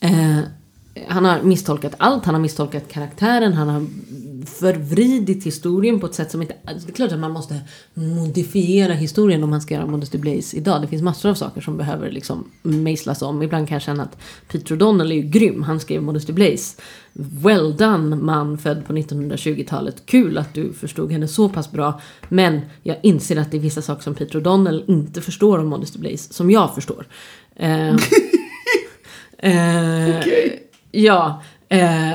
Eh, 0.01 0.39
han 1.09 1.24
har 1.24 1.42
misstolkat 1.42 1.94
allt, 1.98 2.24
han 2.24 2.34
har 2.34 2.42
misstolkat 2.42 2.88
karaktären, 2.88 3.53
han 3.53 3.68
har 3.68 3.86
förvridit 4.46 5.46
historien 5.46 6.01
på 6.01 6.07
ett 6.07 6.14
sätt 6.14 6.30
som 6.30 6.42
inte... 6.42 6.55
Alltså 6.64 6.86
det 6.86 6.92
är 6.92 6.94
klart 6.94 7.12
att 7.12 7.18
man 7.18 7.30
måste 7.30 7.61
modifiera 7.94 8.92
historien 8.92 9.42
om 9.42 9.51
man 9.51 9.61
ska 9.61 9.74
göra 9.74 9.86
Modesty 9.86 10.18
Blaze 10.18 10.57
idag. 10.57 10.82
Det 10.82 10.88
finns 10.88 11.03
massor 11.03 11.30
av 11.30 11.34
saker 11.34 11.61
som 11.61 11.76
behöver 11.76 12.11
liksom 12.11 12.51
mejslas 12.62 13.22
om. 13.22 13.42
Ibland 13.42 13.68
kan 13.68 13.74
jag 13.74 13.82
känna 13.82 14.03
att 14.03 14.18
Peter 14.48 14.76
O'Donnell 14.76 15.11
är 15.11 15.14
ju 15.14 15.22
grym. 15.22 15.62
Han 15.62 15.80
skrev 15.80 16.03
Modesty 16.03 16.32
Blaze. 16.32 16.76
Well 17.12 17.76
done 17.76 18.16
man 18.16 18.59
född 18.59 18.86
på 18.86 18.92
1920-talet. 18.92 20.07
Kul 20.07 20.38
att 20.38 20.55
du 20.55 20.72
förstod 20.72 21.12
henne 21.12 21.28
så 21.28 21.48
pass 21.48 21.72
bra. 21.72 22.01
Men 22.28 22.61
jag 22.82 22.96
inser 23.03 23.36
att 23.36 23.51
det 23.51 23.57
är 23.57 23.61
vissa 23.61 23.82
saker 23.82 24.03
som 24.03 24.14
Peter 24.14 24.40
O'Donnell 24.40 24.84
inte 24.86 25.20
förstår 25.20 25.59
om 25.59 25.68
Modesty 25.68 25.98
Blaze 25.98 26.32
som 26.32 26.51
jag 26.51 26.74
förstår. 26.74 27.07
Eh, 27.57 27.88
eh, 29.38 30.18
Okej. 30.18 30.70
Ja, 30.93 31.43
eh, 31.68 32.12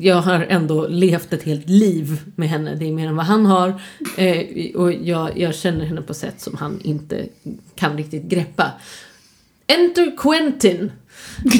jag 0.00 0.16
har 0.16 0.46
ändå 0.48 0.86
levt 0.88 1.32
ett 1.32 1.42
helt 1.42 1.68
liv 1.68 2.20
med 2.36 2.48
henne. 2.48 2.74
Det 2.74 2.88
är 2.88 2.92
mer 2.92 3.06
än 3.08 3.16
vad 3.16 3.26
han 3.26 3.46
har. 3.46 3.80
Eh, 4.16 4.46
och 4.74 4.92
jag, 4.92 5.38
jag 5.38 5.54
känner 5.54 5.84
henne 5.84 6.02
på 6.02 6.14
sätt 6.14 6.40
som 6.40 6.54
han 6.56 6.80
inte 6.84 7.26
kan 7.74 7.96
riktigt 7.96 8.22
greppa. 8.24 8.70
Enter 9.66 10.16
Quentin. 10.16 10.92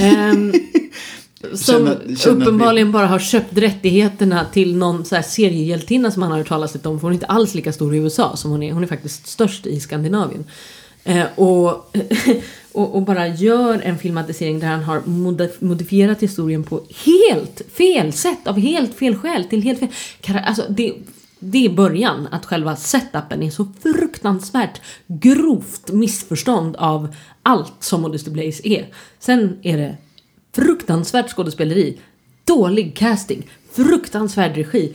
ehm, 0.01 0.53
som 1.55 1.57
Känner- 1.87 2.17
känner 2.17 2.43
uppenbarligen 2.43 2.93
bara 2.93 3.07
har 3.07 3.19
köpt 3.19 3.59
rättigheterna 3.59 4.45
till 4.53 4.77
någon 4.77 5.05
så 5.05 5.15
här 5.15 5.23
seriehjältinna 5.23 6.11
som 6.11 6.23
han 6.23 6.31
har 6.31 6.39
hört 6.39 6.49
talas 6.49 6.75
om. 6.75 6.81
För 6.83 7.03
hon 7.03 7.11
är 7.11 7.15
inte 7.15 7.27
alls 7.27 7.55
lika 7.55 7.73
stor 7.73 7.95
i 7.95 7.99
USA 7.99 8.37
som 8.37 8.51
hon 8.51 8.63
är. 8.63 8.73
Hon 8.73 8.83
är 8.83 8.87
faktiskt 8.87 9.27
störst 9.27 9.67
i 9.67 9.81
Skandinavien. 9.81 10.45
Eh, 11.05 11.25
och, 11.35 11.95
och, 12.75 12.95
och 12.95 13.03
bara 13.03 13.29
gör 13.29 13.81
en 13.81 13.99
filmatisering 13.99 14.61
där 14.61 14.69
han 14.69 14.83
har 14.83 15.03
modifierat 15.65 16.23
historien 16.23 16.65
på 16.65 16.81
helt 17.05 17.63
fel 17.73 18.13
sätt. 18.13 18.47
Av 18.47 18.59
helt 18.59 18.95
fel 18.95 19.17
skäl. 19.17 19.45
Till 19.45 19.63
helt 19.63 19.79
fel. 19.79 19.89
Alltså, 20.45 20.63
det, 20.69 20.95
det 21.39 21.67
är 21.67 21.71
början. 21.71 22.29
Att 22.31 22.47
själva 22.47 22.77
setupen 22.77 23.43
är 23.43 23.51
så 23.51 23.67
fruktansvärt 23.83 24.81
grovt 25.07 25.93
missförstånd 25.93 26.77
av 26.77 27.15
allt 27.43 27.73
som 27.81 28.03
Modesty 28.03 28.31
Blaze 28.31 28.69
är. 28.69 28.87
Sen 29.19 29.59
är 29.63 29.77
det 29.77 29.97
fruktansvärt 30.55 31.31
skådespeleri, 31.31 31.99
dålig 32.45 32.97
casting, 32.97 33.51
fruktansvärd 33.73 34.57
regi, 34.57 34.95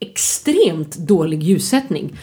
extremt 0.00 0.96
dålig 0.96 1.42
ljussättning, 1.42 2.18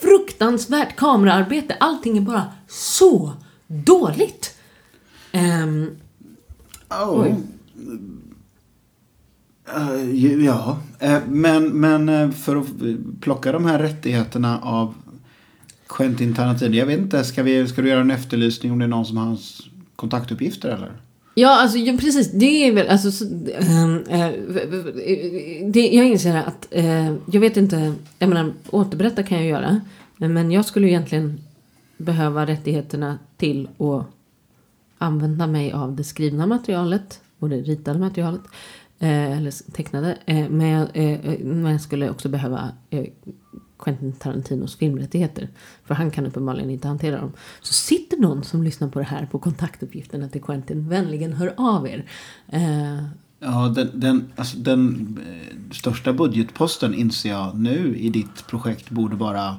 fruktansvärt 0.00 0.96
kameraarbete. 0.96 1.76
Allting 1.80 2.16
är 2.16 2.20
bara 2.20 2.44
så 2.68 3.32
dåligt. 3.66 4.54
Ehm, 5.32 5.90
Oh. 6.90 7.26
Ju- 10.12 10.44
ja, 10.44 10.78
Eh, 10.98 11.18
men, 11.28 11.68
men 11.68 12.08
eh, 12.08 12.30
för 12.30 12.56
att 12.56 12.66
plocka 13.20 13.52
de 13.52 13.64
här 13.64 13.78
rättigheterna 13.78 14.58
av 14.62 14.94
Quentin 15.88 16.34
Tarantino. 16.34 16.74
Jag 16.74 16.86
vet 16.86 16.98
inte, 16.98 17.24
ska, 17.24 17.42
vi, 17.42 17.68
ska 17.68 17.82
du 17.82 17.88
göra 17.88 18.00
en 18.00 18.10
efterlysning 18.10 18.72
om 18.72 18.78
det 18.78 18.84
är 18.84 18.88
någon 18.88 19.06
som 19.06 19.16
har 19.16 19.24
hans 19.24 19.62
kontaktuppgifter 19.96 20.68
eller? 20.68 20.92
Ja, 21.34 21.60
alltså 21.62 21.78
ja, 21.78 21.96
precis. 22.00 22.32
Det 22.32 22.46
är 22.68 22.72
väl, 22.72 22.88
alltså, 22.88 23.10
så, 23.12 23.24
ehm, 23.58 24.04
eh, 24.08 24.28
det, 25.70 25.88
jag 25.88 26.06
inser 26.06 26.36
att, 26.36 26.66
eh, 26.70 27.14
jag 27.32 27.40
vet 27.40 27.56
inte, 27.56 27.94
jag 28.18 28.28
menar, 28.28 28.52
återberätta 28.70 29.22
kan 29.22 29.38
jag 29.38 29.46
göra. 29.46 29.80
Men 30.16 30.50
jag 30.50 30.64
skulle 30.64 30.88
egentligen 30.88 31.40
behöva 31.96 32.46
rättigheterna 32.46 33.18
till 33.36 33.68
att 33.78 34.06
använda 34.98 35.46
mig 35.46 35.72
av 35.72 35.96
det 35.96 36.04
skrivna 36.04 36.46
materialet 36.46 37.20
och 37.38 37.48
det 37.48 37.56
ritade 37.56 37.98
materialet. 37.98 38.40
Eh, 38.98 39.36
eller 39.38 39.72
tecknade. 39.72 40.18
Eh, 40.26 40.48
men, 40.48 40.66
jag, 40.66 40.88
eh, 40.94 41.38
men 41.40 41.72
jag 41.72 41.80
skulle 41.80 42.10
också 42.10 42.28
behöva 42.28 42.70
eh, 42.90 43.06
Quentin 43.78 44.12
Tarantinos 44.12 44.76
filmrättigheter. 44.76 45.48
För 45.84 45.94
han 45.94 46.10
kan 46.10 46.26
uppenbarligen 46.26 46.70
inte 46.70 46.88
hantera 46.88 47.20
dem. 47.20 47.32
Så 47.60 47.72
sitter 47.72 48.16
någon 48.16 48.44
som 48.44 48.62
lyssnar 48.62 48.88
på 48.88 48.98
det 48.98 49.04
här 49.04 49.26
på 49.26 49.38
kontaktuppgifterna 49.38 50.28
till 50.28 50.42
Quentin, 50.42 50.88
vänligen 50.88 51.32
hör 51.32 51.54
av 51.56 51.88
er. 51.88 52.04
Eh, 52.48 53.04
Ja, 53.38 53.68
den, 53.68 53.90
den, 53.94 54.32
alltså 54.36 54.58
den 54.58 55.18
eh, 55.26 55.74
största 55.74 56.12
budgetposten 56.12 56.94
inser 56.94 57.30
jag 57.30 57.58
nu 57.58 57.96
i 57.96 58.10
ditt 58.10 58.46
projekt 58.46 58.90
borde 58.90 59.16
vara 59.16 59.56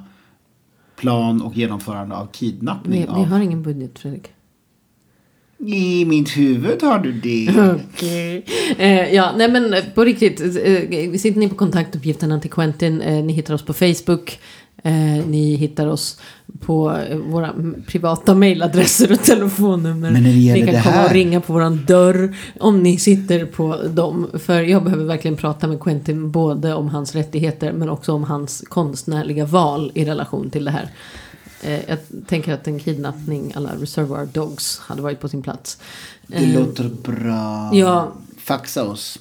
plan 0.98 1.42
och 1.42 1.56
genomförande 1.56 2.16
av 2.16 2.26
kidnappning. 2.26 3.06
vi, 3.08 3.20
vi 3.20 3.24
har 3.24 3.40
ingen 3.40 3.62
budget 3.62 3.98
Fredrik. 3.98 4.28
I 5.66 6.04
mitt 6.04 6.36
huvud 6.36 6.82
har 6.82 6.98
du 6.98 7.12
det. 7.12 7.48
Okej. 7.94 8.44
Eh, 8.78 9.14
ja, 9.14 9.34
nej 9.36 9.50
men 9.50 9.74
eh, 9.74 9.84
på 9.94 10.04
riktigt. 10.04 10.40
Eh, 10.40 11.12
sitter 11.12 11.38
ni 11.38 11.48
på 11.48 11.54
kontaktuppgifterna 11.54 12.40
till 12.40 12.50
Quentin. 12.50 13.00
Eh, 13.00 13.24
ni 13.24 13.32
hittar 13.32 13.54
oss 13.54 13.64
på 13.64 13.72
Facebook. 13.72 14.38
Eh, 14.82 15.26
ni 15.26 15.54
hittar 15.54 15.86
oss 15.86 16.20
på 16.60 16.96
eh, 16.96 17.16
våra 17.18 17.54
privata 17.86 18.34
mejladresser 18.34 19.12
och 19.12 19.22
telefonnummer. 19.22 20.10
Men 20.10 20.22
när 20.22 20.30
det 20.30 20.36
gäller 20.36 20.60
ni 20.60 20.66
kan 20.66 20.74
det 20.76 20.82
komma 20.82 20.94
här- 20.96 21.06
och 21.06 21.12
ringa 21.12 21.40
på 21.40 21.52
våran 21.52 21.84
dörr 21.86 22.36
om 22.60 22.82
ni 22.82 22.98
sitter 22.98 23.46
på 23.46 23.76
dem. 23.90 24.26
För 24.34 24.60
jag 24.62 24.84
behöver 24.84 25.04
verkligen 25.04 25.36
prata 25.36 25.66
med 25.66 25.80
Quentin 25.80 26.30
både 26.30 26.74
om 26.74 26.88
hans 26.88 27.14
rättigheter 27.14 27.72
men 27.72 27.88
också 27.90 28.12
om 28.12 28.24
hans 28.24 28.64
konstnärliga 28.68 29.44
val 29.44 29.92
i 29.94 30.04
relation 30.04 30.50
till 30.50 30.64
det 30.64 30.70
här. 30.70 30.88
Eh, 31.62 31.80
jag 31.88 31.98
tänker 32.26 32.54
att 32.54 32.66
en 32.68 32.78
kidnappning 32.78 33.52
alla 33.56 33.70
Reservoir 33.80 34.28
Dogs 34.32 34.78
hade 34.78 35.02
varit 35.02 35.20
på 35.20 35.28
sin 35.28 35.42
plats. 35.42 35.78
Det 36.26 36.36
Eh, 36.36 36.54
låter 36.60 36.90
bra. 37.04 37.70
Ja. 37.72 38.12
Faxa 38.38 38.84
oss. 38.84 39.18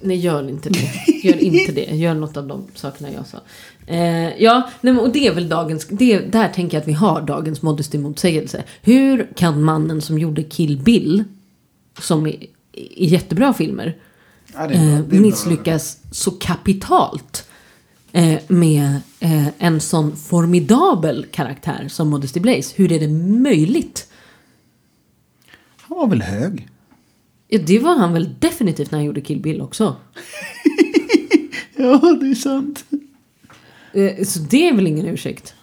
Nej, 0.00 0.16
gör 0.16 0.48
inte 0.48 0.68
det. 0.70 0.90
Gör 1.22 1.38
inte 1.38 1.72
det. 1.72 1.84
Gör 1.96 2.14
något 2.14 2.36
av 2.36 2.46
de 2.46 2.66
sakerna 2.74 3.12
jag 3.12 3.26
sa. 3.26 3.38
Eh, 3.86 4.42
ja, 4.42 4.70
nej, 4.80 4.98
och 4.98 5.12
det 5.12 5.26
är 5.26 5.34
väl 5.34 5.48
dagens... 5.48 5.86
Det, 5.90 6.18
där 6.18 6.48
tänker 6.48 6.76
jag 6.76 6.82
att 6.82 6.88
vi 6.88 6.92
har 6.92 7.22
dagens 7.22 7.62
modesty-motsägelse. 7.62 8.62
Hur 8.82 9.28
kan 9.36 9.62
mannen 9.62 10.00
som 10.02 10.18
gjorde 10.18 10.42
Kill 10.42 10.78
Bill, 10.78 11.24
som 12.00 12.26
är, 12.26 12.36
är 12.72 13.06
jättebra 13.06 13.52
filmer, 13.54 13.96
Ja, 14.54 14.66
bra. 14.68 14.76
eh, 14.76 14.94
är 14.98 15.02
bra. 15.02 15.20
misslyckas 15.20 15.98
så 16.10 16.30
kapitalt 16.30 17.48
eh, 18.12 18.38
med 18.48 19.00
eh, 19.20 19.46
en 19.58 19.80
sån 19.80 20.16
formidabel 20.16 21.26
karaktär 21.32 21.86
som 21.88 22.08
Modesty 22.08 22.40
Blaze? 22.40 22.72
Hur 22.76 22.92
är 22.92 23.00
det 23.00 23.08
möjligt? 23.42 24.06
Han 25.80 25.98
var 25.98 26.06
väl 26.06 26.22
hög? 26.22 26.68
Ja, 27.48 27.58
det 27.66 27.78
var 27.78 27.96
han 27.96 28.12
väl 28.12 28.34
definitivt 28.38 28.90
när 28.90 28.98
han 28.98 29.06
gjorde 29.06 29.20
Kill 29.20 29.40
Bill 29.40 29.60
också. 29.60 29.96
Ja, 31.76 32.16
det 32.20 32.26
är 32.30 32.34
sant. 32.34 32.84
Eh, 33.92 34.24
Så 34.24 34.38
det 34.38 34.68
är 34.68 34.74
väl 34.74 34.86
ingen 34.86 35.06
ursäkt? 35.06 35.54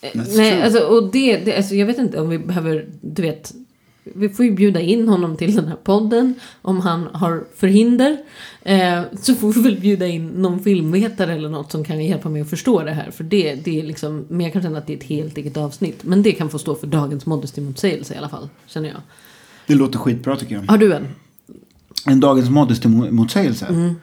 Eh, 0.00 0.10
That's 0.10 0.36
Nej, 0.36 0.50
true. 0.52 0.64
alltså, 0.64 0.80
och 0.80 1.12
det, 1.12 1.36
det, 1.36 1.56
alltså, 1.56 1.74
jag 1.74 1.86
vet 1.86 1.98
inte 1.98 2.20
om 2.20 2.28
vi 2.28 2.38
behöver, 2.38 2.88
du 3.00 3.22
vet, 3.22 3.54
vi 4.04 4.28
får 4.28 4.44
ju 4.44 4.50
bjuda 4.52 4.80
in 4.80 5.08
honom 5.08 5.36
till 5.36 5.54
den 5.56 5.68
här 5.68 5.76
podden 5.76 6.34
om 6.62 6.80
han 6.80 7.06
har 7.12 7.44
förhinder. 7.56 8.16
Eh, 8.62 9.02
så 9.20 9.34
får 9.34 9.52
vi 9.52 9.60
väl 9.60 9.80
bjuda 9.80 10.06
in 10.06 10.28
någon 10.28 10.60
filmvetare 10.64 11.32
eller 11.34 11.48
något 11.48 11.72
som 11.72 11.84
kan 11.84 12.04
hjälpa 12.04 12.28
mig 12.28 12.42
att 12.42 12.50
förstå 12.50 12.82
det 12.82 12.92
här. 12.92 13.10
För 13.10 13.24
det, 13.24 13.54
det 13.54 13.78
är 13.80 13.82
liksom, 13.82 14.26
men 14.28 14.40
jag 14.40 14.52
kan 14.52 14.62
känna 14.62 14.78
att 14.78 14.86
det 14.86 14.92
är 14.92 14.96
ett 14.96 15.02
helt 15.04 15.38
eget 15.38 15.56
avsnitt. 15.56 16.04
Men 16.04 16.22
det 16.22 16.32
kan 16.32 16.50
få 16.50 16.58
stå 16.58 16.74
för 16.74 16.86
dagens 16.86 17.26
modesty-motsägelse 17.26 18.14
i 18.14 18.16
alla 18.16 18.28
fall, 18.28 18.48
känner 18.66 18.88
jag. 18.88 19.00
Det 19.68 19.74
låter 19.74 19.98
skitbra 19.98 20.36
tycker 20.36 20.54
jag. 20.54 20.62
Har 20.62 20.78
du 20.78 20.94
en? 20.94 21.06
En 22.06 22.20
dagens 22.20 22.50
modesty-motsägelse. 22.50 23.66
Mm. 23.66 23.94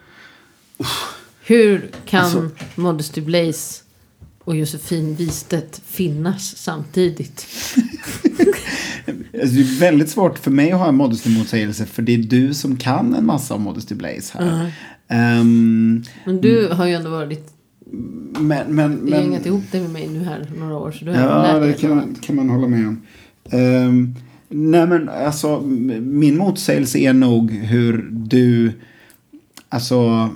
Hur 1.46 1.92
kan 2.06 2.24
Alltså- 2.24 2.50
Modesty 2.76 3.22
Blaze 3.22 3.84
och 4.44 4.56
Josefin 4.56 5.16
Wistedt 5.16 5.82
finnas 5.86 6.58
samtidigt? 6.58 7.46
Alltså, 9.08 9.56
det 9.56 9.62
är 9.62 9.80
väldigt 9.80 10.10
svårt 10.10 10.40
för 10.40 10.52
mig 10.52 10.72
att 10.72 10.80
ha 10.80 10.88
en 10.88 10.96
modesty-motsägelse 10.96 11.86
för 11.86 12.02
det 12.02 12.14
är 12.14 12.18
du 12.18 12.54
som 12.54 12.78
kan 12.78 13.14
en 13.16 13.26
massa 13.26 13.54
om 13.54 13.62
Modesty 13.62 13.96
Blaze 13.96 14.38
här. 14.38 14.72
Ehm, 15.08 16.04
Men 16.26 16.42
du 16.42 16.68
har 16.72 16.86
ju 16.88 16.94
ändå 16.94 17.10
varit 17.10 17.52
men, 18.40 18.76
men, 18.76 18.96
men, 18.96 19.08
gängat 19.08 19.46
ihop 19.46 19.72
dig 19.72 19.82
med 19.82 19.90
mig 19.90 20.08
nu 20.08 20.24
här 20.24 20.52
några 20.60 20.78
år. 20.78 20.92
Så 20.92 21.06
du 21.06 21.12
har 21.12 21.20
Ja, 21.22 21.42
lärt 21.42 21.62
dig 21.62 21.72
det 21.72 21.78
kan 21.78 21.96
man, 21.96 22.16
kan 22.22 22.36
man 22.36 22.50
hålla 22.50 22.68
med 22.68 22.88
om. 22.88 23.02
Ehm, 23.50 24.16
nej, 24.56 24.88
men 24.88 25.10
alltså 25.10 25.62
min 26.02 26.38
motsägelse 26.38 27.00
är 27.00 27.14
nog 27.14 27.52
hur 27.52 28.10
du, 28.12 28.72
alltså, 29.70 30.30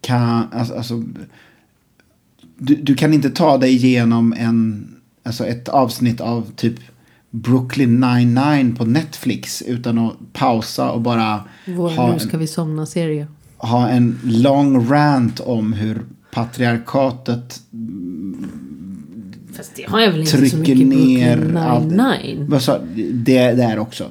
kan, 0.00 0.44
alltså, 0.52 0.74
alltså 0.74 1.02
du, 2.58 2.74
du 2.74 2.94
kan 2.94 3.14
inte 3.14 3.30
ta 3.30 3.58
dig 3.58 3.74
igenom 3.74 4.32
en, 4.38 4.88
alltså 5.22 5.46
ett 5.46 5.68
avsnitt 5.68 6.20
av 6.20 6.50
typ 6.56 6.74
Brooklyn 7.30 8.00
99 8.00 8.74
på 8.76 8.84
Netflix 8.84 9.62
utan 9.62 9.98
att 9.98 10.12
pausa 10.32 10.90
och 10.90 11.00
bara 11.00 11.40
Vår 11.66 11.90
ha 11.90 12.12
Nu 12.12 12.18
ska 12.18 12.38
vi 12.38 12.46
somna-serie. 12.46 13.26
ha 13.56 13.88
en 13.88 14.18
lång 14.24 14.88
rant 14.88 15.40
om 15.40 15.72
hur 15.72 16.02
patriarkatet 16.30 17.60
Fast 19.56 19.72
det 19.76 19.82
har 19.88 20.00
jag 20.00 20.10
väl 20.10 20.20
inte 20.20 20.30
så 20.32 20.36
trycker 20.38 20.58
mycket 20.58 20.86
ner 20.86 21.36
Brooklyn. 21.36 22.00
Nine-Nine. 22.00 22.58
Sa 22.60 22.78
Det 23.12 23.52
där 23.52 23.78
också. 23.78 24.04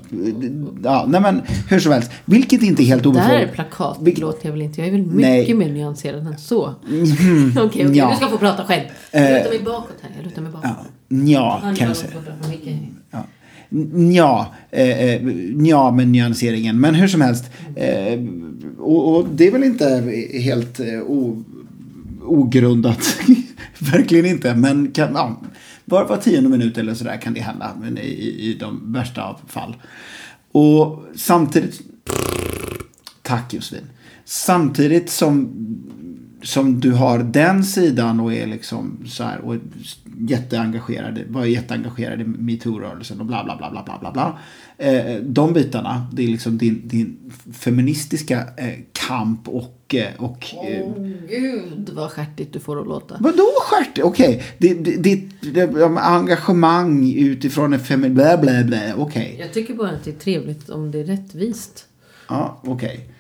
Ja, 0.83 1.05
nej 1.09 1.21
men 1.21 1.41
hur 1.69 1.79
som 1.79 1.91
helst. 1.91 2.11
Vilket 2.25 2.63
inte 2.63 2.83
är 2.83 2.85
helt 2.85 3.03
Där 3.03 3.09
obefogat. 3.09 3.53
plakat 3.53 3.97
Vil- 4.01 4.19
låter 4.21 4.45
jag 4.45 4.51
väl 4.51 4.61
inte. 4.61 4.81
Jag 4.81 4.87
är 4.87 4.91
väl 4.91 5.01
mycket 5.01 5.21
Nej. 5.21 5.53
mer 5.53 5.69
nyanserad 5.71 6.27
än 6.27 6.37
så. 6.37 6.63
Okej, 7.57 7.65
okej. 7.65 7.97
ja. 7.97 8.09
Du 8.09 8.15
ska 8.15 8.27
få 8.27 8.37
prata 8.37 8.63
själv. 8.63 8.83
Jag 9.11 9.21
lutar 9.33 9.49
mig 9.49 9.59
bakåt 9.65 9.97
här. 10.01 10.11
Jag 10.17 10.25
lutar 10.25 10.41
mig 10.41 10.51
bakåt. 10.51 10.71
Ja, 11.07 11.59
Han 11.63 11.75
kan 11.75 11.87
jag 11.87 11.97
säga. 11.97 12.11
Ja, 13.11 13.23
ja, 14.13 14.53
eh, 14.71 14.89
eh, 14.89 15.21
ja 15.67 15.91
med 15.91 16.07
nyanseringen. 16.07 16.79
Men 16.79 16.95
hur 16.95 17.07
som 17.07 17.21
helst. 17.21 17.45
Eh, 17.75 18.19
och, 18.79 19.15
och 19.15 19.27
det 19.35 19.47
är 19.47 19.51
väl 19.51 19.63
inte 19.63 20.13
helt 20.39 20.79
eh, 20.79 20.85
o, 21.07 21.43
ogrundat. 22.25 23.17
Verkligen 23.91 24.25
inte. 24.25 24.55
Men 24.55 24.91
kan, 24.91 25.13
ja, 25.13 25.41
var, 25.85 26.05
var 26.05 26.17
tionde 26.17 26.49
minut 26.49 26.77
eller 26.77 26.93
sådär 26.93 27.17
kan 27.17 27.33
det 27.33 27.41
hända. 27.41 27.71
Men 27.81 27.97
i, 27.97 28.01
i 28.39 28.57
de 28.59 28.93
värsta 28.93 29.23
av 29.23 29.39
fall. 29.47 29.75
Och 30.51 31.05
samtidigt. 31.15 31.81
Tack 33.21 33.53
Josefin. 33.53 33.89
Samtidigt 34.25 35.09
som, 35.09 35.53
som 36.41 36.79
du 36.79 36.91
har 36.91 37.19
den 37.19 37.63
sidan 37.63 38.19
och 38.19 38.33
är 38.33 38.47
liksom 38.47 38.97
så 39.05 39.23
här 39.23 39.41
och 39.41 39.55
jätteengagerad, 40.17 41.19
var 41.29 41.45
jätteengagerad 41.45 42.21
i 42.21 42.23
metoo-rörelsen 42.23 43.19
och 43.19 43.25
bla 43.25 43.43
bla 43.43 43.57
bla 43.57 43.71
bla 43.71 43.83
bla 43.83 43.99
bla 43.99 44.11
bla. 44.11 44.39
Eh, 44.77 45.15
de 45.15 45.53
bitarna, 45.53 46.07
det 46.13 46.23
är 46.23 46.27
liksom 46.27 46.57
din, 46.57 46.81
din 46.87 47.31
feministiska 47.53 48.39
eh, 48.57 48.73
kamp 48.91 49.47
och, 49.47 49.95
eh, 49.95 50.23
och 50.23 50.55
eh, 50.65 50.83
Åh 50.83 51.11
gud 51.29 51.89
vad 51.93 52.11
stjärtigt 52.11 52.53
du 52.53 52.59
får 52.59 52.81
att 52.81 52.87
låta. 52.87 53.17
Vadå 53.19 53.47
stjärt? 53.61 53.99
Okej, 54.03 54.43
ditt 54.57 54.83
det, 54.83 54.95
det, 54.95 55.67
det, 55.67 55.85
engagemang 55.97 57.13
utifrån 57.13 57.73
en 57.73 57.79
femi... 57.79 58.09
Blä, 58.09 58.37
blä, 58.37 58.63
blä. 58.63 58.93
Okej. 58.97 59.37
Jag 59.39 59.53
tycker 59.53 59.73
bara 59.73 59.89
att 59.89 60.03
det 60.03 60.11
är 60.11 60.19
trevligt 60.19 60.69
om 60.69 60.91
det 60.91 60.99
är 60.99 61.03
rättvist. 61.03 61.85
Ja, 62.27 62.61
okej. 62.63 63.10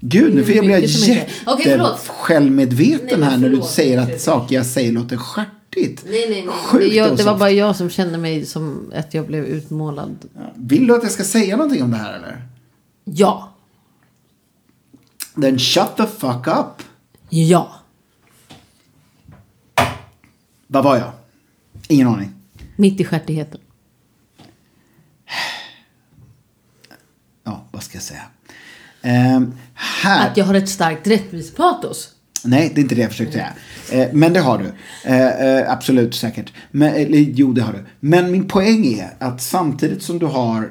Gud, 0.00 0.34
nu 0.34 0.44
blir 0.44 0.56
jag 0.56 0.66
mycket 0.66 0.90
som 0.90 1.12
inte- 1.12 1.26
Okej, 1.46 1.64
förlåt. 1.70 1.90
jätte 1.92 2.08
självmedveten 2.12 3.06
Nej, 3.06 3.18
men 3.18 3.28
här 3.28 3.38
när 3.38 3.48
du 3.48 3.62
säger 3.62 3.98
att 3.98 4.20
saker 4.20 4.54
jag 4.56 4.66
säger 4.66 4.92
låter 4.92 5.16
stjärtigt. 5.16 6.04
Nej, 6.08 6.26
nej, 6.30 6.42
nej. 6.46 6.54
Sjukt 6.54 6.94
jag, 6.94 7.16
det 7.16 7.22
var 7.22 7.38
bara 7.38 7.50
jag 7.50 7.76
som 7.76 7.90
kände 7.90 8.18
mig 8.18 8.46
som 8.46 8.92
att 8.94 9.14
jag 9.14 9.26
blev 9.26 9.44
utmålad. 9.44 10.16
Vill 10.54 10.86
du 10.86 10.96
att 10.96 11.02
jag 11.02 11.12
ska 11.12 11.24
säga 11.24 11.56
någonting 11.56 11.82
om 11.82 11.90
det 11.90 11.96
här 11.96 12.12
eller? 12.14 12.42
Ja. 13.04 13.54
Then 15.40 15.58
shut 15.58 15.96
the 15.96 16.06
fuck 16.06 16.46
up. 16.46 16.82
Ja. 17.28 17.74
Vad 20.66 20.84
var 20.84 20.96
jag? 20.96 21.12
Ingen 21.88 22.08
aning. 22.08 22.30
Mitt 22.76 23.00
i 23.00 23.04
stjärtigheten. 23.04 23.60
Ja, 27.44 27.64
vad 27.70 27.82
ska 27.82 27.96
jag 27.96 28.02
säga? 28.02 28.22
Ehm, 29.04 29.52
här... 29.74 30.30
Att 30.30 30.36
jag 30.36 30.44
har 30.44 30.54
ett 30.54 30.68
starkt 30.68 31.06
rättvisepatos. 31.06 32.10
Nej, 32.44 32.72
det 32.74 32.80
är 32.80 32.82
inte 32.82 32.94
det 32.94 33.00
jag 33.00 33.10
försökte 33.10 33.32
säga. 33.32 33.52
Eh, 33.92 34.08
men 34.12 34.32
det 34.32 34.40
har 34.40 34.58
du. 34.58 34.72
Eh, 35.10 35.28
eh, 35.28 35.72
absolut 35.72 36.14
säkert. 36.14 36.52
Men, 36.70 36.94
eller, 36.94 37.18
jo, 37.18 37.52
det 37.52 37.62
har 37.62 37.72
du. 37.72 37.84
Men 38.00 38.32
min 38.32 38.48
poäng 38.48 38.86
är 38.86 39.10
att 39.18 39.42
samtidigt 39.42 40.02
som 40.02 40.18
du 40.18 40.26
har 40.26 40.70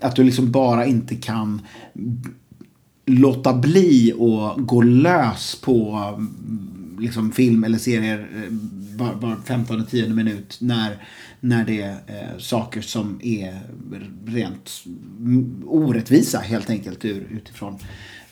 att 0.00 0.16
du 0.16 0.24
liksom 0.24 0.50
bara 0.50 0.86
inte 0.86 1.14
kan 1.14 1.62
låta 3.06 3.54
bli 3.54 4.12
och 4.18 4.66
gå 4.66 4.82
lös 4.82 5.60
på 5.62 5.98
liksom 7.00 7.32
film 7.32 7.64
eller 7.64 7.78
serier 7.78 8.28
eh, 8.34 8.52
var, 8.96 9.14
var 9.14 9.36
15 9.44 9.86
10 9.86 10.08
minut 10.08 10.56
när, 10.60 10.96
när 11.40 11.64
det 11.64 11.82
är 11.82 11.92
eh, 12.06 12.38
saker 12.38 12.80
som 12.80 13.20
är 13.22 13.60
rent 14.26 14.84
orättvisa 15.66 16.38
helt 16.38 16.70
enkelt 16.70 17.04
ur, 17.04 17.26
utifrån 17.30 17.78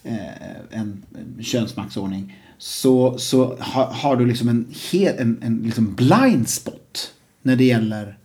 eh, 0.02 0.52
en, 0.70 1.04
en 1.36 1.44
könsmaktsordning. 1.44 2.36
Så, 2.58 3.18
så 3.18 3.56
har, 3.60 3.86
har 3.86 4.16
du 4.16 4.26
liksom 4.26 4.48
en, 4.48 4.66
hel, 4.90 5.14
en, 5.18 5.38
en 5.42 5.62
liksom 5.64 5.94
blind 5.94 6.48
spot 6.48 7.12
när 7.42 7.56
det 7.56 7.64
gäller 7.64 8.18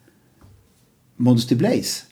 Modesty 1.17 1.55
Blaze. 1.55 2.03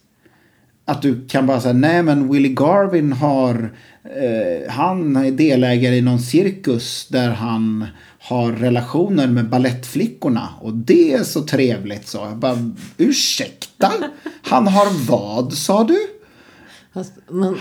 Att 0.86 1.02
du 1.02 1.28
kan 1.28 1.48
bara 1.48 1.62
säga, 1.62 1.74
nej 1.74 2.04
men 2.04 2.32
Willie 2.32 2.54
Garvin 2.54 3.14
har, 3.14 3.74
eh, 4.04 4.72
han 4.72 5.16
är 5.16 5.32
delägare 5.32 5.96
i 5.96 6.02
någon 6.02 6.20
cirkus 6.20 7.08
där 7.08 7.30
han 7.30 7.86
har 8.24 8.52
relationer 8.52 9.28
med 9.28 9.50
ballettflickorna 9.50 10.50
och 10.62 10.74
det 10.74 11.14
är 11.14 11.24
så 11.24 11.42
trevligt 11.42 12.08
så. 12.08 12.18
Jag 12.18 12.38
bara, 12.38 12.72
ursäkta? 12.98 13.92
Han 14.44 14.68
har 14.68 15.08
vad 15.08 15.54
sa 15.54 15.84
du? 15.84 15.98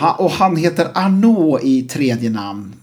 Ha, 0.01 0.15
och 0.15 0.31
han 0.31 0.57
heter 0.57 0.89
Arnaud 0.95 1.61
i 1.63 1.83
tredje 1.83 2.31
namn. 2.31 2.75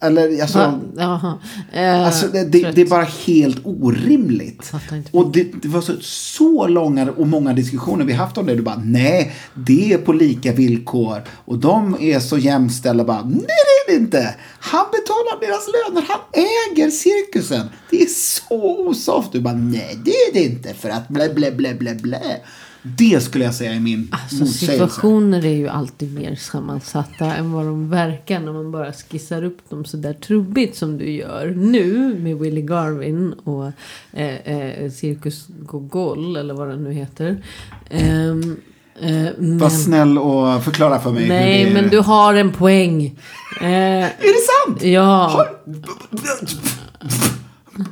Eller 0.00 0.42
alltså, 0.42 0.80
va. 0.94 1.38
Eh, 1.72 2.06
alltså 2.06 2.28
det, 2.28 2.44
det, 2.44 2.70
det 2.70 2.80
är 2.80 2.86
bara 2.86 3.04
helt 3.26 3.60
orimligt. 3.64 4.72
Och 5.10 5.32
det, 5.32 5.62
det 5.62 5.68
var 5.68 5.80
så, 5.80 5.92
så 6.00 6.66
långa 6.66 7.10
och 7.10 7.26
många 7.26 7.52
diskussioner 7.52 8.04
vi 8.04 8.12
haft 8.12 8.38
om 8.38 8.46
det. 8.46 8.54
Du 8.54 8.62
bara, 8.62 8.82
nej, 8.84 9.34
det 9.54 9.92
är 9.92 9.98
på 9.98 10.12
lika 10.12 10.52
villkor. 10.52 11.22
Och 11.28 11.58
de 11.58 11.96
är 12.00 12.20
så 12.20 12.38
jämställda. 12.38 13.04
Bara, 13.04 13.22
nej, 13.24 13.73
det 13.86 13.94
inte. 13.94 14.34
Han 14.58 14.86
betalar 14.92 15.40
deras 15.40 15.66
löner. 15.66 16.08
Han 16.08 16.20
äger 16.32 16.90
cirkusen. 16.90 17.68
Det 17.90 18.02
är 18.02 18.06
så 18.06 18.88
osoft. 18.88 19.32
Du 19.32 19.40
bara, 19.40 19.54
nej, 19.54 19.98
det 20.04 20.10
är 20.10 20.32
det 20.32 20.44
inte. 20.44 20.74
För 20.74 20.90
att 20.90 21.08
blä, 21.08 21.34
blä, 21.34 21.52
blä, 21.52 21.74
blä, 21.74 21.94
blä. 21.94 22.40
Det 22.86 23.22
skulle 23.22 23.44
jag 23.44 23.54
säga 23.54 23.72
är 23.72 23.80
min 23.80 24.08
Alltså 24.12 24.46
situationer 24.46 25.44
är 25.44 25.56
ju 25.56 25.68
alltid 25.68 26.14
mer 26.14 26.34
sammansatta 26.34 27.34
än 27.34 27.52
vad 27.52 27.66
de 27.66 27.90
verkar 27.90 28.40
när 28.40 28.52
man 28.52 28.72
bara 28.72 28.92
skissar 28.92 29.44
upp 29.44 29.70
dem 29.70 29.84
så 29.84 29.96
där 29.96 30.12
trubbigt 30.12 30.76
som 30.76 30.98
du 30.98 31.10
gör 31.10 31.46
nu 31.56 32.14
med 32.18 32.38
Willie 32.38 32.62
Garvin 32.62 33.32
och 33.32 33.72
eh, 34.12 34.36
eh, 34.36 34.90
Cirkus 34.90 35.46
Gogol 35.48 36.36
eller 36.36 36.54
vad 36.54 36.68
den 36.68 36.84
nu 36.84 36.92
heter. 36.92 37.42
Ehm, 37.90 38.56
eh, 39.00 39.10
men, 39.38 39.58
Var 39.58 39.68
snäll 39.70 40.18
och 40.18 40.64
förklara 40.64 41.00
för 41.00 41.10
mig 41.10 41.22
hur 41.22 41.28
nej, 41.28 41.64
det 41.64 41.70
är. 41.70 41.74
men 41.74 41.90
du 41.90 41.98
har 41.98 42.34
en 42.34 42.52
poäng. 42.52 43.18
Eh, 43.60 43.68
Är 43.68 44.02
det 44.08 44.66
sant? 44.66 44.82
ja. 44.82 45.02
Har... 45.02 45.48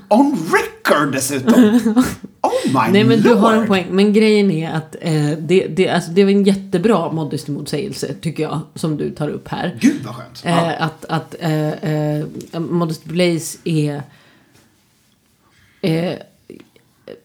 On 0.08 0.38
record 0.52 1.12
dessutom. 1.12 2.04
Oh 2.44 2.66
my 2.66 2.92
Nej 2.92 3.04
men 3.04 3.20
du 3.22 3.34
har 3.34 3.52
en 3.52 3.58
lord. 3.58 3.68
poäng. 3.68 3.86
Men 3.90 4.12
grejen 4.12 4.50
är 4.50 4.70
att 4.70 4.96
eh, 5.00 5.30
det, 5.38 5.66
det, 5.66 5.88
alltså, 5.88 6.10
det 6.10 6.24
var 6.24 6.30
en 6.30 6.44
jättebra 6.44 7.12
modesty-motsägelse 7.12 8.14
tycker 8.20 8.42
jag. 8.42 8.60
Som 8.74 8.96
du 8.96 9.10
tar 9.10 9.28
upp 9.28 9.48
här. 9.48 9.78
Gud 9.80 10.02
vad 10.04 10.14
skönt. 10.14 10.42
Ja. 10.44 10.72
Att 10.72 11.04
att 11.04 11.34
Modesty 12.70 13.08
Blaze 13.08 13.58
är 13.64 14.02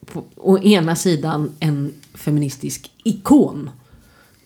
på, 0.05 0.23
å 0.35 0.59
ena 0.59 0.95
sidan 0.95 1.51
en 1.59 1.93
feministisk 2.17 2.91
ikon. 3.03 3.69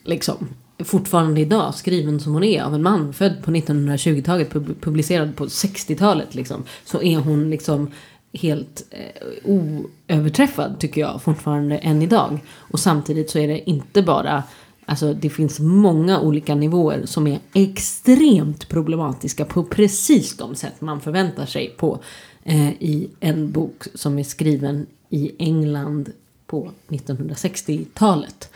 Liksom. 0.04 0.48
Fortfarande 0.84 1.42
idag, 1.42 1.76
skriven 1.76 2.20
som 2.20 2.34
hon 2.34 2.44
är 2.44 2.64
av 2.64 2.76
en 2.76 2.84
man 2.84 3.14
född 3.14 3.44
på 3.44 3.52
1920-talet, 3.52 4.54
pub- 4.54 4.80
publicerad 4.82 5.36
på 5.36 5.46
60-talet. 5.46 6.36
Liksom, 6.36 6.64
så 6.86 7.02
är 7.02 7.18
hon 7.18 7.50
liksom 7.50 7.92
helt 8.34 8.86
eh, 8.90 9.28
oöverträffad 9.44 10.80
tycker 10.80 11.02
jag 11.02 11.22
fortfarande 11.22 11.78
än 11.78 12.02
idag. 12.02 12.40
Och 12.58 12.80
samtidigt 12.80 13.30
så 13.30 13.40
är 13.40 13.48
det 13.48 13.70
inte 13.70 14.02
bara 14.02 14.44
Alltså 14.86 15.14
det 15.14 15.30
finns 15.30 15.60
många 15.60 16.20
olika 16.20 16.56
nivåer 16.56 17.06
som 17.06 17.28
är 17.28 17.40
extremt 17.54 18.70
problematiska 18.70 19.46
på 19.46 19.64
precis 19.64 20.38
de 20.38 20.56
sätt 20.56 20.82
man 20.82 21.02
förväntar 21.02 21.46
sig 21.46 21.76
på 21.78 22.00
eh, 22.44 22.70
i 22.70 23.10
en 23.20 23.52
bok 23.52 23.84
som 23.94 24.20
är 24.20 24.24
skriven 24.24 24.86
i 25.10 25.32
England 25.38 26.10
på 26.52 26.72
1960-talet. 26.90 28.50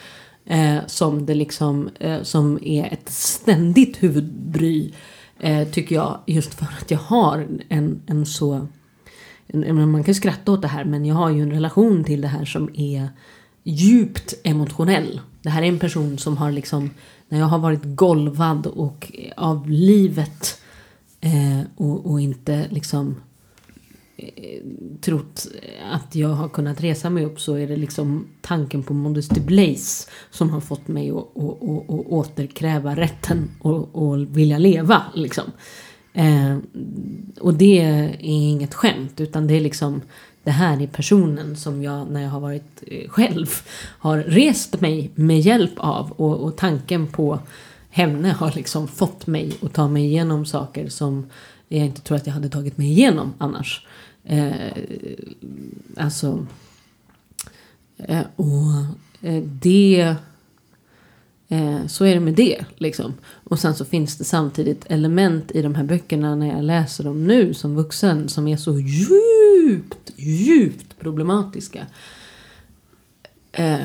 Eh, 0.45 0.77
som 0.88 1.26
det 1.26 1.35
liksom, 1.35 1.89
eh, 1.99 2.22
som 2.23 2.59
är 2.63 2.93
ett 2.93 3.09
ständigt 3.09 4.03
huvudbry 4.03 4.91
eh, 5.39 5.67
tycker 5.67 5.95
jag 5.95 6.19
just 6.26 6.53
för 6.53 6.65
att 6.81 6.91
jag 6.91 6.97
har 6.97 7.47
en, 7.69 8.01
en 8.07 8.26
så 8.26 8.67
en- 9.47 9.91
man 9.91 10.03
kan 10.03 10.15
skratta 10.15 10.51
åt 10.51 10.61
det 10.61 10.67
här 10.67 10.85
men 10.85 11.05
jag 11.05 11.15
har 11.15 11.30
ju 11.30 11.41
en 11.41 11.51
relation 11.51 12.03
till 12.03 12.22
det 12.22 12.27
här 12.27 12.45
som 12.45 12.69
är 12.73 13.09
djupt 13.63 14.34
emotionell. 14.43 15.22
Det 15.41 15.49
här 15.49 15.61
är 15.63 15.67
en 15.67 15.80
person 15.80 16.17
som 16.17 16.38
har 16.38 16.51
liksom, 16.51 16.89
när 17.30 17.39
jag 17.39 17.45
har 17.45 17.59
varit 17.59 17.81
golvad 17.84 18.67
och 18.67 19.11
av 19.38 19.69
livet 19.69 20.61
eh, 21.22 21.61
och, 21.76 22.05
och 22.11 22.22
inte 22.22 22.67
liksom 22.69 23.15
Eh, 24.17 24.61
trott 25.01 25.47
att 25.91 26.15
jag 26.15 26.29
har 26.29 26.49
kunnat 26.49 26.81
resa 26.81 27.09
mig 27.09 27.25
upp 27.25 27.39
så 27.39 27.53
är 27.53 27.67
det 27.67 27.75
liksom 27.75 28.27
tanken 28.41 28.83
på 28.83 28.93
Modesty 28.93 29.39
Blaise 29.39 30.09
som 30.31 30.49
har 30.49 30.61
fått 30.61 30.87
mig 30.87 31.09
att, 31.09 31.17
att, 31.17 31.63
att, 31.63 31.89
att 31.89 32.05
återkräva 32.09 32.95
rätten 32.95 33.49
och, 33.61 33.95
och 33.95 34.37
vilja 34.37 34.57
leva. 34.57 35.01
Liksom. 35.13 35.43
Eh, 36.13 36.57
och 37.39 37.53
det 37.53 37.81
är 37.81 38.15
inget 38.19 38.73
skämt 38.73 39.21
utan 39.21 39.47
det 39.47 39.53
är 39.53 39.61
liksom 39.61 40.01
det 40.43 40.51
här 40.51 40.81
är 40.81 40.87
personen 40.87 41.55
som 41.55 41.83
jag 41.83 42.11
när 42.11 42.21
jag 42.21 42.29
har 42.29 42.39
varit 42.39 42.83
eh, 42.87 43.09
själv 43.09 43.47
har 43.99 44.17
rest 44.17 44.81
mig 44.81 45.11
med 45.15 45.39
hjälp 45.39 45.73
av 45.77 46.11
och, 46.11 46.35
och 46.35 46.57
tanken 46.57 47.07
på 47.07 47.39
henne 47.89 48.31
har 48.31 48.51
liksom 48.55 48.87
fått 48.87 49.27
mig 49.27 49.53
att 49.61 49.73
ta 49.73 49.87
mig 49.87 50.05
igenom 50.05 50.45
saker 50.45 50.89
som 50.89 51.29
jag 51.67 51.85
inte 51.85 52.01
tror 52.01 52.17
att 52.17 52.27
jag 52.27 52.33
hade 52.33 52.49
tagit 52.49 52.77
mig 52.77 52.87
igenom 52.91 53.33
annars. 53.37 53.85
Eh, 54.23 54.71
alltså 55.97 56.47
eh, 57.97 58.21
och 58.35 58.85
eh, 59.27 59.43
det 59.43 60.15
Eh, 61.47 61.87
så 61.87 62.05
är 62.05 62.13
det 62.13 62.19
med 62.19 62.33
det. 62.33 62.65
Liksom. 62.77 63.13
Och 63.43 63.59
sen 63.59 63.75
så 63.75 63.85
finns 63.85 64.17
det 64.17 64.23
samtidigt 64.23 64.85
element 64.89 65.51
i 65.51 65.61
de 65.61 65.75
här 65.75 65.83
böckerna 65.83 66.35
när 66.35 66.47
jag 66.47 66.63
läser 66.63 67.03
dem 67.03 67.23
nu 67.27 67.53
som 67.53 67.75
vuxen 67.75 68.29
som 68.29 68.47
är 68.47 68.57
så 68.57 68.79
djupt, 68.79 70.11
djupt 70.15 70.99
problematiska. 70.99 71.85
Eh, 73.51 73.77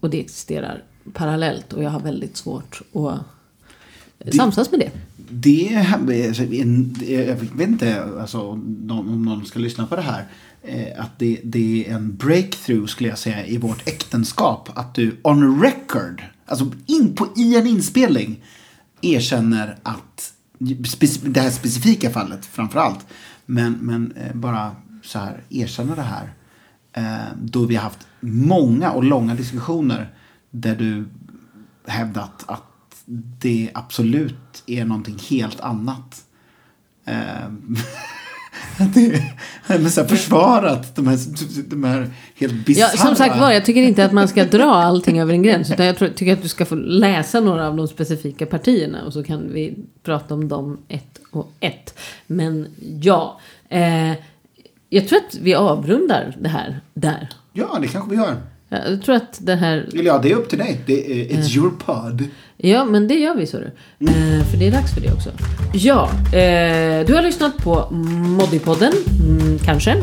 och 0.00 0.10
det 0.10 0.20
existerar 0.20 0.82
parallellt 1.12 1.72
och 1.72 1.82
jag 1.82 1.90
har 1.90 2.00
väldigt 2.00 2.36
svårt 2.36 2.80
att 2.94 3.20
Det- 4.18 4.32
samsas 4.32 4.70
med 4.70 4.80
det. 4.80 4.90
Det, 5.34 5.86
jag 7.08 7.36
vet 7.36 7.68
inte 7.68 8.04
alltså, 8.20 8.40
om 8.40 9.22
någon- 9.24 9.46
ska 9.46 9.58
lyssna 9.58 9.86
på 9.86 9.96
det 9.96 10.02
här. 10.02 10.26
Eh, 10.62 11.04
att 11.04 11.18
det, 11.18 11.40
det 11.44 11.86
är 11.88 11.94
en 11.94 12.16
breakthrough 12.16 12.86
skulle 12.86 13.08
jag 13.08 13.18
säga 13.18 13.46
i 13.46 13.56
vårt 13.58 13.88
äktenskap. 13.88 14.68
Att 14.74 14.94
du 14.94 15.16
on 15.22 15.62
record, 15.62 16.22
alltså 16.46 16.72
in 16.86 17.14
på, 17.14 17.28
i 17.36 17.56
en 17.56 17.66
inspelning 17.66 18.44
erkänner 19.00 19.76
att, 19.82 20.32
det 21.24 21.40
här 21.40 21.50
specifika 21.50 22.10
fallet 22.10 22.46
framför 22.46 22.78
allt. 22.78 23.06
Men, 23.46 23.72
men 23.72 24.12
eh, 24.12 24.34
bara 24.34 24.76
så 25.02 25.18
här 25.18 25.42
erkänna 25.50 25.94
det 25.94 26.02
här. 26.02 26.32
Eh, 26.92 27.32
då 27.42 27.64
vi 27.66 27.74
har 27.76 27.82
haft 27.82 28.06
många 28.20 28.90
och 28.90 29.04
långa 29.04 29.34
diskussioner 29.34 30.10
där 30.50 30.76
du 30.76 31.04
hävdat 31.86 32.44
att 32.46 32.62
det 33.40 33.70
absolut 33.74 34.62
är 34.66 34.84
någonting 34.84 35.18
helt 35.30 35.60
annat. 35.60 36.24
Det, 38.94 39.22
men 39.66 39.90
så 39.90 40.00
här 40.00 40.08
försvarat 40.08 40.96
de 40.96 41.06
här, 41.06 41.18
de 41.70 41.84
här 41.84 42.10
helt 42.34 42.52
Ja, 42.52 42.62
bisarra... 42.66 42.88
som 42.88 43.16
sagt 43.16 43.40
var, 43.40 43.52
jag 43.52 43.64
tycker 43.64 43.82
inte 43.82 44.04
att 44.04 44.12
man 44.12 44.28
ska 44.28 44.44
dra 44.44 44.74
allting 44.74 45.20
över 45.20 45.32
en 45.32 45.42
gräns. 45.42 45.70
Utan 45.70 45.86
jag 45.86 45.96
tror, 45.96 46.08
tycker 46.08 46.32
att 46.32 46.42
du 46.42 46.48
ska 46.48 46.64
få 46.64 46.74
läsa 46.74 47.40
några 47.40 47.68
av 47.68 47.76
de 47.76 47.88
specifika 47.88 48.46
partierna. 48.46 49.04
Och 49.04 49.12
så 49.12 49.24
kan 49.24 49.52
vi 49.52 49.74
prata 50.02 50.34
om 50.34 50.48
dem 50.48 50.78
ett 50.88 51.20
och 51.30 51.52
ett. 51.60 51.98
Men 52.26 52.66
ja, 53.00 53.40
eh, 53.68 54.12
jag 54.88 55.08
tror 55.08 55.18
att 55.18 55.34
vi 55.34 55.54
avrundar 55.54 56.36
det 56.40 56.48
här 56.48 56.80
där. 56.94 57.28
Ja, 57.52 57.78
det 57.80 57.88
kanske 57.88 58.10
vi 58.10 58.16
gör. 58.16 58.36
Jag 58.72 59.02
tror 59.02 59.14
att 59.14 59.38
det 59.40 59.54
här... 59.54 59.88
Ja, 59.92 60.18
det 60.18 60.30
är 60.30 60.36
upp 60.36 60.48
till 60.48 60.58
dig. 60.58 60.80
Det 60.86 61.22
är, 61.22 61.36
it's 61.36 61.56
your 61.56 61.70
pod. 61.70 62.24
Ja, 62.56 62.84
men 62.84 63.08
det 63.08 63.14
gör 63.14 63.34
vi 63.34 63.46
så 63.46 63.58
du. 63.58 63.64
Eh, 64.10 64.44
för 64.44 64.56
det 64.56 64.66
är 64.66 64.72
dags 64.72 64.94
för 64.94 65.00
det 65.00 65.12
också. 65.12 65.30
Ja, 65.72 66.10
eh, 66.24 67.06
du 67.06 67.14
har 67.14 67.22
lyssnat 67.22 67.56
på 67.56 67.88
Moddypodden, 68.38 68.92
mm, 69.20 69.58
kanske. 69.58 69.96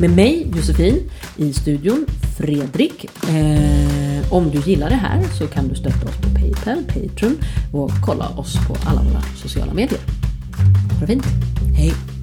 Med 0.00 0.10
mig, 0.10 0.50
Josefin, 0.56 1.10
i 1.36 1.52
studion, 1.52 2.06
Fredrik. 2.38 3.04
Eh, 3.04 4.32
om 4.32 4.50
du 4.50 4.58
gillar 4.70 4.88
det 4.90 4.96
här 4.96 5.22
så 5.38 5.46
kan 5.46 5.68
du 5.68 5.74
stötta 5.74 6.08
oss 6.08 6.16
på 6.16 6.40
Paypal, 6.40 6.84
Patreon 6.84 7.38
och 7.72 7.90
kolla 8.06 8.28
oss 8.28 8.56
på 8.68 8.76
alla 8.90 9.02
våra 9.02 9.22
sociala 9.36 9.74
medier. 9.74 10.00
Ha 10.92 11.00
det 11.00 11.06
fint. 11.06 11.24
Hej! 11.76 12.17